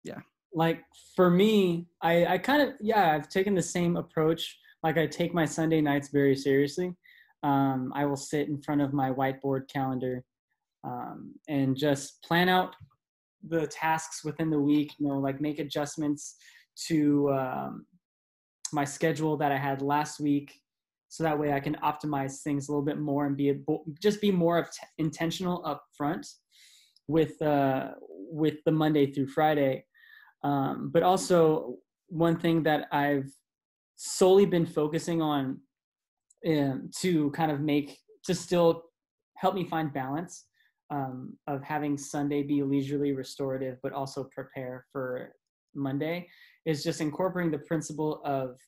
Yeah. 0.02 0.20
Like 0.52 0.84
for 1.16 1.30
me 1.30 1.88
i 2.00 2.26
i 2.26 2.38
kind 2.38 2.62
of 2.62 2.74
yeah 2.80 3.12
i've 3.12 3.28
taken 3.28 3.54
the 3.54 3.62
same 3.62 3.96
approach 3.96 4.56
like 4.84 4.96
i 4.96 5.06
take 5.06 5.34
my 5.34 5.44
sunday 5.44 5.80
nights 5.80 6.10
very 6.12 6.36
seriously 6.36 6.94
um, 7.42 7.92
i 7.96 8.04
will 8.04 8.16
sit 8.16 8.48
in 8.48 8.62
front 8.62 8.80
of 8.80 8.92
my 8.92 9.10
whiteboard 9.10 9.68
calendar 9.68 10.24
um, 10.84 11.34
and 11.48 11.76
just 11.76 12.22
plan 12.22 12.48
out 12.48 12.76
the 13.48 13.66
tasks 13.66 14.24
within 14.24 14.50
the 14.50 14.60
week. 14.60 14.92
You 14.98 15.08
know, 15.08 15.18
like 15.18 15.40
make 15.40 15.58
adjustments 15.58 16.36
to 16.88 17.30
um, 17.32 17.86
my 18.72 18.84
schedule 18.84 19.36
that 19.38 19.52
I 19.52 19.58
had 19.58 19.82
last 19.82 20.20
week, 20.20 20.52
so 21.08 21.22
that 21.22 21.38
way 21.38 21.52
I 21.52 21.60
can 21.60 21.76
optimize 21.76 22.42
things 22.42 22.68
a 22.68 22.72
little 22.72 22.84
bit 22.84 22.98
more 22.98 23.26
and 23.26 23.36
be 23.36 23.54
just 24.02 24.20
be 24.20 24.30
more 24.30 24.58
of 24.58 24.68
intentional 24.98 25.64
up 25.64 25.84
front 25.96 26.26
with 27.08 27.40
uh, 27.42 27.90
with 28.08 28.56
the 28.64 28.72
Monday 28.72 29.12
through 29.12 29.28
Friday. 29.28 29.84
Um, 30.42 30.90
but 30.92 31.02
also 31.02 31.76
one 32.08 32.38
thing 32.38 32.62
that 32.64 32.86
I've 32.92 33.30
solely 33.96 34.46
been 34.46 34.66
focusing 34.66 35.22
on 35.22 35.60
um, 36.46 36.90
to 37.00 37.30
kind 37.30 37.50
of 37.50 37.60
make 37.60 37.98
to 38.24 38.34
still 38.34 38.84
help 39.36 39.54
me 39.54 39.64
find 39.64 39.92
balance 39.92 40.46
um, 40.90 41.36
of 41.46 41.62
having 41.62 41.96
Sunday 41.96 42.42
be 42.42 42.62
leisurely 42.62 43.12
restorative, 43.12 43.78
but 43.82 43.92
also 43.92 44.28
prepare 44.34 44.86
for 44.92 45.34
Monday 45.74 46.28
is 46.66 46.84
just 46.84 47.00
incorporating 47.00 47.50
the 47.50 47.58
principle 47.58 48.20
of 48.24 48.58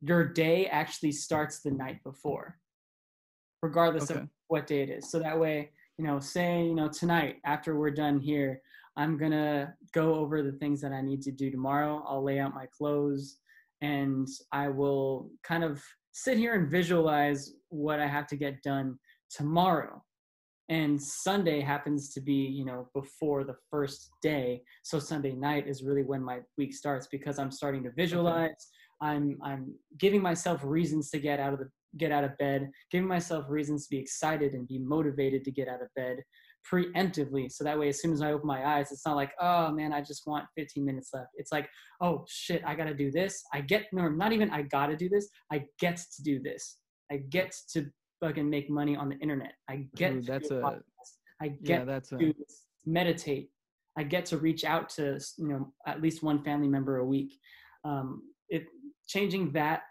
your 0.00 0.24
day 0.26 0.66
actually 0.66 1.12
starts 1.12 1.60
the 1.60 1.70
night 1.70 2.02
before, 2.04 2.58
regardless 3.62 4.10
Okay. 4.10 4.20
of 4.20 4.28
what 4.48 4.66
day 4.66 4.82
it 4.82 4.90
is. 4.90 5.10
So 5.10 5.18
that 5.18 5.38
way, 5.38 5.70
you 5.98 6.04
know, 6.04 6.20
say, 6.20 6.64
you 6.64 6.74
know, 6.74 6.88
tonight 6.88 7.36
after 7.44 7.78
we're 7.78 7.90
done 7.90 8.18
here, 8.20 8.60
I'm 8.96 9.18
gonna 9.18 9.74
go 9.92 10.14
over 10.14 10.42
the 10.42 10.52
things 10.52 10.80
that 10.80 10.92
I 10.92 11.02
need 11.02 11.22
to 11.22 11.32
do 11.32 11.50
tomorrow. 11.50 12.04
I'll 12.06 12.22
lay 12.22 12.38
out 12.38 12.54
my 12.54 12.66
clothes 12.66 13.38
and 13.82 14.28
I 14.52 14.68
will 14.68 15.30
kind 15.44 15.64
of 15.64 15.82
sit 16.12 16.38
here 16.38 16.54
and 16.54 16.70
visualize 16.70 17.52
what 17.68 18.00
I 18.00 18.06
have 18.06 18.26
to 18.28 18.36
get 18.36 18.62
done 18.62 18.98
tomorrow. 19.30 20.02
And 20.68 21.00
Sunday 21.00 21.60
happens 21.60 22.12
to 22.14 22.20
be, 22.20 22.32
you 22.32 22.64
know, 22.64 22.88
before 22.94 23.44
the 23.44 23.54
first 23.70 24.10
day. 24.22 24.62
So 24.82 24.98
Sunday 24.98 25.32
night 25.32 25.68
is 25.68 25.84
really 25.84 26.02
when 26.02 26.22
my 26.22 26.40
week 26.58 26.74
starts 26.74 27.06
because 27.06 27.38
I'm 27.38 27.52
starting 27.52 27.84
to 27.84 27.92
visualize. 27.92 28.70
I'm 29.00 29.38
I'm 29.44 29.74
giving 29.98 30.22
myself 30.22 30.62
reasons 30.64 31.10
to 31.10 31.18
get 31.18 31.38
out 31.38 31.52
of 31.52 31.58
the 31.60 31.68
get 31.98 32.12
out 32.12 32.24
of 32.24 32.36
bed, 32.38 32.70
giving 32.90 33.06
myself 33.06 33.44
reasons 33.48 33.84
to 33.84 33.90
be 33.90 33.98
excited 33.98 34.54
and 34.54 34.66
be 34.66 34.78
motivated 34.78 35.44
to 35.44 35.50
get 35.50 35.68
out 35.68 35.82
of 35.82 35.88
bed 35.94 36.18
preemptively. 36.70 37.50
So 37.50 37.64
that 37.64 37.78
way, 37.78 37.88
as 37.88 38.00
soon 38.00 38.12
as 38.12 38.22
I 38.22 38.32
open 38.32 38.46
my 38.46 38.66
eyes, 38.66 38.92
it's 38.92 39.06
not 39.06 39.16
like, 39.16 39.32
oh 39.40 39.72
man, 39.72 39.92
I 39.92 40.00
just 40.00 40.26
want 40.26 40.46
15 40.56 40.84
minutes 40.84 41.10
left. 41.12 41.30
It's 41.36 41.52
like, 41.52 41.68
oh 42.00 42.24
shit, 42.28 42.62
I 42.66 42.74
gotta 42.74 42.94
do 42.94 43.10
this. 43.10 43.42
I 43.52 43.60
get 43.60 43.86
no, 43.92 44.08
not 44.08 44.32
even 44.32 44.50
I 44.50 44.62
gotta 44.62 44.96
do 44.96 45.08
this. 45.08 45.28
I 45.50 45.64
get 45.78 45.96
to 45.96 46.22
do 46.22 46.40
this. 46.40 46.78
I 47.10 47.18
get 47.28 47.54
to 47.72 47.86
fucking 48.20 48.48
make 48.48 48.70
money 48.70 48.96
on 48.96 49.08
the 49.08 49.18
internet. 49.18 49.52
I 49.68 49.86
get 49.96 50.14
Ooh, 50.14 50.22
that's 50.22 50.48
do 50.48 50.58
a- 50.58 50.62
podcast. 50.62 50.82
I 51.40 51.48
get 51.48 51.80
Yeah, 51.80 51.84
that's 51.84 52.12
a 52.12 52.18
to 52.18 52.34
meditate. 52.84 53.50
I 53.98 54.02
get 54.02 54.26
to 54.26 54.38
reach 54.38 54.64
out 54.64 54.88
to 54.90 55.18
you 55.38 55.48
know 55.48 55.72
at 55.86 56.02
least 56.02 56.22
one 56.22 56.42
family 56.42 56.68
member 56.68 56.98
a 56.98 57.04
week. 57.04 57.38
Um, 57.84 58.22
it 58.48 58.66
changing 59.06 59.52
that, 59.52 59.82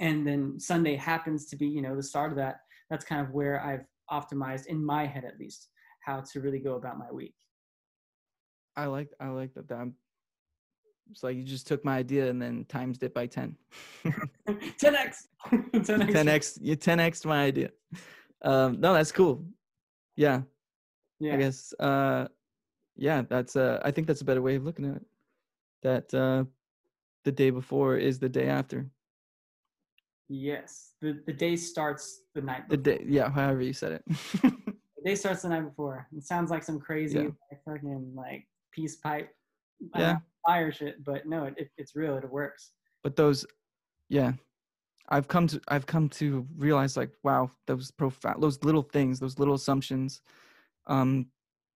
and 0.00 0.26
then 0.26 0.58
Sunday 0.58 0.96
happens 0.96 1.46
to 1.46 1.56
be 1.56 1.66
you 1.66 1.82
know 1.82 1.96
the 1.96 2.02
start 2.02 2.30
of 2.30 2.38
that. 2.38 2.56
That's 2.90 3.04
kind 3.04 3.20
of 3.20 3.32
where 3.32 3.62
I've 3.62 3.84
optimized 4.10 4.66
in 4.66 4.82
my 4.82 5.04
head 5.04 5.24
at 5.24 5.38
least 5.38 5.68
how 6.08 6.20
to 6.32 6.40
really 6.40 6.58
go 6.58 6.74
about 6.76 6.98
my 6.98 7.10
week. 7.12 7.34
I 8.76 8.86
like 8.86 9.10
I 9.20 9.28
like 9.28 9.52
that. 9.54 9.68
that 9.68 9.92
it's 11.10 11.22
like 11.22 11.36
you 11.36 11.42
just 11.42 11.66
took 11.66 11.84
my 11.84 11.96
idea 11.98 12.28
and 12.30 12.40
then 12.40 12.64
times 12.68 12.98
it 13.02 13.14
by 13.14 13.26
10. 13.26 13.56
10x, 14.04 15.26
10x. 15.48 16.10
10x, 16.12 16.58
you 16.60 16.76
10x 16.76 17.26
my 17.26 17.44
idea. 17.44 17.70
Um, 18.42 18.80
no, 18.80 18.92
that's 18.94 19.12
cool. 19.12 19.44
Yeah, 20.16 20.42
Yeah, 21.20 21.34
I 21.34 21.36
guess. 21.36 21.72
Uh, 21.78 22.28
yeah, 22.96 23.22
that's. 23.28 23.54
Uh, 23.56 23.80
I 23.84 23.90
think 23.90 24.06
that's 24.06 24.22
a 24.22 24.24
better 24.24 24.42
way 24.42 24.56
of 24.56 24.64
looking 24.64 24.86
at 24.86 24.96
it. 24.96 25.06
That 25.82 26.14
uh, 26.14 26.44
the 27.24 27.32
day 27.32 27.50
before 27.50 27.96
is 27.96 28.18
the 28.18 28.28
day 28.28 28.48
after. 28.48 28.90
yes. 30.28 30.94
The 31.00 31.20
the 31.26 31.32
day 31.32 31.56
starts 31.56 32.22
the 32.34 32.42
night. 32.42 32.68
The 32.68 32.76
day, 32.76 33.04
yeah, 33.06 33.30
however 33.30 33.62
you 33.62 33.72
said 33.72 33.92
it. 33.98 34.04
Day 35.08 35.14
starts 35.14 35.40
the 35.40 35.48
night 35.48 35.62
before. 35.64 36.06
It 36.14 36.22
sounds 36.24 36.50
like 36.50 36.62
some 36.62 36.78
crazy 36.78 37.18
Yeah. 37.18 37.28
like, 37.50 37.64
fucking 37.64 38.12
like 38.14 38.46
peace 38.72 38.96
pipe, 38.96 39.34
Yeah. 39.96 40.18
fire 40.46 40.70
shit. 40.70 41.02
But 41.02 41.26
no, 41.26 41.44
it, 41.44 41.54
it 41.56 41.70
it's 41.78 41.96
real. 41.96 42.16
It 42.18 42.28
works. 42.30 42.72
but 43.02 43.16
those, 43.16 43.46
yeah, 44.10 44.32
I've 45.08 45.26
come 45.26 45.46
to 45.46 45.58
I've 45.68 45.86
come 45.86 46.10
to 46.20 46.46
realize 46.56 46.94
like, 46.94 47.12
wow, 47.22 47.50
those 47.66 47.90
profound, 47.90 48.42
those 48.42 48.62
little 48.62 48.82
things, 48.82 49.18
those 49.18 49.38
little 49.38 49.54
assumptions, 49.54 50.20
um, 50.88 51.30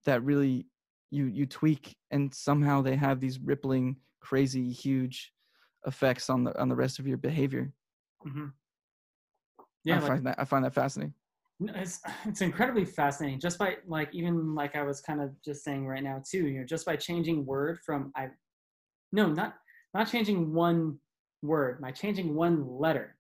that 0.05 0.23
really 0.23 0.67
you 1.11 1.25
you 1.25 1.47
tweak 1.47 1.97
and 2.11 2.35
somehow 2.35 2.83
they 2.83 2.97
have 2.97 3.19
these 3.19 3.39
rippling, 3.39 3.97
crazy, 4.21 4.71
huge 4.71 5.33
effects 5.87 6.29
on 6.29 6.45
the 6.45 6.53
on 6.61 6.69
the 6.69 6.77
rest 6.77 6.99
of 6.99 7.07
your 7.07 7.17
behavior. 7.17 7.73
Mm-hmm. 8.27 8.49
I 9.59 9.65
Yeah, 9.85 10.01
like, 10.01 10.07
find 10.09 10.27
that 10.27 10.39
I 10.39 10.45
find 10.45 10.65
that 10.67 10.75
fascinating. 10.75 11.15
It's 11.75 12.01
it's 12.27 12.41
incredibly 12.41 12.85
fascinating. 12.85 13.41
Just 13.41 13.59
by 13.59 13.77
like 13.87 14.09
even 14.13 14.55
like 14.55 14.77
i 14.77 14.83
was 14.83 15.01
kind 15.01 15.21
of 15.21 15.31
just 15.43 15.65
saying 15.65 15.87
right 15.87 16.03
now 16.03 16.23
too 16.29 16.47
you 16.47 16.61
know 16.61 16.67
just 16.67 16.87
by 16.87 16.97
changing 16.97 17.45
word 17.47 17.79
from 17.85 18.13
i 18.17 18.29
no 19.13 19.27
not 19.27 19.55
not 19.95 20.11
changing 20.11 20.53
one 20.53 20.99
word 21.43 21.81
by 21.81 21.91
changing 21.91 22.35
one 22.35 22.67
letter. 22.67 23.17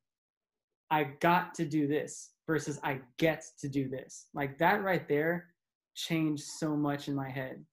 I 0.91 1.05
got 1.21 1.55
to 1.55 1.65
do 1.65 1.87
this 1.87 2.31
versus 2.47 2.79
i 2.85 3.01
get 3.19 3.45
to 3.61 3.69
do 3.69 3.89
this. 3.89 4.27
Like 4.35 4.59
that 4.59 4.83
right 4.83 5.09
there 5.09 5.47
changed 5.95 6.45
so 6.45 6.77
much 6.77 7.09
in 7.09 7.15
my 7.15 7.29
head. 7.29 7.65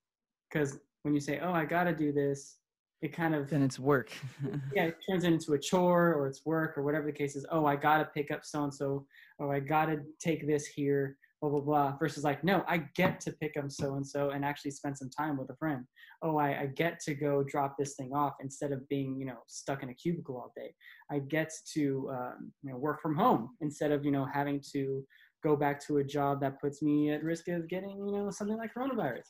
Because 0.49 0.79
when 1.03 1.13
you 1.13 1.19
say 1.19 1.39
oh 1.39 1.53
i 1.53 1.65
gotta 1.65 1.93
do 1.93 2.11
this 2.11 2.58
it 3.01 3.13
kind 3.13 3.33
of 3.33 3.49
Then 3.49 3.61
it's 3.61 3.79
work. 3.79 4.11
yeah, 4.75 4.85
it 4.85 4.97
turns 5.09 5.23
into 5.23 5.53
a 5.53 5.59
chore 5.59 6.13
or 6.13 6.27
it's 6.27 6.45
work 6.45 6.77
or 6.77 6.83
whatever 6.83 7.05
the 7.05 7.17
case 7.17 7.35
is. 7.35 7.45
Oh, 7.49 7.65
I 7.65 7.77
gotta 7.77 8.05
pick 8.13 8.29
up 8.29 8.43
so 8.43 8.63
and 8.63 8.73
so, 8.73 9.05
or 9.37 9.55
I 9.55 9.61
gotta 9.61 10.01
take 10.19 10.45
this 10.45 10.65
here, 10.65 11.15
blah 11.39 11.49
blah 11.49 11.61
blah. 11.61 11.97
Versus 11.97 12.25
like, 12.25 12.43
no, 12.43 12.65
I 12.67 12.83
get 12.95 13.21
to 13.21 13.31
pick 13.31 13.55
up 13.55 13.71
so 13.71 13.95
and 13.95 14.05
so 14.05 14.31
and 14.31 14.43
actually 14.43 14.71
spend 14.71 14.97
some 14.97 15.09
time 15.09 15.37
with 15.37 15.49
a 15.49 15.55
friend. 15.55 15.85
Oh, 16.21 16.37
I, 16.37 16.61
I 16.61 16.65
get 16.65 16.99
to 17.05 17.13
go 17.13 17.41
drop 17.41 17.75
this 17.79 17.95
thing 17.95 18.11
off 18.13 18.33
instead 18.41 18.73
of 18.73 18.87
being 18.89 19.17
you 19.17 19.25
know 19.25 19.37
stuck 19.47 19.81
in 19.81 19.89
a 19.89 19.93
cubicle 19.93 20.35
all 20.35 20.51
day. 20.53 20.73
I 21.09 21.19
get 21.19 21.53
to 21.75 22.09
um, 22.11 22.51
you 22.63 22.71
know 22.71 22.77
work 22.77 23.01
from 23.01 23.15
home 23.15 23.51
instead 23.61 23.93
of 23.93 24.03
you 24.03 24.11
know 24.11 24.25
having 24.25 24.61
to 24.73 25.05
go 25.41 25.55
back 25.55 25.79
to 25.87 25.99
a 25.99 26.03
job 26.03 26.41
that 26.41 26.59
puts 26.59 26.81
me 26.81 27.11
at 27.11 27.23
risk 27.23 27.47
of 27.47 27.69
getting 27.69 27.91
you 27.91 28.11
know 28.11 28.29
something 28.29 28.57
like 28.57 28.73
coronavirus. 28.75 29.29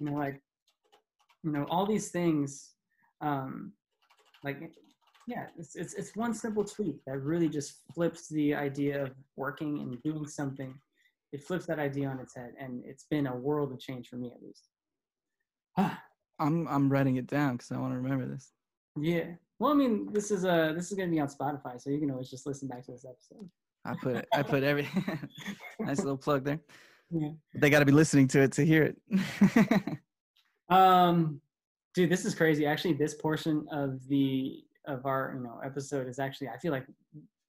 You 0.00 0.06
know, 0.10 0.16
like 0.18 0.40
you 1.44 1.52
know 1.52 1.64
all 1.70 1.86
these 1.86 2.10
things 2.10 2.73
um, 3.20 3.72
like 4.42 4.58
yeah 5.26 5.46
it's, 5.58 5.74
it's 5.74 5.94
it's 5.94 6.14
one 6.16 6.34
simple 6.34 6.64
tweak 6.64 6.96
that 7.06 7.18
really 7.18 7.48
just 7.48 7.80
flips 7.94 8.28
the 8.28 8.54
idea 8.54 9.02
of 9.04 9.10
working 9.36 9.80
and 9.80 10.02
doing 10.02 10.26
something 10.26 10.74
it 11.32 11.42
flips 11.42 11.66
that 11.66 11.78
idea 11.78 12.06
on 12.06 12.20
its 12.20 12.34
head 12.34 12.52
and 12.60 12.82
it's 12.84 13.06
been 13.10 13.26
a 13.26 13.34
world 13.34 13.72
of 13.72 13.80
change 13.80 14.08
for 14.08 14.16
me 14.16 14.30
at 14.34 14.42
least 14.42 14.68
ah, 15.78 16.00
I'm 16.38 16.66
I'm 16.68 16.90
writing 16.90 17.16
it 17.16 17.26
down 17.26 17.52
because 17.56 17.70
I 17.72 17.78
want 17.78 17.92
to 17.92 17.96
remember 17.96 18.26
this. 18.26 18.52
yeah 19.00 19.26
well 19.58 19.70
i 19.70 19.74
mean 19.74 20.12
this 20.12 20.30
is 20.30 20.44
uh 20.44 20.72
this 20.74 20.90
is 20.90 20.96
going 20.96 21.08
to 21.08 21.14
be 21.14 21.20
on 21.20 21.28
spotify 21.28 21.80
so 21.80 21.90
you 21.90 22.00
can 22.00 22.10
always 22.10 22.28
just 22.28 22.46
listen 22.46 22.68
back 22.68 22.84
to 22.84 22.92
this 22.92 23.06
episode 23.08 23.48
I 23.84 23.94
put 24.02 24.16
it. 24.16 24.28
I 24.32 24.42
put 24.42 24.62
every 24.62 24.88
nice 25.80 25.98
little 25.98 26.16
plug 26.16 26.44
there. 26.44 26.60
Yeah. 27.10 27.30
They 27.54 27.70
got 27.70 27.80
to 27.80 27.84
be 27.84 27.92
listening 27.92 28.28
to 28.28 28.40
it 28.40 28.52
to 28.52 28.64
hear 28.64 28.94
it. 29.10 29.98
um 30.70 31.40
dude 31.94 32.10
this 32.10 32.24
is 32.24 32.34
crazy. 32.34 32.66
Actually 32.66 32.94
this 32.94 33.14
portion 33.14 33.66
of 33.70 34.06
the 34.08 34.64
of 34.86 35.06
our 35.06 35.34
you 35.36 35.42
know 35.42 35.60
episode 35.64 36.06
is 36.06 36.18
actually 36.18 36.48
i 36.48 36.58
feel 36.58 36.70
like 36.70 36.86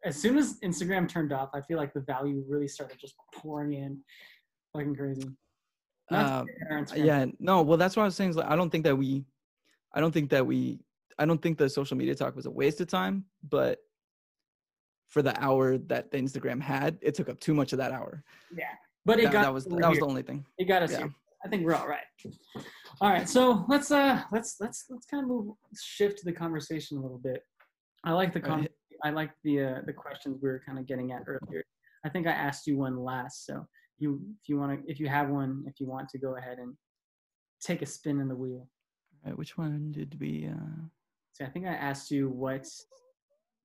as 0.05 0.15
soon 0.15 0.37
as 0.37 0.57
instagram 0.63 1.07
turned 1.07 1.33
off 1.33 1.49
i 1.53 1.59
feel 1.59 1.77
like 1.77 1.93
the 1.93 1.99
value 1.99 2.43
really 2.47 2.67
started 2.67 2.97
just 2.97 3.15
pouring 3.33 3.73
in 3.73 3.99
fucking 4.71 4.95
crazy. 4.95 5.29
Not 6.09 6.21
to 6.21 6.25
uh, 6.25 6.43
say 6.45 6.53
our 6.71 6.81
Instagram- 6.81 7.05
yeah 7.05 7.25
no 7.39 7.61
well 7.61 7.77
that's 7.77 7.97
what 7.97 8.03
i 8.03 8.05
was 8.05 8.15
saying 8.15 8.39
i 8.39 8.55
don't 8.55 8.69
think 8.69 8.85
that 8.85 8.95
we 8.95 9.25
i 9.93 9.99
don't 9.99 10.13
think 10.13 10.29
that 10.29 10.45
we 10.45 10.79
i 11.19 11.25
don't 11.25 11.41
think 11.41 11.57
the 11.57 11.67
social 11.67 11.97
media 11.97 12.15
talk 12.15 12.37
was 12.37 12.45
a 12.45 12.51
waste 12.51 12.79
of 12.79 12.87
time 12.87 13.25
but 13.49 13.79
for 15.09 15.21
the 15.21 15.37
hour 15.43 15.77
that 15.77 16.09
the 16.11 16.17
instagram 16.17 16.61
had 16.61 16.97
it 17.01 17.15
took 17.15 17.27
up 17.27 17.39
too 17.41 17.53
much 17.53 17.73
of 17.73 17.79
that 17.79 17.91
hour. 17.91 18.23
Yeah 18.55 18.65
but 19.05 19.19
it 19.19 19.25
that, 19.25 19.33
got 19.33 19.41
that 19.43 19.53
was 19.53 19.65
that 19.65 19.89
was 19.89 19.99
the 19.99 20.05
only 20.05 20.23
thing. 20.23 20.43
It 20.57 20.65
got 20.65 20.81
us 20.81 20.91
yeah. 20.91 21.07
I 21.43 21.47
think 21.47 21.63
we're 21.63 21.75
all 21.75 21.87
right. 21.87 22.01
All 23.01 23.09
right 23.09 23.27
so 23.27 23.65
let's 23.67 23.91
uh 23.91 24.21
let's 24.31 24.55
let's 24.59 24.85
let's 24.89 25.05
kind 25.05 25.23
of 25.23 25.29
move 25.29 25.55
shift 25.79 26.23
the 26.23 26.31
conversation 26.31 26.97
a 26.97 27.01
little 27.01 27.17
bit. 27.17 27.41
I 28.03 28.11
like 28.13 28.33
the 28.33 28.39
con- 28.39 28.67
i 29.03 29.09
like 29.09 29.31
the 29.43 29.61
uh 29.61 29.79
the 29.85 29.93
questions 29.93 30.39
we 30.41 30.49
were 30.49 30.61
kind 30.65 30.79
of 30.79 30.85
getting 30.87 31.11
at 31.11 31.23
earlier. 31.27 31.63
I 32.05 32.09
think 32.09 32.27
i 32.27 32.31
asked 32.31 32.67
you 32.67 32.77
one 32.77 32.97
last 32.97 33.45
so 33.45 33.65
you 33.97 34.21
if 34.41 34.49
you 34.49 34.57
want 34.57 34.85
to 34.85 34.91
if 34.91 34.99
you 34.99 35.07
have 35.07 35.29
one 35.29 35.63
if 35.67 35.79
you 35.79 35.87
want 35.87 36.09
to 36.09 36.17
go 36.17 36.37
ahead 36.37 36.57
and 36.59 36.75
take 37.61 37.81
a 37.81 37.85
spin 37.85 38.19
in 38.19 38.27
the 38.27 38.35
wheel. 38.35 38.67
All 39.23 39.31
right, 39.31 39.37
which 39.37 39.57
one 39.57 39.91
did 39.91 40.17
we 40.19 40.47
uh 40.47 40.87
so 41.33 41.43
i 41.45 41.49
think 41.49 41.65
i 41.65 41.73
asked 41.73 42.11
you 42.11 42.29
what 42.29 42.65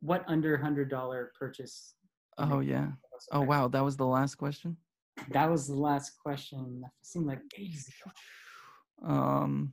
what 0.00 0.24
under 0.26 0.56
hundred 0.56 0.90
dollar 0.90 1.32
purchase 1.38 1.94
oh 2.38 2.60
yeah. 2.60 2.88
oh 3.32 3.42
wow 3.42 3.68
that 3.68 3.84
was 3.84 3.96
the 3.96 4.06
last 4.06 4.34
question 4.36 4.76
that 5.30 5.50
was 5.50 5.66
the 5.66 5.74
last 5.76 6.12
question 6.22 6.80
that 6.82 6.90
seemed 7.02 7.26
like 7.26 7.40
ages 7.58 7.88
ago 7.88 9.12
Um, 9.12 9.72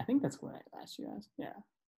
I 0.00 0.04
think 0.04 0.22
that's 0.22 0.40
what 0.42 0.54
I 0.54 0.82
asked 0.82 0.98
you 0.98 1.06
guys. 1.06 1.28
Yeah. 1.38 1.52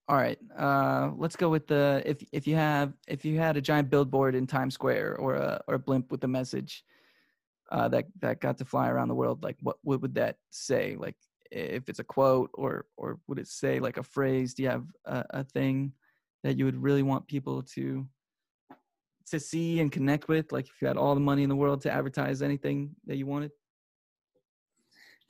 all 0.09 0.16
right. 0.16 0.39
Uh, 0.57 1.11
let's 1.16 1.36
go 1.36 1.49
with 1.49 1.66
the 1.66 2.03
if 2.07 2.24
if 2.32 2.47
you 2.47 2.55
have 2.57 2.93
if 3.07 3.24
you 3.24 3.39
had 3.39 3.57
a 3.57 3.61
giant 3.61 3.90
billboard 3.90 4.35
in 4.35 4.47
Times 4.47 4.74
Square 4.74 5.16
or 5.19 5.35
a 5.35 5.62
or 5.66 5.74
a 5.74 5.78
blimp 5.78 6.11
with 6.11 6.24
a 6.24 6.28
message 6.28 6.85
uh, 7.70 7.89
that 7.89 8.07
that 8.20 8.40
got 8.40 8.57
to 8.59 8.65
fly 8.65 8.89
around 8.89 9.09
the 9.09 9.15
world, 9.15 9.43
like 9.43 9.57
what 9.61 9.77
what 9.82 10.01
would 10.01 10.15
that 10.15 10.36
say? 10.51 10.97
Like 10.99 11.16
if 11.51 11.89
it's 11.89 11.99
a 11.99 12.05
quote 12.05 12.51
or 12.55 12.86
or 12.97 13.19
would 13.27 13.39
it 13.39 13.49
say 13.49 13.81
like 13.81 13.97
a 13.97 14.03
phrase? 14.03 14.55
Do 14.55 14.62
you 14.62 14.70
have 14.70 14.86
a, 15.05 15.24
a 15.31 15.45
thing 15.45 15.93
that 16.45 16.57
you 16.57 16.65
would 16.65 16.81
really 16.81 17.03
want 17.03 17.27
people 17.27 17.62
to 17.74 18.07
to 19.30 19.40
see 19.40 19.80
and 19.80 19.90
connect 19.90 20.28
with? 20.28 20.52
Like 20.52 20.66
if 20.66 20.72
you 20.80 20.88
had 20.88 20.96
all 20.96 21.14
the 21.14 21.20
money 21.20 21.42
in 21.42 21.48
the 21.48 21.56
world 21.56 21.80
to 21.82 21.90
advertise 21.90 22.42
anything 22.42 22.90
that 23.06 23.16
you 23.16 23.26
wanted. 23.26 23.50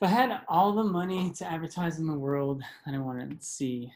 If 0.00 0.08
I 0.08 0.12
had 0.12 0.40
all 0.48 0.72
the 0.72 0.84
money 0.84 1.32
to 1.38 1.44
advertise 1.44 1.98
in 1.98 2.06
the 2.06 2.18
world 2.18 2.62
that 2.86 2.94
I 2.94 2.98
wanted 2.98 3.40
to 3.40 3.44
see, 3.44 3.92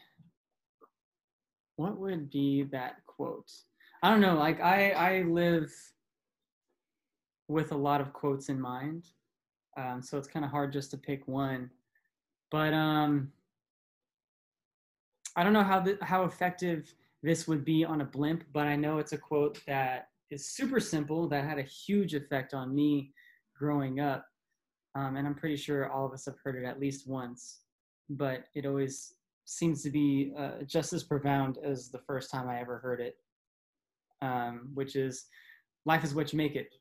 what 1.77 1.97
would 1.97 2.29
be 2.29 2.63
that 2.71 2.97
quote? 3.05 3.49
I 4.01 4.09
don't 4.09 4.19
know. 4.19 4.35
Like 4.35 4.59
I, 4.59 4.91
I 4.91 5.21
live 5.21 5.71
with 7.47 7.71
a 7.71 7.77
lot 7.77 8.01
of 8.01 8.11
quotes 8.11 8.49
in 8.49 8.59
mind, 8.59 9.05
um, 9.77 10.01
so 10.01 10.17
it's 10.17 10.27
kind 10.27 10.43
of 10.43 10.51
hard 10.51 10.73
just 10.73 10.91
to 10.91 10.97
pick 10.97 11.25
one. 11.27 11.69
But 12.51 12.73
um, 12.73 13.31
I 15.35 15.43
don't 15.43 15.53
know 15.53 15.63
how 15.63 15.79
th- 15.79 15.99
how 16.01 16.25
effective 16.25 16.93
this 17.23 17.47
would 17.47 17.63
be 17.63 17.85
on 17.85 18.01
a 18.01 18.05
blimp, 18.05 18.43
but 18.51 18.67
I 18.67 18.75
know 18.75 18.99
it's 18.99 19.13
a 19.13 19.17
quote 19.17 19.59
that 19.65 20.09
is 20.29 20.45
super 20.45 20.79
simple 20.79 21.27
that 21.29 21.45
had 21.45 21.57
a 21.57 21.63
huge 21.63 22.13
effect 22.13 22.53
on 22.53 22.75
me 22.75 23.13
growing 23.57 24.01
up. 24.01 24.25
Um, 24.95 25.15
and 25.15 25.25
I'm 25.25 25.33
pretty 25.33 25.55
sure 25.55 25.89
all 25.89 26.05
of 26.05 26.11
us 26.11 26.25
have 26.25 26.35
heard 26.43 26.61
it 26.61 26.65
at 26.65 26.79
least 26.79 27.07
once, 27.07 27.61
but 28.09 28.45
it 28.53 28.65
always 28.65 29.15
seems 29.45 29.81
to 29.83 29.89
be 29.89 30.33
uh, 30.37 30.63
just 30.65 30.93
as 30.93 31.03
profound 31.03 31.57
as 31.63 31.89
the 31.89 31.99
first 31.99 32.29
time 32.29 32.47
I 32.49 32.59
ever 32.59 32.77
heard 32.79 32.99
it, 32.99 33.15
um, 34.21 34.69
which 34.73 34.95
is 34.95 35.25
life 35.85 36.03
is 36.03 36.13
what 36.13 36.31
you 36.33 36.37
make 36.37 36.55
it. 36.55 36.73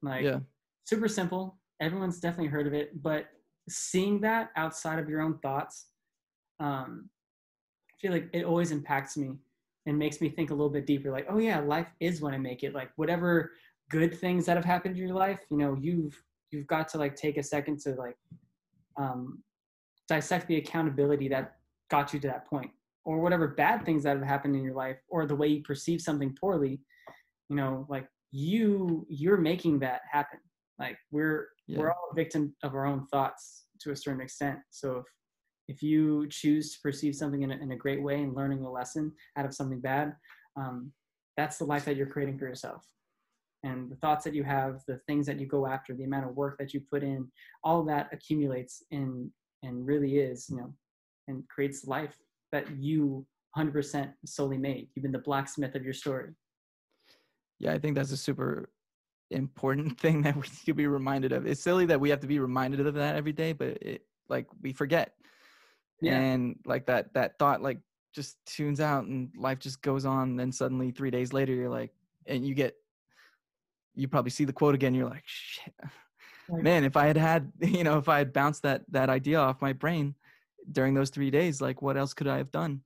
Like, 0.00 0.24
Yeah. 0.24 0.40
super 0.84 1.08
simple. 1.08 1.58
Everyone's 1.80 2.20
definitely 2.20 2.50
heard 2.50 2.66
of 2.66 2.72
it, 2.72 3.02
but 3.02 3.26
seeing 3.68 4.20
that 4.20 4.50
outside 4.56 4.98
of 4.98 5.08
your 5.08 5.20
own 5.20 5.38
thoughts, 5.40 5.88
um, 6.60 7.10
feel 8.00 8.12
like 8.12 8.28
it 8.32 8.44
always 8.44 8.70
impacts 8.70 9.16
me 9.16 9.32
and 9.86 9.98
makes 9.98 10.20
me 10.20 10.28
think 10.28 10.50
a 10.50 10.54
little 10.54 10.70
bit 10.70 10.86
deeper. 10.86 11.10
Like, 11.10 11.26
oh 11.28 11.38
yeah, 11.38 11.60
life 11.60 11.88
is 12.00 12.20
what 12.20 12.34
I 12.34 12.38
make 12.38 12.62
it. 12.62 12.74
Like 12.74 12.90
whatever 12.96 13.52
good 13.90 14.18
things 14.18 14.46
that 14.46 14.56
have 14.56 14.64
happened 14.64 14.96
in 14.96 15.06
your 15.06 15.16
life, 15.16 15.40
you 15.50 15.56
know, 15.56 15.76
you've 15.80 16.20
you've 16.50 16.66
got 16.66 16.88
to 16.88 16.98
like 16.98 17.14
take 17.16 17.36
a 17.36 17.42
second 17.42 17.80
to 17.80 17.90
like 17.94 18.16
um, 18.96 19.42
dissect 20.08 20.46
the 20.48 20.56
accountability 20.56 21.28
that 21.28 21.56
got 21.90 22.12
you 22.12 22.20
to 22.20 22.28
that 22.28 22.46
point, 22.46 22.70
or 23.04 23.20
whatever 23.20 23.48
bad 23.48 23.84
things 23.84 24.02
that 24.02 24.16
have 24.16 24.26
happened 24.26 24.56
in 24.56 24.62
your 24.62 24.74
life, 24.74 24.98
or 25.08 25.26
the 25.26 25.34
way 25.36 25.48
you 25.48 25.62
perceive 25.62 26.00
something 26.00 26.34
poorly. 26.40 26.80
You 27.48 27.56
know, 27.56 27.86
like 27.88 28.08
you 28.32 29.06
you're 29.08 29.36
making 29.36 29.78
that 29.80 30.00
happen. 30.10 30.40
Like 30.78 30.98
we're 31.10 31.48
Yeah. 31.68 31.78
we're 31.78 31.90
all 31.90 32.08
a 32.12 32.14
victim 32.14 32.54
of 32.62 32.74
our 32.74 32.86
own 32.86 33.06
thoughts 33.06 33.66
to 33.80 33.92
a 33.92 33.96
certain 33.96 34.20
extent. 34.20 34.58
So 34.70 34.98
if 34.98 35.06
if 35.68 35.82
you 35.82 36.26
choose 36.28 36.74
to 36.74 36.80
perceive 36.80 37.14
something 37.14 37.42
in 37.42 37.50
a, 37.50 37.56
in 37.56 37.72
a 37.72 37.76
great 37.76 38.02
way 38.02 38.22
and 38.22 38.34
learning 38.34 38.64
a 38.64 38.70
lesson 38.70 39.12
out 39.36 39.44
of 39.44 39.54
something 39.54 39.80
bad, 39.80 40.14
um, 40.56 40.92
that's 41.36 41.58
the 41.58 41.64
life 41.64 41.84
that 41.84 41.96
you're 41.96 42.06
creating 42.06 42.38
for 42.38 42.46
yourself. 42.46 42.84
And 43.62 43.90
the 43.90 43.96
thoughts 43.96 44.24
that 44.24 44.34
you 44.34 44.44
have, 44.44 44.80
the 44.86 45.00
things 45.06 45.26
that 45.26 45.40
you 45.40 45.46
go 45.46 45.66
after, 45.66 45.94
the 45.94 46.04
amount 46.04 46.28
of 46.28 46.36
work 46.36 46.56
that 46.58 46.72
you 46.72 46.80
put 46.90 47.02
in, 47.02 47.28
all 47.64 47.82
that 47.84 48.08
accumulates 48.12 48.82
and 48.90 49.30
and 49.62 49.86
really 49.86 50.18
is, 50.18 50.48
you 50.48 50.56
know, 50.56 50.72
and 51.26 51.42
creates 51.48 51.86
life 51.86 52.16
that 52.52 52.70
you 52.76 53.26
100% 53.56 54.12
solely 54.24 54.58
made. 54.58 54.88
You've 54.94 55.02
been 55.02 55.12
the 55.12 55.18
blacksmith 55.18 55.74
of 55.74 55.82
your 55.82 55.94
story. 55.94 56.32
Yeah, 57.58 57.72
I 57.72 57.78
think 57.78 57.96
that's 57.96 58.12
a 58.12 58.16
super 58.16 58.70
important 59.30 59.98
thing 60.00 60.22
that 60.22 60.36
we 60.36 60.46
should 60.46 60.76
be 60.76 60.86
reminded 60.86 61.32
of. 61.32 61.46
It's 61.46 61.62
silly 61.62 61.86
that 61.86 62.00
we 62.00 62.10
have 62.10 62.20
to 62.20 62.26
be 62.26 62.38
reminded 62.38 62.86
of 62.86 62.94
that 62.94 63.16
every 63.16 63.32
day, 63.32 63.52
but 63.52 63.68
it 63.82 64.02
like 64.28 64.46
we 64.62 64.72
forget. 64.72 65.14
Yeah. 66.00 66.18
And 66.18 66.58
like 66.64 66.86
that 66.86 67.14
that 67.14 67.38
thought 67.38 67.62
like 67.62 67.78
just 68.14 68.36
tunes 68.46 68.80
out 68.80 69.04
and 69.04 69.30
life 69.36 69.58
just 69.58 69.82
goes 69.82 70.04
on. 70.04 70.36
Then 70.36 70.52
suddenly 70.52 70.90
three 70.90 71.10
days 71.10 71.32
later 71.32 71.52
you're 71.52 71.70
like 71.70 71.92
and 72.26 72.46
you 72.46 72.54
get 72.54 72.74
you 73.94 74.08
probably 74.08 74.30
see 74.30 74.44
the 74.44 74.52
quote 74.52 74.74
again, 74.74 74.94
you're 74.94 75.08
like, 75.08 75.24
shit. 75.24 75.74
Man, 76.48 76.84
if 76.84 76.96
I 76.96 77.06
had 77.06 77.16
had 77.16 77.52
you 77.60 77.84
know, 77.84 77.98
if 77.98 78.08
I 78.08 78.18
had 78.18 78.32
bounced 78.32 78.62
that 78.62 78.82
that 78.90 79.10
idea 79.10 79.38
off 79.38 79.62
my 79.62 79.72
brain 79.72 80.14
during 80.70 80.94
those 80.94 81.10
three 81.10 81.30
days, 81.30 81.60
like 81.60 81.82
what 81.82 81.96
else 81.96 82.14
could 82.14 82.28
I 82.28 82.36
have 82.38 82.50
done? 82.50 82.82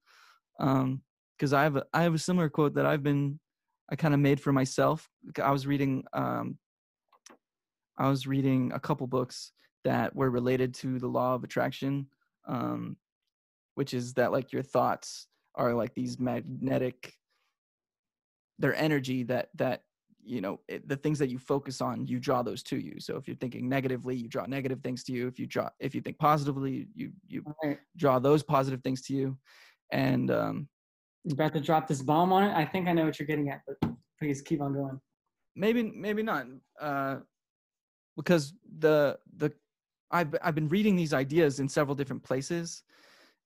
Um, 0.59 1.03
because 1.37 1.53
I 1.55 1.63
have 1.63 1.77
a, 1.77 1.87
I 1.95 2.03
have 2.03 2.15
a 2.15 2.19
similar 2.19 2.51
quote 2.51 2.75
that 2.75 2.85
I've 2.85 3.03
been 3.03 3.41
I 3.91 3.97
kind 3.97 4.15
of 4.15 4.21
made 4.21 4.41
for 4.41 4.53
myself. 4.53 5.09
I 5.43 5.51
was 5.51 5.67
reading 5.67 6.05
um, 6.13 6.59
I 7.99 8.09
was 8.09 8.27
reading 8.27 8.73
a 8.73 8.81
couple 8.81 9.07
books 9.07 9.53
that 9.85 10.15
were 10.15 10.31
related 10.31 10.75
to 10.75 10.99
the 10.99 11.07
law 11.07 11.35
of 11.35 11.45
attraction, 11.45 12.07
um, 12.47 12.97
which 13.75 13.95
is 13.95 14.15
that 14.15 14.33
like 14.33 14.53
your 14.53 14.63
thoughts 14.63 15.27
are 15.55 15.75
like 15.75 15.95
these 15.95 16.19
magnetic. 16.19 17.13
They're 18.59 18.75
energy 18.75 19.23
that 19.25 19.49
that 19.57 19.83
you 20.23 20.41
know 20.41 20.61
it, 20.69 20.87
the 20.87 20.97
things 20.97 21.19
that 21.19 21.31
you 21.31 21.39
focus 21.39 21.81
on, 21.81 22.07
you 22.07 22.19
draw 22.21 22.43
those 22.43 22.63
to 22.65 22.77
you. 22.77 23.01
So 23.01 23.17
if 23.17 23.27
you're 23.27 23.37
thinking 23.37 23.69
negatively, 23.69 24.17
you 24.17 24.29
draw 24.29 24.45
negative 24.47 24.81
things 24.83 25.03
to 25.05 25.13
you. 25.13 25.27
If 25.27 25.39
you 25.39 25.47
draw, 25.47 25.71
if 25.81 25.95
you 25.95 26.01
think 26.03 26.19
positively, 26.19 26.89
you 26.95 27.13
you 27.27 27.43
Right. 27.65 27.79
draw 27.97 28.19
those 28.19 28.43
positive 28.43 28.83
things 28.83 29.03
to 29.03 29.15
you. 29.15 29.39
And 29.93 30.31
um, 30.31 30.69
You 31.25 31.33
about 31.33 31.55
to 31.55 31.61
drop 31.61 31.89
this 31.89 32.03
bomb 32.03 32.33
on 32.33 32.45
it? 32.45 32.55
I 32.55 32.65
think 32.67 32.87
I 32.87 32.93
know 32.93 33.07
what 33.07 33.19
you're 33.19 33.27
getting 33.27 33.49
at, 33.51 33.63
but 33.67 33.91
please 34.19 34.43
keep 34.43 34.61
on 34.61 34.75
going. 34.75 35.01
maybe 35.57 35.83
maybe 35.83 36.23
not 36.23 36.47
uh 36.81 37.17
because 38.17 38.53
the 38.79 39.19
the 39.37 39.53
I've 40.11 40.35
I've 40.43 40.55
been 40.55 40.69
reading 40.69 40.97
these 40.97 41.13
ideas 41.15 41.61
in 41.61 41.69
several 41.69 41.95
different 41.95 42.23
places 42.23 42.83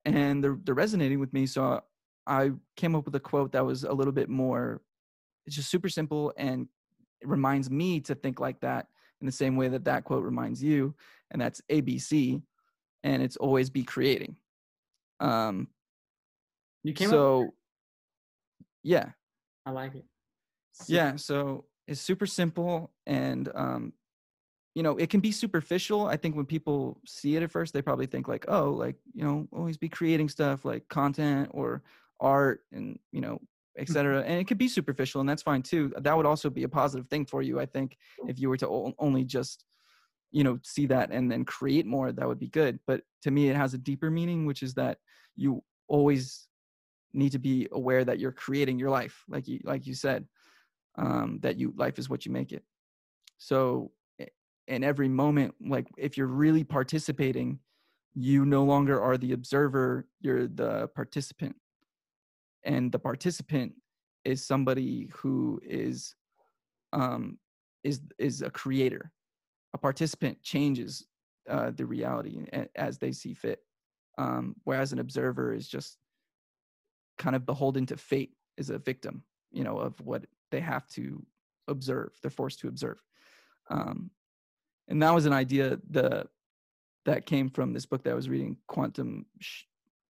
and 0.04 0.42
they're 0.42 0.58
they're 0.64 0.74
resonating 0.74 1.18
with 1.20 1.32
me 1.32 1.46
so 1.46 1.82
I 2.26 2.52
came 2.76 2.94
up 2.94 3.04
with 3.04 3.14
a 3.14 3.20
quote 3.20 3.52
that 3.52 3.64
was 3.64 3.84
a 3.84 3.92
little 3.92 4.12
bit 4.12 4.28
more 4.28 4.82
it's 5.46 5.56
just 5.56 5.70
super 5.70 5.88
simple 5.88 6.32
and 6.36 6.68
it 7.20 7.28
reminds 7.28 7.70
me 7.70 8.00
to 8.00 8.14
think 8.14 8.40
like 8.40 8.60
that 8.60 8.86
in 9.20 9.26
the 9.26 9.32
same 9.32 9.56
way 9.56 9.68
that 9.68 9.84
that 9.84 10.04
quote 10.04 10.24
reminds 10.24 10.62
you 10.62 10.94
and 11.30 11.40
that's 11.40 11.60
ABC 11.70 12.42
and 13.02 13.22
it's 13.22 13.36
always 13.36 13.70
be 13.70 13.82
creating 13.82 14.36
um 15.20 15.68
You 16.82 16.92
came 16.94 17.08
up. 17.08 17.12
so 17.12 17.54
yeah 18.82 19.10
I 19.66 19.70
like 19.70 19.94
it. 19.94 20.04
Super- 20.72 20.92
yeah 20.92 21.16
so 21.16 21.64
it's 21.86 22.00
super 22.00 22.26
simple 22.26 22.90
and 23.06 23.48
um 23.54 23.92
you 24.74 24.82
know 24.82 24.96
it 24.96 25.10
can 25.10 25.20
be 25.20 25.32
superficial 25.32 26.06
i 26.06 26.16
think 26.16 26.36
when 26.36 26.46
people 26.46 27.00
see 27.06 27.36
it 27.36 27.42
at 27.42 27.50
first 27.50 27.72
they 27.72 27.82
probably 27.82 28.06
think 28.06 28.28
like 28.28 28.44
oh 28.48 28.70
like 28.70 28.96
you 29.14 29.24
know 29.24 29.46
always 29.52 29.76
be 29.76 29.88
creating 29.88 30.28
stuff 30.28 30.64
like 30.64 30.86
content 30.88 31.48
or 31.52 31.82
art 32.20 32.60
and 32.72 32.98
you 33.12 33.20
know 33.20 33.40
etc 33.78 34.22
and 34.22 34.40
it 34.40 34.46
could 34.46 34.58
be 34.58 34.68
superficial 34.68 35.20
and 35.20 35.28
that's 35.28 35.42
fine 35.42 35.62
too 35.62 35.92
that 35.98 36.16
would 36.16 36.26
also 36.26 36.48
be 36.48 36.62
a 36.62 36.68
positive 36.68 37.06
thing 37.08 37.24
for 37.24 37.42
you 37.42 37.58
i 37.58 37.66
think 37.66 37.96
if 38.28 38.38
you 38.38 38.48
were 38.48 38.56
to 38.56 38.94
only 38.98 39.24
just 39.24 39.64
you 40.30 40.44
know 40.44 40.58
see 40.62 40.86
that 40.86 41.10
and 41.10 41.30
then 41.30 41.44
create 41.44 41.86
more 41.86 42.12
that 42.12 42.26
would 42.26 42.38
be 42.38 42.48
good 42.48 42.78
but 42.86 43.02
to 43.22 43.30
me 43.30 43.48
it 43.48 43.56
has 43.56 43.74
a 43.74 43.78
deeper 43.78 44.10
meaning 44.10 44.46
which 44.46 44.62
is 44.62 44.74
that 44.74 44.98
you 45.34 45.62
always 45.88 46.46
need 47.12 47.30
to 47.30 47.38
be 47.38 47.68
aware 47.72 48.04
that 48.04 48.18
you're 48.18 48.32
creating 48.32 48.78
your 48.78 48.90
life 48.90 49.24
like 49.28 49.46
you 49.48 49.60
like 49.64 49.86
you 49.86 49.94
said 49.94 50.24
um, 50.96 51.38
that 51.42 51.56
you 51.56 51.72
life 51.76 51.98
is 51.98 52.08
what 52.08 52.24
you 52.24 52.32
make 52.32 52.52
it. 52.52 52.62
So 53.38 53.90
in 54.68 54.84
every 54.84 55.08
moment, 55.08 55.54
like 55.60 55.86
if 55.96 56.16
you're 56.16 56.26
really 56.26 56.64
participating, 56.64 57.58
you 58.14 58.44
no 58.44 58.64
longer 58.64 59.00
are 59.00 59.18
the 59.18 59.32
observer, 59.32 60.06
you're 60.20 60.46
the 60.46 60.88
participant. 60.94 61.56
And 62.64 62.90
the 62.90 62.98
participant 62.98 63.74
is 64.24 64.46
somebody 64.46 65.10
who 65.14 65.60
is 65.64 66.14
um, 66.92 67.38
is 67.82 68.00
is 68.18 68.42
a 68.42 68.50
creator. 68.50 69.10
A 69.74 69.78
participant 69.78 70.40
changes 70.42 71.04
uh, 71.50 71.72
the 71.72 71.84
reality 71.84 72.46
as 72.76 72.98
they 72.98 73.10
see 73.10 73.34
fit, 73.34 73.58
um, 74.18 74.54
whereas 74.62 74.92
an 74.92 75.00
observer 75.00 75.52
is 75.52 75.68
just 75.68 75.98
kind 77.18 77.34
of 77.34 77.44
beholden 77.44 77.84
to 77.86 77.96
fate, 77.96 78.30
is 78.56 78.70
a 78.70 78.78
victim, 78.78 79.24
you 79.50 79.64
know, 79.64 79.78
of 79.78 80.00
what 80.00 80.24
they 80.52 80.60
have 80.60 80.86
to 80.86 81.26
observe 81.66 82.10
they're 82.22 82.30
forced 82.30 82.60
to 82.60 82.68
observe 82.68 83.02
um, 83.70 84.10
and 84.88 85.02
that 85.02 85.14
was 85.14 85.26
an 85.26 85.32
idea 85.32 85.78
the 85.90 86.26
that 87.06 87.26
came 87.26 87.50
from 87.50 87.72
this 87.72 87.86
book 87.86 88.02
that 88.02 88.10
i 88.10 88.14
was 88.14 88.28
reading 88.28 88.56
quantum 88.66 89.26
sh- 89.40 89.64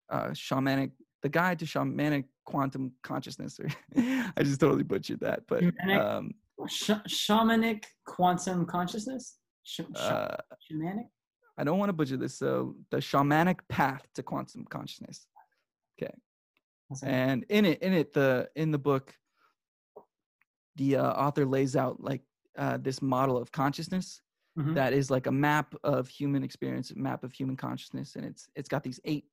uh, 0.09 0.29
shamanic 0.29 0.91
the 1.21 1.29
guide 1.29 1.59
to 1.59 1.65
shamanic 1.65 2.25
quantum 2.45 2.91
consciousness 3.03 3.59
i 3.97 4.43
just 4.43 4.59
totally 4.59 4.83
butchered 4.83 5.19
that 5.19 5.43
but 5.47 5.61
Shamanic? 5.63 5.99
um, 5.99 6.33
Sh- 6.67 6.91
shamanic 7.07 7.85
quantum 8.05 8.65
consciousness. 8.65 9.37
Sh- 9.63 9.81
uh, 9.95 10.35
shamanic. 10.71 11.07
I 11.57 11.63
don't 11.63 11.77
want 11.77 11.89
to 11.89 11.93
butcher 11.93 12.17
this. 12.17 12.35
So 12.37 12.75
the 12.89 12.97
shamanic 12.97 13.59
path 13.69 14.05
to 14.15 14.23
quantum 14.23 14.65
consciousness. 14.65 15.27
Okay. 16.01 16.13
And 17.03 17.45
in 17.49 17.65
it, 17.65 17.81
in 17.81 17.93
it, 17.93 18.13
the 18.13 18.49
in 18.55 18.71
the 18.71 18.77
book, 18.77 19.15
the 20.75 20.97
uh, 20.97 21.11
author 21.13 21.45
lays 21.45 21.75
out 21.75 22.01
like 22.01 22.21
uh, 22.57 22.77
this 22.77 23.01
model 23.01 23.37
of 23.37 23.51
consciousness 23.51 24.21
Mhm. 24.57 24.75
that 24.75 24.93
is 24.93 25.09
like 25.09 25.27
a 25.27 25.31
map 25.31 25.73
of 25.83 26.07
human 26.07 26.43
experience, 26.43 26.91
a 26.91 26.97
map 26.97 27.23
of 27.23 27.31
human 27.33 27.55
consciousness, 27.57 28.15
and 28.15 28.25
it's 28.25 28.47
it's 28.55 28.69
got 28.69 28.83
these 28.83 28.99
eight. 29.05 29.25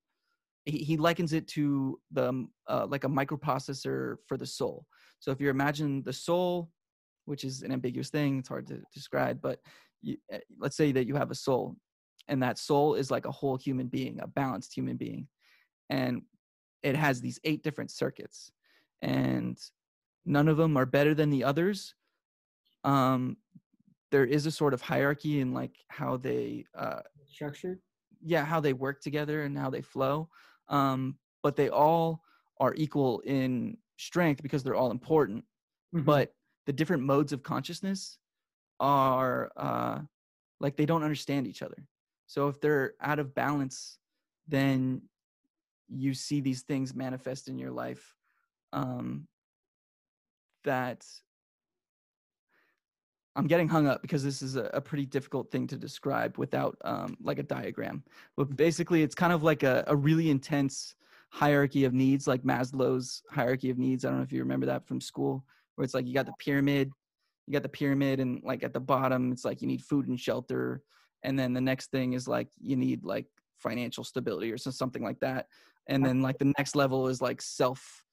He, 0.65 0.79
he 0.79 0.97
likens 0.97 1.33
it 1.33 1.47
to 1.49 2.01
the 2.11 2.29
um, 2.29 2.51
uh, 2.69 2.87
like 2.89 3.05
a 3.05 3.09
microprocessor 3.09 4.17
for 4.27 4.37
the 4.37 4.47
soul. 4.47 4.87
So 5.19 5.31
if 5.31 5.41
you 5.41 5.51
imagine 5.51 6.03
the 6.03 6.13
soul, 6.13 6.71
which 7.25 7.45
is 7.45 7.63
an 7.63 7.73
ambiguous 7.73 8.11
thing, 8.11 8.39
it's 8.39 8.49
hard 8.49 8.67
to 8.69 8.83
describe, 8.93 9.41
but 9.41 9.61
you, 10.03 10.17
uh, 10.33 10.39
let's 10.59 10.77
say 10.77 10.93
that 10.93 11.07
you 11.07 11.15
have 11.17 11.31
a 11.31 11.35
soul, 11.35 11.77
and 12.29 12.43
that 12.43 12.59
soul 12.59 12.95
is 12.95 13.11
like 13.11 13.27
a 13.27 13.31
whole 13.33 13.57
human 13.57 13.89
being, 13.89 14.21
a 14.21 14.27
balanced 14.27 14.75
human 14.75 14.97
being, 14.97 15.29
and 15.91 16.23
it 16.83 16.97
has 16.97 17.21
these 17.21 17.39
eight 17.45 17.63
different 17.63 17.91
circuits, 17.91 18.53
and 19.03 19.59
none 20.25 20.49
of 20.49 20.57
them 20.57 20.77
are 20.77 20.87
better 20.87 21.15
than 21.15 21.31
the 21.31 21.45
others. 21.45 21.95
Um, 22.85 23.37
there 24.11 24.25
is 24.25 24.47
a 24.47 24.51
sort 24.51 24.75
of 24.75 24.81
hierarchy 24.81 25.41
in 25.41 25.53
like 25.53 25.77
how 25.89 26.17
they 26.17 26.65
uh, 26.75 27.01
Structured. 27.27 27.81
yeah 28.23 28.45
how 28.45 28.61
they 28.61 28.73
work 28.73 29.01
together 29.01 29.43
and 29.43 29.57
how 29.57 29.71
they 29.71 29.83
flow 29.83 30.29
um 30.69 31.19
but 31.43 31.57
they 31.57 31.69
all 31.69 32.23
are 32.59 32.75
equal 32.75 33.21
in 33.21 33.77
strength 33.99 34.43
because 34.43 34.63
they're 34.63 34.75
all 34.75 34.91
important 34.91 35.45
Mhm. 35.95 36.05
but 36.05 36.35
the 36.67 36.73
different 36.73 37.03
modes 37.03 37.33
of 37.33 37.43
consciousness 37.43 38.19
are 38.79 39.51
uh 39.57 40.01
like 40.61 40.77
they 40.77 40.87
don't 40.87 41.03
understand 41.03 41.47
each 41.47 41.63
other 41.63 41.87
so 42.27 42.49
if 42.49 42.61
they're 42.61 42.95
out 43.01 43.19
of 43.19 43.35
balance 43.35 43.99
then 44.47 45.03
you 45.89 46.15
see 46.15 46.41
these 46.41 46.63
things 46.63 46.95
manifest 46.95 47.49
in 47.49 47.59
your 47.59 47.73
life 47.73 48.15
um 48.73 49.27
that 50.65 51.05
I'm 53.41 53.47
getting 53.47 53.69
hung 53.69 53.87
up 53.87 54.03
because 54.03 54.23
this 54.23 54.43
is 54.43 54.57
a, 54.57 54.65
a 54.75 54.83
pretty 54.83 55.07
difficult 55.07 55.51
thing 55.51 55.67
to 55.69 55.77
describe 55.79 56.37
without 56.37 56.77
um, 56.85 57.17
like 57.23 57.39
a 57.39 57.43
diagram. 57.43 58.05
But 58.37 58.55
basically, 58.55 59.03
it's 59.03 59.15
kind 59.15 59.33
of 59.33 59.43
like 59.43 59.63
a, 59.63 59.83
a 59.87 59.97
really 59.97 60.29
intense 60.29 60.95
hierarchy 61.31 61.85
of 61.85 61.95
needs, 61.95 62.27
like 62.27 62.43
Maslow's 62.43 63.23
hierarchy 63.31 63.71
of 63.71 63.79
needs. 63.79 64.05
I 64.05 64.09
don't 64.09 64.19
know 64.19 64.25
if 64.25 64.31
you 64.31 64.41
remember 64.41 64.67
that 64.67 64.87
from 64.87 65.01
school, 65.01 65.43
where 65.75 65.85
it's 65.87 65.95
like 65.95 66.07
you 66.07 66.13
got 66.13 66.27
the 66.27 66.35
pyramid, 66.39 66.91
you 67.47 67.55
got 67.55 67.63
the 67.63 67.71
pyramid, 67.71 68.21
and 68.21 68.43
like 68.45 68.63
at 68.63 68.75
the 68.75 68.81
bottom, 68.81 69.33
it's 69.33 69.47
like 69.47 69.63
you 69.63 69.69
need 69.69 69.83
food 69.83 70.07
and 70.07 70.21
shelter, 70.21 70.83
and 71.23 71.39
then 71.39 71.55
the 71.55 71.63
next 71.63 71.91
thing 71.91 72.13
is 72.13 72.29
like 72.29 72.49
you 72.61 72.77
need 72.77 73.07
like 73.07 73.25
financial 73.57 74.05
stability 74.05 74.53
or 74.53 74.59
something 74.59 75.03
like 75.03 75.21
that, 75.21 75.47
and 75.87 76.05
then 76.05 76.21
like 76.21 76.37
the 76.37 76.53
next 76.59 76.77
level 76.77 77.09
is 77.09 77.23
like 77.23 77.41
self 77.41 78.05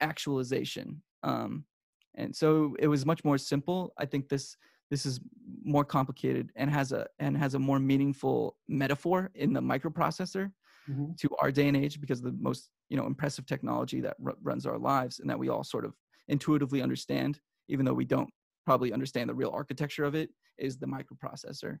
actualization. 0.00 1.02
Um, 1.22 1.66
and 2.14 2.34
so 2.34 2.74
it 2.78 2.86
was 2.88 3.06
much 3.06 3.24
more 3.24 3.38
simple 3.38 3.92
i 3.98 4.04
think 4.04 4.28
this 4.28 4.56
this 4.90 5.06
is 5.06 5.20
more 5.62 5.84
complicated 5.84 6.50
and 6.56 6.70
has 6.70 6.92
a 6.92 7.06
and 7.18 7.36
has 7.36 7.54
a 7.54 7.58
more 7.58 7.78
meaningful 7.78 8.56
metaphor 8.68 9.30
in 9.34 9.52
the 9.52 9.60
microprocessor 9.60 10.52
Mhm. 10.88 11.16
to 11.18 11.28
our 11.40 11.52
day 11.52 11.68
and 11.68 11.76
age 11.76 12.00
because 12.00 12.20
the 12.22 12.32
most 12.32 12.70
you 12.88 12.96
know 12.96 13.06
impressive 13.06 13.46
technology 13.46 14.00
that 14.00 14.16
r- 14.24 14.34
runs 14.42 14.66
our 14.66 14.78
lives 14.78 15.20
and 15.20 15.28
that 15.30 15.38
we 15.38 15.48
all 15.48 15.62
sort 15.62 15.84
of 15.84 15.94
intuitively 16.28 16.82
understand 16.82 17.38
even 17.68 17.84
though 17.84 17.94
we 17.94 18.04
don't 18.04 18.30
probably 18.66 18.92
understand 18.92 19.28
the 19.28 19.34
real 19.34 19.50
architecture 19.50 20.04
of 20.04 20.14
it 20.14 20.30
is 20.58 20.78
the 20.78 20.86
microprocessor 20.86 21.78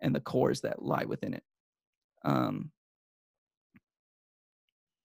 and 0.00 0.14
the 0.14 0.20
cores 0.20 0.60
that 0.60 0.80
lie 0.82 1.04
within 1.04 1.34
it 1.34 1.42
um 2.24 2.70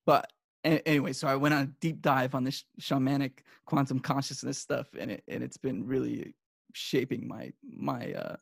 but 0.06 0.32
anyway, 0.64 1.14
so 1.14 1.28
I 1.28 1.36
went 1.36 1.54
on 1.54 1.62
a 1.64 1.68
deep 1.82 2.02
dive 2.02 2.36
on 2.36 2.44
this 2.44 2.64
shamanic 2.80 3.40
quantum 3.66 4.00
consciousness 4.00 4.58
stuff, 4.58 4.88
and 4.98 5.12
it 5.12 5.24
and 5.28 5.44
it's 5.44 5.58
been 5.58 5.86
really 5.86 6.36
shaping 6.74 7.28
my 7.28 7.52
my. 7.64 8.14
uh 8.14 8.36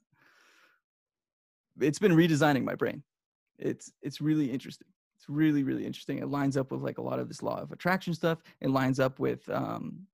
It's 1.79 1.99
been 1.99 2.13
redesigning 2.13 2.63
my 2.63 2.75
brain. 2.75 3.03
It's 3.57 3.91
it's 4.01 4.21
really 4.21 4.51
interesting. 4.51 4.87
It's 5.17 5.29
really 5.29 5.63
really 5.63 5.85
interesting. 5.85 6.19
It 6.19 6.27
lines 6.27 6.57
up 6.57 6.71
with 6.71 6.81
like 6.81 6.97
a 6.97 7.01
lot 7.03 7.19
of 7.19 7.27
this 7.27 7.43
law 7.43 7.59
of 7.61 7.71
attraction 7.71 8.13
stuff. 8.13 8.39
It 8.61 8.69
lines 8.69 8.99
up 8.99 9.19
with 9.19 9.47
um 9.49 10.07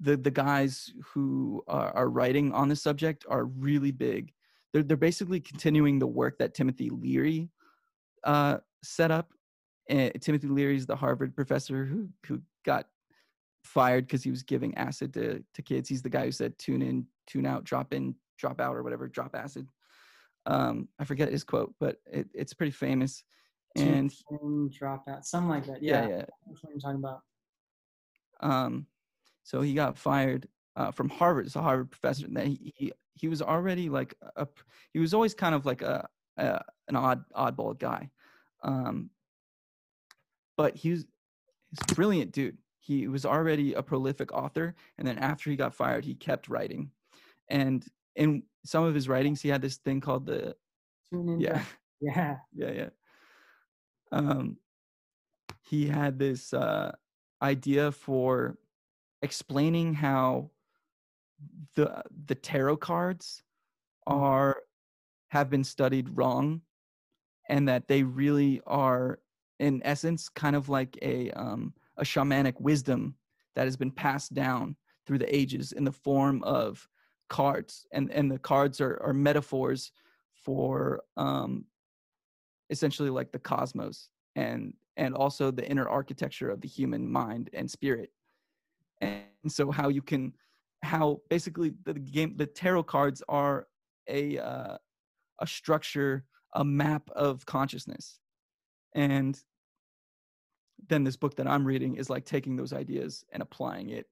the 0.00 0.16
the 0.16 0.30
guys 0.30 0.92
who 1.04 1.64
are, 1.68 1.90
are 1.90 2.08
writing 2.08 2.52
on 2.52 2.68
this 2.68 2.82
subject 2.82 3.24
are 3.28 3.44
really 3.44 3.90
big. 3.92 4.32
They're 4.72 4.82
they're 4.82 4.96
basically 4.96 5.40
continuing 5.40 5.98
the 5.98 6.06
work 6.06 6.38
that 6.38 6.54
Timothy 6.54 6.90
Leary 6.90 7.50
uh, 8.24 8.58
set 8.82 9.10
up 9.10 9.32
and 9.88 10.20
Timothy 10.20 10.48
Leary 10.48 10.76
is 10.76 10.86
the 10.86 10.96
Harvard 10.96 11.34
professor 11.34 11.84
who 11.84 12.08
who 12.26 12.40
got 12.64 12.86
fired 13.64 14.06
because 14.06 14.22
he 14.22 14.30
was 14.30 14.42
giving 14.42 14.74
acid 14.76 15.14
to 15.14 15.42
to 15.54 15.62
kids. 15.62 15.88
He's 15.88 16.02
the 16.02 16.10
guy 16.10 16.24
who 16.24 16.32
said 16.32 16.58
tune 16.58 16.82
in, 16.82 17.06
tune 17.26 17.46
out, 17.46 17.64
drop 17.64 17.92
in, 17.92 18.14
drop 18.38 18.60
out, 18.60 18.76
or 18.76 18.82
whatever, 18.82 19.08
drop 19.08 19.34
acid. 19.34 19.68
Um, 20.46 20.88
I 20.98 21.04
forget 21.04 21.30
his 21.30 21.44
quote, 21.44 21.74
but 21.80 21.96
it, 22.06 22.28
it's 22.32 22.54
pretty 22.54 22.70
famous. 22.72 23.24
And 23.74 24.12
in, 24.30 24.70
drop 24.70 25.04
out, 25.08 25.26
something 25.26 25.50
like 25.50 25.66
that. 25.66 25.82
yeah, 25.82 26.02
Yeah, 26.02 26.08
yeah. 26.08 26.24
That's 26.46 26.62
what 26.62 26.72
I'm 26.72 26.80
talking 26.80 26.98
about. 27.04 27.20
Um, 28.40 28.86
so 29.42 29.60
he 29.60 29.74
got 29.74 29.98
fired 29.98 30.48
uh, 30.76 30.92
from 30.92 31.08
Harvard. 31.08 31.46
It's 31.46 31.56
a 31.56 31.62
Harvard 31.62 31.90
professor. 31.90 32.26
And 32.26 32.38
he, 32.38 32.72
he 32.76 32.92
he 33.14 33.28
was 33.28 33.42
already 33.42 33.88
like 33.88 34.14
a 34.36 34.46
he 34.92 34.98
was 34.98 35.14
always 35.14 35.34
kind 35.34 35.54
of 35.54 35.66
like 35.66 35.82
a, 35.82 36.08
a 36.36 36.62
an 36.88 36.96
odd 36.96 37.24
oddball 37.34 37.78
guy. 37.78 38.10
Um, 38.62 39.10
but 40.56 40.76
he 40.76 40.90
was 40.90 41.06
he's 41.70 41.78
a 41.90 41.94
brilliant 41.94 42.32
dude. 42.32 42.58
He 42.80 43.08
was 43.08 43.24
already 43.26 43.74
a 43.74 43.82
prolific 43.82 44.32
author, 44.32 44.74
and 44.98 45.06
then 45.06 45.18
after 45.18 45.50
he 45.50 45.56
got 45.56 45.74
fired, 45.74 46.04
he 46.04 46.14
kept 46.14 46.48
writing. 46.48 46.90
And 47.48 47.84
in 48.14 48.44
some 48.64 48.84
of 48.84 48.94
his 48.94 49.08
writings, 49.08 49.40
he 49.42 49.48
had 49.48 49.62
this 49.62 49.76
thing 49.76 50.00
called 50.00 50.26
the 50.26 50.56
Tune 51.10 51.28
in. 51.28 51.40
yeah 51.40 51.64
Yeah. 52.00 52.36
yeah 52.54 52.70
yeah 52.70 52.88
um 54.12 54.58
he 55.62 55.86
had 55.86 56.18
this 56.18 56.52
uh 56.52 56.92
idea 57.42 57.90
for 57.92 58.58
explaining 59.22 59.94
how 59.94 60.50
the 61.74 62.02
the 62.26 62.34
tarot 62.34 62.76
cards 62.78 63.42
are 64.06 64.62
have 65.28 65.50
been 65.50 65.64
studied 65.64 66.08
wrong 66.16 66.62
and 67.48 67.68
that 67.68 67.88
they 67.88 68.02
really 68.02 68.60
are 68.66 69.18
in 69.58 69.80
essence 69.84 70.28
kind 70.28 70.56
of 70.56 70.68
like 70.68 70.98
a 71.02 71.30
um 71.32 71.72
a 71.96 72.02
shamanic 72.04 72.60
wisdom 72.60 73.14
that 73.54 73.64
has 73.64 73.76
been 73.76 73.90
passed 73.90 74.34
down 74.34 74.76
through 75.06 75.18
the 75.18 75.34
ages 75.34 75.72
in 75.72 75.84
the 75.84 75.92
form 75.92 76.42
of 76.44 76.88
cards 77.28 77.86
and 77.92 78.10
and 78.12 78.30
the 78.30 78.38
cards 78.38 78.80
are 78.80 79.00
are 79.02 79.12
metaphors 79.12 79.92
for 80.44 81.02
um 81.16 81.64
essentially 82.70 83.10
like 83.10 83.32
the 83.32 83.38
cosmos 83.38 84.08
and 84.34 84.74
and 84.96 85.14
also 85.14 85.50
the 85.50 85.68
inner 85.68 85.88
architecture 85.88 86.50
of 86.50 86.60
the 86.60 86.68
human 86.68 87.10
mind 87.10 87.50
and 87.52 87.70
spirit. 87.70 88.10
And 89.00 89.24
so 89.48 89.70
how 89.70 89.88
you 89.88 90.02
can 90.02 90.32
how 90.82 91.20
basically 91.28 91.72
the 91.84 91.94
game 91.94 92.36
the 92.36 92.46
tarot 92.46 92.84
cards 92.84 93.22
are 93.28 93.66
a 94.08 94.38
uh, 94.38 94.76
a 95.40 95.46
structure 95.46 96.24
a 96.54 96.64
map 96.64 97.10
of 97.10 97.44
consciousness 97.44 98.20
and 98.96 99.44
then 100.88 101.04
this 101.04 101.16
book 101.16 101.36
that 101.36 101.46
i'm 101.46 101.64
reading 101.64 101.94
is 101.94 102.10
like 102.10 102.24
taking 102.24 102.56
those 102.56 102.72
ideas 102.72 103.24
and 103.32 103.42
applying 103.42 103.90
it 103.90 104.06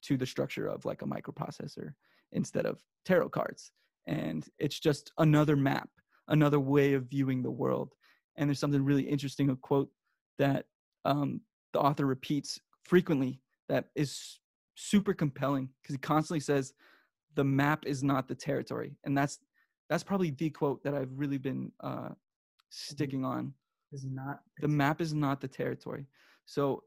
to 0.00 0.16
the 0.16 0.24
structure 0.24 0.66
of 0.66 0.84
like 0.86 1.02
a 1.02 1.06
microprocessor 1.06 1.92
instead 2.32 2.64
of 2.64 2.80
tarot 3.04 3.28
cards 3.28 3.72
and 4.06 4.46
it's 4.58 4.78
just 4.78 5.12
another 5.18 5.56
map 5.56 5.90
another 6.28 6.60
way 6.60 6.94
of 6.94 7.10
viewing 7.10 7.42
the 7.42 7.50
world 7.50 7.94
and 8.36 8.48
there's 8.48 8.58
something 8.58 8.84
really 8.84 9.02
interesting 9.02 9.50
a 9.50 9.56
quote 9.56 9.90
that 10.38 10.66
um, 11.04 11.40
the 11.72 11.80
author 11.80 12.06
repeats 12.06 12.60
frequently 12.84 13.40
that 13.68 13.86
is 13.96 14.38
super 14.76 15.12
compelling 15.12 15.68
because 15.82 15.94
he 15.94 15.98
constantly 15.98 16.40
says 16.40 16.72
the 17.34 17.44
map 17.44 17.84
is 17.84 18.04
not 18.04 18.28
the 18.28 18.34
territory 18.34 18.96
and 19.04 19.18
that's 19.18 19.38
that's 19.90 20.04
probably 20.04 20.30
the 20.30 20.50
quote 20.50 20.82
that 20.84 20.94
i've 20.94 21.10
really 21.16 21.38
been 21.38 21.72
uh, 21.80 22.10
sticking 22.70 23.24
on 23.24 23.52
Is 23.92 24.04
not. 24.04 24.40
the 24.60 24.68
map 24.68 25.00
is 25.00 25.14
not 25.14 25.40
the 25.40 25.48
territory. 25.48 26.06
So 26.44 26.82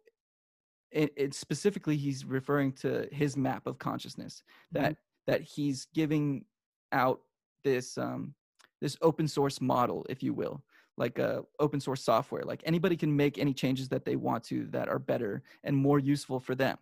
it, 0.91 1.11
it 1.15 1.33
specifically 1.33 1.97
he's 1.97 2.25
referring 2.25 2.73
to 2.73 3.07
his 3.11 3.35
map 3.35 3.65
of 3.65 3.79
consciousness 3.79 4.43
that 4.71 4.97
that 5.25 5.41
he's 5.41 5.87
giving 5.93 6.45
out 6.91 7.21
this 7.63 7.97
um 7.97 8.33
this 8.81 8.97
open 9.01 9.27
source 9.27 9.61
model 9.61 10.05
if 10.09 10.21
you 10.21 10.33
will 10.33 10.63
like 10.97 11.17
a 11.17 11.43
open 11.59 11.79
source 11.79 12.03
software. 12.03 12.43
Like 12.43 12.61
anybody 12.65 12.95
can 12.95 13.15
make 13.15 13.39
any 13.39 13.53
changes 13.53 13.89
that 13.89 14.05
they 14.05 14.15
want 14.15 14.43
to 14.45 14.67
that 14.67 14.89
are 14.89 14.99
better 14.99 15.41
and 15.63 15.75
more 15.75 15.97
useful 15.97 16.39
for 16.39 16.53
them. 16.53 16.77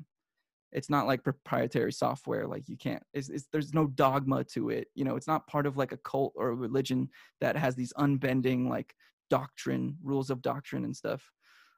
It's 0.71 0.89
not 0.89 1.07
like 1.07 1.23
proprietary 1.23 1.93
software 1.93 2.45
like 2.45 2.69
you 2.69 2.77
can't 2.77 3.01
it's, 3.13 3.29
it's, 3.29 3.47
there's 3.51 3.73
no 3.73 3.87
dogma 3.87 4.43
to 4.43 4.69
it 4.69 4.89
you 4.93 5.03
know 5.03 5.15
it's 5.15 5.27
not 5.27 5.47
part 5.47 5.65
of 5.65 5.77
like 5.77 5.93
a 5.93 5.97
cult 5.97 6.33
or 6.35 6.49
a 6.49 6.55
religion 6.55 7.09
that 7.41 7.55
has 7.55 7.75
these 7.75 7.91
unbending 7.97 8.69
like 8.69 8.93
doctrine 9.29 9.97
rules 10.03 10.29
of 10.29 10.41
doctrine 10.41 10.83
and 10.85 10.95
stuff 10.95 11.31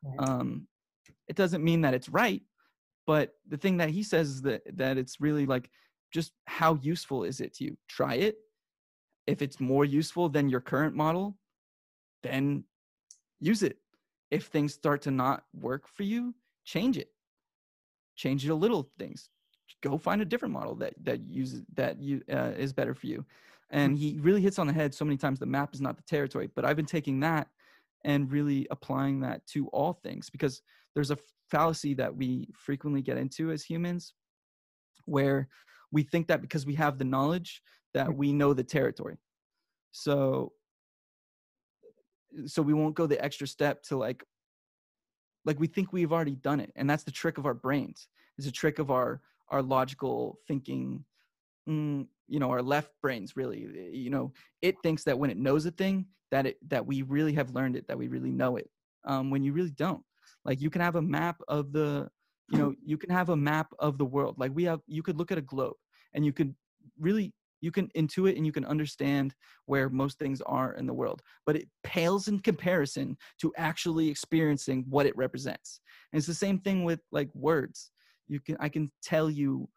Right. 0.03 0.27
um 0.27 0.67
it 1.27 1.35
doesn't 1.35 1.63
mean 1.63 1.81
that 1.81 1.93
it's 1.93 2.09
right 2.09 2.41
but 3.07 3.33
the 3.47 3.57
thing 3.57 3.77
that 3.77 3.89
he 3.89 4.03
says 4.03 4.29
is 4.29 4.41
that 4.43 4.61
that 4.77 4.97
it's 4.97 5.19
really 5.19 5.45
like 5.45 5.69
just 6.11 6.33
how 6.45 6.75
useful 6.81 7.23
is 7.23 7.39
it 7.39 7.53
to 7.55 7.63
you? 7.63 7.77
Try 7.87 8.15
it. 8.15 8.35
If 9.27 9.41
it's 9.41 9.59
more 9.59 9.85
useful 9.85 10.27
than 10.29 10.49
your 10.49 10.61
current 10.61 10.95
model 10.95 11.37
then 12.23 12.63
use 13.39 13.63
it. 13.63 13.77
If 14.29 14.45
things 14.45 14.73
start 14.73 15.01
to 15.03 15.11
not 15.11 15.43
work 15.53 15.87
for 15.87 16.03
you 16.03 16.35
change 16.63 16.97
it. 16.97 17.09
Change 18.15 18.45
your 18.45 18.55
little 18.55 18.91
things. 18.99 19.29
Go 19.81 19.97
find 19.97 20.21
a 20.21 20.25
different 20.25 20.53
model 20.53 20.75
that 20.75 20.93
that 21.03 21.21
uses 21.27 21.63
that 21.73 21.99
you 21.99 22.21
uh, 22.31 22.51
is 22.57 22.73
better 22.73 22.93
for 22.93 23.07
you 23.07 23.25
and 23.71 23.93
mm-hmm. 23.93 24.01
he 24.01 24.19
really 24.19 24.41
hits 24.41 24.59
on 24.59 24.67
the 24.67 24.73
head 24.73 24.93
so 24.93 25.03
many 25.05 25.17
times 25.17 25.39
the 25.39 25.45
map 25.45 25.73
is 25.73 25.81
not 25.81 25.97
the 25.97 26.03
territory 26.03 26.49
but 26.55 26.65
i've 26.65 26.75
been 26.75 26.85
taking 26.85 27.19
that 27.19 27.47
and 28.03 28.31
really 28.31 28.67
applying 28.71 29.19
that 29.19 29.45
to 29.47 29.67
all 29.67 29.93
things 29.93 30.29
because 30.29 30.61
there's 30.95 31.11
a 31.11 31.17
fallacy 31.49 31.93
that 31.93 32.15
we 32.15 32.49
frequently 32.53 33.01
get 33.01 33.17
into 33.17 33.51
as 33.51 33.63
humans 33.63 34.13
where 35.05 35.47
we 35.91 36.03
think 36.03 36.27
that 36.27 36.41
because 36.41 36.65
we 36.65 36.75
have 36.75 36.97
the 36.97 37.03
knowledge 37.03 37.61
that 37.93 38.07
mm-hmm. 38.07 38.17
we 38.17 38.33
know 38.33 38.53
the 38.53 38.63
territory. 38.63 39.17
So 39.91 40.53
so 42.45 42.61
we 42.61 42.73
won't 42.73 42.95
go 42.95 43.07
the 43.07 43.21
extra 43.23 43.45
step 43.45 43.83
to 43.83 43.97
like 43.97 44.23
like 45.43 45.59
we 45.59 45.67
think 45.67 45.91
we've 45.91 46.13
already 46.13 46.35
done 46.35 46.61
it 46.61 46.71
and 46.77 46.89
that's 46.89 47.03
the 47.03 47.11
trick 47.11 47.37
of 47.37 47.45
our 47.45 47.53
brains. 47.53 48.07
It's 48.37 48.47
a 48.47 48.51
trick 48.51 48.79
of 48.79 48.89
our 48.89 49.21
our 49.49 49.61
logical 49.61 50.39
thinking 50.47 51.03
mm, 51.69 52.07
you 52.27 52.39
know 52.39 52.49
our 52.49 52.61
left 52.61 52.91
brains 53.01 53.35
really 53.35 53.67
eh, 53.77 53.89
you 53.91 54.09
know 54.09 54.31
it 54.61 54.75
thinks 54.83 55.03
that 55.03 55.17
when 55.17 55.29
it 55.29 55.37
knows 55.37 55.65
a 55.65 55.71
thing 55.71 56.05
that 56.31 56.45
it 56.45 56.57
that 56.69 56.85
we 56.85 57.01
really 57.03 57.33
have 57.33 57.51
learned 57.51 57.75
it 57.75 57.87
that 57.87 57.97
we 57.97 58.07
really 58.07 58.31
know 58.31 58.55
it 58.55 58.69
um, 59.05 59.29
when 59.29 59.43
you 59.43 59.53
really 59.53 59.71
don't. 59.71 60.03
Like 60.45 60.61
you 60.61 60.69
can 60.69 60.81
have 60.81 60.95
a 60.95 61.01
map 61.01 61.41
of 61.47 61.71
the 61.71 62.09
you 62.49 62.57
know 62.57 62.73
you 62.83 62.97
can 62.97 63.09
have 63.09 63.29
a 63.29 63.35
map 63.35 63.71
of 63.79 63.97
the 63.97 64.05
world. 64.05 64.35
Like 64.37 64.51
we 64.53 64.63
have 64.63 64.79
you 64.87 65.03
could 65.03 65.17
look 65.17 65.31
at 65.31 65.37
a 65.37 65.41
globe 65.41 65.75
and 66.13 66.25
you 66.25 66.33
could 66.33 66.55
really 66.99 67.33
you 67.59 67.71
can 67.71 67.89
intuit 67.95 68.35
and 68.37 68.45
you 68.45 68.51
can 68.51 68.65
understand 68.65 69.35
where 69.65 69.87
most 69.87 70.17
things 70.17 70.41
are 70.47 70.73
in 70.73 70.87
the 70.87 70.93
world 70.93 71.21
but 71.45 71.55
it 71.55 71.69
pales 71.83 72.27
in 72.27 72.39
comparison 72.39 73.15
to 73.39 73.53
actually 73.55 74.09
experiencing 74.09 74.83
what 74.89 75.05
it 75.05 75.15
represents. 75.15 75.79
And 76.11 76.17
it's 76.17 76.27
the 76.27 76.33
same 76.33 76.59
thing 76.59 76.83
with 76.83 77.01
like 77.11 77.29
words. 77.35 77.91
You 78.27 78.39
can 78.39 78.57
i 78.59 78.69
can 78.69 78.91
tell 79.03 79.29
you 79.29 79.69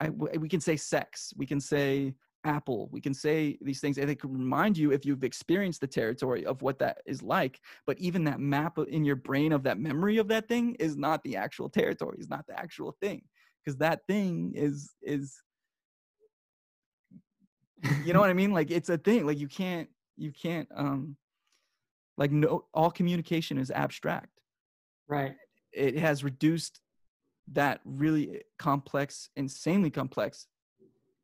I, 0.00 0.10
we 0.10 0.48
can 0.48 0.60
say 0.60 0.76
sex 0.76 1.32
we 1.36 1.46
can 1.46 1.60
say 1.60 2.14
apple 2.44 2.88
we 2.92 3.00
can 3.00 3.14
say 3.14 3.58
these 3.60 3.80
things 3.80 3.98
and 3.98 4.08
it 4.08 4.20
can 4.20 4.32
remind 4.32 4.78
you 4.78 4.92
if 4.92 5.04
you've 5.04 5.24
experienced 5.24 5.80
the 5.80 5.86
territory 5.86 6.44
of 6.46 6.62
what 6.62 6.78
that 6.78 6.98
is 7.06 7.22
like 7.22 7.60
but 7.86 7.98
even 7.98 8.22
that 8.24 8.38
map 8.38 8.78
in 8.88 9.04
your 9.04 9.16
brain 9.16 9.52
of 9.52 9.62
that 9.64 9.78
memory 9.78 10.18
of 10.18 10.28
that 10.28 10.48
thing 10.48 10.74
is 10.78 10.96
not 10.96 11.22
the 11.24 11.36
actual 11.36 11.68
territory 11.68 12.16
is 12.20 12.28
not 12.28 12.46
the 12.46 12.58
actual 12.58 12.96
thing 13.00 13.22
because 13.64 13.76
that 13.78 14.06
thing 14.06 14.52
is 14.54 14.92
is 15.02 15.42
you 18.04 18.12
know 18.12 18.20
what 18.20 18.30
i 18.30 18.34
mean 18.34 18.52
like 18.52 18.70
it's 18.70 18.90
a 18.90 18.98
thing 18.98 19.26
like 19.26 19.38
you 19.38 19.48
can't 19.48 19.88
you 20.16 20.30
can't 20.30 20.68
um 20.76 21.16
like 22.16 22.30
no 22.30 22.64
all 22.72 22.90
communication 22.90 23.58
is 23.58 23.70
abstract 23.70 24.40
right. 25.08 25.34
it 25.72 25.98
has 25.98 26.22
reduced 26.22 26.80
that 27.52 27.80
really 27.84 28.42
complex 28.58 29.30
insanely 29.36 29.90
complex 29.90 30.46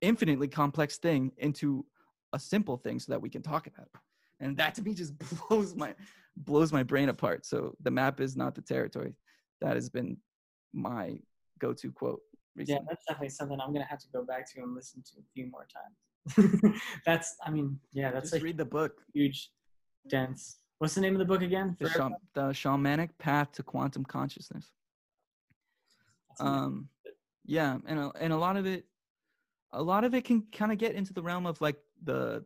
infinitely 0.01 0.49
complex 0.49 0.99
thing 0.99 1.33
into 1.39 1.85
a 2.33 2.39
simple 2.39 2.77
thing 2.77 2.99
so 2.99 3.13
that 3.13 3.21
we 3.21 3.29
can 3.29 3.43
talk 3.43 3.67
about 3.67 3.87
it 3.87 4.01
and 4.41 4.57
that 4.57 4.75
to 4.75 4.83
me 4.83 4.95
just 4.95 5.15
blows 5.49 5.75
my 5.75 5.95
blows 6.37 6.73
my 6.73 6.83
brain 6.83 7.09
apart 7.09 7.45
so 7.45 7.75
the 7.83 7.91
map 7.91 8.21
is 8.21 8.37
not 8.37 8.55
the 8.55 8.63
territory 8.63 9.15
that 9.61 9.75
has 9.75 9.89
been 9.89 10.17
my 10.73 11.19
go-to 11.59 11.93
quote 11.93 12.21
Yeah, 12.57 12.79
that's 12.89 13.05
definitely 13.07 13.31
something 13.31 13.61
I'm 13.61 13.73
gonna 13.73 13.87
have 13.87 14.01
to 14.01 14.09
go 14.13 14.25
back 14.25 14.51
to 14.53 14.63
and 14.63 14.75
listen 14.75 15.03
to 15.03 15.21
a 15.21 15.25
few 15.35 15.51
more 15.51 15.67
times. 15.73 16.81
that's, 17.07 17.37
I 17.45 17.51
mean, 17.51 17.79
yeah, 17.93 18.11
that's 18.11 18.31
just 18.31 18.43
a 18.43 18.45
read 18.45 18.59
the 18.59 18.65
book 18.65 19.01
huge, 19.15 19.51
dense. 20.09 20.59
What's 20.79 20.95
the 20.95 21.01
name 21.01 21.15
of 21.15 21.21
the 21.21 21.25
book 21.25 21.43
again? 21.43 21.77
the, 21.81 21.89
sham- 21.89 22.17
the 22.35 22.49
shamanic 22.49 23.11
path 23.19 23.53
to 23.53 23.63
quantum 23.63 24.05
consciousness. 24.05 24.71
Um 26.41 26.89
yeah 27.45 27.79
and 27.87 27.99
a, 27.99 28.13
and 28.21 28.33
a 28.33 28.37
lot 28.37 28.57
of 28.57 28.67
it 28.67 28.85
a 29.73 29.83
lot 29.83 30.05
of 30.05 30.15
it 30.15 30.25
can 30.25 30.45
kind 30.53 30.73
of 30.73 30.79
get 30.79 30.95
into 30.95 31.13
the 31.13 31.23
realm 31.23 31.47
of 31.47 31.61
like 31.61 31.77
the 32.05 32.45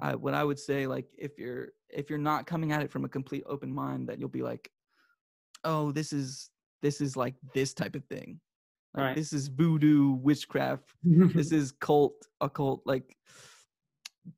I, 0.00 0.14
what 0.14 0.34
i 0.34 0.42
would 0.42 0.58
say 0.58 0.86
like 0.86 1.06
if 1.18 1.38
you're 1.38 1.68
if 1.88 2.08
you're 2.08 2.18
not 2.18 2.46
coming 2.46 2.72
at 2.72 2.82
it 2.82 2.90
from 2.90 3.04
a 3.04 3.08
complete 3.08 3.44
open 3.46 3.72
mind 3.72 4.08
that 4.08 4.18
you'll 4.18 4.28
be 4.28 4.42
like 4.42 4.70
oh 5.64 5.92
this 5.92 6.12
is 6.12 6.50
this 6.82 7.00
is 7.00 7.16
like 7.16 7.34
this 7.52 7.74
type 7.74 7.94
of 7.94 8.04
thing. 8.06 8.40
Like 8.94 9.04
Right. 9.04 9.16
this 9.16 9.32
is 9.32 9.48
voodoo 9.48 10.12
witchcraft 10.12 10.94
this 11.04 11.52
is 11.60 11.72
cult 11.72 12.26
occult 12.40 12.82
like 12.86 13.16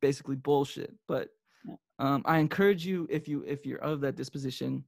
basically 0.01 0.37
bullshit. 0.37 0.95
But 1.09 1.29
um 1.99 2.23
i 2.25 2.39
encourage 2.39 2.85
you 2.85 3.07
if 3.11 3.29
you 3.29 3.45
if 3.47 3.65
you're 3.65 3.79
of 3.79 4.01
that 4.01 4.17
disposition 4.17 4.85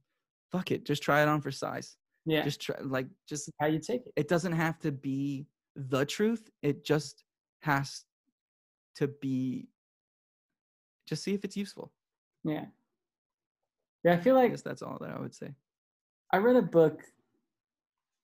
fuck 0.51 0.71
it 0.71 0.85
just 0.85 1.01
try 1.01 1.21
it 1.21 1.27
on 1.27 1.39
for 1.41 1.51
size 1.51 1.95
yeah, 2.25 2.43
just 2.43 2.61
try 2.61 2.75
like 2.81 3.07
just 3.27 3.49
how 3.59 3.67
you 3.67 3.79
take 3.79 4.01
it. 4.05 4.13
it 4.15 4.27
doesn't 4.27 4.53
have 4.53 4.79
to 4.79 4.91
be 4.91 5.45
the 5.75 6.05
truth 6.05 6.49
it 6.61 6.85
just 6.85 7.23
has 7.61 8.03
to 8.95 9.07
be 9.07 9.67
just 11.07 11.23
see 11.23 11.33
if 11.33 11.43
it's 11.43 11.57
useful 11.57 11.91
Yeah. 12.43 12.65
Yeah, 14.03 14.13
I 14.13 14.17
feel 14.17 14.37
i 14.37 14.41
like 14.43 14.51
guess 14.51 14.61
that's 14.61 14.81
all 14.81 14.97
that 15.01 15.11
i 15.11 15.19
would 15.19 15.33
say 15.35 15.53
I 16.33 16.37
read 16.37 16.55
a 16.55 16.61
book 16.61 17.01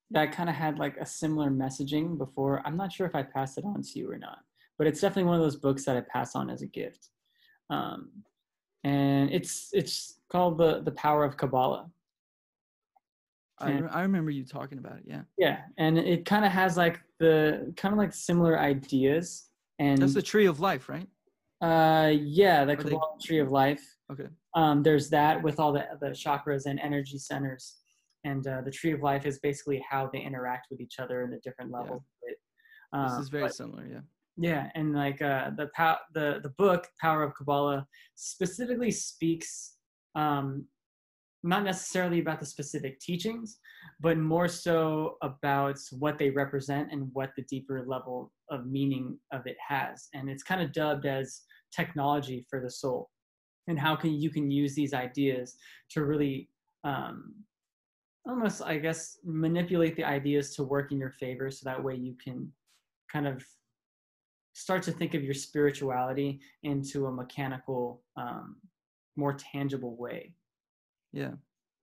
that 0.10 0.32
kind 0.34 0.50
of 0.50 0.56
had 0.56 0.80
like 0.80 0.98
a 0.98 1.06
similar 1.06 1.50
messaging 1.50 2.18
before. 2.18 2.62
I'm 2.66 2.76
not 2.76 2.92
sure 2.92 3.08
if 3.08 3.16
I 3.16 3.24
passed 3.24 3.58
it 3.58 3.64
on 3.64 3.82
to 3.84 4.00
you 4.00 4.12
or 4.12 4.18
not, 4.18 4.40
but 4.78 4.88
it's 4.88 5.00
definitely 5.00 5.26
one 5.30 5.36
of 5.36 5.42
those 5.42 5.56
books 5.56 5.86
that 5.86 5.96
I 5.96 6.02
pass 6.02 6.36
on 6.36 6.50
as 6.50 6.62
a 6.62 6.68
gift. 6.68 7.10
Um, 7.70 8.10
and 8.84 9.30
it's 9.32 9.70
it's 9.72 10.20
called 10.30 10.58
the 10.58 10.82
the 10.82 10.92
Power 10.92 11.24
of 11.24 11.38
Kabbalah. 11.38 11.90
I, 13.64 13.72
re- 13.80 13.90
I 13.90 14.02
remember 14.02 14.32
you 14.32 14.44
talking 14.46 14.78
about 14.78 14.98
it 14.98 15.04
yeah 15.06 15.22
Yeah, 15.38 15.60
and 15.78 15.98
it 15.98 16.26
kind 16.26 16.46
of 16.46 16.52
has 16.52 16.78
like 16.78 17.00
the 17.20 17.74
kind 17.78 17.94
of 17.94 18.00
like 18.00 18.14
similar 18.14 18.58
ideas. 18.60 19.48
And 19.80 20.02
that's 20.02 20.14
the 20.14 20.22
tree 20.22 20.46
of 20.48 20.60
life 20.60 20.90
right 20.90 21.08
uh, 21.62 22.12
yeah, 22.16 22.66
the 22.66 22.74
Are 22.74 22.84
they- 22.84 22.98
Tree 23.24 23.40
of 23.40 23.52
Life. 23.52 23.84
okay 24.12 24.28
um, 24.56 24.84
there's 24.84 25.10
that 25.12 25.42
with 25.42 25.60
all 25.60 25.72
the, 25.72 25.86
the 26.02 26.08
chakras 26.10 26.66
and 26.66 26.80
energy 26.80 27.18
centers 27.18 27.78
and 28.24 28.46
uh, 28.48 28.62
the 28.62 28.72
tree 28.72 28.92
of 28.92 29.02
life 29.02 29.26
is 29.26 29.40
basically 29.40 29.84
how 29.90 30.10
they 30.12 30.20
interact 30.20 30.68
with 30.70 30.80
each 30.82 31.00
other 31.00 31.22
in 31.24 31.30
the 31.32 31.40
different 31.44 31.72
Yeah. 31.72 31.78
levels 31.80 32.02
of 32.04 32.30
it. 32.30 32.38
this 33.04 33.12
Um, 33.14 33.22
is 33.22 33.30
very 33.30 33.44
but- 33.44 33.56
similar 33.56 33.86
yeah 33.86 34.02
yeah 34.38 34.70
and 34.76 34.94
like 34.96 35.22
uh, 35.22 35.52
the 35.58 35.68
pow- 35.76 36.00
the 36.14 36.40
the 36.42 36.50
book 36.58 36.88
power 37.00 37.22
of 37.24 37.34
kabbalah 37.36 37.86
specifically 38.16 38.92
speaks 38.92 39.76
um, 40.16 40.66
not 41.44 41.64
necessarily 41.64 42.20
about 42.20 42.40
the 42.40 42.46
specific 42.46 43.00
teachings 43.00 43.60
but 44.00 44.18
more 44.18 44.48
so 44.48 45.18
about 45.22 45.78
what 45.92 46.18
they 46.18 46.30
represent 46.30 46.92
and 46.92 47.10
what 47.14 47.32
the 47.36 47.44
deeper 47.44 47.84
level 47.88 48.32
of 48.50 48.66
meaning 48.66 49.18
of 49.32 49.46
it 49.46 49.58
has. 49.66 50.08
And 50.14 50.30
it's 50.30 50.44
kind 50.44 50.62
of 50.62 50.72
dubbed 50.72 51.06
as 51.06 51.42
technology 51.76 52.46
for 52.50 52.62
the 52.62 52.70
soul 52.70 53.10
and 53.68 53.80
how 53.80 53.96
can 53.96 54.14
you 54.14 54.30
can 54.30 54.50
use 54.52 54.76
these 54.76 54.94
ideas 54.94 55.56
to 55.90 56.04
really 56.04 56.50
um, 56.84 57.34
almost 58.28 58.62
i 58.62 58.78
guess 58.78 59.18
manipulate 59.24 59.96
the 59.96 60.04
ideas 60.04 60.56
to 60.56 60.64
work 60.64 60.92
in 60.92 61.00
your 61.00 61.12
favor 61.12 61.50
so 61.50 61.62
that 61.64 61.82
way 61.82 61.96
you 61.96 62.16
can 62.24 62.52
kind 63.12 63.28
of 63.28 63.44
start 64.54 64.84
to 64.84 64.92
think 64.92 65.14
of 65.14 65.24
your 65.24 65.34
spirituality 65.34 66.40
into 66.64 67.06
a 67.08 67.12
mechanical 67.12 68.02
um, 68.18 68.58
more 69.16 69.34
tangible 69.34 69.96
way 69.96 70.34
yeah. 71.12 71.32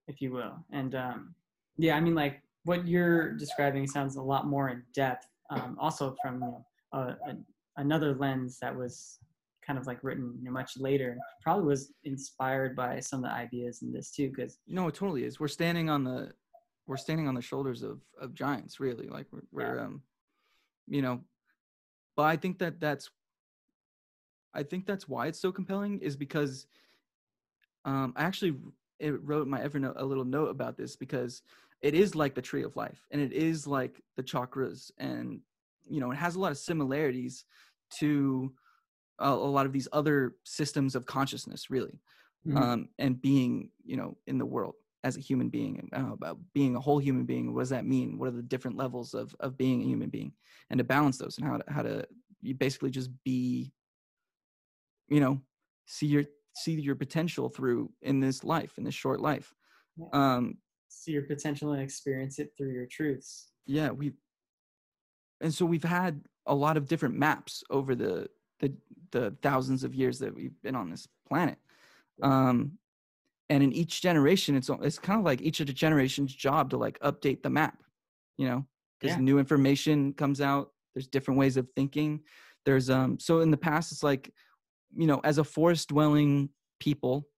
If 0.06 0.22
you 0.22 0.32
will. 0.32 0.54
And 0.72 0.94
um, 0.94 1.34
yeah 1.78 1.96
i 1.96 2.00
mean 2.00 2.14
like 2.14 2.42
what 2.64 2.86
you're 2.86 3.32
describing 3.32 3.86
sounds 3.86 4.16
a 4.16 4.22
lot 4.22 4.46
more 4.46 4.68
in 4.68 4.82
depth 4.92 5.26
um, 5.50 5.76
also 5.80 6.14
from 6.20 6.34
you 6.34 6.40
know, 6.40 6.66
a, 6.92 6.98
a, 6.98 7.36
another 7.78 8.14
lens 8.14 8.58
that 8.60 8.76
was 8.76 9.18
kind 9.66 9.78
of 9.78 9.86
like 9.86 10.02
written 10.02 10.34
you 10.38 10.44
know, 10.46 10.50
much 10.50 10.76
later. 10.76 11.16
Probably 11.42 11.64
was 11.64 11.92
inspired 12.04 12.76
by 12.76 13.00
some 13.00 13.24
of 13.24 13.30
the 13.30 13.34
ideas 13.34 13.82
in 13.82 13.92
this 13.92 14.10
too 14.10 14.28
because 14.28 14.58
no 14.66 14.88
it 14.88 14.94
totally 14.94 15.24
is. 15.24 15.40
We're 15.40 15.48
standing 15.48 15.88
on 15.88 16.04
the 16.04 16.32
we're 16.86 16.96
standing 16.96 17.28
on 17.28 17.34
the 17.34 17.42
shoulders 17.42 17.82
of 17.82 18.00
of 18.20 18.34
giants 18.34 18.80
really. 18.80 19.08
Like 19.08 19.26
we're, 19.32 19.42
we're 19.52 19.80
um 19.80 20.02
you 20.86 21.02
know 21.02 21.20
but 22.16 22.22
i 22.22 22.34
think 22.34 22.58
that 22.58 22.80
that's 22.80 23.10
i 24.54 24.62
think 24.62 24.86
that's 24.86 25.06
why 25.06 25.26
it's 25.26 25.38
so 25.38 25.52
compelling 25.52 25.98
is 25.98 26.16
because 26.16 26.66
um 27.84 28.14
i 28.16 28.24
actually 28.24 28.56
it 28.98 29.12
wrote 29.22 29.46
my 29.46 29.60
evernote 29.60 29.94
a 29.96 30.04
little 30.04 30.24
note 30.24 30.48
about 30.48 30.76
this 30.76 30.96
because 30.96 31.42
it 31.82 31.94
is 31.94 32.14
like 32.14 32.34
the 32.34 32.42
tree 32.42 32.64
of 32.64 32.76
life 32.76 33.06
and 33.10 33.20
it 33.20 33.32
is 33.32 33.66
like 33.66 34.02
the 34.16 34.22
chakras 34.22 34.90
and 34.98 35.40
you 35.88 36.00
know 36.00 36.10
it 36.10 36.16
has 36.16 36.34
a 36.36 36.40
lot 36.40 36.52
of 36.52 36.58
similarities 36.58 37.44
to 37.98 38.54
a, 39.18 39.28
a 39.28 39.30
lot 39.30 39.66
of 39.66 39.72
these 39.72 39.88
other 39.92 40.36
systems 40.44 40.94
of 40.94 41.06
consciousness 41.06 41.70
really 41.70 42.00
Mhm. 42.46 42.56
um, 42.56 42.88
and 42.98 43.20
being 43.20 43.70
you 43.84 43.96
know 43.96 44.16
in 44.26 44.38
the 44.38 44.46
world 44.46 44.74
as 45.04 45.16
a 45.16 45.20
human 45.20 45.48
being 45.48 45.78
and 45.78 46.06
uh, 46.06 46.12
about 46.12 46.38
being 46.52 46.74
a 46.76 46.80
whole 46.80 46.98
human 46.98 47.24
being 47.24 47.54
what 47.54 47.60
does 47.60 47.68
that 47.70 47.86
mean 47.86 48.18
what 48.18 48.28
are 48.28 48.32
the 48.32 48.42
different 48.42 48.76
levels 48.76 49.14
of 49.14 49.34
of 49.40 49.56
being 49.56 49.82
a 49.82 49.84
human 49.86 50.10
being 50.10 50.32
and 50.70 50.78
to 50.78 50.84
balance 50.84 51.18
those 51.18 51.38
and 51.38 51.46
how 51.46 51.56
to 51.58 51.72
how 51.72 51.82
to 51.82 52.06
you 52.40 52.54
basically 52.54 52.90
just 52.90 53.10
be 53.24 53.72
you 55.08 55.20
know 55.20 55.40
see 55.86 56.06
your 56.06 56.24
see 56.62 56.72
your 56.80 56.94
potential 56.96 57.48
through 57.48 57.90
in 58.02 58.20
this 58.20 58.44
life 58.44 58.72
in 58.78 58.84
this 58.84 58.94
short 58.94 59.20
life 59.20 59.54
Yeah. 59.96 60.06
um 60.12 60.58
See 60.88 61.12
your 61.12 61.22
potential 61.22 61.72
and 61.72 61.82
experience 61.82 62.38
it 62.38 62.52
through 62.56 62.72
your 62.72 62.86
truths. 62.86 63.50
yeah 63.66 63.90
we 63.90 64.12
and 65.40 65.52
so 65.54 65.64
we've 65.66 65.84
had 65.84 66.20
a 66.46 66.54
lot 66.54 66.76
of 66.76 66.86
different 66.88 67.14
maps 67.16 67.62
over 67.70 67.94
the 67.94 68.28
the 68.60 68.72
the 69.10 69.34
thousands 69.42 69.84
of 69.84 69.94
years 69.94 70.18
that 70.18 70.34
we've 70.34 70.60
been 70.62 70.74
on 70.74 70.90
this 70.90 71.06
planet 71.28 71.58
um 72.22 72.72
and 73.50 73.62
in 73.62 73.72
each 73.72 74.00
generation 74.02 74.56
it's 74.56 74.70
it's 74.82 74.98
kind 74.98 75.18
of 75.18 75.24
like 75.24 75.40
each 75.40 75.60
of 75.60 75.66
the 75.66 75.72
generations 75.72 76.34
job 76.34 76.70
to 76.70 76.76
like 76.76 76.98
update 77.00 77.42
the 77.42 77.50
map 77.50 77.82
you 78.36 78.46
know 78.48 78.66
because 78.98 79.16
Yeah. 79.16 79.22
new 79.22 79.38
information 79.38 80.12
comes 80.14 80.40
out 80.40 80.72
there's 80.94 81.06
different 81.06 81.38
ways 81.38 81.56
of 81.56 81.68
thinking 81.76 82.20
there's 82.64 82.90
um 82.90 83.18
so 83.20 83.40
in 83.40 83.50
the 83.50 83.56
past 83.56 83.92
it's 83.92 84.02
like 84.02 84.32
you 84.94 85.06
know 85.06 85.20
as 85.24 85.38
a 85.38 85.44
forest 85.44 85.88
dwelling 85.88 86.50
people 86.80 87.28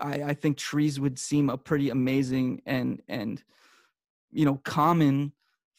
i 0.00 0.22
i 0.24 0.34
think 0.34 0.56
trees 0.56 0.98
would 0.98 1.18
seem 1.18 1.50
a 1.50 1.56
pretty 1.58 1.90
amazing 1.90 2.60
and 2.66 3.02
and 3.08 3.44
you 4.30 4.44
know 4.44 4.56
common 4.64 5.32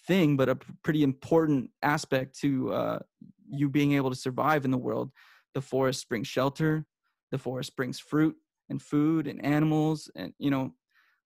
thing 0.07 0.37
but 0.37 0.49
a 0.49 0.55
pretty 0.55 1.03
important 1.03 1.71
aspect 1.81 2.37
to 2.39 2.71
uh 2.71 2.99
you 3.47 3.69
being 3.69 3.93
able 3.93 4.09
to 4.09 4.15
survive 4.15 4.65
in 4.65 4.71
the 4.71 4.77
world 4.77 5.11
the 5.53 5.61
forest 5.61 6.07
brings 6.09 6.27
shelter 6.27 6.85
the 7.31 7.37
forest 7.37 7.75
brings 7.75 7.99
fruit 7.99 8.35
and 8.69 8.81
food 8.81 9.27
and 9.27 9.43
animals 9.43 10.09
and 10.15 10.33
you 10.39 10.49
know 10.49 10.73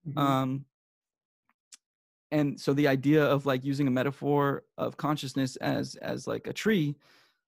Mhm. 0.07 0.17
um 0.17 0.65
and 2.31 2.59
so 2.59 2.73
the 2.73 2.87
idea 2.87 3.23
of 3.25 3.45
like 3.45 3.63
using 3.63 3.87
a 3.87 3.91
metaphor 3.91 4.63
of 4.77 4.97
consciousness 4.97 5.55
as 5.57 5.95
as 5.95 6.27
like 6.27 6.47
a 6.47 6.53
tree 6.53 6.95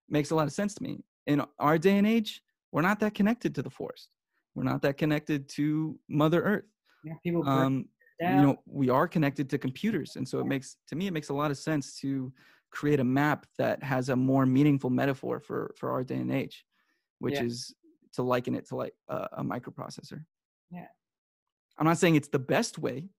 makes 0.10 0.32
a 0.32 0.36
lot 0.36 0.48
of 0.48 0.54
sense 0.54 0.74
to 0.76 0.84
me 0.84 1.04
in 1.28 1.42
our 1.60 1.78
day 1.78 1.98
and 1.98 2.08
age 2.08 2.42
we're 2.72 2.82
not 2.82 3.00
that 3.00 3.14
connected 3.14 3.54
to 3.56 3.62
the 3.62 3.70
forest 3.70 4.10
we're 4.56 4.64
not 4.64 4.82
that 4.82 4.98
connected 4.98 5.48
to 5.50 5.98
mother 6.10 6.42
earth 6.44 6.66
yeah, 7.04 7.14
people 7.24 7.48
um 7.48 7.86
down. 8.20 8.36
you 8.36 8.42
know 8.42 8.58
we 8.66 8.90
are 8.90 9.08
connected 9.08 9.50
to 9.50 9.58
computers 9.58 10.16
and 10.16 10.28
so 10.28 10.40
it 10.40 10.46
makes 10.46 10.78
to 10.88 10.96
me 10.96 11.08
it 11.08 11.14
makes 11.14 11.30
a 11.30 11.34
lot 11.34 11.52
of 11.52 11.58
sense 11.58 11.96
to 12.00 12.32
create 12.72 13.00
a 13.00 13.04
map 13.04 13.46
that 13.58 13.82
has 13.84 14.10
a 14.10 14.16
more 14.16 14.46
meaningful 14.46 14.90
metaphor 14.90 15.40
for 15.40 15.74
for 15.78 15.92
our 15.92 16.04
day 16.04 16.16
and 16.16 16.32
age 16.32 16.66
which 17.20 17.36
Yeah. 17.36 17.44
is 17.44 17.74
to 18.14 18.24
liken 18.24 18.56
it 18.56 18.68
to 18.70 18.76
like 18.76 18.94
a, 19.10 19.28
a 19.38 19.44
microprocessor 19.44 20.24
Yeah. 20.72 20.88
i'm 21.78 21.86
not 21.86 21.98
saying 21.98 22.16
it's 22.16 22.30
the 22.30 22.40
best 22.40 22.78
way 22.80 23.10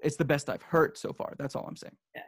it's 0.00 0.16
the 0.16 0.24
best 0.24 0.50
i've 0.50 0.62
heard 0.62 0.96
so 0.98 1.12
far 1.12 1.34
that's 1.38 1.54
all 1.56 1.66
i'm 1.66 1.76
saying 1.76 1.96
Yeah. 2.14 2.22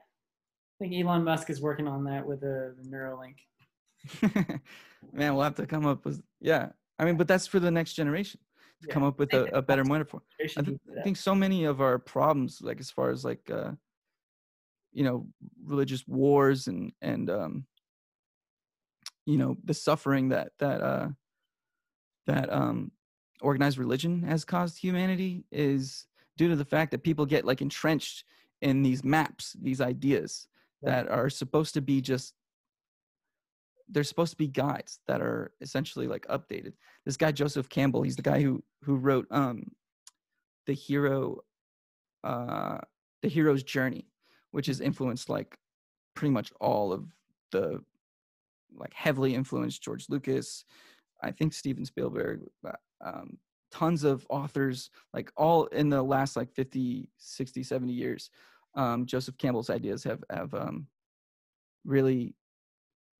I 0.78 0.84
think 0.84 0.92
Elon 1.06 1.24
Musk 1.24 1.48
is 1.48 1.62
working 1.62 1.88
on 1.88 2.04
that 2.04 2.26
with 2.26 2.40
the, 2.42 2.74
the 2.78 2.86
Neuralink. 2.90 3.36
man 5.12 5.34
we'll 5.34 5.44
have 5.44 5.54
to 5.56 5.66
come 5.66 5.86
up 5.86 6.04
with 6.04 6.22
yeah. 6.40 6.70
I 6.98 7.04
mean 7.04 7.16
but 7.16 7.28
that's 7.28 7.46
for 7.46 7.60
the 7.60 7.70
next 7.70 7.94
generation 7.94 8.40
to 8.82 8.88
Yeah. 8.88 8.94
come 8.94 9.04
up 9.04 9.18
with 9.18 9.32
a, 9.34 9.44
a 9.56 9.62
better 9.62 9.84
metaphor 9.84 10.22
I, 10.56 10.62
th- 10.62 10.78
I 10.98 11.02
think 11.02 11.16
so 11.16 11.34
many 11.34 11.64
of 11.64 11.80
our 11.80 11.98
problems, 11.98 12.60
like 12.62 12.80
as 12.80 12.90
far 12.90 13.10
as 13.10 13.24
like 13.24 13.50
uh, 13.50 13.72
you 14.92 15.04
know, 15.04 15.26
religious 15.64 16.06
wars 16.08 16.68
and 16.68 16.92
and 17.02 17.28
um, 17.28 17.66
you 19.26 19.36
know, 19.36 19.56
the 19.64 19.74
suffering 19.74 20.30
that 20.30 20.52
that 20.58 20.80
uh, 20.80 21.08
that 22.26 22.52
um, 22.52 22.90
organized 23.40 23.78
religion 23.78 24.22
has 24.22 24.44
caused 24.44 24.78
humanity 24.78 25.44
is 25.52 26.06
due 26.36 26.48
to 26.48 26.56
the 26.56 26.64
fact 26.64 26.90
that 26.90 27.02
people 27.02 27.26
get 27.26 27.44
like 27.44 27.60
entrenched 27.60 28.24
in 28.62 28.82
these 28.82 29.04
maps, 29.04 29.54
these 29.60 29.80
ideas 29.80 30.48
that 30.82 31.08
are 31.08 31.28
supposed 31.28 31.74
to 31.74 31.80
be 31.82 32.00
just 32.00 32.34
they're 33.88 34.04
supposed 34.04 34.32
to 34.32 34.36
be 34.36 34.48
guides 34.48 35.00
that 35.06 35.20
are 35.20 35.52
essentially 35.60 36.06
like 36.06 36.26
updated. 36.28 36.72
This 37.04 37.16
guy 37.16 37.32
Joseph 37.32 37.68
Campbell, 37.68 38.02
he's 38.02 38.16
the 38.16 38.22
guy 38.22 38.42
who 38.42 38.62
who 38.82 38.96
wrote 38.96 39.26
um 39.30 39.70
the 40.66 40.72
hero 40.72 41.38
uh 42.24 42.78
the 43.22 43.28
hero's 43.28 43.62
journey, 43.62 44.08
which 44.50 44.66
has 44.66 44.80
influenced 44.80 45.28
like 45.28 45.56
pretty 46.14 46.32
much 46.32 46.52
all 46.60 46.92
of 46.92 47.06
the 47.52 47.80
like 48.76 48.92
heavily 48.92 49.34
influenced 49.34 49.82
George 49.82 50.06
Lucas, 50.08 50.64
I 51.22 51.30
think 51.30 51.52
Steven 51.52 51.84
Spielberg, 51.84 52.42
uh, 52.66 52.72
um 53.04 53.38
tons 53.70 54.04
of 54.04 54.26
authors 54.30 54.90
like 55.12 55.30
all 55.36 55.66
in 55.66 55.88
the 55.88 56.02
last 56.02 56.36
like 56.36 56.52
50 56.54 57.10
60 57.18 57.62
70 57.64 57.92
years 57.92 58.30
um 58.74 59.04
joseph 59.06 59.36
campbell's 59.38 59.70
ideas 59.70 60.04
have 60.04 60.22
have 60.30 60.54
um 60.54 60.86
really 61.84 62.34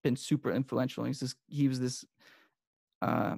been 0.03 0.17
super 0.17 0.51
influential. 0.53 1.05
He's 1.05 1.21
this 1.21 1.35
he 1.49 1.69
was 1.69 1.81
this 1.81 2.05
uh 3.03 3.37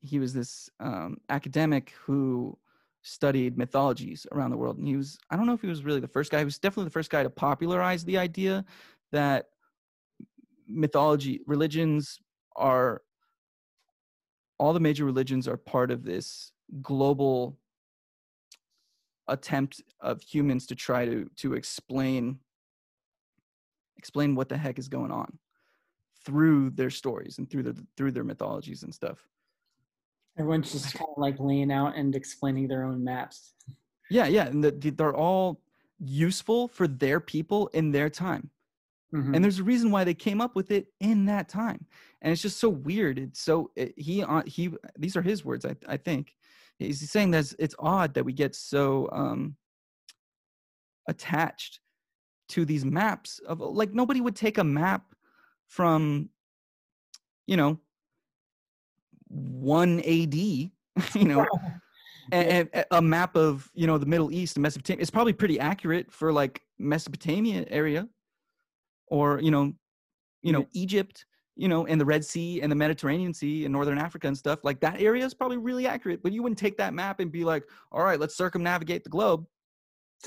he 0.00 0.18
was 0.18 0.32
this 0.32 0.70
um 0.80 1.18
academic 1.28 1.92
who 2.04 2.58
studied 3.02 3.58
mythologies 3.58 4.26
around 4.32 4.50
the 4.50 4.56
world 4.56 4.78
and 4.78 4.88
he 4.88 4.96
was 4.96 5.18
I 5.30 5.36
don't 5.36 5.46
know 5.46 5.52
if 5.52 5.60
he 5.60 5.66
was 5.66 5.84
really 5.84 6.00
the 6.00 6.08
first 6.08 6.30
guy, 6.30 6.38
he 6.38 6.44
was 6.44 6.58
definitely 6.58 6.86
the 6.86 6.98
first 6.98 7.10
guy 7.10 7.22
to 7.22 7.30
popularize 7.30 8.04
the 8.04 8.18
idea 8.18 8.64
that 9.12 9.46
mythology 10.66 11.40
religions 11.46 12.18
are 12.56 13.02
all 14.58 14.72
the 14.72 14.80
major 14.80 15.04
religions 15.04 15.46
are 15.46 15.56
part 15.56 15.90
of 15.90 16.04
this 16.04 16.52
global 16.80 17.58
attempt 19.28 19.82
of 20.00 20.20
humans 20.22 20.66
to 20.66 20.74
try 20.74 21.04
to 21.04 21.28
to 21.36 21.54
explain 21.54 22.38
explain 24.04 24.34
what 24.34 24.50
the 24.50 24.56
heck 24.58 24.78
is 24.78 24.86
going 24.88 25.10
on 25.10 25.38
through 26.26 26.68
their 26.70 26.90
stories 26.90 27.38
and 27.38 27.48
through 27.50 27.62
their 27.62 27.74
through 27.96 28.12
their 28.12 28.22
mythologies 28.24 28.82
and 28.82 28.94
stuff. 28.94 29.26
Everyone's 30.38 30.72
just 30.72 30.92
kind 30.94 31.08
of 31.16 31.22
like 31.22 31.36
laying 31.38 31.72
out 31.72 31.96
and 31.96 32.14
explaining 32.14 32.68
their 32.68 32.84
own 32.84 33.02
maps. 33.02 33.54
Yeah, 34.10 34.26
yeah, 34.26 34.46
and 34.46 34.62
the, 34.62 34.72
the- 34.72 34.90
they're 34.90 35.16
all 35.16 35.62
useful 35.98 36.68
for 36.68 36.86
their 36.86 37.18
people 37.18 37.68
in 37.68 37.92
their 37.92 38.10
time. 38.10 38.50
Mhm. 39.14 39.34
And 39.34 39.42
there's 39.44 39.60
a 39.60 39.64
reason 39.64 39.90
why 39.90 40.04
they 40.04 40.12
came 40.12 40.40
up 40.42 40.54
with 40.54 40.70
it 40.70 40.88
in 41.00 41.24
that 41.26 41.48
time. 41.48 41.86
And 42.20 42.30
it's 42.32 42.42
just 42.42 42.58
so 42.58 42.68
weird. 42.68 43.18
It's 43.18 43.40
so 43.40 43.70
it, 43.74 43.94
he 43.96 44.22
on 44.22 44.44
he 44.46 44.70
these 44.98 45.16
are 45.16 45.22
his 45.22 45.44
words 45.46 45.64
I 45.64 45.76
I 45.88 45.96
think. 45.96 46.34
He's 46.78 47.08
saying 47.10 47.30
that 47.30 47.54
it's 47.58 47.76
odd 47.78 48.12
that 48.14 48.24
we 48.24 48.32
get 48.34 48.54
so 48.54 49.08
um 49.12 49.56
attached 51.08 51.80
to 52.54 52.64
these 52.64 52.84
maps 52.84 53.40
of 53.46 53.58
like 53.60 53.92
nobody 53.92 54.20
would 54.20 54.36
take 54.36 54.58
a 54.58 54.64
map 54.64 55.02
from 55.66 56.28
you 57.46 57.56
know 57.56 57.80
1 59.28 59.98
AD, 60.00 60.34
you 60.34 60.70
know, 61.14 61.44
and, 62.30 62.68
and 62.72 62.84
a 62.92 63.02
map 63.02 63.36
of 63.36 63.68
you 63.74 63.86
know 63.86 63.98
the 63.98 64.06
Middle 64.06 64.32
East 64.32 64.56
and 64.56 64.62
Mesopotamia. 64.62 65.02
It's 65.02 65.10
probably 65.10 65.32
pretty 65.32 65.58
accurate 65.58 66.12
for 66.12 66.32
like 66.32 66.62
Mesopotamia 66.78 67.64
area, 67.68 68.08
or 69.08 69.40
you 69.40 69.50
know, 69.50 69.72
you 70.42 70.52
know 70.52 70.66
Egypt, 70.74 71.26
you 71.56 71.66
know, 71.66 71.86
and 71.86 72.00
the 72.00 72.04
Red 72.04 72.24
Sea 72.24 72.60
and 72.62 72.70
the 72.70 72.76
Mediterranean 72.76 73.34
Sea 73.34 73.64
and 73.64 73.72
Northern 73.72 73.98
Africa 73.98 74.28
and 74.28 74.38
stuff. 74.38 74.60
Like 74.62 74.78
that 74.80 75.00
area 75.00 75.24
is 75.24 75.34
probably 75.34 75.56
really 75.56 75.88
accurate. 75.88 76.22
But 76.22 76.32
you 76.32 76.42
wouldn't 76.42 76.58
take 76.58 76.76
that 76.78 76.94
map 76.94 77.18
and 77.18 77.32
be 77.32 77.44
like, 77.44 77.64
all 77.90 78.04
right, 78.04 78.20
let's 78.20 78.36
circumnavigate 78.36 79.02
the 79.02 79.10
globe. 79.10 79.44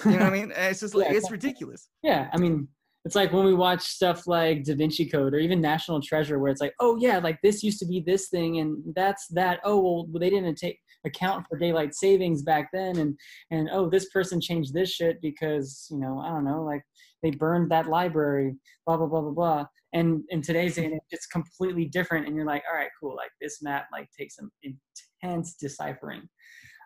You 0.06 0.12
know 0.12 0.18
what 0.18 0.28
I 0.28 0.30
mean? 0.32 0.54
It's 0.56 0.80
just 0.80 0.96
like 0.96 1.10
Yeah, 1.10 1.18
it's 1.18 1.32
ridiculous. 1.32 1.90
Yeah, 2.04 2.30
I 2.34 2.38
mean, 2.38 2.68
it's 3.08 3.16
like 3.16 3.32
when 3.32 3.46
we 3.46 3.54
watch 3.54 3.82
stuff 3.82 4.28
like 4.28 4.66
Da 4.66 4.76
Vinci 4.76 5.06
Code 5.06 5.34
or 5.34 5.40
even 5.40 5.62
National 5.62 6.02
Treasure, 6.02 6.40
where 6.40 6.52
it's 6.52 6.60
like, 6.60 6.74
oh 6.82 6.98
yeah, 7.00 7.20
like 7.20 7.40
this 7.42 7.64
used 7.64 7.80
to 7.80 7.86
be 7.86 8.02
this 8.06 8.28
thing, 8.28 8.60
and 8.60 8.84
that's 8.96 9.28
that. 9.30 9.62
Oh 9.64 9.80
well, 9.80 10.20
they 10.20 10.30
didn't 10.30 10.56
take 10.56 10.78
account 11.06 11.46
for 11.48 11.58
daylight 11.58 11.96
savings 11.96 12.42
back 12.42 12.70
then, 12.74 12.98
and 12.98 13.18
and 13.50 13.70
oh, 13.72 13.90
this 13.90 14.10
person 14.10 14.42
changed 14.42 14.74
this 14.74 14.92
shit 14.92 15.22
because 15.22 15.88
you 15.90 15.98
know 15.98 16.20
I 16.20 16.28
don't 16.30 16.44
know, 16.44 16.64
like 16.64 16.84
they 17.24 17.32
burned 17.32 17.72
that 17.72 17.88
library, 17.88 18.56
blah 18.86 18.98
blah 18.98 19.08
blah 19.08 19.22
blah 19.22 19.32
blah. 19.32 19.66
And 19.94 20.24
in 20.30 20.42
today's 20.42 20.76
day, 20.76 20.92
it's 21.12 21.28
completely 21.28 21.86
different, 21.86 22.28
and 22.28 22.36
you're 22.36 22.46
like, 22.46 22.64
all 22.70 22.78
right, 22.78 22.90
cool, 23.00 23.16
like 23.16 23.32
this 23.40 23.62
map 23.62 23.88
like 23.92 24.10
takes 24.20 24.36
some 24.36 24.52
intense 24.62 25.56
deciphering. 25.56 26.28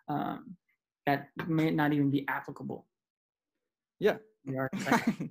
Um, 0.08 0.56
that 1.08 1.30
may 1.48 1.72
not 1.72 1.94
even 1.94 2.12
be 2.12 2.28
applicable. 2.28 2.86
Yeah. 4.02 4.18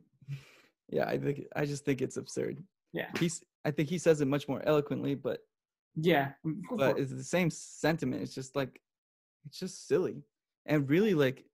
Yeah, 0.93 1.07
I 1.07 1.19
think 1.19 1.47
I 1.55 1.65
just 1.65 1.85
think 1.85 2.03
it's 2.03 2.17
absurd. 2.17 2.63
Yeah. 2.93 3.11
He's 3.19 3.43
I 3.65 3.71
think 3.71 3.89
he 3.89 3.99
says 3.99 4.21
it 4.21 4.27
much 4.27 4.49
more 4.49 4.61
eloquently, 4.67 5.15
but 5.15 5.39
Yeah, 5.95 6.33
but 6.77 6.99
it's 6.99 7.13
the 7.13 7.23
same 7.23 7.51
sentiment. 7.51 8.23
It's 8.23 8.35
just 8.35 8.57
like 8.57 8.81
it's 9.47 9.59
just 9.59 9.87
silly. 9.87 10.25
And 10.67 10.89
really 10.91 11.15
like 11.15 11.45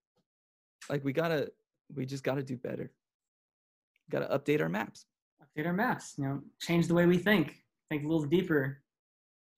like 0.89 1.05
we 1.05 1.13
gotta 1.13 1.53
we 1.95 2.07
just 2.07 2.25
gotta 2.25 2.43
do 2.43 2.57
better 2.57 2.91
gotta 4.11 4.27
update 4.27 4.61
our 4.61 4.69
maps 4.69 5.07
update 5.43 5.67
our 5.67 5.73
maps 5.73 6.15
you 6.17 6.25
know 6.25 6.41
change 6.61 6.87
the 6.87 6.95
way 6.95 7.07
we 7.07 7.19
think 7.19 7.63
think 7.91 8.05
a 8.05 8.07
little 8.07 8.25
deeper 8.25 8.83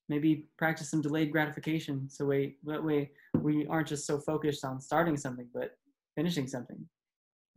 maybe 0.08 0.46
practice 0.56 0.90
some 0.90 1.02
delayed 1.02 1.30
gratification 1.30 2.08
so 2.08 2.24
we 2.24 2.56
that 2.64 2.82
way 2.82 3.10
we 3.40 3.66
aren't 3.66 3.88
just 3.88 4.06
so 4.06 4.18
focused 4.18 4.64
on 4.64 4.80
starting 4.80 5.16
something 5.16 5.46
but 5.52 5.72
finishing 6.16 6.46
something 6.46 6.78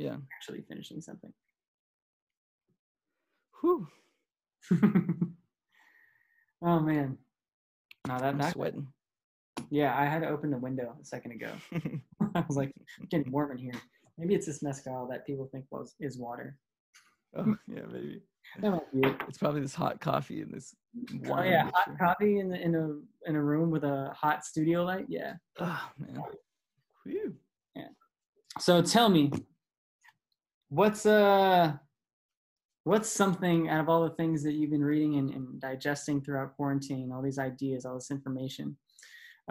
yeah. 0.01 0.15
Actually 0.35 0.63
finishing 0.67 1.01
something. 1.01 1.31
Whew. 3.61 3.87
oh 6.63 6.79
man. 6.79 7.17
No 8.07 8.17
that, 8.17 8.33
i'm 8.33 8.51
sweating. 8.51 8.87
Yeah 9.69 9.95
i 9.97 10.05
had 10.05 10.21
to 10.21 10.29
open 10.29 10.49
the 10.49 10.57
window 10.57 10.95
a 10.99 11.05
second 11.05 11.33
ago. 11.33 11.51
I 12.35 12.43
was 12.47 12.57
like 12.57 12.71
getting 13.09 13.31
warm 13.31 13.51
in 13.51 13.57
here. 13.57 13.73
Maybe 14.17 14.35
it's 14.35 14.47
this 14.47 14.63
mezcal 14.63 15.07
that 15.11 15.25
people 15.25 15.47
think 15.51 15.65
was 15.69 15.93
is 15.99 16.17
water. 16.17 16.57
Oh 17.35 17.55
yeah 17.67 17.83
maybe. 17.91 18.21
That 18.59 18.71
might 18.71 18.91
be 18.91 19.07
it. 19.07 19.15
It's 19.27 19.37
probably 19.37 19.61
this 19.61 19.75
hot 19.75 20.01
coffee 20.01 20.41
and 20.41 20.51
this 20.53 20.75
Oh 21.29 21.43
yeah, 21.43 21.69
hot 21.73 21.97
coffee 21.99 22.39
in 22.39 22.49
the, 22.49 22.59
in 22.59 22.75
a 22.75 23.29
in 23.29 23.35
a 23.35 23.41
room 23.41 23.69
with 23.69 23.83
a 23.83 24.11
hot 24.15 24.43
studio 24.43 24.83
light. 24.83 25.05
Yeah. 25.07 25.33
oh 25.59 25.89
man. 25.99 26.21
Whew. 27.03 27.35
Yeah. 27.75 27.87
So 28.59 28.81
tell 28.81 29.07
me, 29.07 29.31
what's 30.71 31.05
uh, 31.05 31.73
what's 32.85 33.09
something 33.09 33.69
out 33.69 33.81
of 33.81 33.89
all 33.89 34.03
the 34.03 34.15
things 34.15 34.41
that 34.43 34.53
you've 34.53 34.71
been 34.71 34.83
reading 34.83 35.17
and, 35.17 35.29
and 35.29 35.59
digesting 35.59 36.21
throughout 36.21 36.55
quarantine, 36.55 37.11
all 37.13 37.21
these 37.21 37.37
ideas, 37.37 37.85
all 37.85 37.95
this 37.95 38.09
information, 38.09 38.77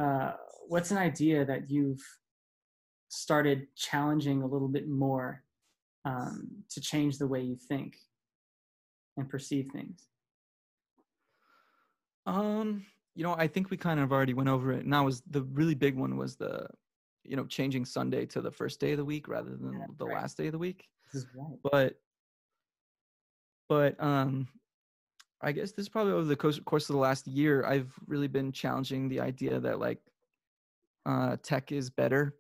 uh, 0.01 0.33
what's 0.67 0.91
an 0.91 0.99
idea 0.99 1.45
that 1.45 1.71
you've 1.71 2.03
started 3.09 3.67
challenging 3.77 4.43
a 4.43 4.47
little 4.47 4.69
bit 4.69 4.89
more 4.89 5.45
um, 6.05 6.49
to 6.71 6.81
change 6.81 7.19
the 7.19 7.27
way 7.27 7.41
you 7.41 7.57
think 7.69 7.97
and 9.17 9.29
perceive 9.29 9.69
things? 9.73 10.07
Um, 12.25 12.87
you 13.15 13.25
know, 13.25 13.35
I 13.37 13.47
think 13.47 13.71
we 13.71 13.77
kind 13.77 14.01
of 14.01 14.11
already 14.11 14.35
went 14.35 14.49
over 14.49 14.73
it. 14.73 14.85
And 14.85 14.93
that 14.93 15.05
was 15.05 15.23
the 15.29 15.43
really 15.43 15.75
big 15.75 15.97
one 15.97 16.17
was 16.17 16.37
the, 16.37 16.67
you 17.25 17.37
know, 17.37 17.45
changing 17.45 17.85
Sunday 17.85 18.25
to 18.27 18.41
the 18.41 18.51
first 18.51 18.81
day 18.81 18.93
of 18.93 18.99
the 18.99 19.05
week 19.05 19.29
rather 19.29 19.51
than 19.51 19.73
Yeah, 19.73 19.87
the 19.99 20.07
right. 20.07 20.17
last 20.17 20.37
day 20.37 20.47
of 20.47 20.53
the 20.53 20.59
week. 20.59 20.89
Right. 21.15 21.59
But, 21.63 22.01
but 23.69 24.03
um, 24.03 24.49
I 25.41 25.53
guess 25.53 25.73
this 25.73 25.85
is 25.85 25.89
probably 25.89 26.13
over 26.13 26.25
the 26.25 26.37
course, 26.37 26.61
course 26.61 26.89
of 26.89 26.95
the 26.95 27.01
last 27.01 27.27
year. 27.27 27.65
I've 27.65 27.93
really 28.07 28.29
been 28.29 28.53
challenging 28.53 29.09
the 29.09 29.21
idea 29.21 29.61
that 29.61 29.79
like, 29.79 30.01
uh, 31.07 31.37
tech 31.43 31.73
is 31.73 31.91
better. 31.91 32.35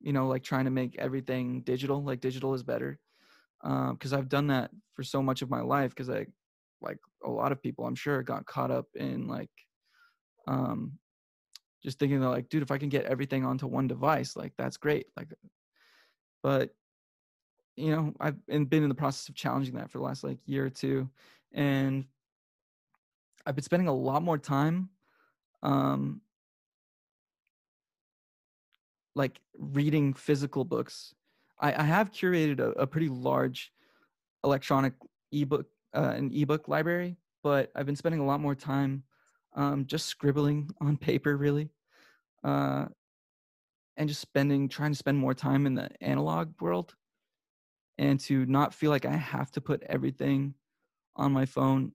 You 0.00 0.12
know, 0.12 0.28
like 0.28 0.42
trying 0.42 0.66
to 0.66 0.70
make 0.70 0.96
everything 0.98 1.62
digital. 1.62 2.02
Like 2.02 2.20
digital 2.20 2.54
is 2.54 2.62
better. 2.62 2.98
Um, 3.64 3.94
because 3.94 4.12
I've 4.12 4.28
done 4.28 4.48
that 4.48 4.70
for 4.94 5.02
so 5.02 5.22
much 5.22 5.42
of 5.42 5.50
my 5.50 5.62
life. 5.62 5.90
Because 5.90 6.10
I, 6.10 6.26
like 6.80 6.98
a 7.24 7.30
lot 7.30 7.52
of 7.52 7.62
people, 7.62 7.86
I'm 7.86 7.94
sure, 7.94 8.22
got 8.22 8.46
caught 8.46 8.70
up 8.70 8.86
in 8.94 9.26
like 9.26 9.50
um 10.48 10.98
just 11.82 11.98
thinking 11.98 12.20
that 12.20 12.28
like 12.28 12.48
dude 12.48 12.62
if 12.62 12.70
i 12.70 12.78
can 12.78 12.88
get 12.88 13.04
everything 13.04 13.44
onto 13.44 13.66
one 13.66 13.86
device 13.86 14.36
like 14.36 14.52
that's 14.56 14.76
great 14.76 15.06
like 15.16 15.28
but 16.42 16.70
you 17.76 17.90
know 17.90 18.12
i've 18.20 18.46
been 18.46 18.82
in 18.82 18.88
the 18.88 18.94
process 18.94 19.28
of 19.28 19.34
challenging 19.34 19.74
that 19.74 19.90
for 19.90 19.98
the 19.98 20.04
last 20.04 20.24
like 20.24 20.38
year 20.46 20.64
or 20.64 20.70
two 20.70 21.08
and 21.52 22.04
i've 23.44 23.54
been 23.54 23.64
spending 23.64 23.88
a 23.88 23.94
lot 23.94 24.22
more 24.22 24.38
time 24.38 24.88
um 25.62 26.20
like 29.16 29.40
reading 29.58 30.12
physical 30.12 30.62
books. 30.62 31.14
I, 31.58 31.72
I 31.72 31.82
have 31.84 32.12
curated 32.12 32.60
a, 32.60 32.70
a 32.72 32.86
pretty 32.86 33.08
large 33.08 33.72
electronic 34.44 34.92
ebook 35.32 35.66
uh, 35.94 36.12
an 36.14 36.30
ebook 36.32 36.68
library 36.68 37.16
but 37.42 37.72
i've 37.74 37.86
been 37.86 37.96
spending 37.96 38.20
a 38.20 38.24
lot 38.24 38.38
more 38.38 38.54
time 38.54 39.02
um, 39.54 39.86
just 39.86 40.06
scribbling 40.06 40.70
on 40.80 40.96
paper 40.96 41.36
really 41.36 41.70
uh, 42.44 42.84
and 43.96 44.08
just 44.08 44.20
spending 44.20 44.68
trying 44.68 44.92
to 44.92 44.96
spend 44.96 45.18
more 45.18 45.34
time 45.34 45.66
in 45.66 45.74
the 45.74 45.88
analog 46.00 46.52
world 46.60 46.94
and 47.98 48.20
to 48.20 48.44
not 48.46 48.74
feel 48.74 48.90
like 48.90 49.04
i 49.06 49.16
have 49.16 49.50
to 49.50 49.60
put 49.60 49.82
everything 49.84 50.54
on 51.16 51.32
my 51.32 51.46
phone 51.46 51.92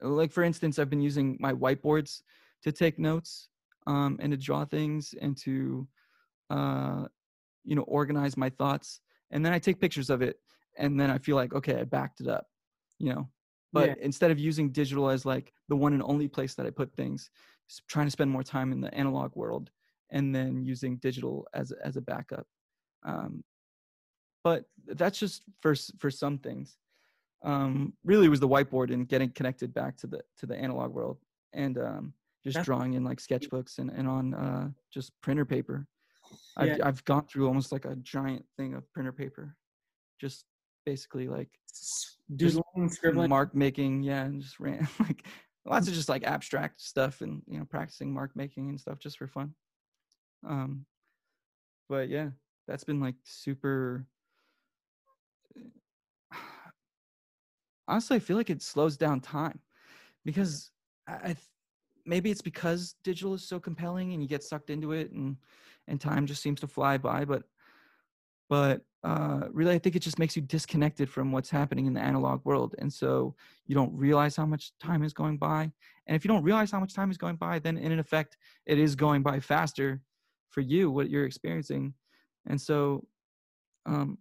like 0.00 0.32
for 0.32 0.42
instance 0.42 0.78
i've 0.78 0.90
been 0.90 1.00
using 1.00 1.36
my 1.40 1.52
whiteboards 1.52 2.22
to 2.62 2.72
take 2.72 2.98
notes 2.98 3.48
um, 3.86 4.16
and 4.20 4.32
to 4.32 4.36
draw 4.38 4.64
things 4.64 5.14
and 5.20 5.36
to 5.36 5.86
uh, 6.50 7.04
you 7.64 7.74
know 7.74 7.82
organize 7.82 8.36
my 8.36 8.48
thoughts 8.50 9.00
and 9.30 9.44
then 9.44 9.52
i 9.52 9.58
take 9.58 9.80
pictures 9.80 10.10
of 10.10 10.22
it 10.22 10.36
and 10.78 10.98
then 10.98 11.10
i 11.10 11.18
feel 11.18 11.36
like 11.36 11.54
okay 11.54 11.80
i 11.80 11.84
backed 11.84 12.20
it 12.20 12.28
up 12.28 12.46
you 12.98 13.12
know 13.12 13.28
but 13.72 13.88
Yeah. 13.88 13.94
instead 14.00 14.30
of 14.30 14.38
using 14.38 14.70
digital 14.70 15.08
as 15.08 15.26
like 15.26 15.52
the 15.68 15.76
one 15.76 15.92
and 15.92 16.02
only 16.02 16.28
place 16.28 16.54
that 16.54 16.66
i 16.66 16.70
put 16.70 16.94
things 16.94 17.30
trying 17.88 18.06
to 18.06 18.10
spend 18.10 18.30
more 18.30 18.42
time 18.42 18.72
in 18.72 18.80
the 18.80 18.92
analog 18.94 19.34
world 19.34 19.70
and 20.10 20.34
then 20.34 20.62
using 20.64 20.96
digital 20.98 21.46
as 21.54 21.72
a- 21.72 21.86
as 21.86 21.96
a 21.96 22.00
backup 22.02 22.46
um, 23.04 23.42
but 24.44 24.66
that's 24.86 25.18
just 25.18 25.42
for 25.60 25.74
for 25.98 26.10
some 26.10 26.38
things 26.38 26.76
um, 27.42 27.92
really 28.04 28.26
it 28.26 28.30
was 28.30 28.40
the 28.40 28.48
whiteboard 28.48 28.92
and 28.92 29.08
getting 29.08 29.30
connected 29.30 29.74
back 29.74 29.96
to 29.96 30.06
the 30.06 30.20
to 30.38 30.46
the 30.46 30.56
analog 30.56 30.92
world 30.94 31.18
and 31.52 31.76
um, 31.78 32.12
just 32.44 32.54
That's- 32.54 32.64
drawing 32.66 32.94
in 32.94 33.04
like 33.04 33.18
sketchbooks 33.18 33.78
and, 33.78 33.90
and 33.90 34.06
on 34.08 34.34
uh, 34.34 34.68
just 34.92 35.12
printer 35.22 35.44
paper 35.44 35.86
I've, 36.56 36.68
Yeah. 36.78 36.86
I've 36.88 37.04
gone 37.04 37.26
through 37.26 37.46
almost 37.48 37.70
like 37.72 37.84
a 37.84 37.96
giant 37.96 38.44
thing 38.56 38.74
of 38.74 38.90
printer 38.92 39.12
paper 39.12 39.56
just 40.20 40.44
basically 40.86 41.28
like 41.28 41.48
Doodling, 42.36 42.88
scribbling. 42.88 43.28
mark 43.28 43.54
making 43.54 44.02
yeah 44.02 44.24
and 44.24 44.40
just 44.42 44.58
ran 44.60 44.86
like 45.00 45.26
lots 45.66 45.88
of 45.88 45.94
just 45.94 46.08
like 46.08 46.24
abstract 46.24 46.80
stuff 46.80 47.20
and 47.20 47.42
you 47.46 47.58
know 47.58 47.64
practicing 47.66 48.12
mark 48.12 48.30
making 48.34 48.68
and 48.70 48.80
stuff 48.80 48.98
just 48.98 49.18
for 49.18 49.26
fun 49.26 49.54
um 50.46 50.84
but 51.88 52.08
yeah 52.08 52.28
that's 52.66 52.84
been 52.84 53.00
like 53.00 53.16
super 53.24 54.06
honestly 57.88 58.16
i 58.16 58.20
feel 58.20 58.36
like 58.36 58.50
it 58.50 58.62
slows 58.62 58.96
down 58.96 59.20
time 59.20 59.58
because 60.24 60.70
i 61.06 61.34
maybe 62.06 62.30
it's 62.30 62.42
because 62.42 62.96
digital 63.02 63.34
is 63.34 63.46
so 63.46 63.58
compelling 63.58 64.12
and 64.12 64.22
you 64.22 64.28
get 64.28 64.42
sucked 64.42 64.70
into 64.70 64.92
it 64.92 65.10
and 65.12 65.36
and 65.88 66.00
time 66.00 66.26
just 66.26 66.42
seems 66.42 66.60
to 66.60 66.66
fly 66.66 66.98
by 66.98 67.24
but 67.24 67.44
but 68.48 68.82
uh, 69.02 69.48
really 69.50 69.74
i 69.74 69.78
think 69.78 69.96
it 69.96 70.02
just 70.02 70.18
makes 70.18 70.34
you 70.36 70.42
disconnected 70.42 71.10
from 71.10 71.32
what's 71.32 71.50
happening 71.50 71.86
in 71.86 71.92
the 71.92 72.00
analog 72.00 72.42
world. 72.44 72.74
And 72.78 72.90
so 72.90 73.34
you 73.66 73.74
don't 73.74 73.92
realize 73.94 74.34
how 74.34 74.46
much 74.46 74.72
time 74.78 75.02
is 75.02 75.12
going 75.12 75.36
by. 75.36 75.70
And 76.06 76.16
if 76.16 76.24
you 76.24 76.28
don't 76.28 76.42
realize 76.42 76.70
how 76.70 76.80
much 76.80 76.94
time 76.94 77.10
is 77.10 77.18
going 77.18 77.36
by 77.36 77.58
then 77.58 77.76
in 77.76 77.98
effect 77.98 78.38
it 78.64 78.78
is 78.78 78.94
going 78.96 79.22
by 79.22 79.40
faster 79.40 80.00
for 80.50 80.62
you 80.62 80.90
what 80.90 81.10
you're 81.10 81.26
experiencing. 81.26 81.94
And 82.46 82.60
so 82.60 83.06
um 83.86 84.18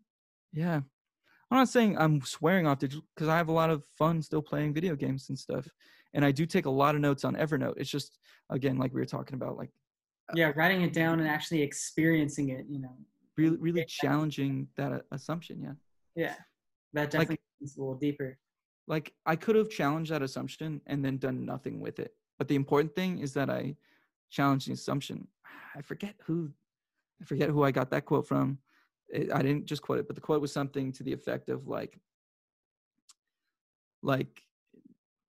yeah 0.51 0.81
i'm 1.53 1.59
not 1.59 1.69
saying 1.69 1.97
i'm 1.97 2.21
swearing 2.21 2.67
off 2.67 2.79
digital 2.79 3.05
because 3.15 3.29
i 3.29 3.37
have 3.37 3.47
a 3.47 3.51
lot 3.51 3.69
of 3.69 3.85
fun 3.97 4.21
still 4.21 4.41
playing 4.41 4.73
video 4.73 4.95
games 4.95 5.29
and 5.29 5.37
stuff 5.37 5.67
and 6.13 6.25
i 6.25 6.31
do 6.31 6.45
take 6.45 6.65
a 6.65 6.69
lot 6.69 6.95
of 6.95 7.01
notes 7.01 7.23
on 7.23 7.35
evernote 7.35 7.75
it's 7.77 7.89
just 7.89 8.17
again 8.49 8.77
like 8.77 8.93
we 8.93 8.99
were 8.99 9.05
talking 9.05 9.35
about 9.35 9.57
like 9.57 9.69
yeah, 10.35 10.51
writing 10.55 10.81
it 10.81 10.93
down 10.93 11.19
and 11.19 11.27
actually 11.27 11.61
experiencing 11.61 12.49
it. 12.49 12.65
You 12.69 12.79
know. 12.79 12.95
really 13.37 13.57
really 13.57 13.85
challenging 13.85 14.67
that 14.77 14.91
uh, 14.91 14.99
assumption 15.11 15.61
yeah 15.61 15.73
Yeah, 16.15 16.35
that 16.93 17.11
definitely 17.11 17.39
is 17.61 17.77
a 17.77 17.79
little 17.79 17.95
deeper. 17.95 18.37
like 18.87 19.13
I 19.25 19.35
could 19.35 19.55
have 19.55 19.69
challenged 19.69 20.11
that 20.11 20.21
assumption 20.21 20.81
and 20.87 21.03
then 21.03 21.17
done 21.17 21.45
nothing 21.45 21.79
with 21.79 21.99
it. 21.99 22.13
But 22.37 22.47
the 22.47 22.55
important 22.55 22.95
thing 22.95 23.19
is 23.19 23.33
that 23.33 23.49
I 23.49 23.75
challenged 24.29 24.67
the 24.67 24.73
assumption. 24.73 25.27
I 25.75 25.81
forget 25.81 26.15
who, 26.25 26.51
I 27.21 27.25
forget 27.25 27.49
who 27.49 27.63
I 27.63 27.71
got 27.71 27.91
that 27.91 28.05
quote 28.05 28.27
from. 28.27 28.59
I 29.13 29.41
didn't 29.41 29.65
just 29.65 29.81
quote 29.81 29.99
it, 29.99 30.07
but 30.07 30.15
the 30.15 30.21
quote 30.21 30.41
was 30.41 30.51
something 30.51 30.91
to 30.93 31.03
the 31.03 31.13
effect 31.13 31.49
of 31.49 31.67
like, 31.67 31.99
like 34.01 34.41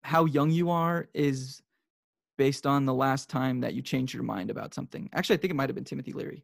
how 0.01 0.25
young 0.25 0.51
you 0.51 0.71
are 0.71 1.07
is 1.13 1.61
based 2.37 2.65
on 2.65 2.85
the 2.85 2.93
last 2.93 3.29
time 3.29 3.61
that 3.61 3.73
you 3.73 3.81
changed 3.81 4.13
your 4.13 4.23
mind 4.23 4.49
about 4.49 4.73
something. 4.73 5.09
Actually, 5.13 5.35
I 5.35 5.39
think 5.39 5.51
it 5.51 5.55
might 5.55 5.69
have 5.69 5.75
been 5.75 5.83
Timothy 5.83 6.13
Leary. 6.13 6.43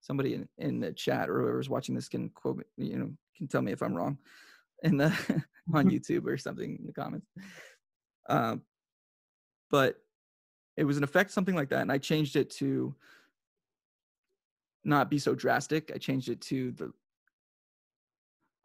Somebody 0.00 0.34
in, 0.34 0.48
in 0.58 0.80
the 0.80 0.92
chat 0.92 1.30
or 1.30 1.40
whoever's 1.40 1.70
watching 1.70 1.94
this 1.94 2.08
can 2.08 2.28
quote 2.30 2.58
me, 2.58 2.64
you 2.76 2.98
know, 2.98 3.10
can 3.36 3.48
tell 3.48 3.62
me 3.62 3.72
if 3.72 3.82
I'm 3.82 3.94
wrong 3.94 4.18
in 4.82 4.96
the 4.96 5.08
on 5.74 5.90
YouTube 5.90 6.26
or 6.26 6.36
something 6.36 6.76
in 6.78 6.86
the 6.86 6.92
comments. 6.92 7.26
Um, 8.28 8.62
but 9.70 9.96
it 10.76 10.84
was 10.84 10.96
an 10.96 11.04
effect 11.04 11.30
something 11.30 11.54
like 11.54 11.70
that, 11.70 11.82
and 11.82 11.92
I 11.92 11.98
changed 11.98 12.36
it 12.36 12.50
to 12.56 12.94
not 14.84 15.10
be 15.10 15.18
so 15.18 15.34
drastic. 15.34 15.90
I 15.94 15.98
changed 15.98 16.28
it 16.28 16.40
to 16.42 16.72
the 16.72 16.92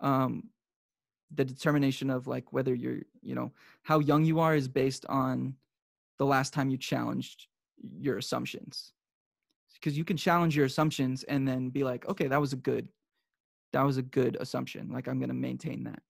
um 0.01 0.49
the 1.35 1.45
determination 1.45 2.09
of 2.09 2.25
like 2.25 2.51
whether 2.53 2.73
you're 2.73 3.01
you 3.21 3.35
know 3.35 3.51
how 3.83 3.99
young 3.99 4.25
you 4.25 4.39
are 4.39 4.55
is 4.55 4.67
based 4.67 5.05
on 5.07 5.55
the 6.17 6.25
last 6.25 6.53
time 6.53 6.69
you 6.69 6.77
challenged 6.77 7.47
your 7.99 8.17
assumptions 8.17 8.93
because 9.73 9.97
you 9.97 10.03
can 10.03 10.17
challenge 10.17 10.55
your 10.55 10.65
assumptions 10.65 11.23
and 11.23 11.47
then 11.47 11.69
be 11.69 11.83
like 11.83 12.07
okay 12.07 12.27
that 12.27 12.39
was 12.39 12.53
a 12.53 12.57
good 12.57 12.87
that 13.73 13.83
was 13.83 13.97
a 13.97 14.01
good 14.01 14.37
assumption. 14.39 14.89
Like 14.91 15.07
I'm 15.07 15.19
gonna 15.19 15.33
maintain 15.33 15.83
that. 15.83 16.01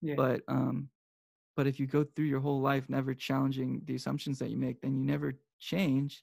Yeah. 0.00 0.14
But 0.16 0.42
um, 0.48 0.88
but 1.56 1.66
if 1.66 1.78
you 1.78 1.86
go 1.86 2.04
through 2.04 2.26
your 2.26 2.40
whole 2.40 2.60
life 2.60 2.88
never 2.88 3.14
challenging 3.14 3.82
the 3.84 3.94
assumptions 3.94 4.38
that 4.38 4.50
you 4.50 4.56
make, 4.56 4.80
then 4.80 4.96
you 4.96 5.04
never 5.04 5.34
change. 5.58 6.22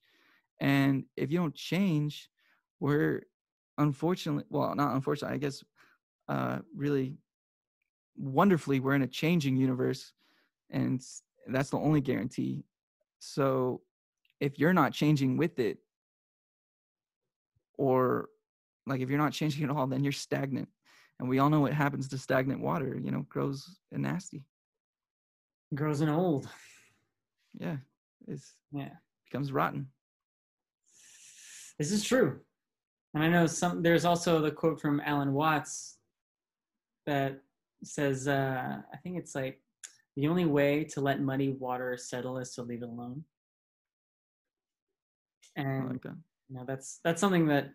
And 0.59 1.05
if 1.15 1.31
you 1.31 1.37
don't 1.37 1.55
change, 1.55 2.29
we're 2.79 3.23
unfortunately, 3.77 4.45
well, 4.49 4.75
not 4.75 4.95
unfortunately, 4.95 5.35
I 5.35 5.39
guess, 5.39 5.63
uh, 6.27 6.59
really 6.75 7.17
wonderfully, 8.17 8.79
we're 8.79 8.95
in 8.95 9.01
a 9.01 9.07
changing 9.07 9.55
universe, 9.55 10.13
and 10.69 11.01
that's 11.47 11.69
the 11.69 11.77
only 11.77 12.01
guarantee. 12.01 12.65
So 13.19 13.81
if 14.39 14.59
you're 14.59 14.73
not 14.73 14.93
changing 14.93 15.37
with 15.37 15.59
it, 15.59 15.79
or 17.77 18.29
like 18.85 19.01
if 19.01 19.09
you're 19.09 19.17
not 19.17 19.31
changing 19.31 19.63
at 19.63 19.69
all, 19.69 19.87
then 19.87 20.03
you're 20.03 20.11
stagnant. 20.11 20.67
And 21.19 21.27
we 21.27 21.39
all 21.39 21.49
know 21.49 21.59
what 21.61 21.73
happens 21.73 22.07
to 22.09 22.17
stagnant 22.17 22.61
water, 22.61 22.97
you 23.01 23.11
know, 23.11 23.25
grows 23.29 23.77
nasty. 23.91 24.43
Grows 25.73 26.01
and 26.01 26.09
old. 26.09 26.49
Yeah. 27.57 27.77
It's 28.27 28.53
Yeah. 28.71 28.91
becomes 29.25 29.51
rotten. 29.51 29.87
This 31.77 31.91
is 31.91 32.03
true. 32.03 32.41
And 33.13 33.23
I 33.23 33.27
know 33.27 33.47
some 33.47 33.81
there's 33.81 34.05
also 34.05 34.41
the 34.41 34.51
quote 34.51 34.79
from 34.79 35.01
Alan 35.03 35.33
Watts 35.33 35.97
that 37.05 37.41
says 37.83 38.27
uh 38.27 38.77
I 38.93 38.97
think 38.97 39.17
it's 39.17 39.35
like 39.35 39.61
the 40.15 40.27
only 40.27 40.45
way 40.45 40.83
to 40.83 41.01
let 41.01 41.21
muddy 41.21 41.49
water 41.49 41.97
settle 41.97 42.37
is 42.37 42.53
to 42.55 42.61
leave 42.61 42.83
it 42.83 42.89
alone. 42.89 43.23
And 45.55 45.89
like 45.89 46.01
that. 46.03 46.17
you 46.49 46.57
know 46.57 46.65
that's 46.67 46.99
that's 47.03 47.21
something 47.21 47.47
that 47.47 47.69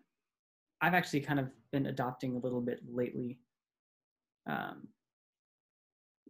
I've 0.80 0.94
actually 0.94 1.20
kind 1.20 1.40
of 1.40 1.48
been 1.72 1.86
adopting 1.86 2.36
a 2.36 2.38
little 2.38 2.60
bit 2.60 2.80
lately. 2.88 3.38
Um 4.48 4.88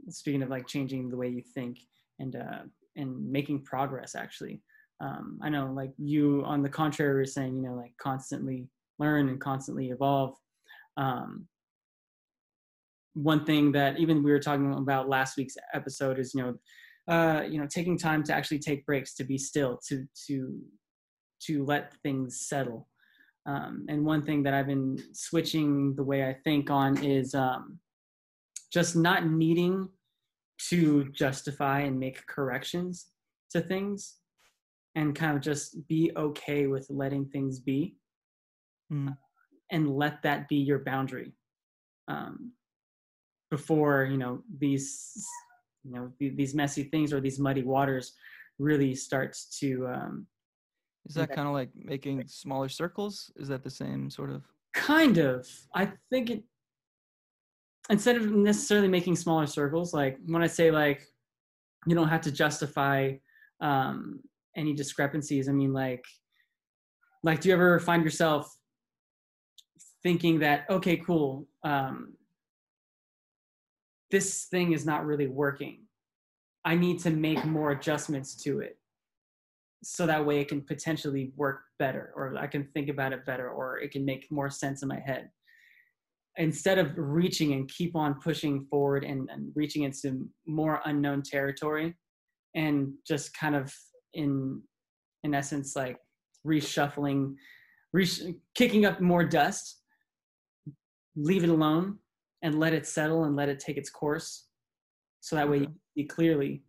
speaking 0.09 0.43
of 0.43 0.51
like 0.51 0.67
changing 0.67 1.11
the 1.11 1.17
way 1.17 1.29
you 1.29 1.43
think 1.43 1.79
and 2.19 2.37
uh 2.37 2.63
and 2.97 3.31
making 3.31 3.63
progress 3.63 4.15
actually 4.15 4.63
um, 5.01 5.41
I 5.43 5.49
know 5.49 5.73
like 5.73 5.93
you 5.99 6.43
on 6.47 6.63
the 6.63 6.69
contrary 6.69 7.15
were 7.15 7.25
saying, 7.27 7.57
you 7.57 7.63
know, 7.63 7.75
like 7.75 7.93
constantly 7.99 8.69
learn 8.99 9.29
and 9.29 9.41
constantly 9.41 9.91
evolve. 9.91 10.35
Um, 10.97 11.49
one 13.15 13.45
thing 13.45 13.73
that 13.73 13.99
even 13.99 14.23
we 14.23 14.33
were 14.33 14.41
talking 14.41 14.73
about 14.75 15.09
last 15.09 15.37
week's 15.37 15.57
episode 15.73 16.19
is, 16.19 16.35
you 16.35 16.43
know, 16.43 16.55
uh, 17.07 17.43
you 17.43 17.61
know, 17.61 17.67
taking 17.67 17.99
time 17.99 18.23
to 18.25 18.35
actually 18.35 18.59
take 18.59 18.87
breaks, 18.87 19.15
to 19.15 19.25
be 19.25 19.39
still, 19.39 19.79
to 19.89 20.07
to 20.27 20.61
to 21.43 21.65
let 21.65 21.95
things 22.03 22.47
settle. 22.47 22.89
Um, 23.47 23.85
and 23.89 24.05
one 24.05 24.25
thing 24.25 24.43
that 24.45 24.55
I've 24.55 24.67
been 24.67 24.99
switching 25.13 25.95
the 25.95 26.03
way 26.03 26.27
I 26.27 26.35
think 26.45 26.71
on 26.71 27.03
is 27.05 27.35
um, 27.35 27.79
just 28.73 28.97
not 28.97 29.27
needing 29.27 29.89
to 30.71 31.05
justify 31.13 31.81
and 31.81 32.01
make 32.01 32.27
corrections 32.27 33.07
to 33.51 33.61
things 33.61 34.17
and 34.95 35.15
kind 35.15 35.37
of 35.37 35.43
just 35.43 35.87
be 35.89 36.11
okay 36.17 36.67
with 36.67 36.87
letting 36.89 37.27
things 37.27 37.61
be 37.61 37.97
Mm. 38.95 39.17
and 39.71 39.97
let 39.97 40.23
that 40.23 40.49
be 40.49 40.57
your 40.57 40.79
boundary 40.79 41.33
um, 42.07 42.53
before 43.51 44.05
you 44.05 44.17
know 44.17 44.43
these 44.59 45.27
you 45.85 45.93
know 45.93 46.13
th- 46.19 46.37
these 46.37 46.55
messy 46.55 46.85
things 46.85 47.13
or 47.13 47.21
these 47.21 47.39
muddy 47.41 47.63
waters 47.63 48.15
really 48.59 48.95
starts 48.95 49.59
to 49.59 49.87
um, 49.89 50.27
Is 51.07 51.15
that 51.17 51.29
Yeah. 51.31 51.35
kind 51.37 51.49
of 51.49 51.55
like 51.55 51.71
making 51.75 52.27
smaller 52.29 52.69
circles? 52.69 53.31
Is 53.37 53.49
that 53.49 53.63
the 53.65 53.71
same 53.71 54.11
sort 54.11 54.31
of? 54.31 54.43
kind 54.75 55.19
of 55.19 55.47
i 55.77 55.85
think 56.11 56.31
it 56.31 56.43
instead 57.91 58.17
of 58.17 58.33
necessarily 58.33 58.89
making 58.89 59.15
smaller 59.15 59.47
circles 59.47 59.95
like 59.95 60.19
when 60.27 60.43
i 60.43 60.49
say 60.49 60.73
like 60.73 61.01
you 61.87 61.95
don't 61.95 62.09
have 62.09 62.21
to 62.21 62.33
justify 62.33 63.13
um 63.61 64.19
any 64.57 64.73
discrepancies 64.75 65.49
i 65.49 65.53
mean 65.53 65.73
like 65.73 66.05
like 67.23 67.41
do 67.41 67.49
you 67.49 67.55
ever 67.55 67.79
find 67.79 68.03
yourself 68.03 68.43
thinking 70.05 70.39
that 70.39 70.67
okay 70.71 70.97
cool 70.99 71.49
um 71.65 72.15
this 74.15 74.45
thing 74.45 74.73
is 74.73 74.87
not 74.87 75.05
really 75.05 75.27
working. 75.27 75.81
I 76.65 76.77
need 76.77 77.01
to 77.01 77.11
make 77.11 77.45
more 77.45 77.73
adjustments 77.73 78.37
to 78.45 78.61
it 78.61 78.79
so 79.83 80.07
that 80.07 80.25
way 80.25 80.39
it 80.39 80.47
can 80.47 80.61
potentially 80.63 81.33
work 81.37 81.63
better 81.79 82.13
or 82.17 82.35
i 82.39 82.47
can 82.47 82.65
think 82.73 82.89
about 82.89 83.13
it 83.13 83.27
better 83.27 83.51
or 83.51 83.79
it 83.81 83.91
can 83.91 84.03
make 84.03 84.31
more 84.31 84.49
sense 84.49 84.83
in 84.83 84.89
my 84.89 85.01
head. 85.01 85.31
Instead 86.37 86.79
of 86.79 86.93
reaching 86.97 87.53
and 87.53 87.69
keep 87.69 87.95
on 87.97 88.21
pushing 88.21 88.67
forward 88.71 89.05
and, 89.05 89.29
and 89.31 89.53
reaching 89.57 89.83
into 89.83 90.29
more 90.47 90.81
unknown 90.85 91.23
territory 91.23 91.95
and 92.55 92.93
just 93.07 93.37
kind 93.37 93.57
of 93.57 93.75
in 94.15 94.63
in 95.25 95.35
essence 95.35 95.75
like 95.75 95.97
reshuffling 96.47 97.35
resh- 97.93 98.23
kicking 98.55 98.87
up 98.87 99.01
more 99.01 99.25
dust 99.25 99.84
leave 101.17 101.45
it 101.45 101.51
alone 101.51 101.99
and 102.43 102.59
let 102.59 102.73
it 102.73 102.87
settle 102.87 103.25
and 103.25 103.37
let 103.37 103.49
it 103.49 103.59
take 103.61 103.77
its 103.77 103.91
course 103.91 104.47
so 105.21 105.37
that 105.37 105.49
way 105.49 105.59
you 105.59 105.69
see 105.97 106.05
clearly 106.05 106.63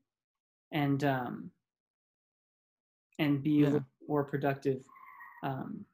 and 0.71 1.03
um 1.03 1.51
and 3.19 3.41
be 3.41 3.59
Yeah. 3.59 3.65
little 3.67 3.85
more 4.07 4.23
productive 4.23 4.83
um, 5.43 5.85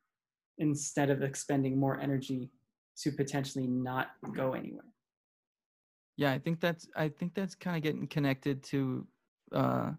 instead 0.58 1.10
of 1.10 1.22
expending 1.22 1.78
more 1.78 2.00
energy 2.00 2.50
to 2.98 3.12
potentially 3.12 3.68
not 3.68 4.08
go 4.34 4.54
anywhere. 4.54 4.86
Yeah, 6.18 6.32
I 6.32 6.40
think 6.40 6.60
that's 6.60 6.88
I 6.96 7.10
think 7.10 7.34
that's 7.34 7.56
kind 7.56 7.78
of 7.78 7.84
getting 7.84 8.08
connected 8.08 8.64
to 8.64 9.08
uh 9.52 9.92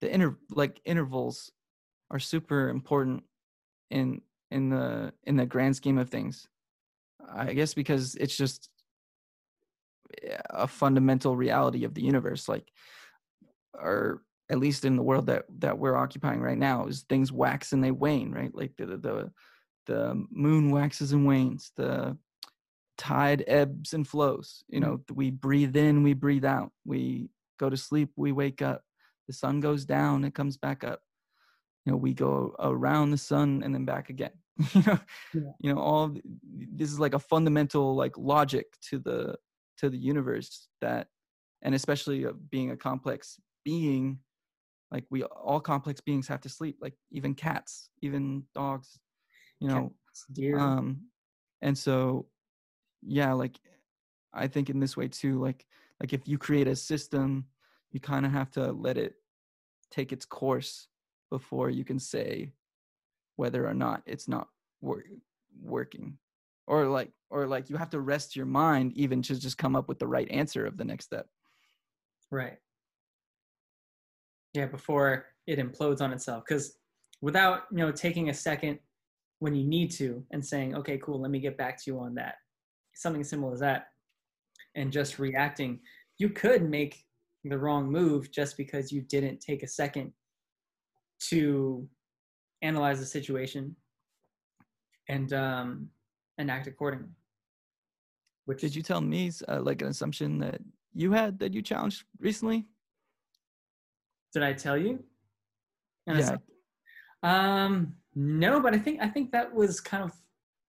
the 0.00 0.12
inter 0.12 0.36
like 0.50 0.80
intervals 0.84 1.50
are 2.10 2.18
super 2.18 2.68
important 2.68 3.22
in 3.90 4.22
in 4.50 4.68
the 4.70 5.12
in 5.24 5.36
the 5.36 5.46
grand 5.46 5.76
scheme 5.76 5.98
of 5.98 6.08
things. 6.08 6.48
I 7.34 7.52
guess 7.52 7.74
because 7.74 8.14
it's 8.14 8.36
just 8.36 8.68
eh, 10.22 10.36
a 10.50 10.66
fundamental 10.66 11.36
reality 11.36 11.84
of 11.84 11.94
the 11.94 12.02
universe 12.02 12.48
like 12.48 12.70
or 13.74 14.22
at 14.50 14.58
least 14.58 14.84
in 14.84 14.96
the 14.96 15.02
world 15.02 15.26
that 15.26 15.44
that 15.58 15.78
we're 15.78 15.96
occupying 15.96 16.40
right 16.40 16.58
now 16.58 16.86
is 16.86 17.02
things 17.02 17.30
wax 17.32 17.72
and 17.72 17.84
they 17.84 17.90
wane, 17.90 18.32
right? 18.32 18.54
Like 18.54 18.72
the 18.76 18.86
the 18.86 19.30
the 19.86 20.26
moon 20.30 20.70
waxes 20.70 21.12
and 21.12 21.26
wanes, 21.26 21.72
the 21.76 22.16
tide 22.96 23.44
ebbs 23.46 23.94
and 23.94 24.06
flows. 24.06 24.64
You 24.68 24.80
know, 24.80 25.00
we 25.14 25.30
breathe 25.30 25.76
in, 25.76 26.02
we 26.02 26.14
breathe 26.14 26.44
out. 26.44 26.72
We 26.84 27.30
go 27.58 27.70
to 27.70 27.76
sleep, 27.76 28.10
we 28.16 28.32
wake 28.32 28.62
up. 28.62 28.82
The 29.26 29.32
sun 29.32 29.60
goes 29.60 29.84
down, 29.84 30.24
it 30.24 30.34
comes 30.34 30.56
back 30.56 30.84
up. 30.84 31.00
You 31.84 31.92
know, 31.92 31.98
we 31.98 32.12
go 32.12 32.54
around 32.58 33.10
the 33.10 33.18
sun 33.18 33.62
and 33.64 33.74
then 33.74 33.84
back 33.84 34.10
again. 34.10 34.32
you 34.74 34.82
know, 34.86 34.98
Yeah. 35.34 35.52
you 35.60 35.74
know, 35.74 35.80
all 35.80 36.16
this 36.42 36.90
is 36.90 36.98
like 36.98 37.14
a 37.14 37.18
fundamental 37.18 37.94
like 37.94 38.16
logic 38.18 38.66
to 38.90 38.98
the 38.98 39.36
to 39.78 39.88
the 39.88 39.98
universe 39.98 40.68
that, 40.80 41.08
and 41.62 41.74
especially 41.74 42.26
uh, 42.26 42.32
being 42.50 42.70
a 42.72 42.76
complex 42.76 43.40
being, 43.64 44.18
like 44.90 45.04
we 45.10 45.22
all 45.22 45.60
complex 45.60 46.00
beings 46.00 46.26
have 46.28 46.40
to 46.42 46.48
sleep. 46.48 46.78
Like 46.80 46.94
even 47.10 47.34
cats, 47.34 47.90
even 48.02 48.44
dogs. 48.54 48.98
You 49.60 49.68
know, 49.68 49.92
Dear, 50.32 50.58
um 50.58 51.00
and 51.62 51.76
so 51.76 52.26
yeah 53.02 53.32
like 53.32 53.58
i 54.32 54.46
think 54.46 54.70
in 54.70 54.80
this 54.80 54.96
way 54.96 55.08
too 55.08 55.40
like 55.40 55.66
like 56.00 56.12
if 56.12 56.26
you 56.26 56.38
create 56.38 56.66
a 56.68 56.74
system 56.76 57.46
you 57.92 58.00
kind 58.00 58.26
of 58.26 58.32
have 58.32 58.50
to 58.50 58.72
let 58.72 58.96
it 58.98 59.14
take 59.90 60.12
its 60.12 60.24
course 60.24 60.88
before 61.30 61.70
you 61.70 61.84
can 61.84 61.98
say 61.98 62.52
whether 63.38 63.66
or 63.66 63.74
not 63.74 64.02
it's 64.06 64.28
not 64.28 64.48
wor- 64.80 65.04
working 65.62 66.18
or 66.66 66.86
like 66.86 67.10
or 67.30 67.46
like 67.46 67.70
you 67.70 67.76
have 67.76 67.90
to 67.90 68.00
rest 68.00 68.36
your 68.36 68.46
mind 68.46 68.92
even 68.94 69.22
to 69.22 69.38
just 69.38 69.58
come 69.58 69.74
up 69.74 69.88
with 69.88 69.98
the 69.98 70.06
right 70.06 70.30
answer 70.30 70.66
of 70.66 70.76
the 70.76 70.84
next 70.84 71.06
step 71.06 71.26
right. 72.30 72.56
Yeah, 74.54 74.66
before 74.66 75.26
it 75.46 75.58
implodes 75.58 76.00
on 76.00 76.12
itself. 76.12 76.44
Because 76.46 76.78
without, 77.20 77.62
you 77.70 77.78
know, 77.78 77.92
taking 77.92 78.28
a 78.28 78.34
second 78.34 78.78
when 79.40 79.54
you 79.54 79.64
need 79.64 79.90
to 79.92 80.24
and 80.32 80.44
saying, 80.44 80.74
okay, 80.76 80.98
cool, 80.98 81.20
let 81.20 81.30
me 81.30 81.38
get 81.38 81.56
back 81.56 81.82
to 81.82 81.90
you 81.90 81.98
on 82.00 82.14
that. 82.14 82.36
Something 82.94 83.20
as 83.20 83.28
simple 83.28 83.52
as 83.52 83.60
that. 83.60 83.88
And 84.74 84.92
just 84.92 85.18
reacting, 85.18 85.80
you 86.18 86.30
could 86.30 86.68
make 86.68 87.04
the 87.44 87.58
wrong 87.58 87.90
move 87.90 88.30
just 88.32 88.56
because 88.56 88.90
you 88.92 89.02
didn't 89.02 89.40
take 89.40 89.62
a 89.62 89.68
second 89.68 90.12
to 91.28 91.88
analyze 92.62 92.98
the 92.98 93.06
situation 93.06 93.74
and 95.08 95.32
um 95.32 95.88
and 96.38 96.50
act 96.50 96.66
accordingly. 96.66 97.10
Which 98.46 98.60
did 98.60 98.74
you 98.74 98.82
tell 98.82 99.00
me 99.00 99.30
uh, 99.48 99.60
like 99.60 99.82
an 99.82 99.88
assumption 99.88 100.38
that 100.38 100.60
you 100.94 101.12
had 101.12 101.38
that 101.40 101.52
you 101.54 101.62
challenged 101.62 102.04
recently 102.18 102.66
did 104.34 104.42
I 104.42 104.52
tell 104.52 104.76
you? 104.76 105.02
And 106.06 106.18
yeah 106.18 106.36
Um, 107.22 107.94
no, 108.14 108.60
but 108.60 108.74
I 108.74 108.78
think 108.78 109.00
I 109.00 109.08
think 109.08 109.32
that 109.32 109.52
was 109.52 109.80
kind 109.80 110.04
of 110.04 110.12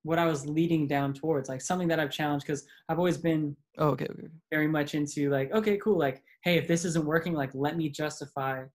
what 0.03 0.17
I 0.17 0.25
was 0.25 0.45
leading 0.47 0.87
down 0.87 1.13
towards, 1.13 1.49
like 1.49 1.61
something 1.61 1.87
that 1.89 1.99
I've 1.99 2.11
challenged 2.11 2.45
because 2.45 2.65
I've 2.87 2.97
always 2.97 3.17
been 3.17 3.55
Oh, 3.77 3.89
okay, 3.89 4.07
okay. 4.09 4.27
very 4.51 4.67
much 4.67 4.95
into 4.95 5.29
like, 5.29 5.51
okay, 5.51 5.77
cool, 5.77 5.97
like, 5.97 6.23
hey, 6.43 6.57
if 6.57 6.67
this 6.67 6.85
isn't 6.85 7.05
working, 7.05 7.33
like, 7.33 7.51
let 7.53 7.77
me 7.77 7.89
justify 7.89 8.65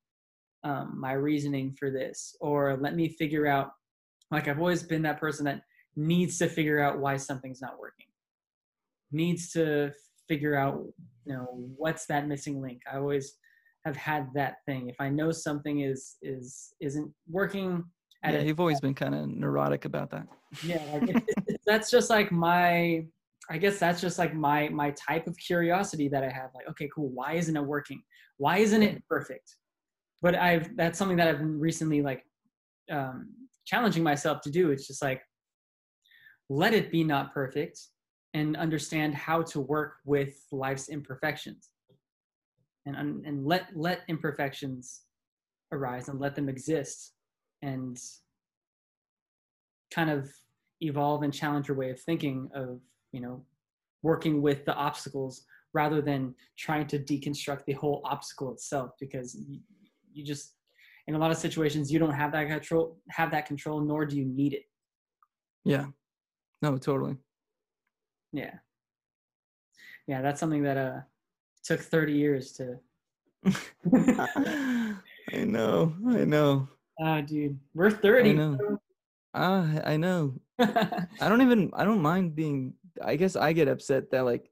um, 0.65 0.99
my 0.99 1.13
reasoning 1.13 1.73
for 1.79 1.91
this, 1.91 2.37
or 2.41 2.77
let 2.81 2.95
me 2.97 3.09
figure 3.09 3.47
out. 3.47 3.73
Like, 4.31 4.49
I've 4.49 4.59
always 4.59 4.83
been 4.83 5.03
that 5.03 5.21
person 5.21 5.45
that 5.45 5.63
needs 5.95 6.39
to 6.39 6.49
figure 6.49 6.81
out 6.81 6.99
why 6.99 7.17
something's 7.19 7.61
not 7.61 7.79
working, 7.79 8.07
needs 9.13 9.53
to 9.53 9.93
figure 10.29 10.57
out, 10.57 10.83
you 11.27 11.35
know, 11.35 11.47
what's 11.77 12.07
that 12.07 12.27
missing 12.27 12.61
link. 12.61 12.81
I 12.91 12.97
always 12.97 13.35
have 13.85 13.97
had 13.97 14.29
that 14.35 14.57
thing. 14.67 14.89
If 14.89 14.97
I 14.99 15.09
know 15.11 15.31
something 15.31 15.81
is 15.81 16.17
is 16.23 16.73
isn't 16.81 17.13
working, 17.31 17.85
at 18.25 18.35
Yeah, 18.35 18.41
you've 18.41 18.61
always 18.61 18.81
been 18.81 18.95
kind 18.95 19.15
of 19.15 19.29
neurotic 19.29 19.85
about 19.85 20.11
that. 20.11 20.27
yeah 20.65 20.79
like 20.93 21.09
it, 21.11 21.23
it- 21.47 21.61
that's 21.67 21.91
just 21.91 22.11
like 22.11 22.31
my 22.31 23.05
i 23.51 23.59
guess 23.59 23.79
that's 23.79 24.01
just 24.01 24.19
like 24.19 24.35
my 24.35 24.69
my 24.69 24.91
type 24.93 25.27
of 25.27 25.37
curiosity 25.39 26.09
that 26.09 26.23
i 26.23 26.29
have 26.29 26.51
like 26.55 26.69
okay 26.69 26.89
cool 26.95 27.09
why 27.09 27.33
isn't 27.33 27.57
it 27.57 27.65
working 27.65 28.01
why 28.37 28.59
isn't 28.59 28.83
it 28.83 29.03
perfect 29.09 29.57
but 30.25 30.35
i've 30.35 30.77
that's 30.77 30.99
something 30.99 31.19
that 31.19 31.29
i've 31.29 31.39
been 31.39 31.61
recently 31.61 32.01
like 32.03 32.23
um 32.91 33.29
challenging 33.65 34.03
myself 34.03 34.41
to 34.43 34.51
do. 34.51 34.71
It's 34.71 34.87
just 34.87 35.03
like 35.03 35.23
let 36.49 36.75
it 36.75 36.91
be 36.91 37.03
not 37.05 37.33
perfect 37.33 37.81
and 38.35 38.57
understand 38.57 39.15
how 39.15 39.43
to 39.43 39.61
work 39.61 39.97
with 40.05 40.35
life's 40.53 40.89
imperfections. 40.89 41.71
And 42.87 43.25
and 43.25 43.47
let 43.47 43.69
let 43.75 44.03
imperfections 44.09 45.03
arise 45.73 46.09
and 46.09 46.21
let 46.21 46.35
them 46.35 46.51
exist 46.51 47.15
and 47.63 47.99
kind 49.91 50.11
of 50.11 50.31
evolve 50.83 51.23
and 51.23 51.33
challenge 51.33 51.69
your 51.69 51.79
way 51.79 51.91
of 51.91 52.01
thinking 52.01 52.51
of 52.55 52.81
you 53.13 53.23
know 53.23 53.43
working 54.03 54.43
with 54.43 54.67
the 54.67 54.75
obstacles 54.75 55.45
rather 55.73 56.03
than 56.03 56.35
trying 56.59 56.87
to 56.89 56.99
deconstruct 56.99 57.65
the 57.65 57.73
whole 57.73 58.03
obstacle 58.05 58.53
itself 58.53 58.91
because 59.01 59.39
you 60.15 60.25
just 60.25 60.55
in 61.07 61.15
a 61.15 61.19
lot 61.19 61.31
of 61.31 61.37
situations 61.37 61.93
you 61.93 61.99
don't 61.99 62.13
have 62.15 62.33
that 62.33 62.47
control 62.49 62.97
have 63.11 63.31
that 63.31 63.47
control 63.47 63.81
nor 63.81 64.07
do 64.07 64.17
you 64.17 64.25
need 64.25 64.53
it 64.55 64.63
Yeah. 65.65 65.87
No, 66.63 66.79
totally. 66.79 67.17
yeah 68.33 68.55
yeah 70.07 70.23
that's 70.23 70.41
something 70.41 70.63
that 70.63 70.77
uh 70.77 71.01
took 71.63 71.81
30 71.81 72.13
years 72.13 72.53
to 72.53 72.79
I 73.93 75.45
know. 75.45 75.95
I 76.09 76.25
know. 76.25 76.69
oh 77.01 77.21
dude 77.23 77.59
we're 77.75 77.91
30 77.91 78.31
i 78.31 78.33
know. 78.33 78.79
Ah, 79.37 79.67
I 79.85 79.97
know. 79.97 80.39
I 80.61 81.27
don't 81.29 81.43
even 81.43 81.71
I 81.75 81.85
don't 81.85 82.01
mind 82.01 82.37
being 82.37 82.75
I 83.03 83.17
guess 83.17 83.35
I 83.37 83.53
get 83.53 83.67
upset 83.69 84.11
that 84.13 84.25
like 84.25 84.49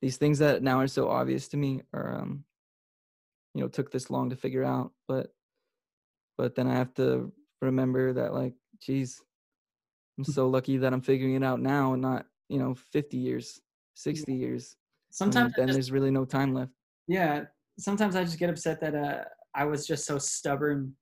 these 0.00 0.16
things 0.16 0.38
that 0.38 0.62
now 0.62 0.78
are 0.80 0.86
so 0.88 1.08
obvious 1.08 1.48
to 1.48 1.56
me 1.58 1.82
are 1.92 2.16
um 2.18 2.44
you 3.54 3.60
know 3.62 3.68
took 3.68 3.90
this 3.90 4.10
long 4.10 4.30
to 4.30 4.36
figure 4.36 4.64
out 4.64 4.92
but 5.08 5.28
but 6.38 6.54
then 6.54 6.66
I 6.66 6.74
have 6.74 6.94
to 6.94 7.32
remember 7.60 8.12
that 8.14 8.32
like 8.34 8.54
geez 8.80 9.20
I'm 10.18 10.24
so 10.24 10.48
lucky 10.48 10.76
that 10.78 10.92
I'm 10.92 11.00
figuring 11.00 11.34
it 11.34 11.44
out 11.44 11.60
now 11.60 11.92
and 11.94 12.02
not 12.02 12.26
you 12.48 12.58
know 12.58 12.74
50 12.74 13.16
years 13.16 13.60
60 13.94 14.32
years 14.34 14.76
sometimes 15.10 15.52
then 15.56 15.68
just- 15.68 15.76
there's 15.76 15.92
really 15.92 16.10
no 16.10 16.24
time 16.24 16.54
left. 16.54 16.72
Yeah 17.06 17.44
sometimes 17.78 18.16
i 18.16 18.22
just 18.22 18.38
get 18.38 18.50
upset 18.50 18.78
that 18.80 18.94
uh 18.94 19.24
i 19.54 19.64
was 19.64 19.86
just 19.86 20.04
so 20.04 20.18
stubborn 20.18 20.94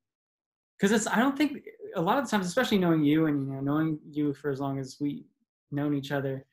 because 0.79 0.93
it's 0.93 1.07
i 1.09 1.19
don't 1.19 1.37
think 1.37 1.65
a 1.97 2.01
lot 2.01 2.17
of 2.17 2.25
the 2.25 2.31
times 2.31 2.47
especially 2.47 2.79
knowing 2.79 3.03
you 3.03 3.27
and 3.27 3.45
you 3.45 3.53
know 3.53 3.61
knowing 3.61 3.99
you 4.09 4.33
for 4.33 4.51
as 4.53 4.61
long 4.61 4.79
as 4.79 4.97
we 5.01 5.27
known 5.73 5.95
each 5.95 6.13
other 6.13 6.47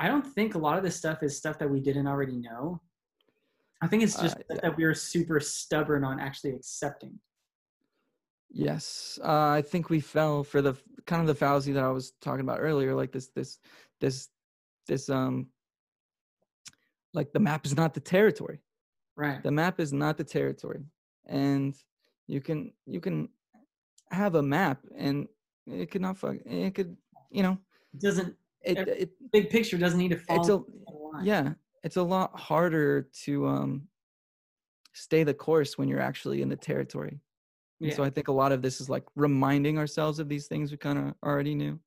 i 0.00 0.08
don't 0.08 0.26
think 0.26 0.54
a 0.54 0.58
lot 0.58 0.78
of 0.78 0.82
this 0.82 0.96
stuff 0.96 1.22
is 1.22 1.36
stuff 1.36 1.58
that 1.58 1.68
we 1.70 1.80
didn't 1.80 2.06
already 2.06 2.36
know 2.38 2.80
i 3.82 3.86
think 3.86 4.02
it's 4.02 4.18
just 4.20 4.36
Uh, 4.36 4.42
yeah. 4.50 4.60
that 4.62 4.76
we 4.76 4.84
were 4.84 4.94
super 4.94 5.38
stubborn 5.40 6.04
on 6.04 6.18
actually 6.20 6.54
accepting 6.54 7.18
Yes, 8.54 9.18
uh, 9.24 9.48
I 9.48 9.62
think 9.62 9.88
we 9.88 10.00
fell 10.00 10.44
for 10.44 10.60
the 10.60 10.74
kind 11.06 11.22
of 11.22 11.26
the 11.26 11.34
fallacy 11.34 11.72
that 11.72 11.82
I 11.82 11.88
was 11.88 12.12
talking 12.20 12.42
about 12.42 12.58
earlier, 12.60 12.94
like 12.94 13.10
this, 13.10 13.28
this, 13.28 13.58
this, 13.98 14.28
this, 14.86 15.08
um, 15.08 15.46
like 17.14 17.32
the 17.32 17.40
map 17.40 17.64
is 17.64 17.74
not 17.74 17.94
the 17.94 18.00
territory. 18.00 18.60
right 19.16 19.42
The 19.42 19.50
map 19.50 19.80
is 19.80 19.92
not 19.92 20.18
the 20.18 20.24
territory, 20.24 20.84
and 21.26 21.74
you 22.26 22.40
can 22.42 22.72
you 22.86 23.00
can 23.00 23.28
have 24.10 24.34
a 24.34 24.42
map, 24.42 24.80
and 24.96 25.28
it 25.66 25.90
could 25.90 26.02
not 26.02 26.18
fuck. 26.18 26.36
It 26.44 26.74
could, 26.74 26.96
you 27.30 27.42
know, 27.42 27.56
it 27.94 28.00
doesn't 28.00 28.36
it, 28.62 28.76
it 28.86 29.10
big 29.32 29.48
picture 29.50 29.78
doesn't 29.78 29.98
need 29.98 30.10
to 30.10 30.18
fall 30.18 30.36
it's 30.38 30.48
a 30.48 30.54
in 30.54 30.84
a 30.88 30.92
line. 30.92 31.24
yeah, 31.24 31.52
it's 31.82 31.96
a 31.96 32.02
lot 32.02 32.38
harder 32.38 33.08
to 33.24 33.46
um 33.46 33.88
stay 34.94 35.24
the 35.24 35.34
course 35.34 35.78
when 35.78 35.88
you're 35.88 36.00
actually 36.00 36.42
in 36.42 36.48
the 36.48 36.56
territory. 36.56 37.20
And 37.80 37.90
yeah 37.90 37.96
so 37.96 38.04
I 38.04 38.10
think 38.10 38.28
a 38.28 38.32
lot 38.32 38.52
of 38.52 38.62
this 38.62 38.80
is 38.80 38.88
like 38.88 39.04
reminding 39.16 39.78
ourselves 39.78 40.18
of 40.18 40.28
these 40.28 40.46
things 40.46 40.70
we 40.70 40.76
kind 40.76 40.98
of 40.98 41.14
already 41.24 41.54
knew. 41.54 41.80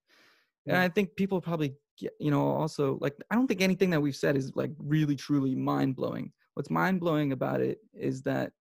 And 0.68 0.78
I 0.78 0.90
think 0.90 1.16
people 1.16 1.40
probably 1.40 1.76
get, 1.98 2.14
you 2.20 2.32
know, 2.32 2.48
also 2.48 2.98
like, 3.00 3.16
I 3.30 3.36
don't 3.36 3.48
think 3.48 3.62
anything 3.62 3.92
that 3.92 4.02
we've 4.02 4.16
said 4.16 4.36
is 4.36 4.56
like 4.56 4.72
really, 4.80 5.16
truly 5.16 5.56
mind 5.56 5.96
blowing. 5.96 6.32
What's 6.56 6.72
mind 6.72 7.00
blowing 7.00 7.32
about 7.32 7.62
it 7.62 7.80
is 7.94 8.24
that 8.24 8.52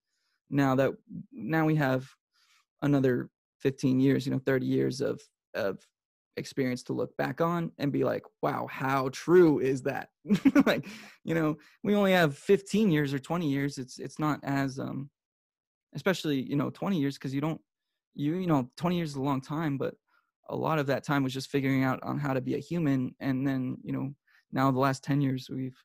now 0.50 0.74
that 0.74 0.92
now 1.32 1.64
we 1.64 1.74
have 1.76 2.06
another 2.82 3.30
15 3.60 4.00
years, 4.00 4.26
you 4.26 4.32
know, 4.32 4.40
30 4.44 4.66
years 4.66 5.00
of, 5.00 5.20
of 5.54 5.78
experience 6.36 6.82
to 6.84 6.92
look 6.92 7.16
back 7.16 7.40
on 7.40 7.72
and 7.78 7.92
be 7.92 8.04
like, 8.04 8.22
wow, 8.42 8.66
how 8.70 9.08
true 9.10 9.60
is 9.60 9.82
that? 9.82 10.08
like, 10.66 10.86
you 11.24 11.34
know, 11.34 11.56
we 11.82 11.94
only 11.94 12.12
have 12.12 12.36
15 12.36 12.90
years 12.90 13.14
or 13.14 13.18
20 13.18 13.48
years. 13.48 13.78
It's, 13.78 13.98
it's 13.98 14.18
not 14.18 14.40
as, 14.42 14.78
um, 14.78 15.10
especially 15.94 16.42
you 16.42 16.56
know 16.56 16.70
20 16.70 16.98
years 16.98 17.16
because 17.16 17.34
you 17.34 17.40
don't 17.40 17.60
you 18.14 18.34
you 18.34 18.46
know 18.46 18.70
20 18.76 18.96
years 18.96 19.10
is 19.10 19.16
a 19.16 19.22
long 19.22 19.40
time 19.40 19.78
but 19.78 19.94
a 20.50 20.56
lot 20.56 20.78
of 20.78 20.86
that 20.86 21.04
time 21.04 21.22
was 21.22 21.32
just 21.32 21.50
figuring 21.50 21.84
out 21.84 21.98
on 22.02 22.18
how 22.18 22.34
to 22.34 22.40
be 22.40 22.54
a 22.54 22.58
human 22.58 23.14
and 23.20 23.46
then 23.46 23.76
you 23.82 23.92
know 23.92 24.12
now 24.52 24.70
the 24.70 24.78
last 24.78 25.02
10 25.02 25.20
years 25.20 25.48
we've 25.50 25.76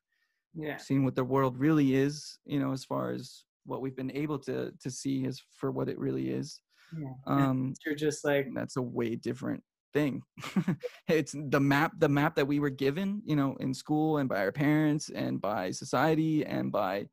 yeah 0.54 0.76
seen 0.76 1.04
what 1.04 1.14
the 1.14 1.24
world 1.24 1.58
really 1.58 1.94
is 1.94 2.38
you 2.44 2.58
know 2.58 2.72
as 2.72 2.84
far 2.84 3.12
as 3.12 3.44
what 3.64 3.80
we've 3.80 3.96
been 3.96 4.14
able 4.16 4.38
to 4.38 4.72
to 4.80 4.90
see 4.90 5.24
is 5.24 5.42
for 5.50 5.70
what 5.70 5.88
it 5.88 5.98
really 5.98 6.30
is 6.30 6.60
yeah 6.98 7.12
um 7.26 7.72
you're 7.86 7.94
just 7.94 8.24
like 8.24 8.48
that's 8.54 8.76
a 8.76 8.82
way 8.82 9.14
different 9.14 9.62
thing. 9.92 10.22
It's 11.08 11.34
the 11.36 11.60
map 11.60 11.92
the 11.98 12.08
map 12.08 12.36
that 12.36 12.46
we 12.46 12.60
were 12.60 12.70
given 12.70 13.22
you 13.24 13.36
know 13.36 13.56
in 13.60 13.74
school 13.74 14.18
and 14.18 14.28
by 14.28 14.38
our 14.38 14.52
parents 14.52 15.10
and 15.10 15.40
by 15.40 15.70
society 15.72 16.44
and 16.44 16.70
by 16.70 17.06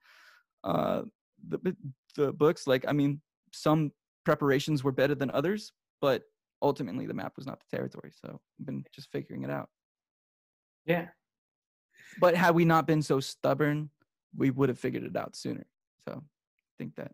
uh 0.63 1.01
the 1.47 1.75
the 2.15 2.33
books 2.33 2.67
like 2.67 2.85
i 2.87 2.91
mean 2.91 3.21
some 3.53 3.91
preparations 4.25 4.83
were 4.83 4.91
better 4.91 5.15
than 5.15 5.31
others 5.31 5.71
but 6.01 6.23
ultimately 6.61 7.05
the 7.05 7.13
map 7.13 7.33
was 7.37 7.45
not 7.45 7.59
the 7.59 7.77
territory 7.77 8.11
so 8.11 8.39
i've 8.59 8.65
been 8.65 8.83
just 8.93 9.11
figuring 9.11 9.43
it 9.43 9.49
out. 9.49 9.69
Yeah. 10.85 11.07
But 12.21 12.35
had 12.35 12.55
we 12.55 12.63
not 12.63 12.87
been 12.87 13.01
so 13.01 13.19
stubborn 13.19 13.89
we 14.35 14.51
would 14.51 14.69
have 14.69 14.79
figured 14.79 15.03
it 15.03 15.15
out 15.15 15.35
sooner 15.35 15.65
so 16.07 16.13
i 16.15 16.73
think 16.77 16.95
that 16.95 17.11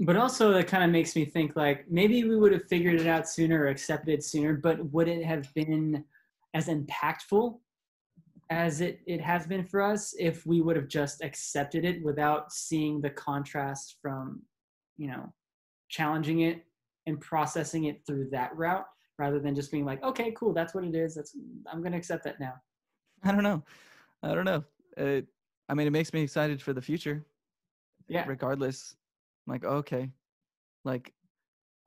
but 0.00 0.16
also 0.16 0.52
that 0.52 0.66
kind 0.66 0.84
of 0.84 0.90
makes 0.90 1.16
me 1.16 1.24
think 1.24 1.56
like 1.56 1.90
maybe 1.90 2.24
we 2.24 2.36
would 2.36 2.52
have 2.52 2.66
figured 2.68 3.00
it 3.00 3.06
out 3.06 3.28
sooner 3.28 3.62
or 3.62 3.68
accepted 3.68 4.12
it 4.12 4.24
sooner 4.24 4.54
but 4.54 4.84
would 4.92 5.08
it 5.08 5.24
have 5.24 5.52
been 5.54 6.04
as 6.54 6.68
impactful 6.68 7.58
as 8.50 8.80
it, 8.80 9.00
it 9.06 9.20
has 9.20 9.46
been 9.46 9.64
for 9.64 9.82
us 9.82 10.14
if 10.18 10.46
we 10.46 10.60
would 10.60 10.76
have 10.76 10.88
just 10.88 11.22
accepted 11.22 11.84
it 11.84 12.02
without 12.04 12.52
seeing 12.52 13.00
the 13.00 13.10
contrast 13.10 13.96
from 14.00 14.42
you 14.96 15.08
know 15.08 15.32
challenging 15.88 16.40
it 16.40 16.64
and 17.06 17.20
processing 17.20 17.84
it 17.84 18.00
through 18.06 18.28
that 18.30 18.54
route 18.56 18.86
rather 19.18 19.38
than 19.40 19.54
just 19.54 19.70
being 19.70 19.84
like 19.84 20.02
okay 20.04 20.32
cool 20.32 20.52
that's 20.52 20.74
what 20.74 20.84
it 20.84 20.94
is 20.94 21.14
that's 21.14 21.36
i'm 21.72 21.80
going 21.80 21.92
to 21.92 21.98
accept 21.98 22.24
that 22.24 22.38
now. 22.38 22.54
I 23.24 23.32
don't 23.32 23.42
know. 23.42 23.62
I 24.22 24.34
don't 24.34 24.44
know. 24.44 24.62
It, 24.96 25.26
i 25.68 25.74
mean 25.74 25.86
it 25.86 25.90
makes 25.90 26.12
me 26.12 26.22
excited 26.22 26.60
for 26.62 26.72
the 26.72 26.82
future 26.82 27.24
yeah. 28.08 28.24
regardless 28.26 28.96
I'm 29.46 29.52
like 29.52 29.64
okay 29.64 30.10
like 30.84 31.12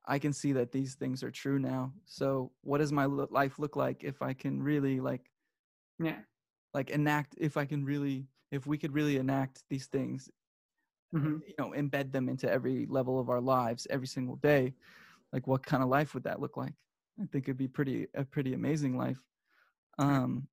i 0.06 0.20
can 0.20 0.34
see 0.34 0.54
that 0.54 0.72
these 0.72 0.96
things 0.96 1.24
are 1.24 1.32
true 1.32 1.60
now 1.60 1.92
so 2.06 2.52
what 2.62 2.80
does 2.80 2.92
my 2.92 3.06
life 3.06 3.60
look 3.60 3.76
like 3.76 4.04
if 4.04 4.22
i 4.22 4.34
can 4.34 4.62
really 4.62 5.00
like 5.00 5.32
yeah. 6.00 6.20
like 6.74 6.90
enact 6.90 7.36
if 7.38 7.58
i 7.58 7.66
can 7.66 7.84
really 7.84 8.28
if 8.52 8.66
we 8.66 8.78
could 8.78 8.94
really 8.94 9.18
enact 9.18 9.64
these 9.70 9.88
things 9.88 10.30
hmm 11.12 11.38
you 11.48 11.54
know 11.58 11.74
embed 11.76 12.12
them 12.12 12.30
into 12.30 12.50
every 12.50 12.86
level 12.88 13.20
of 13.20 13.30
our 13.30 13.42
lives 13.42 13.88
every 13.90 14.08
single 14.08 14.36
day 14.38 14.74
like 15.34 15.48
what 15.48 15.66
kind 15.66 15.84
of 15.84 15.90
life 15.90 16.14
would 16.14 16.24
that 16.24 16.40
look 16.40 16.58
like? 16.58 16.74
I 17.22 17.26
think 17.32 17.46
it'd 17.46 17.58
be 17.58 17.68
pretty 17.68 18.08
a 18.16 18.24
pretty 18.24 18.54
amazing 18.54 18.98
life 18.98 19.20
um 19.98 20.48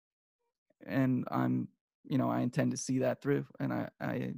and 0.86 1.24
i'm 1.30 1.68
you 2.04 2.18
know 2.18 2.28
i 2.28 2.40
intend 2.40 2.72
to 2.72 2.76
see 2.76 2.98
that 2.98 3.22
through 3.22 3.46
and 3.60 3.72
i 3.72 3.88
i 4.00 4.32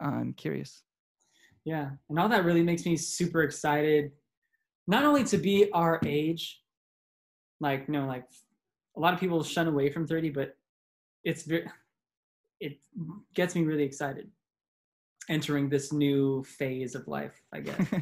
i'm 0.00 0.32
curious 0.32 0.82
Yeah, 1.66 1.90
and 2.08 2.18
all 2.18 2.28
that 2.28 2.44
really 2.44 2.62
makes 2.62 2.86
me 2.86 2.96
super 2.96 3.42
excited, 3.42 4.12
not 4.86 5.04
only 5.04 5.24
to 5.24 5.36
be 5.36 5.68
our 5.72 6.00
age, 6.06 6.62
like 7.60 7.84
you 7.88 7.92
know, 7.92 8.06
like 8.06 8.24
a 8.96 9.00
lot 9.00 9.12
of 9.12 9.20
people 9.20 9.42
shun 9.42 9.66
away 9.66 9.90
from 9.90 10.06
30, 10.06 10.30
but 10.30 10.56
it's 11.24 11.42
very, 11.42 11.68
it 12.60 12.78
gets 13.34 13.54
me 13.54 13.64
really 13.64 13.82
excited 13.82 14.30
entering 15.28 15.68
this 15.68 15.92
new 15.92 16.44
phase 16.44 16.94
of 16.94 17.06
life, 17.08 17.42
I 17.52 17.60
guess. 17.60 17.86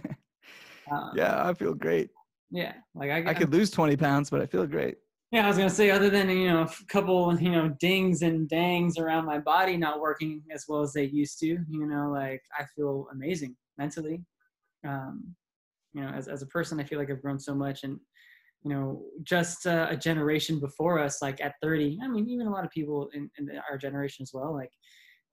Um, 0.93 1.12
yeah, 1.15 1.49
I 1.49 1.55
feel 1.55 1.73
great. 1.73 2.11
Yeah. 2.51 2.74
Like 2.95 3.11
I, 3.11 3.31
I 3.31 3.32
could 3.32 3.51
lose 3.51 3.70
20 3.70 3.97
pounds, 3.97 4.28
but 4.28 4.43
I 4.43 4.47
feel 4.47 4.66
great. 4.66 4.99
Yeah, 5.35 5.47
I 5.47 5.48
was 5.48 5.56
gonna 5.56 5.69
say, 5.69 5.90
other 5.90 6.11
than 6.11 6.31
you 6.31 6.47
know 6.47 6.62
a 6.62 6.70
couple 6.86 7.36
you 7.40 7.51
know 7.51 7.70
dings 7.81 8.23
and 8.23 8.48
dangs 8.48 8.98
around 8.98 9.24
my 9.24 9.40
body 9.40 9.77
not 9.77 9.98
working 9.98 10.40
as 10.52 10.66
well 10.69 10.81
as 10.81 10.93
they 10.93 11.06
used 11.06 11.40
to, 11.40 11.47
you 11.47 11.86
know, 11.89 12.09
like 12.12 12.40
I 12.56 12.62
feel 12.77 13.09
amazing 13.11 13.56
mentally. 13.77 14.23
Um, 14.86 15.35
you 15.93 16.02
know, 16.02 16.11
as 16.11 16.28
as 16.28 16.43
a 16.43 16.47
person, 16.47 16.78
I 16.78 16.85
feel 16.85 17.01
like 17.01 17.11
I've 17.11 17.20
grown 17.20 17.40
so 17.40 17.52
much, 17.52 17.82
and 17.82 17.98
you 18.62 18.70
know, 18.70 19.02
just 19.24 19.66
uh, 19.66 19.89
a 19.90 19.97
generation 19.97 20.61
before 20.61 21.01
us, 21.01 21.20
like 21.20 21.40
at 21.40 21.55
30, 21.61 21.98
I 22.01 22.06
mean, 22.06 22.28
even 22.28 22.47
a 22.47 22.52
lot 22.52 22.65
of 22.65 22.70
people 22.70 23.11
in, 23.12 23.28
in 23.36 23.51
our 23.69 23.77
generation 23.77 24.23
as 24.23 24.31
well, 24.32 24.55
like 24.55 24.70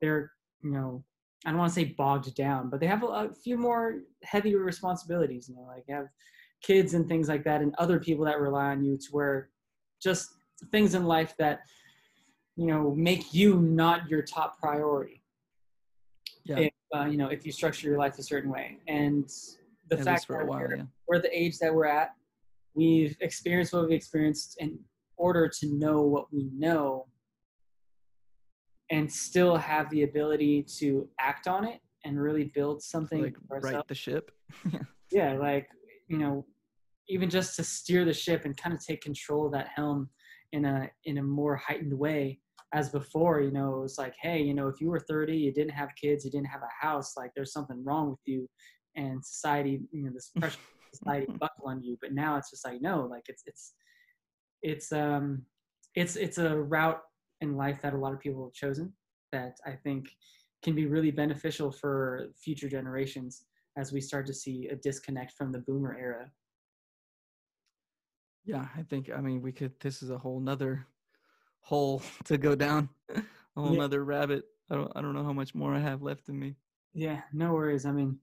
they're 0.02 0.32
you 0.64 0.72
know, 0.72 1.04
I 1.46 1.52
don't 1.52 1.60
want 1.60 1.70
to 1.74 1.76
say 1.76 1.94
bogged 1.96 2.34
down, 2.34 2.72
but 2.72 2.80
they 2.80 2.88
have 2.88 3.04
a, 3.04 3.06
a 3.06 3.30
few 3.44 3.56
more 3.56 4.00
heavier 4.24 4.58
responsibilities. 4.64 5.48
You 5.48 5.58
know, 5.58 5.68
like 5.68 5.84
have 5.90 6.08
kids 6.64 6.96
and 6.96 7.08
things 7.08 7.30
like 7.30 7.44
that, 7.44 7.62
and 7.62 7.76
other 7.78 8.00
people 8.00 8.26
that 8.26 8.42
rely 8.42 8.72
on 8.72 8.84
you 8.84 8.98
to 8.98 9.08
where 9.12 9.51
just 10.02 10.32
things 10.72 10.96
in 10.96 11.06
life 11.06 11.36
that 11.38 11.62
you 12.56 12.68
know 12.68 12.94
make 12.96 13.34
you 13.34 13.60
not 13.60 14.08
your 14.10 14.22
top 14.22 14.60
priority 14.60 15.22
Yeah. 16.46 16.60
if 16.60 16.74
uh, 16.96 17.06
you 17.06 17.18
know 17.18 17.28
if 17.28 17.46
you 17.46 17.52
structure 17.52 17.88
your 17.88 17.98
life 17.98 18.18
a 18.20 18.24
certain 18.24 18.50
way 18.52 18.78
and 18.88 19.30
the 19.90 19.98
At 20.00 20.06
fact 20.06 20.28
that 20.28 20.48
while, 20.48 20.60
we're, 20.60 20.76
yeah. 20.78 20.84
we're 21.08 21.20
the 21.22 21.36
age 21.38 21.58
that 21.60 21.74
we're 21.74 21.86
at 21.86 22.10
we've 22.74 23.16
experienced 23.22 23.74
what 23.74 23.84
we've 23.84 23.96
experienced 23.98 24.58
in 24.60 24.80
order 25.18 25.48
to 25.60 25.68
know 25.74 26.02
what 26.02 26.32
we 26.34 26.50
know 26.54 27.08
and 28.90 29.12
still 29.12 29.56
have 29.56 29.90
the 29.90 30.04
ability 30.04 30.64
to 30.80 31.08
act 31.20 31.48
on 31.48 31.66
it 31.66 31.80
and 32.04 32.20
really 32.22 32.46
build 32.46 32.82
something 32.82 33.22
Like 33.24 33.64
right 33.64 33.88
the 33.88 33.96
ship. 33.96 34.32
yeah 35.12 35.34
like 35.34 35.68
you 36.08 36.18
know 36.18 36.46
even 37.12 37.30
just 37.30 37.56
to 37.58 37.64
steer 37.64 38.06
the 38.06 38.14
ship 38.14 38.46
and 38.46 38.56
kind 38.56 38.74
of 38.74 38.84
take 38.84 39.02
control 39.02 39.46
of 39.46 39.52
that 39.52 39.70
helm 39.76 40.10
in 40.54 40.66
a 40.66 40.90
in 41.06 41.18
a 41.18 41.24
more 41.24 41.56
heightened 41.56 41.94
way. 41.94 42.40
As 42.74 42.90
before 42.90 43.42
you 43.42 43.52
know 43.52 43.76
it 43.76 43.82
was 43.82 43.98
like 43.98 44.16
hey 44.22 44.42
you 44.42 44.54
know 44.54 44.70
if 44.70 44.80
you 44.80 44.88
were 44.88 45.00
30 45.00 45.36
you 45.36 45.52
didn't 45.52 45.74
have 45.74 45.90
kids 46.02 46.24
you 46.24 46.32
didn't 46.32 46.48
have 46.48 46.62
a 46.62 46.86
house 46.86 47.18
like 47.18 47.32
there's 47.36 47.52
something 47.52 47.84
wrong 47.84 48.12
with 48.12 48.20
you 48.26 48.50
and 48.96 49.24
society 49.26 49.82
you 49.92 50.04
know 50.04 50.12
this 50.14 50.32
pressure 50.40 50.58
society 50.94 51.28
buckle 51.38 51.68
on 51.68 51.84
you. 51.84 51.98
But 52.02 52.14
now 52.14 52.38
it's 52.38 52.50
just 52.50 52.66
like 52.66 52.82
no 52.82 53.06
like 53.12 53.24
it's 53.28 53.44
it's 53.46 53.74
it's 54.62 54.92
um 54.94 55.44
it's 55.96 56.16
it's 56.16 56.38
a 56.38 56.58
route 56.58 57.02
in 57.42 57.58
life 57.58 57.82
that 57.82 57.94
a 57.94 57.98
lot 57.98 58.14
of 58.14 58.20
people 58.20 58.46
have 58.46 58.54
chosen 58.54 58.94
that 59.32 59.58
i 59.66 59.72
think 59.72 60.10
can 60.64 60.76
be 60.76 60.86
really 60.86 61.12
beneficial 61.12 61.72
for 61.72 62.28
future 62.36 62.70
generations 62.70 63.46
as 63.78 63.92
we 63.92 64.00
start 64.00 64.26
to 64.28 64.34
see 64.34 64.68
a 64.68 64.76
disconnect 64.76 65.34
from 65.34 65.52
the 65.52 65.60
boomer 65.60 65.98
era 66.00 66.30
Yeah, 68.46 68.66
I 68.78 68.84
think 68.84 69.10
I 69.16 69.22
mean 69.22 69.42
we 69.42 69.52
could 69.52 69.74
this 69.80 70.02
is 70.04 70.10
a 70.10 70.18
whole 70.18 70.40
nother 70.40 70.86
hole 71.62 72.02
to 72.26 72.38
go 72.38 72.56
down. 72.56 72.90
A 73.16 73.22
whole 73.56 73.74
Yeah. 73.74 73.80
nother 73.80 74.04
rabbit. 74.04 74.46
I 74.70 74.76
don't 74.76 74.92
I 74.96 75.02
don't 75.02 75.14
know 75.14 75.24
how 75.24 75.34
much 75.34 75.54
more 75.54 75.74
I 75.74 75.80
have 75.80 76.02
left 76.02 76.30
in 76.30 76.40
me. 76.40 76.56
Yeah, 76.94 77.22
no 77.34 77.54
worries. 77.54 77.86
I 77.86 77.92
mean, 77.92 78.18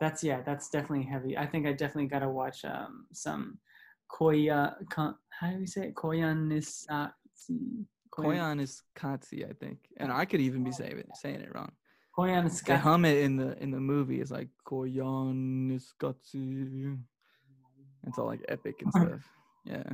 that's 0.00 0.24
yeah, 0.24 0.40
that's 0.42 0.70
definitely 0.70 1.04
heavy. 1.06 1.36
I 1.36 1.46
think 1.46 1.66
I 1.66 1.72
definitely 1.72 2.06
got 2.06 2.20
to 2.20 2.30
watch 2.30 2.64
um 2.64 3.06
some 3.12 3.58
Koya. 4.10 4.74
How 4.94 5.14
do 5.50 5.58
we 5.58 5.66
say 5.66 5.88
it? 5.88 5.94
Koyanisatsu. 5.94 7.84
Koyan 8.12 8.60
is 8.60 8.82
Katsi, 8.98 9.48
I 9.48 9.52
think. 9.52 9.78
And 9.98 10.10
I 10.12 10.24
could 10.24 10.40
even 10.40 10.64
be 10.64 10.72
saying 10.72 10.98
it 10.98 11.06
saying 11.14 11.40
it 11.40 11.54
wrong. 11.54 11.70
They 12.16 12.22
Koyanisatsu. 12.24 12.78
hum 12.80 13.04
it 13.04 13.18
in 13.18 13.36
the 13.36 13.56
in 13.62 13.70
the 13.70 13.78
movie. 13.80 14.20
It's 14.20 14.30
like 14.32 14.48
Koyaanisqatsi. 14.66 16.98
It's 18.06 18.18
all 18.18 18.26
like 18.26 18.44
epic 18.48 18.76
and 18.82 18.92
stuff. 18.92 19.28
Yeah. 19.64 19.84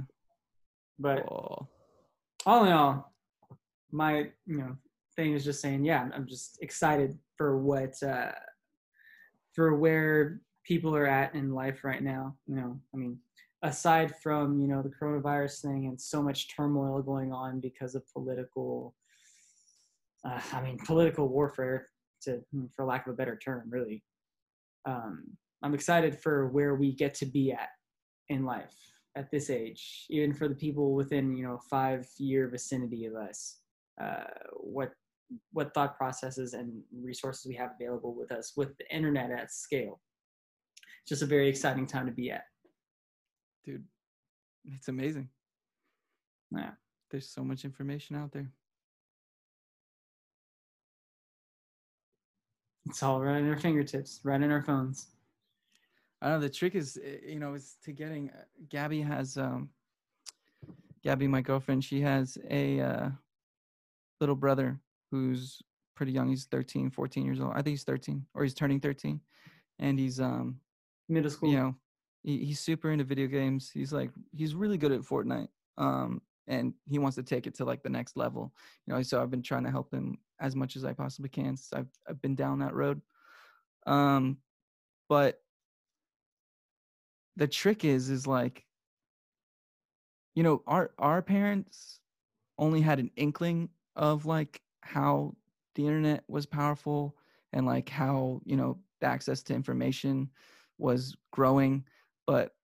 But 0.99 1.31
Oh. 1.31 1.67
all 2.47 2.65
in 2.65 2.73
all, 2.73 3.13
my 3.91 4.31
you 4.47 4.59
know 4.59 4.77
thing 5.17 5.33
is 5.33 5.45
just 5.45 5.61
saying, 5.61 5.85
yeah, 5.85 6.09
I'm- 6.13 6.27
just 6.27 6.63
excited 6.63 7.19
for 7.37 7.59
what 7.59 8.01
uh 8.03 8.33
for 9.55 9.75
where 9.77 10.41
people 10.65 10.95
are 10.95 11.07
at 11.07 11.35
in 11.35 11.53
life 11.53 11.85
right 11.85 12.03
now. 12.03 12.37
You 12.47 12.57
know, 12.57 12.81
I 12.95 12.97
mean, 12.97 13.19
aside 13.63 14.15
from 14.23 14.61
you 14.61 14.69
know 14.69 14.83
the 14.83 14.91
coronavirus 14.91 15.63
thing 15.63 15.87
and 15.87 16.01
so 16.01 16.23
much 16.23 16.55
turmoil 16.55 17.03
going 17.03 17.33
on 17.33 17.61
because 17.61 17.95
of 17.95 18.05
political, 18.13 18.95
uh, 20.25 20.41
I 20.53 20.61
mean, 20.63 20.79
political 20.79 21.29
warfare, 21.29 21.89
to 22.23 22.43
for 22.75 22.85
lack 22.85 23.07
of 23.07 23.13
a 23.15 23.17
better 23.17 23.37
term, 23.37 23.69
really. 23.69 24.03
Um, 24.87 25.37
I'm 25.63 25.75
excited 25.75 26.19
for 26.21 26.49
where 26.49 26.75
we 26.77 26.93
get 26.93 27.15
to 27.15 27.27
be 27.27 27.53
at 27.53 27.71
in 28.29 28.45
life 28.45 28.75
at 29.17 29.31
this 29.31 29.51
age, 29.51 30.07
even 30.11 30.33
for 30.35 30.49
the 30.49 30.55
people 30.55 30.95
within 30.95 31.37
you 31.37 31.45
know 31.45 31.59
five 31.71 32.07
year 32.19 32.49
vicinity 32.49 33.07
of 33.07 33.15
us. 33.15 33.59
Uh, 34.01 34.25
what 34.53 34.93
what 35.53 35.75
thought 35.75 35.97
processes 35.97 36.55
and 36.55 36.83
resources 37.03 37.47
we 37.47 37.55
have 37.55 37.73
available 37.81 38.15
with 38.15 38.31
us 38.31 38.53
with 38.57 38.77
the 38.79 38.95
internet 38.95 39.31
at 39.31 39.51
scale. 39.51 40.01
It's 41.03 41.09
Just 41.09 41.23
a 41.23 41.27
very 41.27 41.49
exciting 41.49 41.87
time 41.87 42.07
to 42.07 42.13
be 42.13 42.31
at. 42.31 42.45
Dude. 43.65 43.85
It's 44.73 44.89
amazing. 44.89 45.29
Yeah. 46.55 46.71
There's 47.11 47.29
so 47.29 47.45
much 47.45 47.65
information 47.65 48.17
out 48.17 48.33
there. 48.33 48.51
It's 52.89 53.03
all 53.03 53.21
right 53.21 53.39
in 53.39 53.49
our 53.49 53.59
fingertips, 53.59 54.21
right 54.23 54.41
in 54.41 54.51
our 54.51 54.63
phones. 54.63 55.09
I 56.23 56.31
know 56.31 56.41
the 56.41 56.49
trick 56.49 56.75
is, 56.75 56.99
uh, 57.03 57.27
you 57.27 57.39
know, 57.39 57.55
is 57.55 57.77
to 57.85 57.93
getting. 57.93 58.31
uh, 58.31 58.43
Gabby 58.69 59.03
has, 59.03 59.37
um, 59.37 59.71
Gabby, 61.03 61.29
my 61.29 61.41
girlfriend, 61.41 61.85
she 61.85 62.01
has 62.01 62.39
a 62.51 62.81
uh, 62.81 63.09
little 64.21 64.35
brother 64.35 64.81
who's 65.11 65.63
pretty 65.95 66.13
young. 66.13 66.29
He's 66.29 66.47
13, 66.47 66.91
14 66.91 67.25
years 67.25 67.41
old. 67.41 67.53
I 67.53 67.57
think 67.57 67.69
he's 67.69 67.85
13 67.85 68.25
or 68.35 68.43
he's 68.43 68.55
turning 68.55 68.81
13. 68.81 69.21
And 69.79 69.99
he's, 69.99 70.21
um, 70.21 70.61
Middle 71.09 71.31
school. 71.31 71.51
you 71.51 71.57
know, 71.57 71.75
he, 72.23 72.45
he's 72.45 72.61
super 72.61 72.91
into 72.91 73.05
video 73.05 73.27
games. 73.27 73.71
He's 73.73 73.93
like, 73.93 74.11
he's 74.33 74.55
really 74.55 74.79
good 74.79 74.93
at 74.93 75.03
Fortnite. 75.03 75.49
Um, 75.79 76.23
and 76.49 76.75
he 76.89 76.99
wants 76.99 77.17
to 77.17 77.23
take 77.23 77.47
it 77.47 77.55
to 77.57 77.65
like 77.65 77.83
the 77.83 77.91
next 77.91 78.17
level. 78.17 78.53
You 78.87 78.95
know, 78.95 79.03
so 79.03 79.21
I've 79.21 79.31
been 79.31 79.43
trying 79.43 79.65
to 79.65 79.71
help 79.71 79.93
him 79.93 80.19
as 80.41 80.55
much 80.55 80.77
as 80.77 80.85
I 80.85 80.93
possibly 80.93 81.29
can. 81.29 81.57
Since 81.57 81.73
I've 81.73 81.89
I've 82.09 82.23
been 82.23 82.35
down 82.35 82.61
that 82.61 82.75
road. 82.75 83.01
Um, 83.87 84.39
but 85.09 85.41
the 87.37 87.47
trick 87.49 87.85
is 87.85 88.11
is 88.11 88.27
like, 88.27 88.65
you 90.35 90.43
know, 90.43 90.63
our 90.67 90.91
our 90.99 91.23
parents 91.23 92.01
only 92.59 92.81
had 92.81 92.99
an 92.99 93.11
inkling 93.17 93.69
of 93.97 94.27
like 94.27 94.63
how 94.81 95.35
the 95.75 95.87
internet 95.87 96.25
was 96.29 96.47
powerful 96.47 97.17
and 97.53 97.67
like 97.67 97.89
how 97.89 98.41
you 98.45 98.57
know 98.57 98.79
the 99.01 99.07
access 99.07 99.43
to 99.43 99.55
information 99.55 100.31
was 100.79 101.17
growing 101.33 101.85
but 102.27 102.55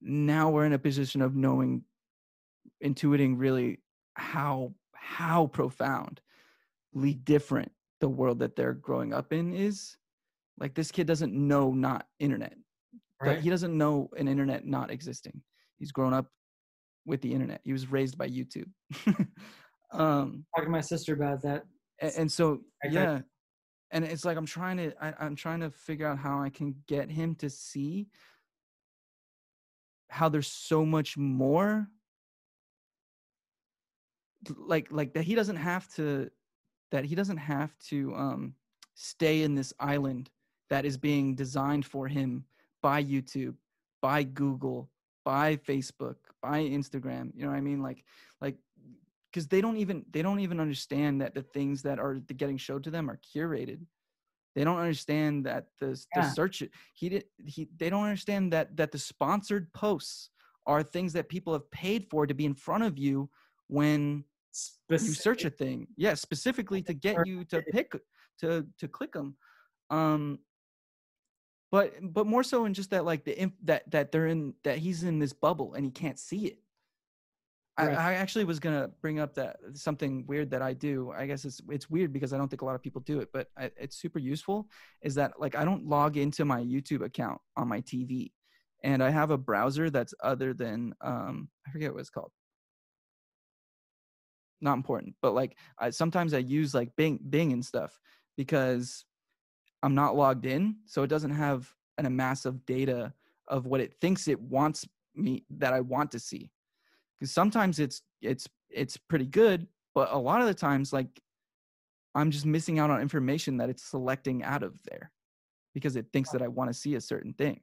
now 0.00 0.50
we're 0.50 0.64
in 0.64 0.72
a 0.72 0.78
position 0.78 1.22
of 1.22 1.34
knowing 1.34 1.82
intuiting 2.82 3.34
really 3.36 3.80
how 4.14 4.72
how 4.92 5.46
profoundly 5.48 6.20
different 7.24 7.72
the 8.00 8.08
world 8.08 8.38
that 8.38 8.56
they're 8.56 8.74
growing 8.74 9.12
up 9.12 9.32
in 9.32 9.52
is. 9.52 9.96
Like 10.58 10.74
this 10.74 10.90
kid 10.90 11.06
doesn't 11.06 11.32
know 11.32 11.72
not 11.72 12.06
internet 12.18 12.56
right? 13.22 13.40
he 13.40 13.50
doesn't 13.50 13.76
know 13.76 14.08
an 14.16 14.28
internet 14.28 14.66
not 14.66 14.90
existing. 14.90 15.42
He's 15.76 15.92
grown 15.92 16.12
up 16.12 16.26
with 17.06 17.20
the 17.22 17.32
internet. 17.32 17.60
He 17.64 17.72
was 17.72 17.90
raised 17.90 18.18
by 18.18 18.28
youtube. 18.28 18.70
Um 19.90 20.44
Talking 20.54 20.66
to 20.66 20.70
my 20.70 20.82
sister 20.82 21.14
about 21.14 21.40
that. 21.42 21.64
and, 22.02 22.12
and 22.18 22.32
so 22.32 22.60
yeah. 22.90 23.20
And 23.90 24.04
it's 24.04 24.26
like 24.26 24.36
i'm 24.36 24.44
trying 24.44 24.76
to 24.76 24.92
I, 25.02 25.14
i'm 25.18 25.34
trying 25.34 25.60
to 25.60 25.70
figure 25.70 26.06
out 26.06 26.18
how 26.18 26.42
i 26.42 26.50
can 26.50 26.74
get 26.86 27.10
him 27.10 27.34
to 27.36 27.48
see 27.48 28.08
how 30.10 30.28
there's 30.28 30.46
so 30.46 30.84
much 30.84 31.16
more 31.16 31.88
like 34.56 34.88
like 34.90 35.14
that 35.14 35.24
he 35.24 35.34
doesn't 35.34 35.56
have 35.56 35.88
to 35.94 36.30
that 36.90 37.04
he 37.04 37.14
doesn't 37.14 37.38
have 37.38 37.76
to 37.88 38.14
um 38.14 38.54
stay 38.94 39.42
in 39.42 39.54
this 39.54 39.72
island 39.80 40.30
that 40.70 40.84
is 40.84 40.96
being 40.96 41.34
designed 41.34 41.86
for 41.86 42.08
him 42.08 42.44
by 42.82 43.02
youtube 43.02 43.54
by 44.02 44.22
google 44.22 44.90
by 45.24 45.56
facebook 45.56 46.16
by 46.42 46.60
instagram 46.60 47.30
you 47.34 47.42
know 47.42 47.50
what 47.50 47.56
i 47.56 47.60
mean? 47.60 47.82
Like 47.82 48.04
like 48.40 48.56
because 49.30 49.46
they 49.46 49.60
don't 49.60 49.76
even 49.76 50.04
they 50.10 50.22
don't 50.22 50.40
even 50.40 50.58
understand 50.60 51.20
that 51.20 51.34
the 51.34 51.42
things 51.42 51.82
that 51.82 51.98
are 51.98 52.14
getting 52.36 52.56
showed 52.56 52.82
to 52.84 52.90
them 52.90 53.10
are 53.10 53.18
curated. 53.34 53.80
They 54.56 54.64
don't 54.64 54.78
understand 54.78 55.44
that 55.46 55.66
the, 55.80 56.00
Yeah. 56.16 56.30
search 56.32 56.62
he 56.94 57.08
did 57.10 57.24
he 57.44 57.68
they 57.76 57.90
don't 57.90 58.04
understand 58.04 58.52
that 58.54 58.76
that 58.76 58.90
the 58.90 58.98
sponsored 58.98 59.72
posts 59.72 60.30
are 60.66 60.82
things 60.82 61.12
that 61.12 61.28
people 61.28 61.52
have 61.52 61.70
paid 61.70 62.06
for 62.10 62.26
to 62.26 62.34
be 62.34 62.44
in 62.44 62.54
front 62.54 62.84
of 62.84 62.98
you 62.98 63.28
when 63.68 64.24
you 64.90 64.98
search 64.98 65.44
a 65.44 65.50
thing. 65.50 65.86
Yeah 65.96 66.14
specifically 66.14 66.82
to 66.82 66.94
get 66.94 67.26
you 67.26 67.44
to 67.44 67.62
pick 67.62 67.92
to 68.40 68.66
to 68.78 68.88
click 68.88 69.12
them 69.12 69.36
um 69.90 70.38
but 71.70 71.94
but 72.02 72.26
more 72.26 72.42
so 72.42 72.64
in 72.64 72.74
just 72.74 72.90
that 72.90 73.04
like 73.04 73.24
the 73.24 73.38
imp, 73.38 73.54
that 73.64 73.90
that 73.90 74.12
they're 74.12 74.26
in 74.26 74.54
that 74.64 74.78
he's 74.78 75.02
in 75.02 75.18
this 75.18 75.32
bubble 75.32 75.74
and 75.74 75.84
he 75.84 75.90
can't 75.90 76.18
see 76.18 76.46
it 76.46 76.58
Right. 77.78 77.96
I, 77.96 78.12
I 78.12 78.14
actually 78.14 78.44
was 78.44 78.58
gonna 78.58 78.90
bring 79.00 79.20
up 79.20 79.34
that 79.34 79.58
something 79.74 80.26
weird 80.26 80.50
that 80.50 80.62
I 80.62 80.72
do. 80.72 81.12
I 81.16 81.26
guess 81.26 81.44
it's 81.44 81.60
it's 81.68 81.88
weird 81.88 82.12
because 82.12 82.32
I 82.32 82.38
don't 82.38 82.48
think 82.48 82.62
a 82.62 82.64
lot 82.64 82.74
of 82.74 82.82
people 82.82 83.00
do 83.02 83.20
it, 83.20 83.28
but 83.32 83.48
I, 83.56 83.70
it's 83.76 83.96
super 83.96 84.18
useful. 84.18 84.68
Is 85.02 85.14
that 85.14 85.38
like 85.38 85.54
I 85.54 85.64
don't 85.64 85.86
log 85.86 86.16
into 86.16 86.44
my 86.44 86.60
YouTube 86.60 87.04
account 87.04 87.40
on 87.56 87.68
my 87.68 87.80
TV, 87.82 88.32
and 88.82 89.02
I 89.02 89.10
have 89.10 89.30
a 89.30 89.38
browser 89.38 89.90
that's 89.90 90.12
other 90.22 90.54
than 90.54 90.92
um 91.00 91.48
I 91.66 91.70
forget 91.70 91.92
what 91.92 92.00
it's 92.00 92.10
called. 92.10 92.32
Not 94.60 94.74
important, 94.74 95.14
but 95.22 95.34
like 95.34 95.56
I 95.78 95.90
sometimes 95.90 96.34
I 96.34 96.38
use 96.38 96.74
like 96.74 96.96
Bing 96.96 97.20
Bing 97.30 97.52
and 97.52 97.64
stuff 97.64 97.96
because 98.36 99.04
I'm 99.82 99.94
not 99.94 100.16
logged 100.16 100.46
in, 100.46 100.76
so 100.86 101.02
it 101.02 101.08
doesn't 101.08 101.30
have 101.30 101.72
an 101.98 102.06
a 102.06 102.10
massive 102.10 102.64
data 102.66 103.12
of 103.48 103.66
what 103.66 103.80
it 103.80 103.94
thinks 104.00 104.28
it 104.28 104.40
wants 104.40 104.86
me 105.14 105.44
that 105.50 105.72
I 105.72 105.80
want 105.80 106.10
to 106.12 106.18
see. 106.18 106.50
Because 107.18 107.32
sometimes 107.32 107.78
it's 107.78 108.02
it's 108.20 108.48
it's 108.70 108.96
pretty 108.96 109.26
good 109.26 109.66
but 109.94 110.12
a 110.12 110.18
lot 110.18 110.40
of 110.40 110.46
the 110.46 110.54
times 110.54 110.92
like 110.92 111.20
i'm 112.14 112.30
just 112.30 112.46
missing 112.46 112.78
out 112.78 112.90
on 112.90 113.00
information 113.00 113.56
that 113.56 113.68
it's 113.68 113.82
selecting 113.82 114.42
out 114.42 114.62
of 114.62 114.78
there 114.84 115.10
because 115.74 115.96
it 115.96 116.06
thinks 116.12 116.30
that 116.30 116.42
i 116.42 116.48
want 116.48 116.70
to 116.70 116.74
see 116.74 116.94
a 116.94 117.00
certain 117.00 117.32
thing. 117.32 117.60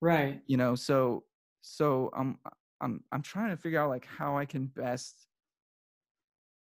Right. 0.00 0.40
You 0.46 0.56
know 0.56 0.74
so 0.74 1.24
so 1.62 2.10
i'm 2.16 2.38
i'm 2.80 3.02
i'm 3.12 3.22
trying 3.22 3.50
to 3.50 3.56
figure 3.56 3.80
out 3.80 3.88
like 3.88 4.06
how 4.06 4.36
i 4.36 4.44
can 4.44 4.66
best 4.66 5.14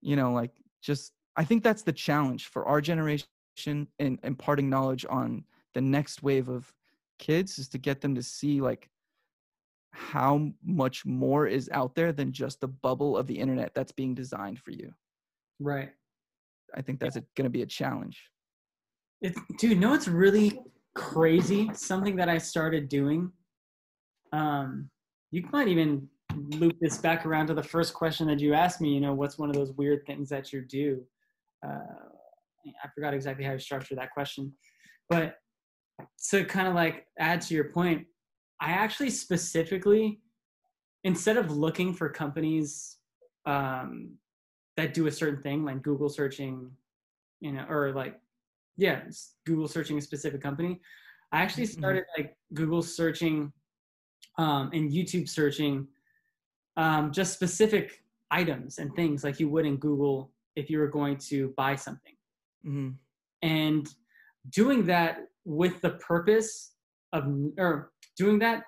you 0.01 0.17
know 0.17 0.33
like 0.33 0.53
just 0.83 1.13
i 1.37 1.45
think 1.45 1.63
that's 1.63 1.83
the 1.83 1.93
challenge 1.93 2.49
for 2.49 2.67
our 2.67 2.81
generation 2.81 3.27
in 3.67 4.19
imparting 4.23 4.69
knowledge 4.69 5.05
on 5.09 5.45
the 5.75 5.81
next 5.81 6.23
wave 6.23 6.49
of 6.49 6.73
kids 7.19 7.59
is 7.59 7.69
to 7.69 7.79
get 7.79 8.01
them 8.01 8.15
to 8.15 8.23
see 8.23 8.61
like 8.61 8.89
how 9.93 10.51
much 10.65 11.05
more 11.05 11.47
is 11.47 11.69
out 11.73 11.95
there 11.95 12.13
than 12.13 12.33
just 12.33 12.61
the 12.61 12.69
bubble 12.69 13.17
of 13.17 13.27
the 13.27 13.39
internet 13.39 13.75
that's 13.75 13.93
being 13.93 14.15
designed 14.15 14.59
for 14.59 14.71
you. 14.71 14.93
right 15.61 15.91
I 16.75 16.81
think 16.81 17.01
that's 17.01 17.17
going 17.37 17.45
to 17.45 17.51
be 17.51 17.63
a 17.63 17.67
challenge. 17.67 18.31
It's, 19.21 19.39
dude, 19.59 19.79
know 19.79 19.93
it's 19.93 20.09
really 20.09 20.59
crazy? 20.95 21.71
Something 21.75 22.17
that 22.17 22.29
I 22.29 22.39
started 22.39 22.89
doing. 22.89 23.31
Um, 24.33 24.89
you 25.31 25.47
might 25.53 25.69
even 25.69 26.09
loop 26.35 26.77
this 26.81 26.99
back 26.99 27.27
around 27.27 27.49
to 27.49 27.55
the 27.55 27.63
first 27.63 27.95
question 27.95 28.27
that 28.29 28.41
you 28.41 28.55
asked 28.55 28.81
me. 28.81 28.95
You 28.95 29.01
know, 29.01 29.13
what's 29.13 29.39
one 29.39 29.51
of 29.51 29.55
those 29.55 29.73
weird 29.73 30.07
things 30.07 30.29
that 30.31 30.53
you 30.53 30.63
do? 30.63 31.03
Uh, 31.67 32.09
I 32.83 32.89
forgot 32.95 33.15
exactly 33.15 33.45
how 33.45 33.53
you 33.53 33.59
structured 33.59 33.99
that 33.99 34.13
question, 34.13 34.53
but 35.09 35.37
to 36.31 36.45
kind 36.45 36.69
of 36.69 36.75
like 36.75 37.07
add 37.19 37.41
to 37.43 37.55
your 37.55 37.65
point, 37.65 38.07
I 38.61 38.71
actually 38.71 39.11
specifically, 39.11 40.21
instead 41.05 41.37
of 41.37 41.51
looking 41.51 41.93
for 41.95 42.09
companies 42.09 42.99
um, 43.45 44.13
that 44.77 44.95
do 44.95 45.07
a 45.07 45.11
certain 45.13 45.43
thing, 45.43 45.65
like 45.65 45.83
Google 45.83 46.09
searching, 46.09 46.71
you 47.41 47.53
know, 47.53 47.67
or 47.69 47.93
like, 47.93 48.21
yeah, 48.77 49.03
Google 49.45 49.69
searching 49.69 49.99
a 49.99 50.01
specific 50.01 50.41
company, 50.41 50.81
I 51.33 51.43
actually 51.43 51.65
Mhm. 51.65 51.79
started 51.79 52.05
like 52.17 52.37
Google 52.55 52.83
searching 52.83 53.53
um, 54.39 54.71
and 54.73 54.91
YouTube 54.91 55.29
searching 55.29 55.89
um, 56.77 57.13
just 57.13 57.35
specific 57.35 58.03
items 58.31 58.79
and 58.79 58.95
things 58.95 59.25
like 59.25 59.39
you 59.41 59.49
would 59.49 59.67
in 59.67 59.77
Google 59.77 60.33
if 60.57 60.71
you 60.71 60.79
were 60.79 60.89
going 60.89 61.17
to 61.19 61.53
buy 61.57 61.75
something 61.75 62.15
hmm 62.63 62.91
and 63.43 63.89
doing 64.51 64.87
that 64.87 65.19
with 65.45 65.81
the 65.81 65.91
purpose 65.91 66.75
of 67.13 67.25
or 67.59 67.93
doing 68.17 68.39
that 68.39 68.65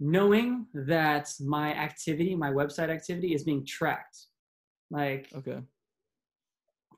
knowing 0.00 0.66
that 0.74 1.28
my 1.40 1.74
activity 1.74 2.34
my 2.34 2.50
website 2.50 2.88
activity 2.88 3.34
is 3.34 3.44
being 3.44 3.64
tracked. 3.66 4.16
Like 4.90 5.28
Okay. 5.34 5.60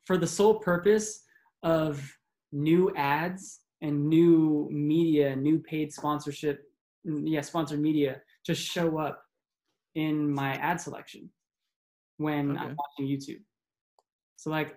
for 0.05 0.16
the 0.16 0.27
sole 0.27 0.59
purpose 0.59 1.22
of 1.62 2.01
new 2.52 2.93
ads 2.97 3.60
and 3.82 4.09
new 4.09 4.68
media 4.70 5.35
new 5.35 5.59
paid 5.60 5.93
sponsorship 5.93 6.62
mm, 7.06 7.22
yeah 7.24 7.40
sponsored 7.40 7.81
media 7.81 8.20
to 8.44 8.55
show 8.55 8.98
up 8.98 9.22
in 9.94 10.31
my 10.31 10.55
ad 10.56 10.81
selection 10.81 11.31
when 12.18 12.56
i'm 12.59 12.77
watching 12.77 13.06
youtube. 13.06 13.43
So 14.36 14.51
like 14.51 14.77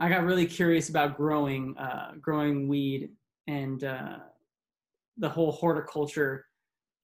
i 0.00 0.08
got 0.08 0.24
really 0.24 0.46
curious 0.46 0.88
about 0.88 1.16
growing 1.16 1.76
uh, 1.78 2.12
growing 2.20 2.68
weed 2.68 3.10
and 3.46 3.84
uh, 3.84 4.18
the 5.18 5.28
whole 5.28 5.52
horticulture 5.52 6.46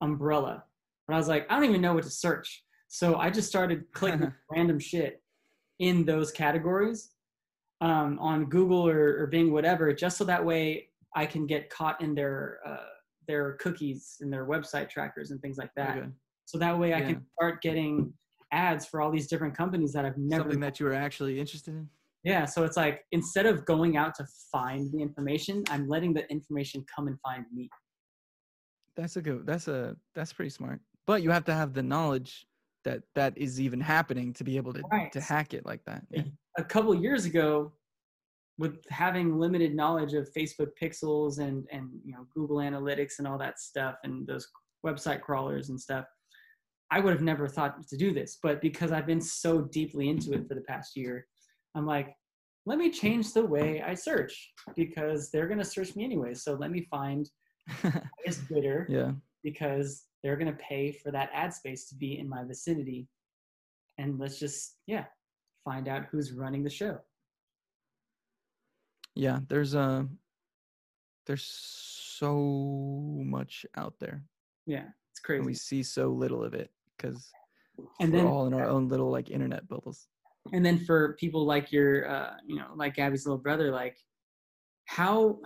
umbrella 0.01 0.63
but 1.07 1.13
i 1.13 1.17
was 1.17 1.27
like 1.27 1.45
i 1.49 1.55
don't 1.55 1.69
even 1.69 1.81
know 1.81 1.93
what 1.93 2.03
to 2.03 2.09
search 2.09 2.63
so 2.87 3.15
i 3.15 3.29
just 3.29 3.47
started 3.47 3.85
clicking 3.93 4.31
random 4.51 4.79
shit 4.79 5.21
in 5.79 6.03
those 6.05 6.31
categories 6.31 7.11
um, 7.81 8.17
on 8.19 8.45
Google 8.45 8.87
or, 8.87 9.21
or 9.21 9.27
Bing, 9.27 9.51
whatever, 9.51 9.93
just 9.93 10.17
so 10.17 10.23
that 10.25 10.43
way 10.43 10.89
I 11.15 11.25
can 11.25 11.45
get 11.45 11.69
caught 11.69 12.01
in 12.01 12.15
their 12.15 12.59
uh, 12.65 12.77
their 13.27 13.53
cookies 13.53 14.17
and 14.21 14.31
their 14.31 14.45
website 14.45 14.89
trackers 14.89 15.31
and 15.31 15.41
things 15.41 15.57
like 15.57 15.71
that. 15.75 15.97
Okay. 15.97 16.07
So 16.45 16.57
that 16.57 16.77
way 16.77 16.93
I 16.93 16.99
Yeah. 16.99 17.07
can 17.07 17.25
start 17.35 17.61
getting 17.61 18.13
ads 18.51 18.85
for 18.85 19.01
all 19.01 19.11
these 19.11 19.27
different 19.27 19.55
companies 19.55 19.91
that 19.93 20.05
I've 20.05 20.17
never. 20.17 20.43
Something 20.43 20.61
that 20.61 20.79
you 20.79 20.85
were 20.85 20.93
actually 20.93 21.39
interested 21.39 21.75
in. 21.75 21.89
Yeah. 22.23 22.45
So 22.45 22.63
it's 22.63 22.77
like 22.77 23.01
instead 23.11 23.45
of 23.45 23.65
going 23.65 23.97
out 23.97 24.15
to 24.15 24.25
find 24.51 24.91
the 24.91 25.01
information, 25.01 25.63
I'm 25.69 25.87
letting 25.87 26.13
the 26.13 26.29
information 26.31 26.85
come 26.93 27.07
and 27.07 27.19
find 27.21 27.45
me. 27.53 27.69
That's 28.95 29.15
a 29.15 29.21
good. 29.21 29.45
That's 29.45 29.67
a 29.67 29.95
that's 30.15 30.33
pretty 30.33 30.49
smart. 30.49 30.79
But 31.05 31.23
you 31.23 31.29
have 31.31 31.45
to 31.45 31.53
have 31.53 31.73
the 31.73 31.83
knowledge 31.83 32.45
that 32.83 33.03
that 33.15 33.37
is 33.37 33.59
even 33.61 33.79
happening 33.79 34.33
to 34.33 34.43
be 34.43 34.57
able 34.57 34.73
to 34.73 34.81
Right. 34.91 35.11
to 35.11 35.21
hack 35.21 35.53
it 35.53 35.65
like 35.65 35.81
that. 35.85 36.03
Yeah. 36.09 36.23
a 36.57 36.63
couple 36.63 36.93
years 36.95 37.25
ago 37.25 37.71
with 38.57 38.83
having 38.89 39.37
limited 39.37 39.75
knowledge 39.75 40.13
of 40.13 40.27
facebook 40.33 40.69
pixels 40.81 41.39
and 41.39 41.67
and 41.71 41.89
you 42.03 42.11
know 42.11 42.25
google 42.33 42.57
analytics 42.57 43.19
and 43.19 43.27
all 43.27 43.37
that 43.37 43.59
stuff 43.59 43.95
and 44.03 44.25
those 44.27 44.47
website 44.85 45.21
crawlers 45.21 45.69
and 45.69 45.79
stuff 45.79 46.05
i 46.91 46.99
would 46.99 47.13
have 47.13 47.21
never 47.21 47.47
thought 47.47 47.75
to 47.87 47.97
do 47.97 48.11
this 48.13 48.39
but 48.41 48.61
because 48.61 48.91
i've 48.91 49.05
been 49.05 49.21
so 49.21 49.61
deeply 49.61 50.09
into 50.09 50.33
it 50.33 50.47
for 50.47 50.55
the 50.55 50.61
past 50.61 50.95
year 50.95 51.27
i'm 51.75 51.85
like 51.85 52.15
let 52.65 52.77
me 52.77 52.89
change 52.89 53.33
the 53.33 53.45
way 53.45 53.81
i 53.81 53.93
search 53.93 54.51
because 54.75 55.29
they're 55.31 55.47
going 55.47 55.57
to 55.57 55.63
search 55.65 55.95
me 55.95 56.03
anyway 56.03 56.33
so 56.33 56.53
let 56.53 56.71
me 56.71 56.87
find 56.89 57.29
this 58.25 58.37
bidder 58.49 58.85
yeah. 58.89 59.11
because 59.43 60.05
they're 60.23 60.37
going 60.37 60.51
to 60.51 60.63
pay 60.63 60.91
for 60.91 61.11
that 61.11 61.29
ad 61.33 61.53
space 61.53 61.87
to 61.87 61.95
be 61.95 62.19
in 62.19 62.27
my 62.27 62.43
vicinity 62.43 63.07
and 63.97 64.19
let's 64.19 64.39
just 64.39 64.77
yeah 64.87 65.05
find 65.65 65.87
out 65.87 66.05
who's 66.11 66.31
running 66.31 66.63
the 66.63 66.69
show 66.69 66.97
Yeah. 69.15 69.39
There's 69.49 69.73
uh 69.75 70.03
there's 71.25 71.43
so 72.19 72.35
much 73.25 73.65
out 73.75 73.95
there. 73.99 74.23
yeah 74.65 74.85
it's 75.11 75.19
And 75.27 75.45
we 75.45 75.53
see 75.53 75.83
so 75.83 76.09
little 76.09 76.43
of 76.43 76.53
it 76.53 76.69
because 76.95 77.29
and 77.99 78.11
we're 78.11 78.19
then 78.19 78.27
all 78.27 78.47
in 78.47 78.53
our 78.53 78.67
own 78.67 78.87
little 78.87 79.11
like 79.11 79.29
internet 79.29 79.67
bubbles. 79.67 80.07
And 80.53 80.65
then 80.65 80.77
for 80.79 81.13
people 81.19 81.45
like 81.45 81.71
your 81.71 82.09
uh 82.09 82.33
you 82.45 82.55
know 82.55 82.67
like 82.75 82.95
gabby's 82.95 83.25
little 83.25 83.37
brother 83.37 83.71
like 83.71 83.97
how 84.85 85.37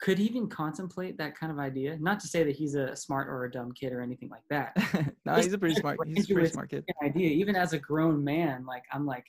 could 0.00 0.18
he 0.18 0.24
even 0.24 0.48
contemplate 0.48 1.16
that 1.16 1.38
kind 1.38 1.50
of 1.50 1.58
idea 1.58 1.96
not 2.00 2.20
to 2.20 2.28
say 2.28 2.42
that 2.42 2.54
he's 2.54 2.74
a 2.74 2.94
smart 2.94 3.28
or 3.28 3.44
a 3.44 3.50
dumb 3.50 3.72
kid 3.72 3.92
or 3.92 4.00
anything 4.00 4.28
like 4.28 4.42
that 4.50 4.76
no, 5.24 5.34
he's 5.36 5.52
a 5.52 5.58
pretty 5.58 5.74
smart. 5.74 5.98
He's 6.06 6.30
a 6.30 6.34
pretty 6.34 6.50
smart 6.50 6.70
kid. 6.70 6.84
idea 7.02 7.30
even 7.30 7.56
as 7.56 7.72
a 7.72 7.78
grown 7.78 8.22
man 8.22 8.64
like 8.66 8.84
i'm 8.92 9.06
like 9.06 9.24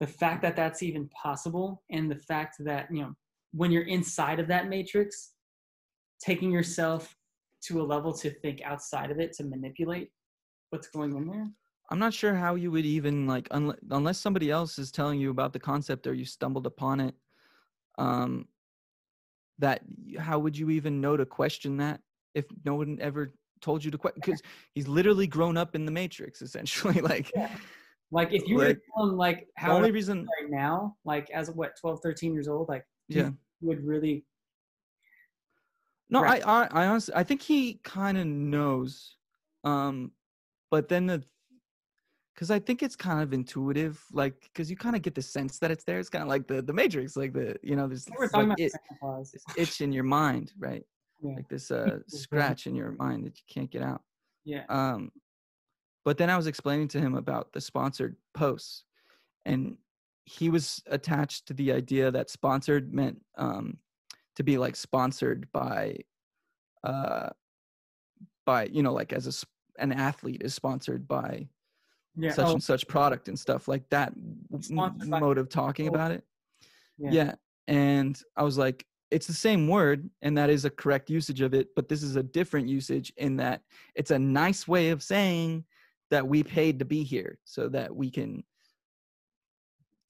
the 0.00 0.06
fact 0.06 0.42
that 0.42 0.56
that's 0.56 0.82
even 0.82 1.08
possible 1.08 1.82
and 1.90 2.10
the 2.10 2.16
fact 2.16 2.56
that 2.60 2.88
you 2.90 3.00
know 3.00 3.14
when 3.52 3.70
you're 3.70 3.84
inside 3.84 4.38
of 4.38 4.48
that 4.48 4.68
matrix 4.68 5.32
taking 6.20 6.50
yourself 6.50 7.14
to 7.62 7.80
a 7.80 7.84
level 7.84 8.12
to 8.12 8.30
think 8.30 8.60
outside 8.62 9.10
of 9.10 9.18
it 9.18 9.32
to 9.32 9.44
manipulate 9.44 10.10
what's 10.70 10.88
going 10.88 11.14
on 11.14 11.26
there 11.26 11.46
I'm 11.90 11.98
not 11.98 12.12
sure 12.12 12.34
how 12.34 12.56
you 12.56 12.70
would 12.72 12.84
even 12.84 13.26
like 13.26 13.48
unless, 13.50 13.78
unless 13.90 14.18
somebody 14.18 14.50
else 14.50 14.78
is 14.78 14.90
telling 14.90 15.20
you 15.20 15.30
about 15.30 15.52
the 15.52 15.60
concept 15.60 16.06
or 16.06 16.14
you 16.14 16.24
stumbled 16.24 16.66
upon 16.66 17.00
it. 17.00 17.14
Um, 17.98 18.48
that 19.58 19.82
how 20.18 20.38
would 20.38 20.56
you 20.56 20.70
even 20.70 21.00
know 21.00 21.16
to 21.16 21.24
question 21.24 21.78
that 21.78 22.00
if 22.34 22.44
no 22.64 22.74
one 22.74 22.98
ever 23.00 23.32
told 23.62 23.84
you 23.84 23.90
to 23.90 23.98
question? 23.98 24.20
Because 24.22 24.42
he's 24.74 24.86
literally 24.86 25.26
grown 25.26 25.56
up 25.56 25.74
in 25.74 25.86
the 25.86 25.92
matrix, 25.92 26.42
essentially. 26.42 27.00
like 27.00 27.32
like 28.10 28.32
if 28.32 28.46
you 28.46 28.56
were 28.56 28.68
Like, 28.68 28.80
him 28.96 29.16
like 29.16 29.38
the 29.40 29.46
how 29.56 29.76
only 29.76 29.90
reason, 29.90 30.28
right 30.40 30.50
now 30.50 30.96
like 31.04 31.28
as 31.30 31.50
what 31.50 31.72
12 31.80 32.00
13 32.02 32.32
years 32.32 32.48
old 32.48 32.68
like 32.68 32.84
yeah. 33.08 33.30
you 33.60 33.68
would 33.68 33.84
really 33.84 34.24
No, 36.08 36.22
Right. 36.22 36.42
I, 36.46 36.64
I, 36.64 36.84
I 36.84 36.86
honestly, 36.86 37.14
I 37.16 37.24
think 37.24 37.42
he 37.42 37.80
kind 37.82 38.16
of 38.16 38.26
knows, 38.26 39.16
um, 39.64 40.12
but 40.70 40.88
then 40.88 41.06
the 41.06 41.24
because 42.36 42.50
I 42.50 42.58
think 42.58 42.82
it's 42.82 42.94
kind 42.94 43.22
of 43.22 43.32
intuitive, 43.32 43.98
like 44.12 44.34
because 44.42 44.70
you 44.70 44.76
kind 44.76 44.94
of 44.94 45.00
get 45.00 45.14
the 45.14 45.22
sense 45.22 45.58
that 45.60 45.70
it's 45.70 45.84
there. 45.84 45.98
It's 45.98 46.10
kind 46.10 46.22
of 46.22 46.28
like 46.28 46.46
the 46.46 46.60
the 46.60 46.72
Matrix, 46.72 47.16
like 47.16 47.32
the 47.32 47.56
you 47.62 47.76
know, 47.76 47.88
there's 47.88 48.04
this, 48.04 48.32
like, 48.34 48.52
it, 48.58 48.72
this 49.32 49.44
itch 49.56 49.80
in 49.80 49.90
your 49.90 50.04
mind, 50.04 50.52
right? 50.58 50.84
Yeah. 51.22 51.36
Like 51.36 51.48
this 51.48 51.70
uh 51.70 52.00
scratch 52.08 52.66
in 52.66 52.74
your 52.74 52.92
mind 52.92 53.24
that 53.24 53.38
you 53.38 53.44
can't 53.48 53.70
get 53.70 53.82
out. 53.82 54.02
Yeah. 54.44 54.64
Um, 54.68 55.10
but 56.04 56.18
then 56.18 56.28
I 56.28 56.36
was 56.36 56.46
explaining 56.46 56.88
to 56.88 57.00
him 57.00 57.14
about 57.14 57.54
the 57.54 57.60
sponsored 57.60 58.16
posts, 58.34 58.84
and 59.46 59.78
he 60.24 60.50
was 60.50 60.82
attached 60.88 61.46
to 61.46 61.54
the 61.54 61.72
idea 61.72 62.10
that 62.10 62.28
sponsored 62.28 62.92
meant 62.92 63.22
um, 63.38 63.78
to 64.34 64.42
be 64.42 64.58
like 64.58 64.76
sponsored 64.76 65.50
by, 65.52 65.96
uh, 66.84 67.30
by 68.44 68.66
you 68.66 68.82
know 68.82 68.92
like 68.92 69.14
as 69.14 69.26
a 69.26 69.46
an 69.80 69.92
athlete 69.92 70.42
is 70.42 70.54
sponsored 70.54 71.08
by 71.08 71.48
Yeah. 72.16 72.32
such 72.32 72.46
oh, 72.46 72.52
and 72.52 72.62
such 72.62 72.88
product 72.88 73.28
and 73.28 73.38
stuff 73.38 73.68
like 73.68 73.88
that 73.90 74.12
Sponsored 74.60 75.08
mode 75.08 75.38
of 75.38 75.48
talking 75.48 75.88
about 75.88 76.12
it. 76.12 76.24
yeah. 76.98 77.10
Yeah. 77.12 77.34
And 77.68 78.20
I 78.36 78.42
was 78.42 78.56
like, 78.56 78.86
it's 79.10 79.26
the 79.26 79.32
same 79.32 79.68
word, 79.68 80.08
and 80.22 80.36
that 80.38 80.50
is 80.50 80.64
a 80.64 80.70
correct 80.70 81.10
usage 81.10 81.40
of 81.40 81.54
it, 81.54 81.68
but 81.76 81.88
this 81.88 82.02
is 82.02 82.16
a 82.16 82.22
different 82.22 82.68
usage 82.68 83.12
in 83.16 83.36
that 83.36 83.62
it's 83.94 84.10
a 84.10 84.18
nice 84.18 84.66
way 84.66 84.90
of 84.90 85.02
saying 85.02 85.64
that 86.10 86.26
we 86.26 86.42
paid 86.42 86.78
to 86.78 86.84
be 86.84 87.02
here 87.02 87.38
so 87.44 87.68
that 87.68 87.94
we 87.94 88.10
can, 88.10 88.42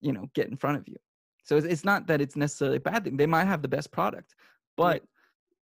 you 0.01 0.13
know, 0.13 0.27
get 0.35 0.49
in 0.49 0.57
front 0.57 0.79
of 0.79 0.89
you. 0.89 0.97
So 1.45 1.57
it's, 1.57 1.67
it's 1.67 1.85
not 1.85 2.07
that 2.07 2.21
it's 2.21 2.37
necessarily 2.37 2.79
a 2.79 2.81
bad 2.81 3.05
thing. 3.05 3.17
They 3.17 3.27
might 3.27 3.47
have 3.47 3.63
the 3.63 3.69
best 3.69 3.91
product, 3.91 4.35
but 4.77 5.03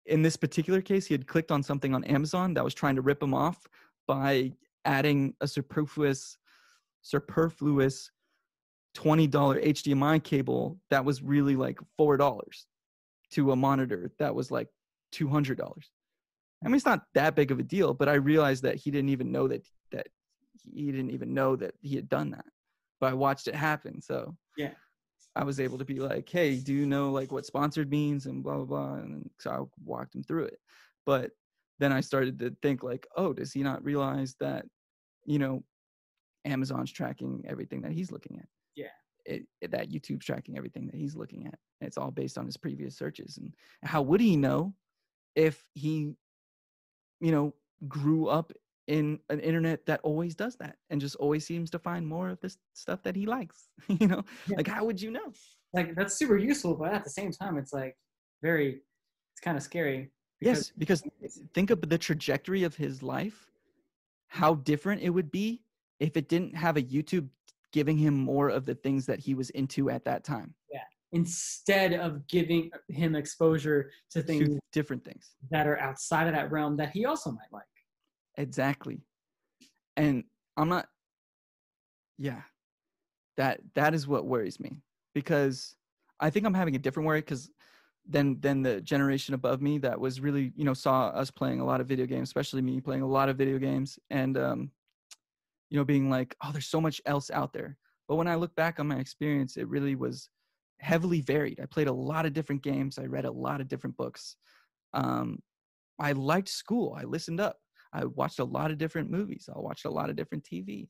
in 0.06 0.22
this 0.22 0.36
particular 0.36 0.82
case, 0.82 1.06
he 1.06 1.14
had 1.14 1.28
clicked 1.28 1.52
on 1.52 1.64
something 1.64 1.94
on 1.96 2.04
Amazon 2.06 2.54
that 2.54 2.64
was 2.64 2.74
trying 2.74 2.96
to 2.96 3.02
rip 3.02 3.22
him 3.22 3.34
off 3.34 3.68
by 4.08 4.52
adding 4.86 5.36
a 5.42 5.48
superfluous, 5.48 6.38
superfluous 7.02 8.12
$20 8.96 9.30
HDMI 9.32 10.24
cable 10.24 10.80
that 10.90 11.04
was 11.04 11.22
really 11.24 11.56
like 11.56 11.80
$4 12.00 12.66
to 13.32 13.52
a 13.52 13.56
monitor 13.56 14.12
that 14.20 14.36
was 14.36 14.52
like 14.52 14.70
$200. 15.14 15.60
I 16.64 16.68
mean, 16.68 16.76
it's 16.76 16.86
not 16.86 17.06
that 17.14 17.36
big 17.36 17.52
of 17.52 17.60
a 17.60 17.64
deal, 17.64 17.94
but 17.94 18.08
I 18.08 18.14
realized 18.14 18.64
that 18.64 18.76
he 18.76 18.92
didn't 18.92 19.10
even 19.10 19.32
know 19.32 19.48
that 19.48 19.68
that 19.92 20.08
he 20.64 20.92
didn't 20.92 21.12
even 21.12 21.34
know 21.34 21.56
that 21.58 21.74
he 21.82 21.96
had 21.96 22.08
done 22.08 22.32
that. 22.32 22.46
But 23.02 23.12
I 23.12 23.14
watched 23.16 23.48
it 23.48 23.56
happen, 23.56 24.02
so 24.02 24.38
Yeah. 24.56 24.76
I 25.36 25.44
was 25.44 25.60
able 25.60 25.78
to 25.80 25.86
be 25.86 26.00
like, 26.00 26.30
"Hey, 26.30 26.60
do 26.60 26.74
you 26.74 26.86
know 26.86 27.12
like 27.12 27.32
what 27.32 27.46
sponsored 27.46 27.90
means?" 27.90 28.28
and 28.28 28.44
blah 28.44 28.56
blah 28.58 28.66
blah, 28.66 28.94
and 28.96 29.30
so 29.40 29.52
I 29.52 29.82
walked 29.84 30.16
him 30.16 30.24
through 30.24 30.46
it. 30.46 30.60
But 31.06 31.32
then 31.80 31.92
I 31.94 32.02
started 32.02 32.40
to 32.40 32.56
think 32.62 32.84
like, 32.84 33.08
"Oh, 33.16 33.34
does 33.34 33.54
he 33.54 33.64
not 33.64 33.84
realize 33.84 34.36
that, 34.40 34.66
you 35.26 35.40
know, 35.40 35.64
Amazon's 36.46 36.92
tracking 36.92 37.44
everything 37.48 37.82
that 37.84 37.92
he's 37.94 38.12
looking 38.12 38.40
at?" 38.40 38.50
Yeah. 38.76 38.90
It, 39.26 39.48
it- 39.62 39.72
that 39.72 39.90
YouTube's 39.92 40.26
tracking 40.26 40.58
everything 40.58 40.88
that 40.88 40.96
he's 40.96 41.16
looking 41.16 41.48
at. 41.48 41.60
And 41.82 41.88
it's 41.88 41.98
all 41.98 42.12
based 42.12 42.38
on 42.38 42.46
his 42.48 42.58
previous 42.58 42.98
searches. 42.98 43.38
And 43.38 43.56
how 43.84 44.02
would 44.04 44.22
he 44.22 44.38
know 44.38 44.76
if 45.36 45.66
he, 45.76 46.16
you 47.20 47.32
know, 47.32 47.56
grew 47.88 48.28
up 48.28 48.52
in 48.88 49.20
an 49.30 49.40
internet 49.40 49.86
that 49.86 50.02
always 50.04 50.36
does 50.36 50.58
that 50.58 50.78
and 50.90 51.00
just 51.00 51.16
always 51.16 51.46
seems 51.46 51.70
to 51.72 51.80
find 51.80 52.06
more 52.06 52.30
of 52.30 52.40
this 52.42 52.58
stuff 52.74 53.04
that 53.04 53.16
he 53.16 53.26
likes? 53.26 53.70
you 53.88 54.08
know, 54.08 54.24
Yeah. 54.46 54.58
like 54.58 54.68
how 54.68 54.86
would 54.86 55.02
you 55.02 55.12
know? 55.12 55.34
Like 55.74 55.96
that's 55.96 56.16
super 56.16 56.38
useful, 56.38 56.76
but 56.76 56.94
at 56.94 57.04
the 57.04 57.10
same 57.10 57.32
time, 57.32 57.58
it's 57.58 57.74
like 57.74 57.98
very, 58.42 58.84
it's 59.34 59.42
kind 59.42 59.58
of 59.58 59.64
scary. 59.64 60.13
Yes, 60.46 60.72
because 60.78 61.04
think 61.54 61.70
of 61.70 61.82
the 61.82 61.98
trajectory 61.98 62.64
of 62.64 62.76
his 62.76 63.02
life, 63.04 63.48
how 64.28 64.56
different 64.56 65.02
it 65.02 65.10
would 65.10 65.32
be 65.32 65.62
if 66.00 66.18
it 66.18 66.28
didn't 66.28 66.56
have 66.56 66.78
a 66.78 66.82
YouTube 66.82 67.30
giving 67.72 67.98
him 67.98 68.14
more 68.14 68.50
of 68.50 68.66
the 68.66 68.76
things 68.76 69.06
that 69.06 69.20
he 69.20 69.34
was 69.34 69.50
into 69.52 69.90
at 69.90 70.06
that 70.06 70.24
time. 70.24 70.54
Yeah. 70.72 70.80
Instead 71.12 71.94
of 71.94 72.26
giving 72.28 72.72
him 72.88 73.16
exposure 73.16 73.92
to 74.12 74.22
to 74.22 74.28
things 74.28 74.60
different 74.72 75.04
things. 75.04 75.32
that 75.52 75.68
are 75.68 75.80
outside 75.80 76.28
of 76.28 76.34
that 76.34 76.52
realm 76.52 76.78
that 76.78 76.92
he 76.92 77.06
also 77.06 77.32
might 77.32 77.52
like. 77.52 77.64
Exactly. 78.38 79.02
And 79.98 80.24
I'm 80.58 80.70
not 80.70 80.88
yeah. 82.18 82.42
That 83.38 83.60
that 83.76 83.94
is 83.94 84.08
what 84.08 84.26
worries 84.26 84.60
me 84.60 84.82
because 85.14 85.76
I 86.20 86.30
think 86.30 86.46
I'm 86.46 86.54
having 86.54 86.76
a 86.76 86.80
different 86.80 87.08
worry 87.08 87.22
cuz 87.22 87.50
than 88.08 88.40
than 88.42 88.62
the 88.62 88.82
generation 88.82 89.34
above 89.34 89.62
me 89.62 89.78
that 89.80 90.00
was 90.00 90.20
really, 90.20 90.52
you 90.56 90.66
know, 90.66 90.74
saw 90.74 91.08
us 91.08 91.32
playing 91.32 91.60
a 91.60 91.66
lot 91.66 91.82
of 91.82 91.88
video 91.88 92.06
games, 92.06 92.30
especially 92.30 92.62
me 92.62 92.82
playing 92.82 93.02
a 93.02 93.08
lot 93.08 93.30
of 93.30 93.38
video 93.38 93.58
games 93.58 93.98
and 94.10 94.38
um 94.38 94.72
you 95.70 95.78
know 95.78 95.86
being 95.86 96.10
like, 96.10 96.36
"Oh, 96.44 96.52
there's 96.52 96.68
so 96.68 96.82
much 96.82 97.02
else 97.06 97.32
out 97.32 97.54
there." 97.54 97.78
But 98.08 98.16
when 98.16 98.28
I 98.28 98.36
look 98.36 98.56
back 98.56 98.80
on 98.80 98.88
my 98.88 98.98
experience, 98.98 99.58
it 99.58 99.68
really 99.68 99.96
was 99.96 100.30
heavily 100.80 101.22
varied. 101.22 101.60
I 101.62 101.66
played 101.66 101.88
a 101.88 101.94
lot 101.94 102.26
of 102.26 102.34
different 102.34 102.62
games, 102.64 103.00
I 103.00 103.06
read 103.06 103.26
a 103.26 103.32
lot 103.32 103.62
of 103.62 103.68
different 103.68 103.98
books. 103.98 104.36
Um 104.94 105.40
I 106.00 106.14
liked 106.14 106.50
school. 106.50 106.98
I 107.00 107.04
listened 107.04 107.40
up. 107.40 107.58
I 107.94 108.06
watched 108.06 108.40
a 108.40 108.44
lot 108.46 108.72
of 108.72 108.78
different 108.78 109.12
movies. 109.12 109.50
I 109.54 109.60
watched 109.60 109.86
a 109.86 109.92
lot 109.92 110.10
of 110.10 110.16
different 110.16 110.44
TV, 110.44 110.90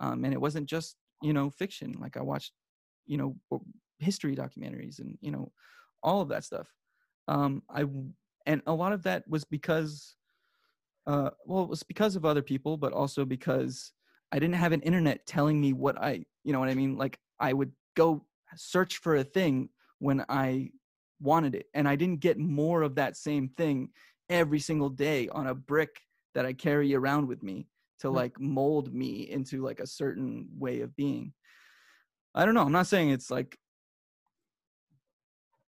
um, 0.00 0.24
and 0.24 0.32
it 0.32 0.40
wasn't 0.40 0.68
just 0.68 0.96
you 1.22 1.32
know 1.32 1.50
fiction. 1.50 1.94
Like 1.98 2.16
I 2.16 2.22
watched, 2.22 2.52
you 3.06 3.18
know, 3.18 3.36
history 3.98 4.36
documentaries 4.36 5.00
and 5.00 5.18
you 5.20 5.30
know 5.32 5.52
all 6.04 6.20
of 6.20 6.28
that 6.28 6.44
stuff. 6.44 6.68
Um, 7.26 7.62
I 7.68 7.86
and 8.46 8.62
a 8.66 8.74
lot 8.74 8.92
of 8.92 9.02
that 9.04 9.26
was 9.26 9.44
because, 9.44 10.16
uh, 11.06 11.30
well, 11.46 11.64
it 11.64 11.70
was 11.70 11.82
because 11.82 12.14
of 12.14 12.24
other 12.24 12.42
people, 12.42 12.76
but 12.76 12.92
also 12.92 13.24
because 13.24 13.92
I 14.30 14.38
didn't 14.38 14.56
have 14.56 14.72
an 14.72 14.82
internet 14.82 15.26
telling 15.26 15.60
me 15.60 15.72
what 15.72 15.96
I, 15.98 16.24
you 16.44 16.52
know 16.52 16.60
what 16.60 16.68
I 16.68 16.74
mean. 16.74 16.96
Like 16.96 17.18
I 17.40 17.52
would 17.52 17.72
go 17.96 18.26
search 18.54 18.98
for 18.98 19.16
a 19.16 19.24
thing 19.24 19.70
when 19.98 20.24
I 20.28 20.70
wanted 21.20 21.54
it, 21.54 21.66
and 21.74 21.88
I 21.88 21.96
didn't 21.96 22.20
get 22.20 22.38
more 22.38 22.82
of 22.82 22.96
that 22.96 23.16
same 23.16 23.48
thing 23.48 23.88
every 24.28 24.60
single 24.60 24.90
day 24.90 25.28
on 25.28 25.46
a 25.46 25.54
brick 25.54 26.00
that 26.34 26.44
I 26.44 26.52
carry 26.52 26.94
around 26.94 27.28
with 27.28 27.42
me 27.42 27.68
to 28.00 28.10
Hmm. 28.10 28.16
like 28.16 28.38
mold 28.38 28.92
me 28.92 29.30
into 29.30 29.62
like 29.62 29.80
a 29.80 29.86
certain 29.86 30.48
way 30.58 30.80
of 30.80 30.94
being. 30.96 31.32
I 32.34 32.44
don't 32.44 32.54
know. 32.54 32.62
I'm 32.62 32.72
not 32.72 32.88
saying 32.88 33.10
it's 33.10 33.30
like 33.30 33.56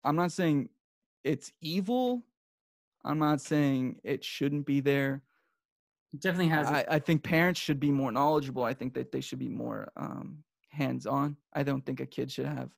I'm 0.03 0.15
not 0.15 0.31
saying 0.31 0.69
it's 1.23 1.51
evil. 1.61 2.23
I'm 3.05 3.19
not 3.19 3.41
saying 3.41 3.99
it 4.03 4.23
shouldn't 4.23 4.65
be 4.65 4.80
there. 4.80 5.21
It 6.13 6.21
definitely 6.21 6.49
has. 6.49 6.67
I, 6.67 6.85
I 6.88 6.99
think 6.99 7.23
parents 7.23 7.59
should 7.59 7.80
be 7.80 7.91
more 7.91 8.11
knowledgeable. 8.11 8.63
I 8.63 8.73
think 8.73 8.93
that 8.93 9.11
they 9.11 9.21
should 9.21 9.39
be 9.39 9.49
more 9.49 9.91
um, 9.97 10.43
hands 10.69 11.05
on. 11.05 11.38
I 11.53 11.63
don't 11.63 11.85
think 11.85 11.99
a 11.99 12.05
kid 12.05 12.31
should 12.31 12.45
have 12.45 12.69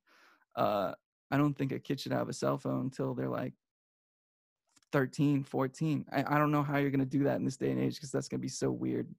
uh, 0.55 0.93
I 1.31 1.37
don't 1.37 1.57
think 1.57 1.71
a 1.71 1.79
kid 1.79 1.99
should 1.99 2.11
have 2.11 2.29
a 2.29 2.33
cell 2.33 2.57
phone 2.57 2.81
until 2.81 3.13
they're 3.13 3.29
like 3.29 3.53
13, 4.91 5.43
14. 5.43 6.05
I, 6.11 6.23
I 6.27 6.37
don't 6.37 6.51
know 6.51 6.63
how 6.63 6.77
you're 6.77 6.91
gonna 6.91 7.05
do 7.05 7.23
that 7.23 7.37
in 7.37 7.45
this 7.45 7.57
day 7.57 7.71
and 7.71 7.79
age 7.79 7.95
because 7.95 8.11
that's 8.11 8.27
gonna 8.27 8.41
be 8.41 8.47
so 8.47 8.71
weird. 8.71 9.13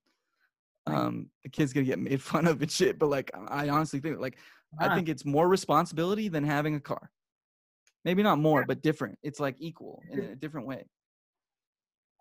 Um, 0.87 1.31
the 1.43 1.51
kid's 1.51 1.73
gonna 1.73 1.87
get 1.87 1.99
made 1.99 2.23
fun 2.23 2.47
of 2.47 2.63
and 2.63 2.71
shit. 2.71 2.99
But 2.99 3.11
like, 3.11 3.31
I 3.49 3.69
honestly 3.69 4.01
think 4.01 4.19
like 4.19 4.39
I 4.79 4.95
think 4.95 5.09
it's 5.09 5.25
more 5.25 5.49
responsibility 5.49 6.29
than 6.29 6.45
having 6.45 6.75
a 6.75 6.81
car. 6.81 7.11
Maybe 8.07 8.23
not 8.23 8.39
more, 8.39 8.65
but 8.65 8.83
different. 8.83 9.19
It's 9.25 9.41
like 9.41 9.57
equal 9.59 10.01
in 10.13 10.21
a 10.21 10.37
different 10.37 10.69
way. 10.69 10.85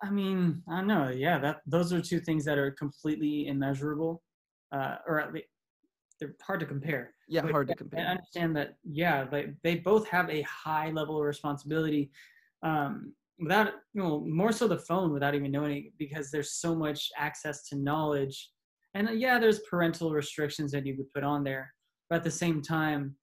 I 0.01 0.09
mean, 0.09 0.63
I 0.67 0.77
don't 0.77 0.87
know. 0.87 1.09
Yeah, 1.09 1.37
that 1.37 1.61
those 1.67 1.93
are 1.93 2.01
two 2.01 2.19
things 2.19 2.43
that 2.45 2.57
are 2.57 2.71
completely 2.71 3.45
immeasurable, 3.47 4.23
uh, 4.71 4.95
or 5.07 5.21
at 5.21 5.31
least 5.31 5.45
they're 6.19 6.33
hard 6.41 6.59
to 6.61 6.65
compare. 6.65 7.13
Yeah, 7.27 7.43
But 7.43 7.51
hard 7.51 7.67
to 7.67 7.73
I 7.73 7.77
compare. 7.77 7.99
understand 8.07 8.55
that. 8.57 8.77
Yeah, 8.83 9.25
they 9.25 9.53
they 9.63 9.75
both 9.75 10.07
have 10.07 10.27
a 10.31 10.41
high 10.41 10.89
level 10.89 11.19
of 11.19 11.23
responsibility. 11.23 12.09
Um, 12.63 13.13
without 13.37 13.67
you 13.93 14.01
know, 14.01 14.21
more 14.21 14.51
so 14.51 14.67
the 14.67 14.79
phone 14.79 15.13
without 15.13 15.35
even 15.35 15.51
knowing 15.51 15.77
it, 15.77 15.93
because 15.99 16.31
there's 16.31 16.53
so 16.53 16.73
much 16.75 17.11
access 17.15 17.67
to 17.69 17.75
knowledge, 17.75 18.49
and 18.95 19.09
uh, 19.09 19.11
yeah, 19.11 19.37
there's 19.37 19.59
parental 19.69 20.11
restrictions 20.11 20.71
that 20.71 20.83
you 20.87 20.95
could 20.97 21.13
put 21.13 21.23
on 21.23 21.43
there, 21.43 21.71
but 22.09 22.15
at 22.15 22.23
the 22.23 22.31
same 22.31 22.63
time, 22.63 23.15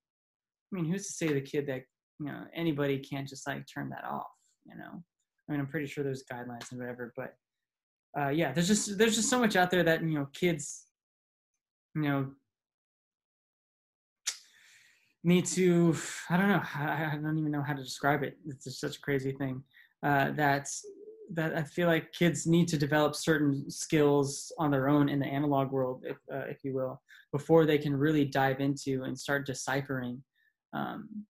I 0.73 0.77
mean, 0.77 0.85
who's 0.85 1.09
to 1.09 1.13
say 1.13 1.33
the 1.33 1.41
kid 1.41 1.67
that 1.67 1.83
you 2.19 2.27
know 2.27 2.45
anybody 2.55 2.99
can't 2.99 3.29
just 3.29 3.47
like 3.47 3.65
turn 3.73 3.91
that 3.91 4.05
off? 4.05 4.31
You 4.65 4.77
know, 4.77 5.03
I 5.49 5.53
mean, 5.53 5.61
I'm 5.61 5.67
pretty 5.67 5.87
sure 5.87 6.05
there's 6.05 6.25
guidelines 6.31 6.71
and 6.71 6.81
whatever, 6.81 7.13
but 7.17 7.35
uh, 8.19 8.29
yeah, 8.29 8.53
there's 8.53 8.69
just 8.69 8.99
there's 8.99 9.17
just 9.17 9.31
so 9.31 9.39
much 9.39 9.57
out 9.57 9.71
there 9.71 9.83
that 9.83 10.03
you 10.03 10.19
know 10.19 10.29
kids, 10.33 10.87
you 11.95 12.03
know, 12.03 12.31
need 15.25 15.47
to. 15.47 15.97
I 16.29 16.37
don't 16.37 16.49
know. 16.49 16.63
I, 16.75 17.13
I 17.13 17.19
don't 17.23 17.39
even 17.39 17.53
know 17.53 17.63
how 17.63 17.75
to 17.75 17.83
describe 17.83 18.23
it. 18.23 18.37
It's 18.47 18.65
just 18.65 18.81
such 18.81 18.97
a 18.99 19.01
crazy 19.01 19.33
thing. 19.33 19.63
Uh, 20.03 20.33
that's 20.33 20.85
that 21.35 21.57
I 21.57 21.63
feel 21.63 21.89
like 21.89 22.13
kids 22.13 22.47
need 22.47 22.69
to 22.69 22.77
develop 22.77 23.15
certain 23.15 23.71
skills 23.71 24.53
on 24.59 24.71
their 24.71 24.89
own 24.89 25.09
in 25.09 25.19
the 25.19 25.27
analog 25.27 25.71
world, 25.71 26.05
if 26.07 26.19
uh, 26.33 26.45
if 26.49 26.59
you 26.65 26.75
will, 26.75 27.01
before 27.33 27.65
they 27.65 27.79
can 27.79 27.97
really 27.97 28.25
dive 28.25 28.61
into 28.61 29.05
and 29.05 29.19
start 29.19 29.47
deciphering. 29.47 30.23
Um, 30.75 31.25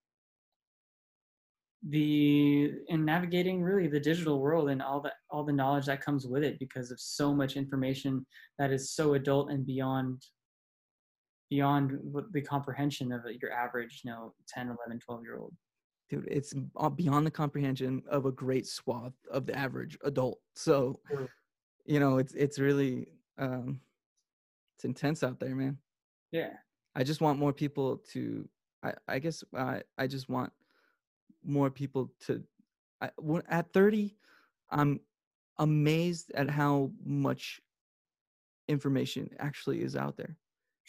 the 1.88 2.70
in 2.88 3.04
navigating 3.04 3.60
really 3.60 3.88
the 3.88 3.98
digital 3.98 4.38
world 4.38 4.70
and 4.70 4.80
all 4.80 5.00
the 5.00 5.12
all 5.30 5.44
the 5.44 5.52
knowledge 5.52 5.86
that 5.86 6.00
comes 6.00 6.26
with 6.26 6.44
it 6.44 6.59
because 6.60 6.92
of 6.92 7.00
so 7.00 7.34
much 7.34 7.56
information 7.56 8.24
that 8.59 8.70
is 8.70 8.92
so 8.92 9.14
adult 9.14 9.50
and 9.50 9.66
beyond 9.66 10.22
beyond 11.50 11.98
what 12.02 12.32
the 12.32 12.40
comprehension 12.40 13.10
of 13.10 13.22
your 13.40 13.52
average 13.52 14.02
you 14.04 14.10
know 14.10 14.32
10 14.48 14.66
11 14.66 15.00
12 15.00 15.22
year 15.24 15.38
old. 15.38 15.52
Dude 16.09 16.28
it's 16.30 16.54
uh, 16.76 16.88
beyond 16.88 17.26
the 17.26 17.32
comprehension 17.32 18.02
of 18.09 18.26
a 18.26 18.32
great 18.32 18.66
swath 18.66 19.14
of 19.30 19.46
the 19.46 19.59
average 19.59 19.98
adult. 20.04 20.38
So 20.54 21.00
you 21.84 21.98
know 21.98 22.18
it's 22.18 22.34
it's 22.34 22.60
really 22.60 23.09
um 23.38 23.80
it's 24.76 24.84
intense 24.84 25.24
out 25.24 25.40
there 25.40 25.56
man. 25.56 25.78
Yeah. 26.30 26.50
I 26.94 27.02
just 27.02 27.20
want 27.20 27.40
more 27.40 27.52
people 27.52 27.96
to 28.12 28.48
i 28.84 28.92
i 29.09 29.18
guess 29.18 29.42
i 29.56 29.82
i 29.98 30.06
just 30.06 30.28
want 30.28 30.52
more 31.44 31.70
people 31.70 32.10
to 32.27 32.43
I, 33.01 33.10
at 33.48 33.73
30 33.73 34.16
i'm 34.70 35.01
amazed 35.59 36.32
at 36.35 36.48
how 36.51 36.90
much 37.05 37.60
information 38.69 39.31
actually 39.39 39.82
is 39.82 39.97
out 39.97 40.16
there. 40.16 40.36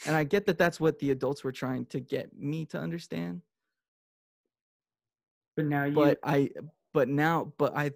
And 0.05 0.15
i 0.15 0.23
get 0.23 0.45
that 0.47 0.57
that's 0.57 0.79
what 0.79 0.99
the 0.99 1.11
adults 1.11 1.43
were 1.43 1.51
trying 1.51 1.85
to 1.87 1.99
get 1.99 2.35
me 2.37 2.65
to 2.67 2.79
understand. 2.79 3.41
But 5.55 5.65
now 5.65 5.83
you 5.85 5.93
but 5.93 6.19
i 6.23 6.49
but 6.93 7.09
now 7.09 7.53
but 7.57 7.75
i 7.75 7.91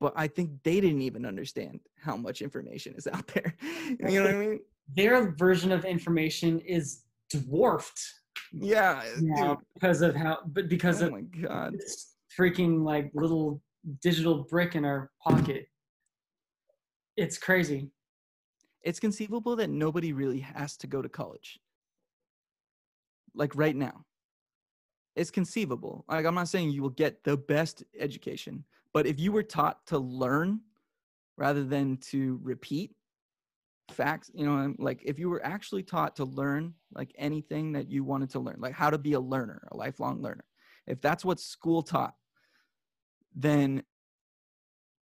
but 0.00 0.12
i 0.16 0.26
think 0.26 0.50
they 0.64 0.80
didn't 0.80 1.02
even 1.02 1.24
understand 1.24 1.80
how 2.00 2.16
much 2.16 2.42
information 2.42 2.94
is 2.96 3.06
out 3.06 3.26
there. 3.28 3.54
You 3.88 4.20
know 4.20 4.22
what 4.24 4.34
i 4.34 4.38
mean? 4.38 4.60
Their 4.94 5.32
version 5.32 5.70
of 5.70 5.84
information 5.84 6.60
is 6.60 7.02
dwarfed 7.30 8.00
yeah 8.52 9.02
uh, 9.04 9.20
now 9.20 9.58
because 9.74 10.02
of 10.02 10.14
how 10.14 10.38
but 10.46 10.68
because 10.68 11.02
oh 11.02 11.06
of 11.06 11.12
my 11.12 11.22
god. 11.22 11.74
this 11.74 12.14
freaking 12.38 12.84
like 12.84 13.10
little 13.14 13.60
digital 14.00 14.44
brick 14.44 14.74
in 14.74 14.84
our 14.84 15.10
pocket. 15.22 15.66
It's 17.16 17.38
crazy. 17.38 17.90
It's 18.82 19.00
conceivable 19.00 19.56
that 19.56 19.70
nobody 19.70 20.12
really 20.12 20.40
has 20.40 20.76
to 20.78 20.86
go 20.86 21.02
to 21.02 21.08
college. 21.08 21.58
Like 23.34 23.54
right 23.56 23.76
now. 23.76 24.04
It's 25.16 25.30
conceivable. 25.32 26.04
Like 26.08 26.26
i'm 26.26 26.34
not 26.34 26.48
saying 26.48 26.70
you 26.70 26.82
will 26.82 26.90
get 26.90 27.24
the 27.24 27.36
best 27.36 27.82
education 27.98 28.64
but 28.94 29.06
if 29.06 29.18
you 29.18 29.32
were 29.32 29.42
taught 29.42 29.84
to 29.86 29.98
learn 29.98 30.60
rather 31.36 31.64
than 31.64 31.96
to 31.98 32.38
repeat 32.42 32.92
facts 33.90 34.30
you 34.34 34.44
know 34.44 34.74
like 34.78 35.00
if 35.04 35.18
you 35.18 35.30
were 35.30 35.44
actually 35.44 35.82
taught 35.82 36.14
to 36.16 36.24
learn 36.24 36.74
like 36.94 37.12
anything 37.16 37.72
that 37.72 37.88
you 37.88 38.04
wanted 38.04 38.28
to 38.28 38.38
learn 38.38 38.56
like 38.58 38.74
how 38.74 38.90
to 38.90 38.98
be 38.98 39.14
a 39.14 39.20
learner 39.20 39.66
a 39.72 39.76
lifelong 39.76 40.20
learner 40.20 40.44
if 40.86 41.00
that's 41.00 41.24
what 41.24 41.40
school 41.40 41.82
taught 41.82 42.14
then 43.34 43.82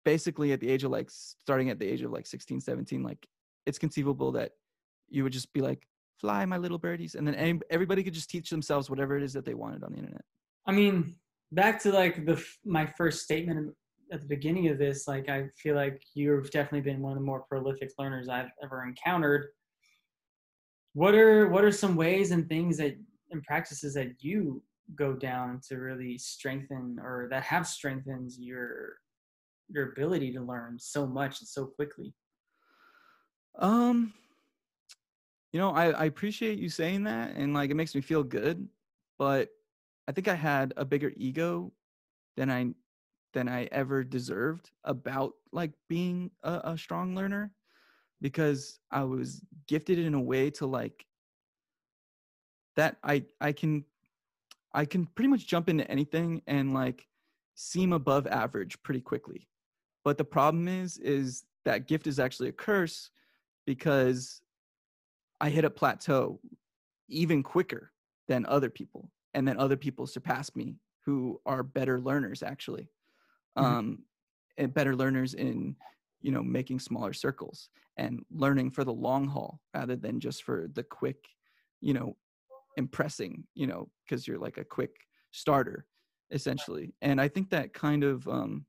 basically 0.04 0.52
at 0.52 0.60
the 0.60 0.68
age 0.68 0.84
of 0.84 0.90
like 0.90 1.10
starting 1.10 1.70
at 1.70 1.78
the 1.78 1.86
age 1.86 2.02
of 2.02 2.10
like 2.10 2.26
16 2.26 2.60
17 2.60 3.02
like 3.02 3.26
it's 3.66 3.78
conceivable 3.78 4.32
that 4.32 4.52
you 5.08 5.22
would 5.22 5.32
just 5.32 5.52
be 5.52 5.60
like 5.60 5.86
fly 6.20 6.44
my 6.44 6.56
little 6.56 6.78
birdies 6.78 7.14
and 7.14 7.26
then 7.26 7.34
any, 7.34 7.60
everybody 7.70 8.02
could 8.02 8.14
just 8.14 8.30
teach 8.30 8.50
themselves 8.50 8.88
whatever 8.88 9.16
it 9.16 9.22
is 9.22 9.32
that 9.32 9.44
they 9.44 9.54
wanted 9.54 9.82
on 9.82 9.92
the 9.92 9.98
internet. 9.98 10.24
I 10.66 10.72
mean, 10.72 11.16
back 11.52 11.80
to 11.82 11.92
like 11.92 12.24
the 12.24 12.42
my 12.64 12.86
first 12.86 13.22
statement 13.22 13.74
at 14.12 14.20
the 14.20 14.26
beginning 14.26 14.68
of 14.68 14.78
this, 14.78 15.08
like 15.08 15.28
I 15.28 15.48
feel 15.56 15.74
like 15.74 16.02
you've 16.14 16.50
definitely 16.50 16.82
been 16.82 17.00
one 17.00 17.12
of 17.12 17.18
the 17.18 17.24
more 17.24 17.40
prolific 17.40 17.92
learners 17.98 18.28
I've 18.28 18.50
ever 18.62 18.84
encountered. 18.84 19.48
What 20.92 21.14
are 21.14 21.48
what 21.48 21.64
are 21.64 21.72
some 21.72 21.96
ways 21.96 22.30
and 22.30 22.48
things 22.48 22.76
that 22.78 22.96
and 23.30 23.42
practices 23.42 23.94
that 23.94 24.22
you 24.22 24.62
go 24.94 25.14
down 25.14 25.60
to 25.68 25.76
really 25.76 26.18
strengthen 26.18 26.98
or 27.02 27.26
that 27.30 27.42
have 27.42 27.66
strengthened 27.66 28.32
your 28.38 28.98
your 29.68 29.92
ability 29.92 30.32
to 30.32 30.40
learn 30.40 30.78
so 30.78 31.06
much 31.06 31.40
and 31.40 31.48
so 31.48 31.66
quickly? 31.66 32.14
um 33.58 34.12
you 35.52 35.60
know 35.60 35.70
I, 35.70 35.90
I 35.90 36.04
appreciate 36.06 36.58
you 36.58 36.68
saying 36.68 37.04
that 37.04 37.36
and 37.36 37.54
like 37.54 37.70
it 37.70 37.74
makes 37.74 37.94
me 37.94 38.00
feel 38.00 38.24
good 38.24 38.66
but 39.18 39.48
i 40.08 40.12
think 40.12 40.26
i 40.26 40.34
had 40.34 40.74
a 40.76 40.84
bigger 40.84 41.12
ego 41.16 41.72
than 42.36 42.50
i 42.50 42.66
than 43.34 43.48
i 43.48 43.64
ever 43.72 44.02
deserved 44.02 44.70
about 44.84 45.34
like 45.52 45.72
being 45.88 46.30
a, 46.42 46.60
a 46.64 46.78
strong 46.78 47.14
learner 47.14 47.52
because 48.20 48.78
i 48.90 49.02
was 49.02 49.42
gifted 49.68 49.98
in 49.98 50.14
a 50.14 50.20
way 50.20 50.50
to 50.50 50.66
like 50.66 51.04
that 52.76 52.96
i 53.04 53.22
i 53.40 53.52
can 53.52 53.84
i 54.72 54.84
can 54.84 55.04
pretty 55.04 55.28
much 55.28 55.46
jump 55.46 55.68
into 55.68 55.88
anything 55.90 56.40
and 56.46 56.72
like 56.72 57.06
seem 57.54 57.92
above 57.92 58.26
average 58.26 58.80
pretty 58.82 59.00
quickly. 59.00 59.48
But 60.04 60.18
the 60.18 60.24
problem 60.24 60.68
is 60.68 60.98
is 60.98 61.44
that 61.64 61.88
gift 61.88 62.06
is 62.06 62.18
actually 62.18 62.50
a 62.50 62.52
curse 62.52 63.10
because 63.66 64.42
I 65.40 65.50
hit 65.50 65.64
a 65.64 65.70
plateau 65.70 66.40
even 67.08 67.42
quicker 67.42 67.92
than 68.28 68.46
other 68.46 68.70
people, 68.70 69.10
and 69.34 69.46
then 69.46 69.58
other 69.58 69.76
people 69.76 70.06
surpass 70.06 70.54
me 70.54 70.76
who 71.04 71.40
are 71.46 71.62
better 71.62 72.00
learners 72.00 72.42
actually, 72.42 72.88
Mhm. 73.58 73.78
um, 73.78 74.04
and 74.56 74.74
better 74.74 74.96
learners 74.96 75.34
in 75.34 75.76
you 76.20 76.30
know 76.32 76.42
making 76.42 76.80
smaller 76.80 77.12
circles 77.12 77.70
and 77.96 78.24
learning 78.30 78.70
for 78.70 78.84
the 78.84 78.92
long 78.92 79.26
haul 79.28 79.60
rather 79.74 79.96
than 79.96 80.20
just 80.20 80.42
for 80.44 80.68
the 80.72 80.82
quick, 80.84 81.28
you 81.80 81.94
know, 81.94 82.16
impressing, 82.76 83.46
you 83.54 83.66
know, 83.66 83.90
because 84.04 84.26
you're 84.28 84.38
like 84.38 84.58
a 84.58 84.64
quick 84.64 85.08
starter 85.32 85.86
essentially. 86.30 86.94
And 87.02 87.20
I 87.20 87.28
think 87.28 87.50
that 87.50 87.74
kind 87.74 88.04
of 88.04 88.28
um, 88.28 88.66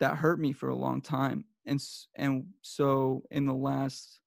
that 0.00 0.16
hurt 0.16 0.38
me 0.40 0.52
for 0.52 0.68
a 0.68 0.74
long 0.76 1.00
time 1.00 1.44
and 1.66 1.80
and 2.16 2.52
so 2.62 3.22
in 3.30 3.46
the 3.46 3.54
last 3.54 4.20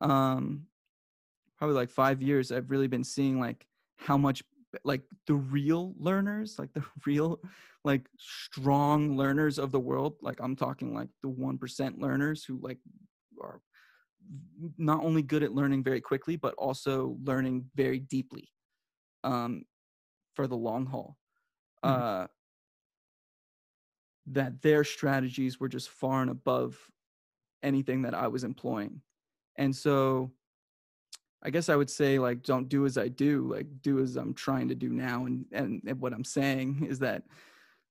um 0.00 0.66
probably 1.56 1.76
like 1.76 1.90
5 1.90 2.22
years 2.22 2.52
I've 2.52 2.70
really 2.70 2.88
been 2.88 3.04
seeing 3.04 3.40
like 3.40 3.66
how 3.96 4.16
much 4.18 4.42
like 4.84 5.02
the 5.26 5.34
real 5.34 5.94
learners 5.98 6.58
like 6.58 6.72
the 6.72 6.84
real 7.06 7.40
like 7.84 8.08
strong 8.18 9.16
learners 9.16 9.58
of 9.58 9.70
the 9.72 9.80
world 9.80 10.16
like 10.22 10.40
I'm 10.40 10.56
talking 10.56 10.94
like 10.94 11.08
the 11.22 11.28
1% 11.28 11.98
learners 11.98 12.44
who 12.44 12.58
like 12.62 12.78
are 13.42 13.60
not 14.78 15.02
only 15.04 15.22
good 15.22 15.42
at 15.42 15.52
learning 15.52 15.82
very 15.82 16.00
quickly 16.00 16.36
but 16.36 16.54
also 16.54 17.18
learning 17.24 17.66
very 17.74 17.98
deeply 17.98 18.48
um 19.24 19.64
for 20.34 20.46
the 20.46 20.56
long 20.56 20.86
haul 20.86 21.18
Mhm. 21.84 21.90
uh 21.90 22.26
that 24.26 24.62
their 24.62 24.84
strategies 24.84 25.58
were 25.58 25.68
just 25.68 25.88
far 25.90 26.22
and 26.22 26.30
above 26.30 26.78
anything 27.62 28.02
that 28.02 28.14
I 28.14 28.28
was 28.28 28.44
employing. 28.44 29.02
And 29.56 29.74
so 29.74 30.32
I 31.44 31.50
guess 31.50 31.68
I 31.68 31.76
would 31.76 31.90
say 31.90 32.18
like 32.18 32.42
don't 32.42 32.68
do 32.68 32.86
as 32.86 32.96
I 32.96 33.08
do, 33.08 33.50
like 33.52 33.66
do 33.82 34.00
as 34.00 34.16
I'm 34.16 34.34
trying 34.34 34.68
to 34.68 34.74
do 34.74 34.90
now 34.90 35.26
and 35.26 35.44
and, 35.52 35.82
and 35.86 36.00
what 36.00 36.12
I'm 36.12 36.24
saying 36.24 36.86
is 36.88 36.98
that 37.00 37.24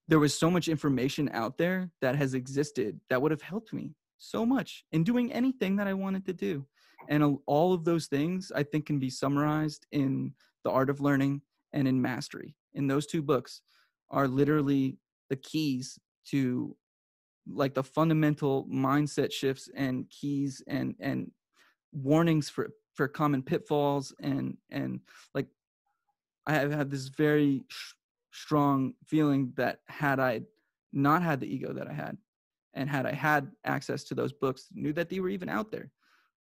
there 0.07 0.19
was 0.19 0.37
so 0.37 0.49
much 0.49 0.67
information 0.67 1.29
out 1.33 1.57
there 1.57 1.89
that 2.01 2.15
has 2.15 2.33
existed 2.33 2.99
that 3.09 3.21
would 3.21 3.31
have 3.31 3.41
helped 3.41 3.71
me 3.73 3.93
so 4.17 4.45
much 4.45 4.83
in 4.91 5.03
doing 5.03 5.31
anything 5.31 5.75
that 5.77 5.87
I 5.87 5.93
wanted 5.93 6.25
to 6.25 6.33
do. 6.33 6.65
And 7.09 7.39
all 7.47 7.73
of 7.73 7.83
those 7.83 8.07
things 8.07 8.51
I 8.53 8.63
think 8.63 8.85
can 8.85 8.99
be 8.99 9.09
summarized 9.09 9.87
in 9.91 10.33
The 10.63 10.69
Art 10.69 10.89
of 10.89 11.01
Learning 11.01 11.41
and 11.73 11.87
in 11.87 12.01
Mastery. 12.01 12.55
In 12.73 12.87
those 12.87 13.07
two 13.07 13.21
books 13.21 13.61
are 14.09 14.27
literally 14.27 14.97
the 15.29 15.35
keys 15.37 15.97
to 16.27 16.75
like 17.51 17.73
the 17.73 17.83
fundamental 17.83 18.67
mindset 18.71 19.31
shifts 19.31 19.69
and 19.75 20.09
keys 20.09 20.61
and 20.67 20.93
and 20.99 21.31
warnings 21.91 22.49
for 22.49 22.69
for 22.93 23.07
common 23.07 23.41
pitfalls 23.41 24.13
and 24.19 24.57
and 24.69 24.99
like 25.33 25.47
i 26.47 26.53
have 26.53 26.71
had 26.71 26.89
this 26.89 27.07
very 27.07 27.63
sh- 27.67 27.93
strong 28.31 28.93
feeling 29.05 29.51
that 29.55 29.79
had 29.87 30.19
i 30.19 30.41
not 30.93 31.21
had 31.21 31.39
the 31.39 31.53
ego 31.53 31.73
that 31.73 31.87
i 31.87 31.93
had 31.93 32.17
and 32.73 32.89
had 32.89 33.05
i 33.05 33.13
had 33.13 33.51
access 33.65 34.03
to 34.03 34.15
those 34.15 34.33
books 34.33 34.67
knew 34.73 34.93
that 34.93 35.09
they 35.09 35.19
were 35.19 35.29
even 35.29 35.49
out 35.49 35.71
there 35.71 35.91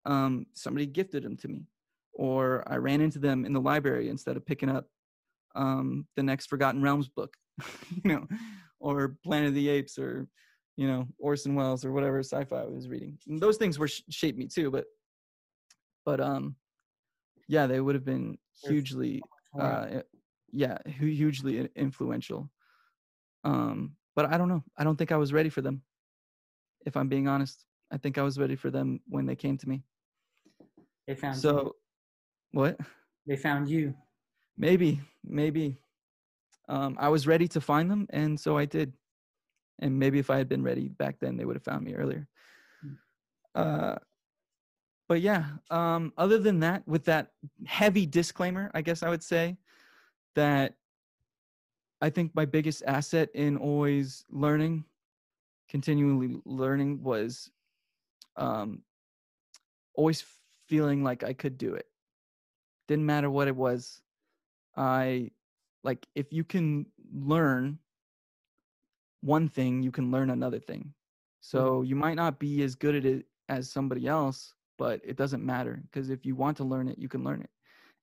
um 0.06 0.46
somebody 0.54 0.86
gifted 0.86 1.24
them 1.24 1.36
to 1.36 1.48
me 1.48 1.66
or 2.14 2.64
i 2.68 2.76
ran 2.76 3.02
into 3.02 3.20
them 3.20 3.46
in 3.46 3.54
the 3.54 3.62
library 3.62 4.10
instead 4.10 4.38
of 4.38 4.46
picking 4.46 4.70
up 4.70 4.88
um 5.56 6.06
the 6.16 6.24
next 6.24 6.48
forgotten 6.48 6.82
realms 6.82 7.08
book 7.08 7.36
you 8.04 8.12
know 8.12 8.28
or 8.80 9.18
planet 9.24 9.50
of 9.50 9.56
the 9.56 9.70
apes 9.70 9.98
or 9.98 10.28
you 10.78 10.88
know 10.88 11.08
orson 11.18 11.56
welles 11.56 11.86
or 11.86 11.92
whatever 11.92 12.20
sci-fi 12.20 12.62
i 12.62 12.66
was 12.66 12.88
reading. 12.88 13.18
And 13.28 13.40
those 13.40 13.58
things 13.58 13.80
were 13.80 13.88
sh- 13.88 14.04
shaped 14.10 14.38
me 14.38 14.48
too 14.48 14.70
but 14.70 14.86
but 16.06 16.20
um 16.22 16.56
yeah 17.48 17.68
they 17.68 17.80
would 17.80 17.96
have 17.96 18.06
been 18.06 18.38
hugely 18.68 19.24
uh 19.60 20.02
yeah 20.52 20.78
hugely 20.86 21.68
influential 21.76 22.50
um 23.44 23.96
but 24.16 24.26
i 24.32 24.38
don't 24.38 24.50
know 24.50 24.64
i 24.78 24.84
don't 24.84 24.98
think 24.98 25.12
i 25.12 25.18
was 25.18 25.34
ready 25.34 25.50
for 25.50 25.62
them 25.62 25.82
if 26.86 26.96
i'm 26.96 27.08
being 27.10 27.28
honest 27.28 27.66
i 27.92 27.98
think 27.98 28.18
i 28.18 28.22
was 28.22 28.38
ready 28.40 28.56
for 28.56 28.70
them 28.70 29.00
when 29.08 29.26
they 29.26 29.36
came 29.36 29.58
to 29.58 29.68
me 29.70 29.84
they 31.08 31.16
found 31.16 31.36
you. 31.36 31.42
so 31.42 31.76
what 32.52 32.78
They 33.28 33.36
found 33.38 33.68
you. 33.70 33.94
maybe 34.58 35.02
maybe 35.24 35.78
um, 36.68 36.96
I 37.00 37.10
was 37.10 37.28
ready 37.28 37.48
to 37.50 37.62
find 37.62 37.90
them, 37.92 38.08
and 38.10 38.40
so 38.40 38.58
I 38.58 38.66
did. 38.66 38.94
And 39.80 40.00
maybe 40.00 40.20
if 40.20 40.30
I 40.30 40.38
had 40.38 40.50
been 40.50 40.64
ready 40.64 40.88
back 40.88 41.20
then, 41.20 41.38
they 41.38 41.46
would 41.46 41.56
have 41.56 41.64
found 41.64 41.84
me 41.86 41.94
earlier. 41.94 42.28
Uh, 43.54 43.96
but 45.08 45.22
yeah, 45.22 45.46
um, 45.70 46.14
other 46.18 46.40
than 46.40 46.60
that, 46.62 46.88
with 46.88 47.06
that 47.06 47.32
heavy 47.66 48.06
disclaimer, 48.06 48.72
I 48.74 48.82
guess 48.82 49.04
I 49.04 49.10
would 49.10 49.24
say 49.24 49.58
that 50.36 50.76
I 52.02 52.10
think 52.10 52.34
my 52.36 52.46
biggest 52.46 52.84
asset 52.86 53.30
in 53.34 53.58
always 53.58 54.26
learning, 54.30 54.86
continually 55.70 56.42
learning, 56.46 57.04
was 57.04 57.50
um, 58.36 58.82
always 59.94 60.24
feeling 60.68 61.04
like 61.04 61.24
I 61.24 61.34
could 61.34 61.58
do 61.58 61.76
it. 61.76 61.88
Didn't 62.88 63.06
matter 63.06 63.30
what 63.30 63.48
it 63.48 63.56
was. 63.56 64.02
I 64.76 65.32
like 65.84 66.06
if 66.16 66.34
you 66.34 66.44
can 66.44 66.88
learn 67.14 67.80
one 69.22 69.48
thing, 69.48 69.82
you 69.82 69.92
can 69.92 70.12
learn 70.12 70.30
another 70.32 70.60
thing. 70.60 70.94
So 71.42 71.84
you 71.84 71.96
might 71.96 72.16
not 72.16 72.40
be 72.40 72.64
as 72.64 72.76
good 72.76 72.96
at 72.96 73.06
it 73.06 73.26
as 73.50 73.70
somebody 73.70 74.08
else, 74.08 74.54
but 74.78 75.02
it 75.04 75.18
doesn't 75.18 75.46
matter 75.46 75.82
because 75.84 76.10
if 76.10 76.26
you 76.26 76.36
want 76.36 76.58
to 76.58 76.64
learn 76.64 76.88
it, 76.88 76.98
you 76.98 77.10
can 77.10 77.24
learn 77.24 77.42
it. 77.42 77.50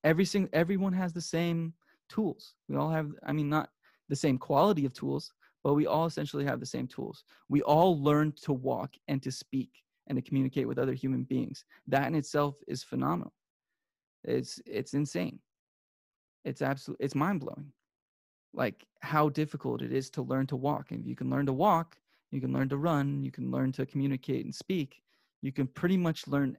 Every 0.05 0.24
single 0.24 0.51
everyone 0.53 0.93
has 0.93 1.12
the 1.12 1.20
same 1.20 1.74
tools. 2.09 2.55
We 2.69 2.77
all 2.77 2.90
have 2.90 3.11
I 3.27 3.32
mean 3.32 3.49
not 3.49 3.70
the 4.09 4.16
same 4.16 4.39
quality 4.39 4.85
of 4.85 4.93
tools, 4.93 5.32
but 5.65 5.74
we 5.74 5.86
all 5.86 6.07
essentially 6.07 6.44
have 6.44 6.61
the 6.61 6.66
same 6.66 6.86
tools. 6.86 7.24
We 7.49 7.62
all 7.62 8.03
learn 8.03 8.32
to 8.43 8.53
walk 8.53 8.94
and 9.09 9.23
to 9.23 9.31
speak 9.31 9.70
and 10.09 10.16
to 10.16 10.23
communicate 10.23 10.66
with 10.66 10.78
other 10.78 10.93
human 10.93 11.23
beings. 11.24 11.65
That 11.86 12.07
in 12.07 12.15
itself 12.15 12.57
is 12.66 12.82
phenomenal. 12.82 13.32
It's 14.24 14.61
it's 14.66 14.94
insane. 14.94 15.39
It's 16.44 16.62
absolutely 16.62 17.05
it's 17.05 17.15
mind 17.15 17.40
blowing. 17.40 17.73
Like 18.55 18.85
how 19.01 19.28
difficult 19.28 19.82
it 19.82 19.93
is 19.93 20.11
to 20.11 20.23
learn 20.23 20.47
to 20.49 20.57
walk. 20.57 20.90
And 20.90 21.01
if 21.01 21.07
you 21.07 21.16
can 21.16 21.31
learn 21.31 21.47
to 21.47 21.53
walk, 21.53 21.97
you 22.31 22.40
can 22.40 22.53
learn 22.53 22.69
to 22.70 22.77
run, 22.77 23.23
you 23.23 23.31
can 23.31 23.51
learn 23.51 23.73
to 23.73 23.86
communicate 23.86 24.44
and 24.44 24.55
speak. 24.55 25.03
You 25.43 25.52
can 25.52 25.66
pretty 25.66 25.97
much 25.97 26.27
learn 26.27 26.56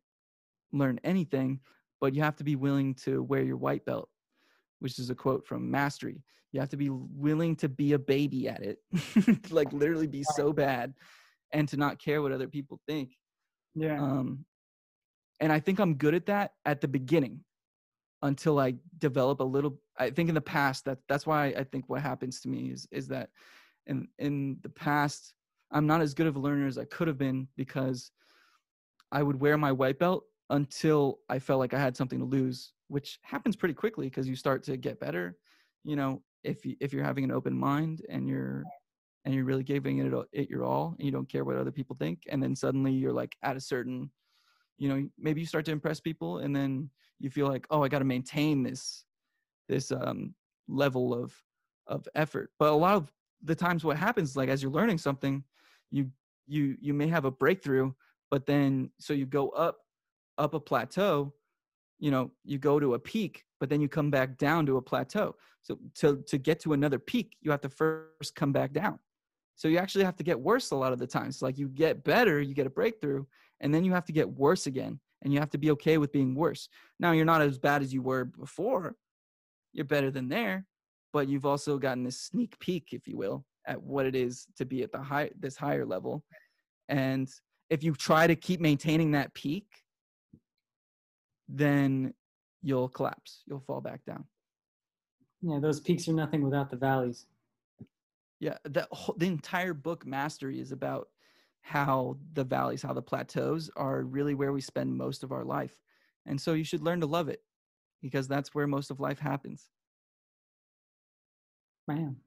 learn 0.72 1.00
anything, 1.04 1.60
but 2.02 2.14
you 2.14 2.22
have 2.22 2.36
to 2.38 2.44
be 2.44 2.56
willing 2.56 2.96
to 2.96 3.24
wear 3.24 3.44
your 3.44 3.58
white 3.58 3.86
belt, 3.86 4.10
which 4.80 5.00
is 5.00 5.10
a 5.10 5.16
quote 5.16 5.46
from 5.46 5.70
Mastery. 5.70 6.24
You 6.52 6.60
have 6.60 6.70
to 6.70 6.78
be 6.78 6.90
willing 6.90 7.56
to 7.58 7.70
be 7.70 7.94
a 7.94 8.00
baby 8.00 8.48
at 8.48 8.62
it, 8.62 8.80
like 9.52 9.72
literally 9.72 10.08
be 10.08 10.24
so 10.36 10.54
bad, 10.54 10.94
and 11.52 11.68
to 11.70 11.78
not 11.78 12.00
care 12.00 12.22
what 12.22 12.32
other 12.32 12.48
people 12.48 12.80
think. 12.88 13.16
Yeah. 13.76 14.02
Um, 14.02 14.46
and 15.40 15.52
I 15.52 15.60
think 15.60 15.80
I'm 15.80 15.96
good 15.96 16.14
at 16.14 16.28
that 16.28 16.52
at 16.66 16.82
the 16.82 16.88
beginning 16.88 17.44
until 18.22 18.60
I 18.60 18.76
develop 18.98 19.40
a 19.40 19.44
little. 19.44 19.80
I 19.98 20.10
think 20.10 20.30
in 20.30 20.36
the 20.36 20.42
past 20.42 20.86
that 20.86 21.00
that's 21.08 21.26
why 21.26 21.48
I 21.48 21.64
think 21.64 21.86
what 21.88 22.02
happens 22.02 22.42
to 22.42 22.50
me 22.50 22.72
is 22.72 22.88
is 22.92 23.08
that 23.08 23.30
in 23.88 24.08
in 24.20 24.58
the 24.62 24.70
past 24.70 25.34
I'm 25.72 25.88
not 25.88 26.02
as 26.02 26.14
good 26.14 26.28
of 26.28 26.36
a 26.36 26.40
learner 26.40 26.68
as 26.68 26.78
I 26.78 26.86
could 26.86 27.08
have 27.08 27.18
been 27.18 27.48
because 27.58 28.12
I 29.14 29.24
would 29.24 29.40
wear 29.40 29.58
my 29.58 29.72
white 29.72 30.00
belt 30.00 30.26
until 30.50 31.20
I 31.30 31.40
felt 31.40 31.60
like 31.60 31.74
I 31.74 31.80
had 31.80 31.96
something 31.96 32.20
to 32.20 32.26
lose, 32.26 32.74
which 32.88 33.20
happens 33.22 33.56
pretty 33.56 33.76
quickly 33.76 34.08
because 34.08 34.28
you 34.28 34.36
start 34.36 34.64
to 34.64 34.76
get 34.76 35.00
better. 35.00 35.38
You 35.86 35.96
know, 35.96 36.22
if 36.44 36.66
you, 36.66 36.76
if 36.82 36.92
you're 36.92 37.04
having 37.04 37.24
an 37.24 37.32
open 37.32 37.58
mind 37.58 38.02
and 38.10 38.28
you're 38.28 38.64
and 39.26 39.34
you're 39.34 39.46
really 39.46 39.64
giving 39.64 40.00
it, 40.00 40.28
it 40.34 40.50
your 40.50 40.66
all 40.66 40.96
and 40.98 41.06
you 41.06 41.12
don't 41.12 41.30
care 41.30 41.46
what 41.46 41.56
other 41.56 41.72
people 41.72 41.96
think 41.98 42.24
and 42.30 42.44
then 42.44 42.56
suddenly 42.56 42.92
you're 42.92 43.14
like 43.14 43.36
at 43.44 43.56
a 43.56 43.62
certain 43.62 44.12
you 44.78 44.90
know 44.90 45.08
maybe 45.18 45.40
you 45.40 45.48
start 45.48 45.64
to 45.66 45.72
impress 45.72 46.00
people 46.00 46.40
and 46.40 46.54
then 46.54 46.90
you 47.20 47.30
feel 47.30 47.48
like 47.48 47.66
oh 47.70 47.82
i 47.82 47.88
got 47.88 48.00
to 48.00 48.06
maintain 48.06 48.64
this 48.64 49.06
this 49.70 49.94
um 49.94 50.34
level 50.68 51.14
of 51.14 51.34
of 51.88 52.08
effort 52.16 52.52
but 52.60 52.70
a 52.70 52.76
lot 52.76 52.96
of 52.96 53.12
the 53.44 53.56
times 53.56 53.86
what 53.86 53.98
happens 53.98 54.36
like 54.36 54.50
as 54.50 54.62
you're 54.62 54.72
learning 54.72 54.98
something 54.98 55.44
you 55.90 56.10
you 56.46 56.76
you 56.82 56.94
may 56.94 57.08
have 57.08 57.26
a 57.26 57.32
breakthrough 57.32 57.92
but 58.32 58.46
then 58.46 58.90
so 59.00 59.14
you 59.14 59.26
go 59.26 59.50
up 59.50 59.78
up 60.38 60.54
a 60.54 60.60
plateau 60.60 61.34
you 62.00 62.12
know 62.12 62.32
you 62.44 62.58
go 62.58 62.80
to 62.80 62.96
a 62.96 63.00
peak 63.00 63.46
but 63.60 63.70
then 63.70 63.80
you 63.80 63.88
come 63.88 64.12
back 64.12 64.38
down 64.38 64.66
to 64.66 64.76
a 64.76 64.82
plateau. 64.82 65.36
So 65.62 65.80
to 65.96 66.22
to 66.28 66.38
get 66.38 66.60
to 66.62 66.74
another 66.74 67.00
peak 67.00 67.38
you 67.42 67.52
have 67.52 67.62
to 67.62 67.70
first 67.70 68.36
come 68.36 68.52
back 68.52 68.74
down. 68.74 69.00
So 69.56 69.68
you 69.68 69.78
actually 69.78 70.04
have 70.04 70.18
to 70.18 70.24
get 70.24 70.40
worse 70.40 70.72
a 70.72 70.76
lot 70.76 70.92
of 70.92 71.00
the 71.00 71.08
times. 71.08 71.42
Like 71.42 71.58
you 71.58 71.70
get 71.70 72.04
better 72.04 72.42
you 72.42 72.54
get 72.54 72.68
a 72.68 72.72
breakthrough 72.72 73.26
and 73.62 73.74
then 73.74 73.86
you 73.86 73.94
have 73.94 74.06
to 74.06 74.12
get 74.12 74.30
worse 74.30 74.68
again 74.68 75.00
and 75.22 75.32
you 75.32 75.40
have 75.40 75.52
to 75.52 75.58
be 75.58 75.72
okay 75.72 75.98
with 75.98 76.12
being 76.12 76.36
worse. 76.36 76.68
Now 77.00 77.14
you're 77.14 77.24
not 77.24 77.42
as 77.42 77.58
bad 77.58 77.82
as 77.82 77.94
you 77.94 78.02
were 78.02 78.26
before. 78.26 78.96
You're 79.72 79.86
better 79.86 80.12
than 80.12 80.28
there 80.28 80.66
but 81.14 81.30
you've 81.30 81.46
also 81.46 81.78
gotten 81.78 82.04
this 82.04 82.20
sneak 82.20 82.60
peek 82.60 82.90
if 82.92 83.08
you 83.08 83.16
will 83.16 83.46
at 83.68 83.82
what 83.82 84.06
it 84.06 84.16
is 84.16 84.48
to 84.58 84.66
be 84.66 84.84
at 84.84 84.92
the 84.92 85.02
high 85.02 85.30
this 85.40 85.56
higher 85.56 85.86
level. 85.86 86.26
And 86.90 87.30
if 87.74 87.84
you 87.84 87.96
try 87.96 88.28
to 88.28 88.36
keep 88.36 88.62
maintaining 88.62 89.12
that 89.12 89.34
peak 89.34 89.66
then 91.50 92.14
you'll 92.62 92.88
collapse 92.88 93.42
you'll 93.48 93.60
fall 93.60 93.82
back 93.82 94.06
down 94.06 94.24
yeah, 95.42 95.60
those 95.60 95.82
peaks 95.82 96.08
are 96.08 96.14
nothing 96.14 96.42
without 96.42 96.70
the 96.70 96.78
valleys. 96.78 97.26
yeah 98.40 98.58
the 98.64 98.88
whole, 98.92 99.16
the 99.18 99.26
entire 99.26 99.74
book 99.74 100.06
mastery 100.06 100.60
is 100.60 100.72
about 100.72 101.10
how 101.62 102.16
the 102.34 102.44
valleys 102.44 102.84
how 102.84 102.94
the 102.94 103.02
plateaus 103.02 103.72
are 103.76 104.04
really 104.04 104.36
where 104.36 104.54
we 104.54 104.62
spend 104.62 104.96
most 104.96 105.24
of 105.24 105.32
our 105.32 105.44
life 105.44 105.82
and 106.28 106.40
so 106.40 106.54
you 106.54 106.64
should 106.64 106.84
learn 106.84 107.02
to 107.02 107.08
love 107.08 107.28
it 107.28 107.42
because 108.04 108.28
that's 108.28 108.54
where 108.54 108.68
most 108.68 108.92
of 108.92 109.00
life 109.00 109.20
happens 109.20 109.70
Man. 111.88 112.18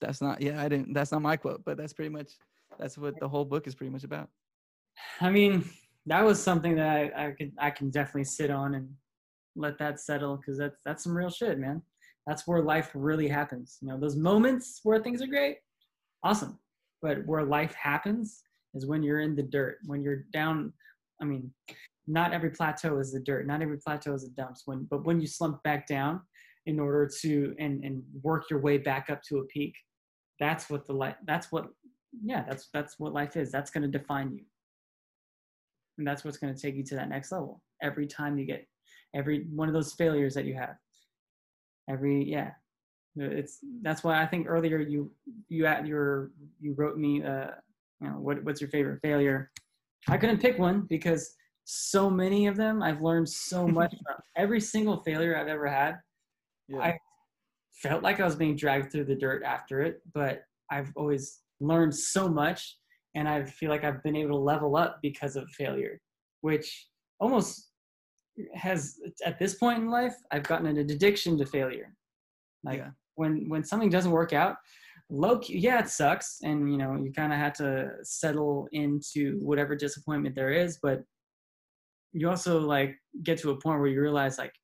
that's 0.00 0.22
not 0.22 0.40
yeah 0.40 0.62
i 0.62 0.68
didn't 0.70 0.94
that's 0.94 1.12
not 1.12 1.20
my 1.20 1.36
quote 1.36 1.62
but 1.66 1.76
that's 1.76 1.92
pretty 1.92 2.08
much 2.08 2.30
that's 2.78 2.98
what 2.98 3.18
the 3.20 3.28
whole 3.28 3.44
book 3.44 3.66
is 3.66 3.74
pretty 3.74 3.90
much 3.90 4.04
about 4.04 4.28
I 5.20 5.30
mean, 5.30 5.64
that 6.06 6.24
was 6.24 6.42
something 6.42 6.76
that 6.76 7.12
I, 7.16 7.24
I 7.26 7.50
I 7.58 7.70
can 7.70 7.90
definitely 7.90 8.24
sit 8.24 8.50
on 8.50 8.74
and 8.74 8.88
let 9.56 9.78
that 9.78 10.00
settle 10.00 10.36
because 10.36 10.58
that's 10.58 10.78
that's 10.84 11.04
some 11.04 11.16
real 11.16 11.30
shit, 11.30 11.58
man. 11.58 11.82
That's 12.26 12.46
where 12.46 12.62
life 12.62 12.90
really 12.94 13.28
happens. 13.28 13.78
You 13.80 13.88
know, 13.88 14.00
those 14.00 14.16
moments 14.16 14.80
where 14.82 15.02
things 15.02 15.22
are 15.22 15.26
great, 15.26 15.58
awesome. 16.22 16.58
But 17.02 17.26
where 17.26 17.44
life 17.44 17.74
happens 17.74 18.42
is 18.74 18.86
when 18.86 19.02
you're 19.02 19.20
in 19.20 19.36
the 19.36 19.42
dirt, 19.42 19.78
when 19.86 20.02
you're 20.02 20.24
down. 20.32 20.72
I 21.22 21.24
mean, 21.24 21.52
not 22.06 22.32
every 22.32 22.50
plateau 22.50 22.98
is 22.98 23.12
the 23.12 23.20
dirt, 23.20 23.46
not 23.46 23.62
every 23.62 23.78
plateau 23.78 24.14
is 24.14 24.24
the 24.24 24.30
dumps. 24.30 24.62
When 24.66 24.86
but 24.90 25.04
when 25.04 25.20
you 25.20 25.26
slump 25.26 25.62
back 25.62 25.86
down 25.86 26.20
in 26.66 26.80
order 26.80 27.08
to 27.20 27.54
and 27.58 27.84
and 27.84 28.02
work 28.22 28.44
your 28.50 28.60
way 28.60 28.78
back 28.78 29.10
up 29.10 29.22
to 29.28 29.38
a 29.38 29.44
peak, 29.44 29.74
that's 30.40 30.68
what 30.68 30.86
the 30.86 30.92
life. 30.92 31.16
That's 31.26 31.52
what 31.52 31.68
yeah. 32.22 32.44
That's 32.48 32.68
that's 32.72 32.98
what 32.98 33.12
life 33.12 33.36
is. 33.36 33.50
That's 33.50 33.70
going 33.70 33.82
to 33.90 33.98
define 33.98 34.32
you. 34.32 34.44
And 35.98 36.06
that's 36.06 36.24
what's 36.24 36.36
going 36.36 36.54
to 36.54 36.60
take 36.60 36.74
you 36.74 36.82
to 36.84 36.94
that 36.96 37.08
next 37.08 37.32
level. 37.32 37.62
Every 37.82 38.06
time 38.06 38.38
you 38.38 38.44
get 38.44 38.66
every 39.14 39.46
one 39.54 39.68
of 39.68 39.74
those 39.74 39.92
failures 39.92 40.34
that 40.34 40.44
you 40.44 40.54
have. 40.54 40.76
Every 41.88 42.24
yeah. 42.24 42.50
It's 43.16 43.60
that's 43.82 44.02
why 44.02 44.20
i 44.20 44.26
think 44.26 44.48
earlier 44.48 44.80
you 44.80 45.08
you 45.48 45.66
at 45.66 45.86
your 45.86 46.32
you 46.60 46.74
wrote 46.76 46.98
me 46.98 47.22
uh 47.22 47.46
you 48.00 48.08
know 48.08 48.14
what 48.14 48.42
what's 48.42 48.60
your 48.60 48.70
favorite 48.70 49.00
failure? 49.02 49.52
I 50.08 50.18
couldn't 50.18 50.40
pick 50.40 50.58
one 50.58 50.86
because 50.90 51.32
so 51.62 52.10
many 52.10 52.48
of 52.48 52.56
them 52.56 52.82
i've 52.82 53.02
learned 53.02 53.28
so 53.28 53.68
much 53.80 53.94
from. 54.04 54.16
Every 54.36 54.60
single 54.60 55.00
failure 55.04 55.38
i've 55.38 55.46
ever 55.46 55.68
had 55.68 56.00
yeah. 56.68 56.80
I 56.80 56.98
felt 57.82 58.02
like 58.02 58.20
I 58.20 58.24
was 58.24 58.36
being 58.36 58.56
dragged 58.56 58.90
through 58.90 59.04
the 59.04 59.14
dirt 59.14 59.42
after 59.44 59.82
it, 59.82 60.00
but 60.12 60.42
I've 60.70 60.90
always 60.96 61.40
learned 61.60 61.94
so 61.94 62.28
much 62.28 62.76
and 63.14 63.28
I 63.28 63.44
feel 63.44 63.70
like 63.70 63.84
I've 63.84 64.02
been 64.02 64.16
able 64.16 64.30
to 64.30 64.42
level 64.42 64.76
up 64.76 64.98
because 65.02 65.36
of 65.36 65.48
failure, 65.50 66.00
which 66.40 66.88
almost 67.20 67.70
has 68.54 68.98
at 69.24 69.38
this 69.38 69.54
point 69.54 69.78
in 69.78 69.88
life, 69.88 70.14
I've 70.32 70.42
gotten 70.42 70.66
an 70.66 70.78
addiction 70.78 71.38
to 71.38 71.46
failure. 71.46 71.94
Like 72.64 72.78
Yeah. 72.78 72.90
when 73.14 73.48
when 73.48 73.62
something 73.64 73.90
doesn't 73.90 74.10
work 74.10 74.32
out, 74.32 74.56
low 75.10 75.38
key, 75.38 75.58
yeah, 75.58 75.78
it 75.80 75.88
sucks, 75.88 76.40
and 76.42 76.70
you 76.72 76.78
know 76.78 76.96
you 76.96 77.12
kind 77.12 77.32
of 77.32 77.38
have 77.38 77.52
to 77.54 77.90
settle 78.02 78.68
into 78.72 79.38
whatever 79.40 79.76
disappointment 79.76 80.34
there 80.34 80.50
is, 80.50 80.78
but 80.82 81.04
you 82.12 82.28
also 82.28 82.60
like 82.60 82.96
get 83.22 83.38
to 83.38 83.50
a 83.50 83.60
point 83.60 83.80
where 83.80 83.88
you 83.88 84.00
realize 84.00 84.38
like 84.38 84.54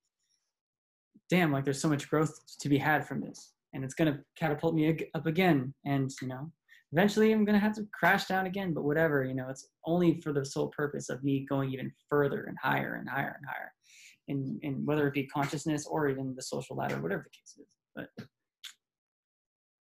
damn 1.28 1.52
like 1.52 1.64
there's 1.64 1.80
so 1.80 1.88
much 1.88 2.08
growth 2.08 2.32
to 2.60 2.68
be 2.68 2.78
had 2.78 3.06
from 3.06 3.20
this 3.20 3.52
and 3.74 3.84
it's 3.84 3.94
going 3.94 4.12
to 4.12 4.20
catapult 4.36 4.74
me 4.74 4.96
up 5.14 5.26
again 5.26 5.72
and 5.84 6.10
you 6.22 6.28
know 6.28 6.50
eventually 6.92 7.32
i'm 7.32 7.44
going 7.44 7.58
to 7.58 7.64
have 7.64 7.74
to 7.74 7.86
crash 7.92 8.26
down 8.26 8.46
again 8.46 8.72
but 8.72 8.84
whatever 8.84 9.24
you 9.24 9.34
know 9.34 9.48
it's 9.48 9.68
only 9.84 10.20
for 10.20 10.32
the 10.32 10.44
sole 10.44 10.68
purpose 10.68 11.08
of 11.08 11.22
me 11.22 11.46
going 11.48 11.72
even 11.72 11.92
further 12.08 12.44
and 12.44 12.56
higher 12.62 12.94
and 12.94 13.08
higher 13.08 13.36
and 13.38 13.46
higher. 13.46 13.72
In, 14.28 14.60
in 14.62 14.86
whether 14.86 15.08
it 15.08 15.14
be 15.14 15.26
consciousness 15.26 15.86
or 15.86 16.08
even 16.08 16.34
the 16.36 16.42
social 16.42 16.76
ladder 16.76 17.00
whatever 17.00 17.24
the 17.24 17.30
case 17.30 17.56
is 17.58 17.66
but 17.96 18.26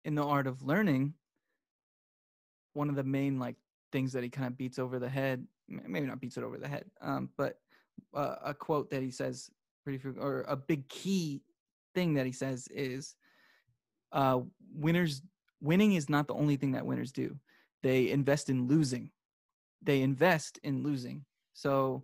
in 0.03 0.15
the 0.15 0.23
art 0.23 0.47
of 0.47 0.61
learning 0.61 1.13
one 2.73 2.89
of 2.89 2.95
the 2.95 3.03
main 3.03 3.39
like 3.39 3.55
things 3.91 4.11
that 4.11 4.23
he 4.23 4.29
kind 4.29 4.47
of 4.47 4.57
beats 4.57 4.79
over 4.79 4.99
the 4.99 5.07
head 5.07 5.45
maybe 5.69 6.05
not 6.05 6.19
beats 6.19 6.35
it 6.35 6.43
over 6.43 6.57
the 6.57 6.67
head 6.67 6.85
um, 7.01 7.29
but 7.37 7.59
uh, 8.13 8.35
a 8.43 8.53
quote 8.53 8.89
that 8.89 9.01
he 9.01 9.11
says 9.11 9.49
pretty 9.83 9.99
or 10.19 10.45
a 10.47 10.55
big 10.55 10.87
key 10.89 11.41
thing 11.93 12.13
that 12.15 12.25
he 12.25 12.31
says 12.31 12.67
is 12.71 13.15
uh, 14.11 14.39
winners 14.75 15.21
winning 15.63 15.93
is 15.93 16.09
not 16.09 16.27
the 16.27 16.33
only 16.35 16.57
thing 16.57 16.73
that 16.73 16.85
winners 16.85 17.11
do. 17.11 17.37
They 17.81 18.11
invest 18.11 18.49
in 18.49 18.67
losing. 18.67 19.11
They 19.81 20.01
invest 20.01 20.59
in 20.61 20.83
losing. 20.83 21.25
So, 21.53 22.03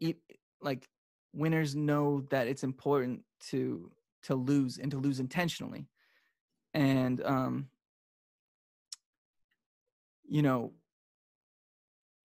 e- 0.00 0.14
like 0.60 0.88
winners 1.32 1.76
know 1.76 2.22
that 2.30 2.48
it's 2.48 2.64
important 2.64 3.22
to 3.50 3.90
to 4.24 4.34
lose 4.34 4.78
and 4.78 4.90
to 4.90 4.98
lose 4.98 5.20
intentionally, 5.20 5.88
and 6.74 7.22
um, 7.24 7.68
you 10.28 10.42
know, 10.42 10.72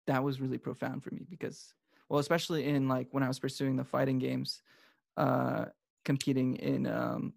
that 0.06 0.22
was 0.22 0.40
really 0.40 0.58
profound 0.58 1.02
for 1.02 1.12
me 1.12 1.26
because, 1.28 1.72
well, 2.08 2.20
especially 2.20 2.66
in 2.66 2.88
like 2.88 3.08
when 3.10 3.22
I 3.22 3.28
was 3.28 3.38
pursuing 3.38 3.76
the 3.76 3.84
fighting 3.84 4.18
games, 4.18 4.62
uh, 5.16 5.66
competing 6.04 6.56
in 6.56 6.86
um, 6.86 7.32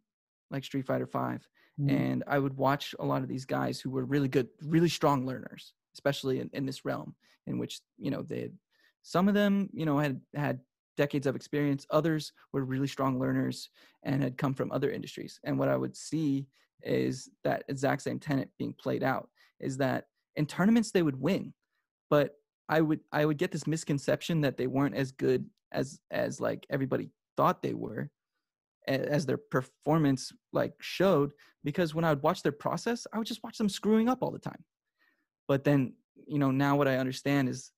like 0.52 0.64
Street 0.64 0.86
Fighter 0.86 1.08
Five 1.08 1.48
Mhm. 1.80 1.90
and 1.90 2.24
I 2.28 2.40
would 2.40 2.56
watch 2.58 2.96
a 3.00 3.06
lot 3.06 3.22
of 3.24 3.28
these 3.30 3.46
guys 3.46 3.80
who 3.82 3.90
were 3.90 4.06
really 4.06 4.28
good, 4.28 4.50
really 4.62 4.90
strong 4.90 5.26
learners, 5.26 5.74
especially 5.94 6.40
in, 6.40 6.50
in 6.54 6.66
this 6.66 6.86
realm 6.86 7.16
in 7.48 7.58
which 7.58 7.82
you 7.98 8.12
know 8.12 8.22
they, 8.22 8.52
some 9.02 9.28
of 9.28 9.34
them 9.34 9.70
you 9.74 9.86
know 9.86 9.98
had 10.00 10.22
had 10.36 10.62
decades 10.98 11.26
of 11.28 11.36
experience, 11.36 11.86
others 11.90 12.34
were 12.52 12.66
really 12.66 12.88
strong 12.88 13.20
learners 13.20 13.70
and 14.04 14.22
had 14.22 14.38
come 14.38 14.54
from 14.54 14.72
other 14.72 14.92
industries. 14.92 15.40
And 15.46 15.58
what 15.58 15.70
I 15.70 15.78
would 15.78 15.96
see 15.96 16.48
is 16.84 17.30
that 17.44 17.64
exact 17.70 18.02
same 18.02 18.20
tenet 18.20 18.50
being 18.58 18.74
played 18.74 19.04
out 19.04 19.30
is 19.60 19.78
that 19.78 20.08
in 20.36 20.46
tournaments 20.46 20.92
they 20.92 21.04
would 21.04 21.20
win, 21.20 21.54
but 22.10 22.36
I 22.70 22.82
would 22.82 23.02
I 23.12 23.26
would 23.26 23.38
get 23.38 23.52
this 23.52 23.68
misconception 23.68 24.42
that 24.42 24.58
they 24.58 24.68
weren't 24.68 24.96
as 24.96 25.12
good 25.12 25.50
as 25.72 26.02
as 26.12 26.40
like 26.42 26.66
everybody 26.70 27.10
thought 27.38 27.62
they 27.62 27.74
were 27.74 28.12
as 28.90 29.26
their 29.26 29.38
performance 29.38 30.32
like 30.52 30.74
showed 30.82 31.34
because 31.64 31.94
when 31.94 32.06
I 32.06 32.10
would 32.10 32.24
watch 32.24 32.42
their 32.42 32.52
process, 32.52 33.06
I 33.14 33.18
would 33.18 33.28
just 33.28 33.44
watch 33.44 33.58
them 33.58 33.70
screwing 33.70 34.10
up 34.10 34.20
all 34.22 34.32
the 34.32 34.40
time. 34.40 34.64
But 35.48 35.64
then, 35.64 35.94
you 36.28 36.40
know, 36.40 36.52
now 36.52 36.76
what 36.76 36.88
I 36.88 36.98
understand 36.98 37.50
is, 37.50 37.72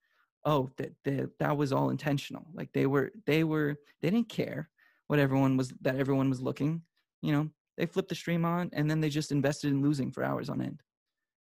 oh, 0.45 0.69
that 0.77 0.91
that 1.03 1.29
that 1.39 1.57
was 1.57 1.73
all 1.73 1.89
intentional. 1.89 2.47
Like 2.53 2.71
they 2.73 2.85
were 2.85 3.11
they 3.25 3.43
were 3.43 3.77
they 4.01 4.09
didn't 4.09 4.29
care 4.29 4.69
what 5.07 5.19
everyone 5.19 5.57
was 5.57 5.73
that 5.81 5.97
everyone 5.97 6.29
was 6.29 6.41
looking. 6.41 6.81
You 7.21 7.33
know, 7.33 7.49
they 7.77 7.85
flipped 7.85 8.09
the 8.09 8.15
stream 8.15 8.45
on 8.45 8.69
and 8.73 8.89
then 8.89 9.01
they 9.01 9.09
just 9.09 9.31
invested 9.31 9.71
in 9.71 9.81
losing 9.81 10.11
for 10.11 10.23
hours 10.23 10.49
on 10.49 10.61
end. 10.61 10.81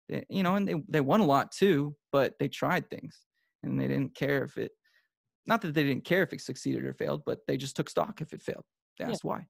They, 0.09 0.25
you 0.29 0.43
know, 0.43 0.55
and 0.55 0.67
they 0.67 0.75
they 0.87 1.01
won 1.01 1.21
a 1.21 1.25
lot 1.25 1.51
too, 1.51 1.95
but 2.11 2.35
they 2.39 2.47
tried 2.47 2.89
things 2.89 3.19
and 3.63 3.79
they 3.79 3.87
didn't 3.87 4.15
care 4.15 4.43
if 4.43 4.57
it. 4.57 4.71
Not 5.47 5.61
that 5.61 5.73
they 5.73 5.83
didn't 5.83 6.05
care 6.05 6.21
if 6.21 6.33
it 6.33 6.41
succeeded 6.41 6.85
or 6.85 6.93
failed, 6.93 7.23
but 7.25 7.39
they 7.47 7.57
just 7.57 7.75
took 7.75 7.89
stock 7.89 8.21
if 8.21 8.31
it 8.31 8.43
failed. 8.43 8.63
They 9.01 9.07
Yeah. 9.07 9.13
asked 9.13 9.23
why 9.23 9.47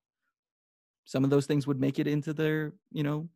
some 1.05 1.23
of 1.23 1.29
those 1.29 1.45
things 1.45 1.67
would 1.67 1.79
make 1.79 1.99
it 1.99 2.07
into 2.07 2.33
their 2.33 2.73
you 2.91 3.03
know 3.03 3.29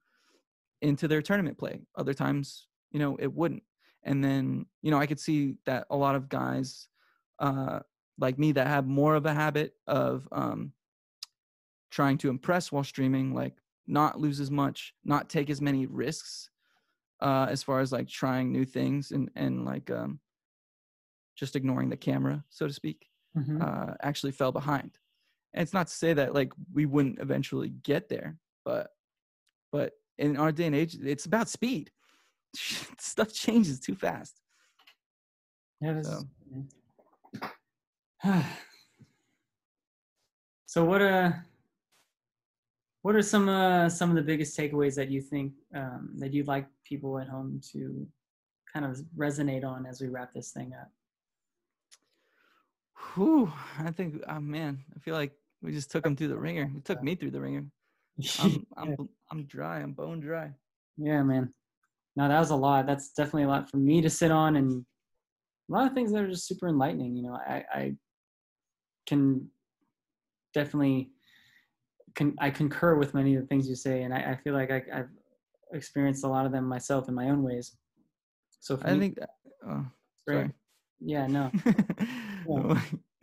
into 0.82 1.08
their 1.08 1.22
tournament 1.22 1.58
play 1.58 1.82
other 1.96 2.14
times 2.14 2.68
you 2.92 3.00
know 3.00 3.16
it 3.18 3.34
wouldn't 3.34 3.64
and 4.04 4.24
then 4.24 4.66
you 4.82 4.92
know 4.92 4.98
i 5.00 5.06
could 5.06 5.20
see 5.20 5.56
that 5.66 5.88
a 5.90 5.98
lot 5.98 6.16
of 6.16 6.30
guys 6.30 6.90
uh 7.40 7.80
like 8.18 8.40
me 8.40 8.52
that 8.54 8.68
have 8.68 8.88
more 8.88 9.16
of 9.16 9.26
a 9.26 9.34
habit 9.34 9.76
of 9.88 10.28
um 10.32 10.74
trying 11.92 12.18
to 12.20 12.30
impress 12.30 12.72
while 12.72 12.84
streaming 12.84 13.34
like 13.34 13.62
not 13.88 14.20
lose 14.20 14.40
as 14.40 14.52
much 14.52 14.94
not 15.04 15.30
take 15.30 15.50
as 15.50 15.62
many 15.62 15.86
risks 15.86 16.50
uh 17.22 17.48
as 17.50 17.64
far 17.64 17.80
as 17.80 17.92
like 17.92 18.08
trying 18.08 18.52
new 18.52 18.66
things 18.66 19.12
and 19.12 19.32
and 19.36 19.66
like 19.66 19.92
um 19.92 20.20
just 21.36 21.56
ignoring 21.56 21.90
the 21.90 21.98
camera 21.98 22.44
so 22.50 22.68
to 22.68 22.74
speak 22.74 23.10
Mhm. 23.36 23.62
uh, 23.62 23.94
actually 24.02 24.32
fell 24.32 24.52
behind. 24.52 25.00
And 25.56 25.64
it's 25.64 25.74
not 25.74 25.88
to 25.88 25.94
say 25.94 26.14
that 26.14 26.36
like 26.36 26.52
we 26.74 26.86
wouldn't 26.86 27.20
eventually 27.20 27.70
get 27.70 28.10
there, 28.10 28.38
but 28.66 28.90
but 29.72 29.94
in 30.18 30.36
our 30.38 30.52
day 30.52 30.66
and 30.66 30.76
age, 30.76 30.96
it's 31.02 31.26
about 31.26 31.48
speed. 31.50 31.92
Stuff 32.56 33.34
changes 33.34 33.80
too 33.80 33.96
fast. 33.96 34.42
Yeah, 35.82 36.02
So- 36.02 36.28
so 40.66 40.84
what 40.84 41.02
uh 41.02 41.32
what 43.04 43.16
are 43.16 43.22
some 43.22 43.48
uh 43.48 43.88
some 43.88 44.10
of 44.10 44.16
the 44.18 44.22
biggest 44.22 44.58
takeaways 44.58 44.96
that 44.96 45.10
you 45.10 45.22
think 45.22 45.54
um, 45.74 46.10
that 46.18 46.34
you'd 46.34 46.48
like 46.48 46.68
people 46.84 47.18
at 47.20 47.30
home 47.30 47.62
to 47.72 48.06
kind 48.74 48.86
of 48.86 49.00
resonate 49.18 49.64
on 49.64 49.86
as 49.86 50.02
we 50.02 50.10
wrap 50.10 50.34
this 50.34 50.52
thing 50.52 50.74
up? 50.74 50.92
Whew, 53.14 53.52
I 53.80 53.92
think, 53.92 54.22
oh 54.28 54.40
man, 54.42 54.84
I 54.96 55.00
feel 55.00 55.14
like 55.16 55.32
we 55.66 55.72
just 55.72 55.92
took 55.92 56.06
him 56.06 56.16
through 56.16 56.30
the 56.30 56.38
wringer. 56.38 56.72
We 56.74 56.82
took 56.82 57.02
me 57.02 57.16
through 57.16 57.32
the 57.32 57.42
wringer. 57.42 57.66
I'm, 58.40 58.66
I'm, 58.78 59.10
I'm 59.32 59.44
dry. 59.46 59.80
I'm 59.80 59.94
bone 59.94 60.20
dry. 60.20 60.52
Yeah, 60.98 61.24
man. 61.24 61.54
No, 62.16 62.28
that 62.30 62.40
was 62.40 62.52
a 62.52 62.56
lot. 62.56 62.88
That's 62.88 63.12
definitely 63.12 63.44
a 63.44 63.48
lot 63.50 63.70
for 63.70 63.78
me 63.78 64.02
to 64.02 64.10
sit 64.10 64.32
on, 64.32 64.56
and 64.56 64.86
a 65.70 65.74
lot 65.74 65.88
of 65.88 65.94
things 65.94 66.14
that 66.14 66.24
are 66.24 66.30
just 66.30 66.48
super 66.48 66.70
enlightening. 66.70 67.16
You 67.16 67.24
know, 67.24 67.34
I, 67.34 67.64
I 67.74 67.96
can 69.06 69.50
definitely 70.54 71.12
can 72.16 72.34
I 72.40 72.50
concur 72.50 72.96
with 72.96 73.14
many 73.14 73.36
of 73.36 73.42
the 73.42 73.48
things 73.48 73.68
you 73.68 73.76
say, 73.76 74.04
and 74.04 74.14
I, 74.14 74.32
I 74.32 74.36
feel 74.38 74.54
like 74.54 74.72
I, 74.72 74.82
I've 74.94 75.10
experienced 75.74 76.24
a 76.24 76.28
lot 76.28 76.46
of 76.46 76.52
them 76.52 76.66
myself 76.66 77.10
in 77.10 77.14
my 77.14 77.30
own 77.30 77.44
ways. 77.44 77.76
So 78.62 78.78
for 78.78 78.88
I 78.88 78.94
me, 78.94 79.00
think, 79.00 79.20
that, 79.20 79.30
oh, 79.68 79.86
great. 80.26 80.36
sorry. 80.36 80.52
Yeah, 81.02 81.28
no. 81.28 81.52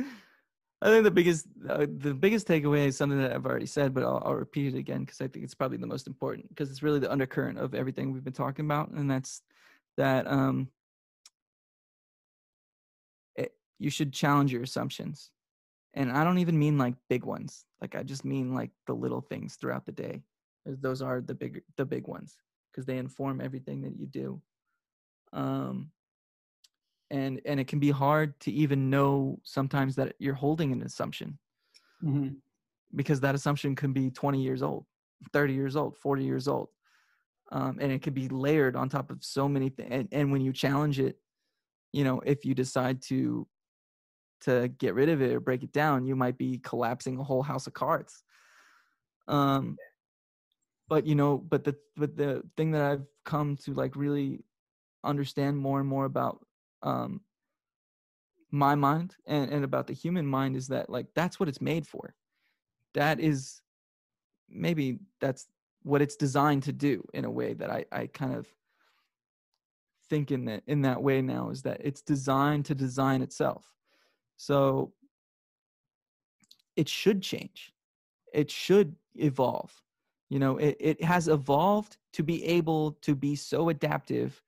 I 0.83 0.87
think 0.87 1.05
the 1.05 1.13
biggest 1.13 1.47
uh, 1.69 1.87
the 1.99 2.13
biggest 2.13 2.49
takeaway 2.49 2.89
is 2.89 2.97
something 2.97 3.21
that 3.21 3.33
I've 3.33 3.47
already 3.47 3.67
said, 3.67 3.95
but 3.95 4.03
I'll, 4.03 4.21
I'll 4.25 4.35
repeat 4.35 4.75
it 4.75 4.79
again 4.79 5.05
because 5.05 5.21
I 5.21 5.29
think 5.29 5.45
it's 5.45 5.55
probably 5.55 5.79
the 5.79 5.87
most 5.87 6.09
important 6.09 6.49
because 6.49 6.71
it's 6.71 6.83
really 6.83 6.99
the 6.99 7.11
undercurrent 7.11 7.59
of 7.59 7.73
everything 7.73 8.13
we've 8.13 8.25
been 8.25 8.33
talking 8.33 8.65
about, 8.65 8.91
and 8.91 9.09
that's 9.09 9.43
that 9.97 10.27
um, 10.27 10.69
it, 13.37 13.55
you 13.79 13.91
should 13.91 14.13
challenge 14.13 14.53
your 14.53 14.65
assumptions, 14.65 15.31
and 15.95 16.11
I 16.11 16.25
don't 16.25 16.39
even 16.39 16.59
mean 16.59 16.79
like 16.79 16.95
big 17.09 17.25
ones. 17.25 17.65
Like 17.81 17.95
I 17.95 18.03
just 18.03 18.25
mean 18.25 18.53
like 18.53 18.71
the 18.89 18.95
little 18.95 19.21
things 19.21 19.55
throughout 19.55 19.87
the 19.87 19.93
day. 19.93 20.23
Those 20.67 21.01
are 21.01 21.21
the 21.21 21.35
big 21.35 21.63
the 21.77 21.85
big 21.85 22.09
ones 22.09 22.37
because 22.73 22.87
they 22.87 22.99
inform 22.99 23.41
everything 23.41 23.83
that 23.83 23.97
you 23.97 24.07
do. 24.07 24.43
Um, 25.33 25.93
and 27.13 27.41
and 27.45 27.61
it 27.61 27.69
can 27.69 27.79
be 27.79 27.91
hard 27.93 28.41
to 28.41 28.51
even 28.51 28.91
know 28.91 29.39
sometimes 29.45 29.95
that 29.97 30.17
you're 30.19 30.35
holding 30.35 30.73
an 30.73 30.83
assumption. 30.83 31.39
Mhm. 32.03 32.43
because 32.95 33.21
that 33.21 33.35
assumption 33.35 33.75
can 33.77 33.93
be 33.93 34.11
20 34.11 34.43
years 34.43 34.63
old 34.63 34.87
30 35.33 35.55
years 35.55 35.77
old 35.77 35.97
40 35.97 36.25
years 36.25 36.49
old. 36.49 36.69
Um, 37.53 37.79
and 37.81 37.93
it 37.93 38.03
could 38.03 38.15
be 38.15 38.29
layered 38.29 38.77
on 38.77 38.89
top 38.89 39.11
of 39.11 39.23
so 39.25 39.49
many 39.49 39.69
things 39.71 39.91
and, 39.93 40.09
and 40.13 40.33
when 40.33 40.41
you 40.43 40.53
challenge 40.53 40.99
it 40.99 41.17
you 41.93 42.05
know 42.05 42.21
if 42.21 42.45
you 42.45 42.55
decide 42.55 43.03
to 43.03 43.47
to 44.41 44.69
get 44.69 44.95
rid 44.95 45.09
of 45.09 45.23
it 45.23 45.33
or 45.33 45.41
break 45.41 45.63
it 45.63 45.73
down 45.73 46.07
you 46.07 46.17
might 46.17 46.39
be 46.39 46.59
collapsing 46.59 47.19
a 47.19 47.25
whole 47.25 47.43
house 47.43 47.67
of 47.67 47.75
cards. 47.75 48.25
Um 49.29 49.77
but 50.89 51.07
you 51.07 51.15
know 51.15 51.39
but 51.39 51.65
the 51.65 51.77
but 51.97 52.17
the 52.17 52.43
thing 52.57 52.73
that 52.73 52.83
i've 52.83 53.07
come 53.25 53.57
to 53.57 53.73
like 53.75 53.97
really 53.97 54.45
understand 55.05 55.57
more 55.57 55.81
and 55.81 55.89
more 55.89 56.05
about 56.05 56.45
um 56.83 57.21
my 58.53 58.75
mind 58.75 59.17
and, 59.27 59.51
and 59.51 59.65
about 59.65 59.87
the 59.87 59.95
human 59.95 60.27
mind 60.27 60.57
is 60.57 60.69
that 60.69 60.91
like 60.91 61.07
that's 61.15 61.41
what 61.41 61.49
it's 61.49 61.61
made 61.61 61.87
for. 61.87 62.15
That 62.95 63.19
is 63.19 63.63
maybe 64.49 64.99
that's 65.21 65.49
what 65.83 66.03
it's 66.03 66.17
designed 66.17 66.63
to 66.65 66.73
do 66.73 67.03
in 67.15 67.25
a 67.25 67.31
way 67.31 67.55
that 67.55 67.71
i 67.71 67.85
i 67.91 68.07
kind 68.07 68.35
of 68.35 68.47
think 70.09 70.31
in 70.31 70.45
that 70.45 70.63
in 70.67 70.83
that 70.83 71.03
way 71.03 71.23
now 71.23 71.49
is 71.49 71.63
that 71.63 71.81
it's 71.83 72.03
designed 72.03 72.67
to 72.67 72.75
design 72.75 73.23
itself. 73.23 73.65
So 74.37 74.93
it 76.77 76.89
should 76.89 77.23
change. 77.23 77.73
It 78.33 78.51
should 78.51 78.95
evolve. 79.15 79.73
You 80.29 80.39
know 80.39 80.59
it, 80.59 80.77
it 80.79 81.03
has 81.03 81.29
evolved 81.29 81.97
to 82.13 82.23
be 82.23 82.45
able 82.45 82.93
to 83.03 83.15
be 83.15 83.35
so 83.35 83.71
adaptive 83.71 84.43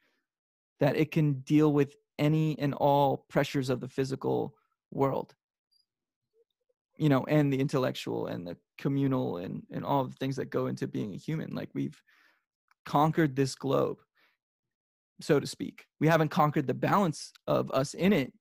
that 0.80 0.96
it 0.96 1.10
can 1.10 1.34
deal 1.40 1.72
with 1.72 1.96
any 2.18 2.58
and 2.58 2.74
all 2.74 3.24
pressures 3.28 3.70
of 3.70 3.80
the 3.80 3.88
physical 3.88 4.54
world 4.90 5.34
you 6.96 7.08
know 7.08 7.24
and 7.24 7.52
the 7.52 7.58
intellectual 7.60 8.26
and 8.26 8.46
the 8.46 8.56
communal 8.78 9.38
and 9.38 9.62
and 9.72 9.84
all 9.84 10.04
the 10.04 10.14
things 10.14 10.36
that 10.36 10.50
go 10.50 10.66
into 10.66 10.86
being 10.86 11.12
a 11.14 11.18
human. 11.18 11.54
Like 11.54 11.70
we've 11.74 12.00
conquered 12.86 13.34
this 13.34 13.54
globe 13.54 13.98
so 15.20 15.38
to 15.38 15.46
speak. 15.46 15.86
We 16.00 16.08
haven't 16.08 16.30
conquered 16.30 16.66
the 16.66 16.74
balance 16.74 17.32
of 17.46 17.70
us 17.70 17.94
in 17.94 18.12
it. 18.12 18.32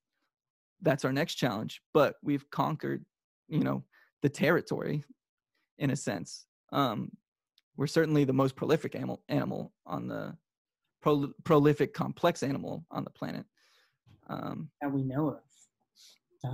That's 0.82 1.06
our 1.06 1.14
next 1.14 1.36
challenge 1.36 1.82
but 1.94 2.16
we've 2.24 2.50
conquered 2.50 3.06
you 3.48 3.64
know 3.64 3.84
the 4.22 4.30
territory 4.30 5.04
in 5.78 5.90
a 5.90 5.95
sense. 5.95 6.45
Um 6.72 7.12
we're 7.76 7.88
certainly 7.88 8.24
the 8.24 8.34
most 8.34 8.56
prolific 8.56 8.95
animal 8.95 9.24
animal 9.30 9.74
on 9.86 10.08
the 10.08 10.36
pro- 11.02 11.34
prolific 11.44 11.94
complex 11.94 12.44
animal 12.44 12.86
on 12.91 13.04
the 13.04 13.10
planet 13.10 13.45
um 14.34 14.69
that 14.81 14.91
we 14.91 15.03
know 15.03 15.30
of. 15.30 15.39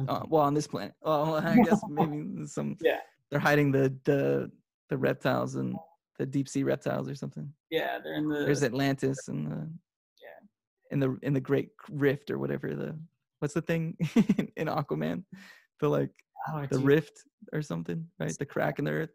Uh, 0.07 0.23
well 0.30 0.43
on 0.43 0.53
this 0.53 0.68
planet 0.68 0.93
well 1.01 1.35
i 1.38 1.56
guess 1.68 1.81
maybe 1.89 2.45
some 2.45 2.77
Yeah. 2.80 2.99
they're 3.31 3.39
hiding 3.39 3.72
the 3.72 3.85
the 4.06 4.51
the 4.89 4.97
reptiles 4.97 5.56
and 5.56 5.76
the 6.19 6.26
deep 6.26 6.49
sea 6.49 6.64
reptiles 6.64 7.07
or 7.07 7.15
something. 7.15 7.47
Yeah, 7.72 7.97
they're 8.03 8.15
in 8.15 8.27
the. 8.27 8.39
There's 8.43 8.61
Atlantis 8.64 9.30
and 9.30 9.47
the 9.49 9.69
Yeah. 10.22 10.39
in 10.91 10.99
the 10.99 11.18
in 11.22 11.34
the 11.34 11.39
Great 11.39 11.69
Rift 11.89 12.30
or 12.30 12.38
whatever 12.38 12.76
the 12.76 12.99
what's 13.39 13.53
the 13.53 13.61
thing 13.61 13.95
in 14.57 14.68
Aquaman, 14.68 15.23
the 15.80 15.88
like 15.88 16.11
oh, 16.49 16.61
the 16.69 16.76
dude, 16.77 16.84
rift 16.85 17.23
or 17.53 17.61
something, 17.61 18.06
right? 18.19 18.35
The 18.38 18.45
crack 18.45 18.80
in 18.80 18.85
the 18.85 18.91
earth. 18.91 19.14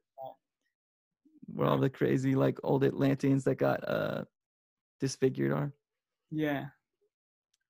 Where 1.46 1.68
all 1.68 1.76
the 1.78 1.90
crazy 1.90 2.34
like 2.34 2.58
old 2.64 2.84
Atlanteans 2.84 3.44
that 3.44 3.56
got 3.56 3.86
uh 3.86 4.24
disfigured 4.98 5.52
are. 5.52 5.74
Yeah. 6.30 6.66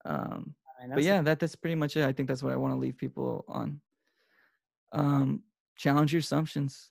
Um 0.05 0.55
but 0.93 1.03
yeah, 1.03 1.23
that 1.23 1.39
that's 1.39 1.57
pretty 1.57 1.77
much 1.77 1.97
it. 1.97 2.05
I 2.05 2.13
think 2.13 2.29
that's 2.29 2.43
what 2.43 2.53
I 2.53 2.57
want 2.57 2.75
to 2.75 2.79
leave 2.79 2.97
people 2.97 3.45
on. 3.49 3.81
Um, 4.93 5.43
challenge 5.77 6.13
your 6.13 6.21
assumptions. 6.21 6.91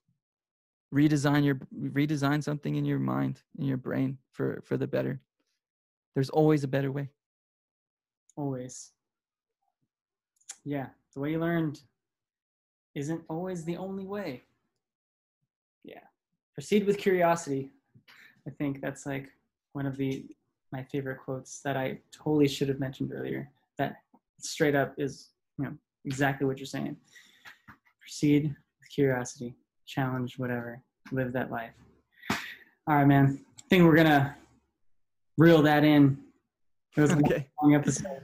Redesign 0.94 1.44
your 1.44 1.56
redesign 1.76 2.44
something 2.44 2.76
in 2.76 2.86
your 2.86 3.00
mind, 3.00 3.42
in 3.58 3.66
your 3.66 3.78
brain 3.78 4.18
for 4.32 4.62
for 4.64 4.78
the 4.78 4.88
better. 4.88 5.22
There's 6.14 6.30
always 6.30 6.64
a 6.64 6.68
better 6.68 6.92
way. 6.92 7.10
always. 8.36 8.92
Yeah, 10.66 10.88
the 11.14 11.20
way 11.20 11.32
you 11.32 11.40
learned 11.40 11.82
isn't 12.96 13.22
always 13.28 13.64
the 13.66 13.78
only 13.78 14.06
way. 14.06 14.44
Yeah. 15.84 16.00
Proceed 16.54 16.86
with 16.86 16.98
curiosity. 16.98 17.72
I 18.48 18.52
think 18.52 18.82
that's 18.82 19.06
like 19.06 19.30
one 19.74 19.86
of 19.86 19.98
the 19.98 20.26
my 20.72 20.84
favorite 20.84 21.20
quotes 21.20 21.60
that 21.62 21.78
I 21.78 22.00
totally 22.12 22.48
should 22.48 22.70
have 22.70 22.80
mentioned 22.80 23.12
earlier. 23.14 23.50
That 23.78 23.96
straight 24.40 24.76
up 24.76 24.94
is, 24.98 25.30
you 25.58 25.66
know, 25.66 25.74
exactly 26.06 26.46
what 26.48 26.58
you're 26.58 26.66
saying. 26.66 26.98
Proceed 28.02 28.44
with 28.44 28.90
curiosity. 28.94 29.56
Challenge 29.86 30.38
whatever. 30.38 30.82
Live 31.12 31.34
that 31.34 31.52
life. 31.52 31.72
All 32.88 32.96
right, 32.98 33.08
man. 33.08 33.40
I 33.60 33.64
think 33.70 33.84
we're 33.84 33.96
gonna 33.96 34.36
reel 35.38 35.62
that 35.64 35.84
in. 35.84 36.18
It 36.96 37.02
was 37.02 37.12
a 37.12 37.18
Okay. 37.18 37.50
long 37.62 37.76
episode. 37.76 38.22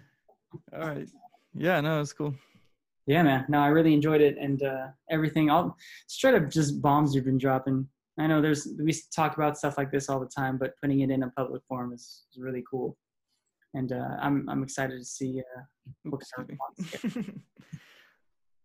All 0.73 0.79
right. 0.87 1.07
Yeah, 1.53 1.81
no, 1.81 2.01
it's 2.01 2.13
cool. 2.13 2.35
Yeah, 3.07 3.23
man. 3.23 3.45
No, 3.49 3.59
I 3.59 3.67
really 3.67 3.93
enjoyed 3.93 4.21
it 4.21 4.37
and 4.37 4.61
uh, 4.61 4.87
everything. 5.09 5.49
All 5.49 5.75
straight 6.07 6.35
up 6.35 6.49
just 6.49 6.81
bombs 6.81 7.15
you've 7.15 7.25
been 7.25 7.39
dropping. 7.39 7.87
I 8.19 8.27
know 8.27 8.41
there's 8.41 8.67
we 8.83 8.93
talk 9.15 9.35
about 9.35 9.57
stuff 9.57 9.77
like 9.77 9.91
this 9.91 10.09
all 10.09 10.19
the 10.19 10.27
time, 10.27 10.57
but 10.57 10.73
putting 10.81 10.99
it 10.99 11.09
in 11.09 11.23
a 11.23 11.29
public 11.31 11.63
forum 11.67 11.93
is, 11.93 12.25
is 12.31 12.39
really 12.39 12.63
cool. 12.69 12.97
And 13.73 13.91
uh, 13.91 14.17
I'm 14.21 14.47
I'm 14.49 14.63
excited 14.63 14.97
to 14.97 15.05
see. 15.05 15.41
Uh, 15.41 15.61
what 16.03 16.15
Oops, 16.15 16.31
kind 16.31 16.49
of 16.49 16.85
excuse 16.93 17.15
me. 17.15 17.33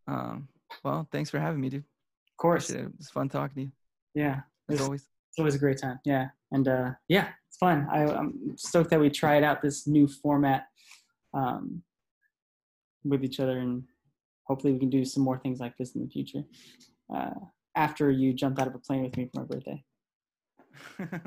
um, 0.06 0.48
well, 0.82 1.06
thanks 1.12 1.30
for 1.30 1.38
having 1.38 1.60
me, 1.60 1.68
dude. 1.68 1.80
of 1.80 2.36
course, 2.38 2.70
it. 2.70 2.86
It's 2.98 3.10
fun 3.10 3.28
talking 3.28 3.54
to 3.54 3.62
you, 3.62 3.72
yeah, 4.14 4.40
as 4.68 4.76
it's, 4.76 4.82
always. 4.82 5.02
it's 5.02 5.38
always 5.38 5.54
a 5.54 5.58
great 5.58 5.78
time. 5.78 6.00
Yeah, 6.04 6.28
and 6.52 6.68
uh, 6.68 6.90
yeah, 7.08 7.28
it's 7.48 7.58
fun. 7.58 7.86
I, 7.90 8.04
I'm 8.04 8.54
stoked 8.56 8.90
that 8.90 9.00
we 9.00 9.10
tried 9.10 9.44
out 9.44 9.62
this 9.62 9.86
new 9.86 10.08
format 10.08 10.66
um, 11.34 11.82
with 13.04 13.24
each 13.24 13.40
other, 13.40 13.58
and 13.58 13.84
hopefully 14.44 14.72
we 14.72 14.78
can 14.78 14.90
do 14.90 15.04
some 15.04 15.22
more 15.22 15.38
things 15.38 15.60
like 15.60 15.76
this 15.76 15.94
in 15.94 16.02
the 16.02 16.08
future. 16.08 16.44
Uh, 17.14 17.30
after 17.76 18.10
you 18.10 18.32
jumped 18.32 18.60
out 18.60 18.68
of 18.68 18.74
a 18.74 18.78
plane 18.78 19.02
with 19.02 19.16
me 19.16 19.28
for 19.32 19.40
my 19.40 19.46
birthday. 19.46 19.84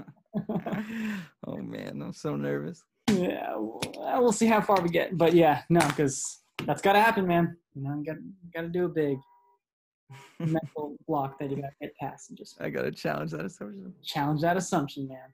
oh 1.48 1.58
man, 1.58 2.02
I'm 2.02 2.14
so 2.14 2.36
nervous. 2.36 2.84
Yeah, 3.10 3.56
we'll 3.56 4.32
see 4.32 4.48
how 4.48 4.62
far 4.62 4.82
we 4.82 4.90
get. 4.90 5.18
But 5.18 5.34
yeah, 5.34 5.62
no, 5.70 5.80
because 5.88 6.42
that's 6.66 6.82
got 6.82 6.94
to 6.94 7.02
happen, 7.02 7.28
man. 7.28 7.56
You 7.76 7.84
know, 7.84 7.96
you 7.96 8.06
got 8.06 8.16
got 8.54 8.62
to 8.62 8.70
do 8.70 8.86
a 8.86 8.90
big. 8.90 9.18
Mental 10.40 10.96
block 11.06 11.38
that 11.40 11.50
you 11.50 11.58
got 11.58 11.68
to 11.68 11.76
get 11.82 11.94
past 11.98 12.30
and 12.30 12.38
just 12.38 12.62
I 12.62 12.70
gotta 12.70 12.92
challenge 12.92 13.32
that 13.32 13.44
assumption. 13.44 13.94
challenge 14.06 14.40
that 14.42 14.56
assumption, 14.56 15.08
man. 15.10 15.34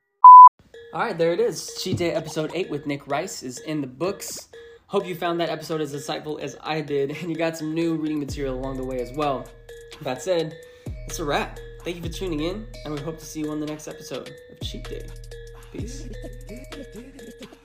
All 0.94 1.02
right, 1.02 1.16
there 1.18 1.32
it 1.32 1.40
is. 1.40 1.78
Cheat 1.84 1.98
Day 1.98 2.12
episode 2.12 2.50
8 2.54 2.70
with 2.72 2.88
Nick 2.88 3.08
Rice 3.08 3.44
is 3.44 3.60
in 3.60 3.82
the 3.82 3.88
books. 3.88 4.50
Hope 4.88 5.06
you 5.08 5.16
found 5.16 5.40
that 5.40 5.50
episode 5.50 5.82
as 5.82 5.94
insightful 5.94 6.40
as 6.40 6.56
I 6.62 6.82
did, 6.82 7.12
and 7.12 7.30
you 7.30 7.36
got 7.36 7.58
some 7.58 7.74
new 7.74 7.96
reading 7.96 8.20
material 8.20 8.56
along 8.56 8.78
the 8.78 8.86
way 8.86 9.00
as 9.00 9.12
well. 9.16 9.48
That 10.02 10.22
said, 10.22 10.56
it's 11.08 11.20
a 11.20 11.24
wrap. 11.24 11.60
Thank 11.84 11.98
you 11.98 12.04
for 12.04 12.10
tuning 12.10 12.42
in, 12.42 12.68
and 12.86 12.94
we 12.94 13.00
hope 13.02 13.20
to 13.20 13.26
see 13.26 13.42
you 13.42 13.52
on 13.52 13.60
the 13.60 13.66
next 13.66 13.88
episode 13.88 14.32
of 14.52 14.60
Cheat 14.62 14.84
Day. 14.86 15.08
Peace. 15.72 16.08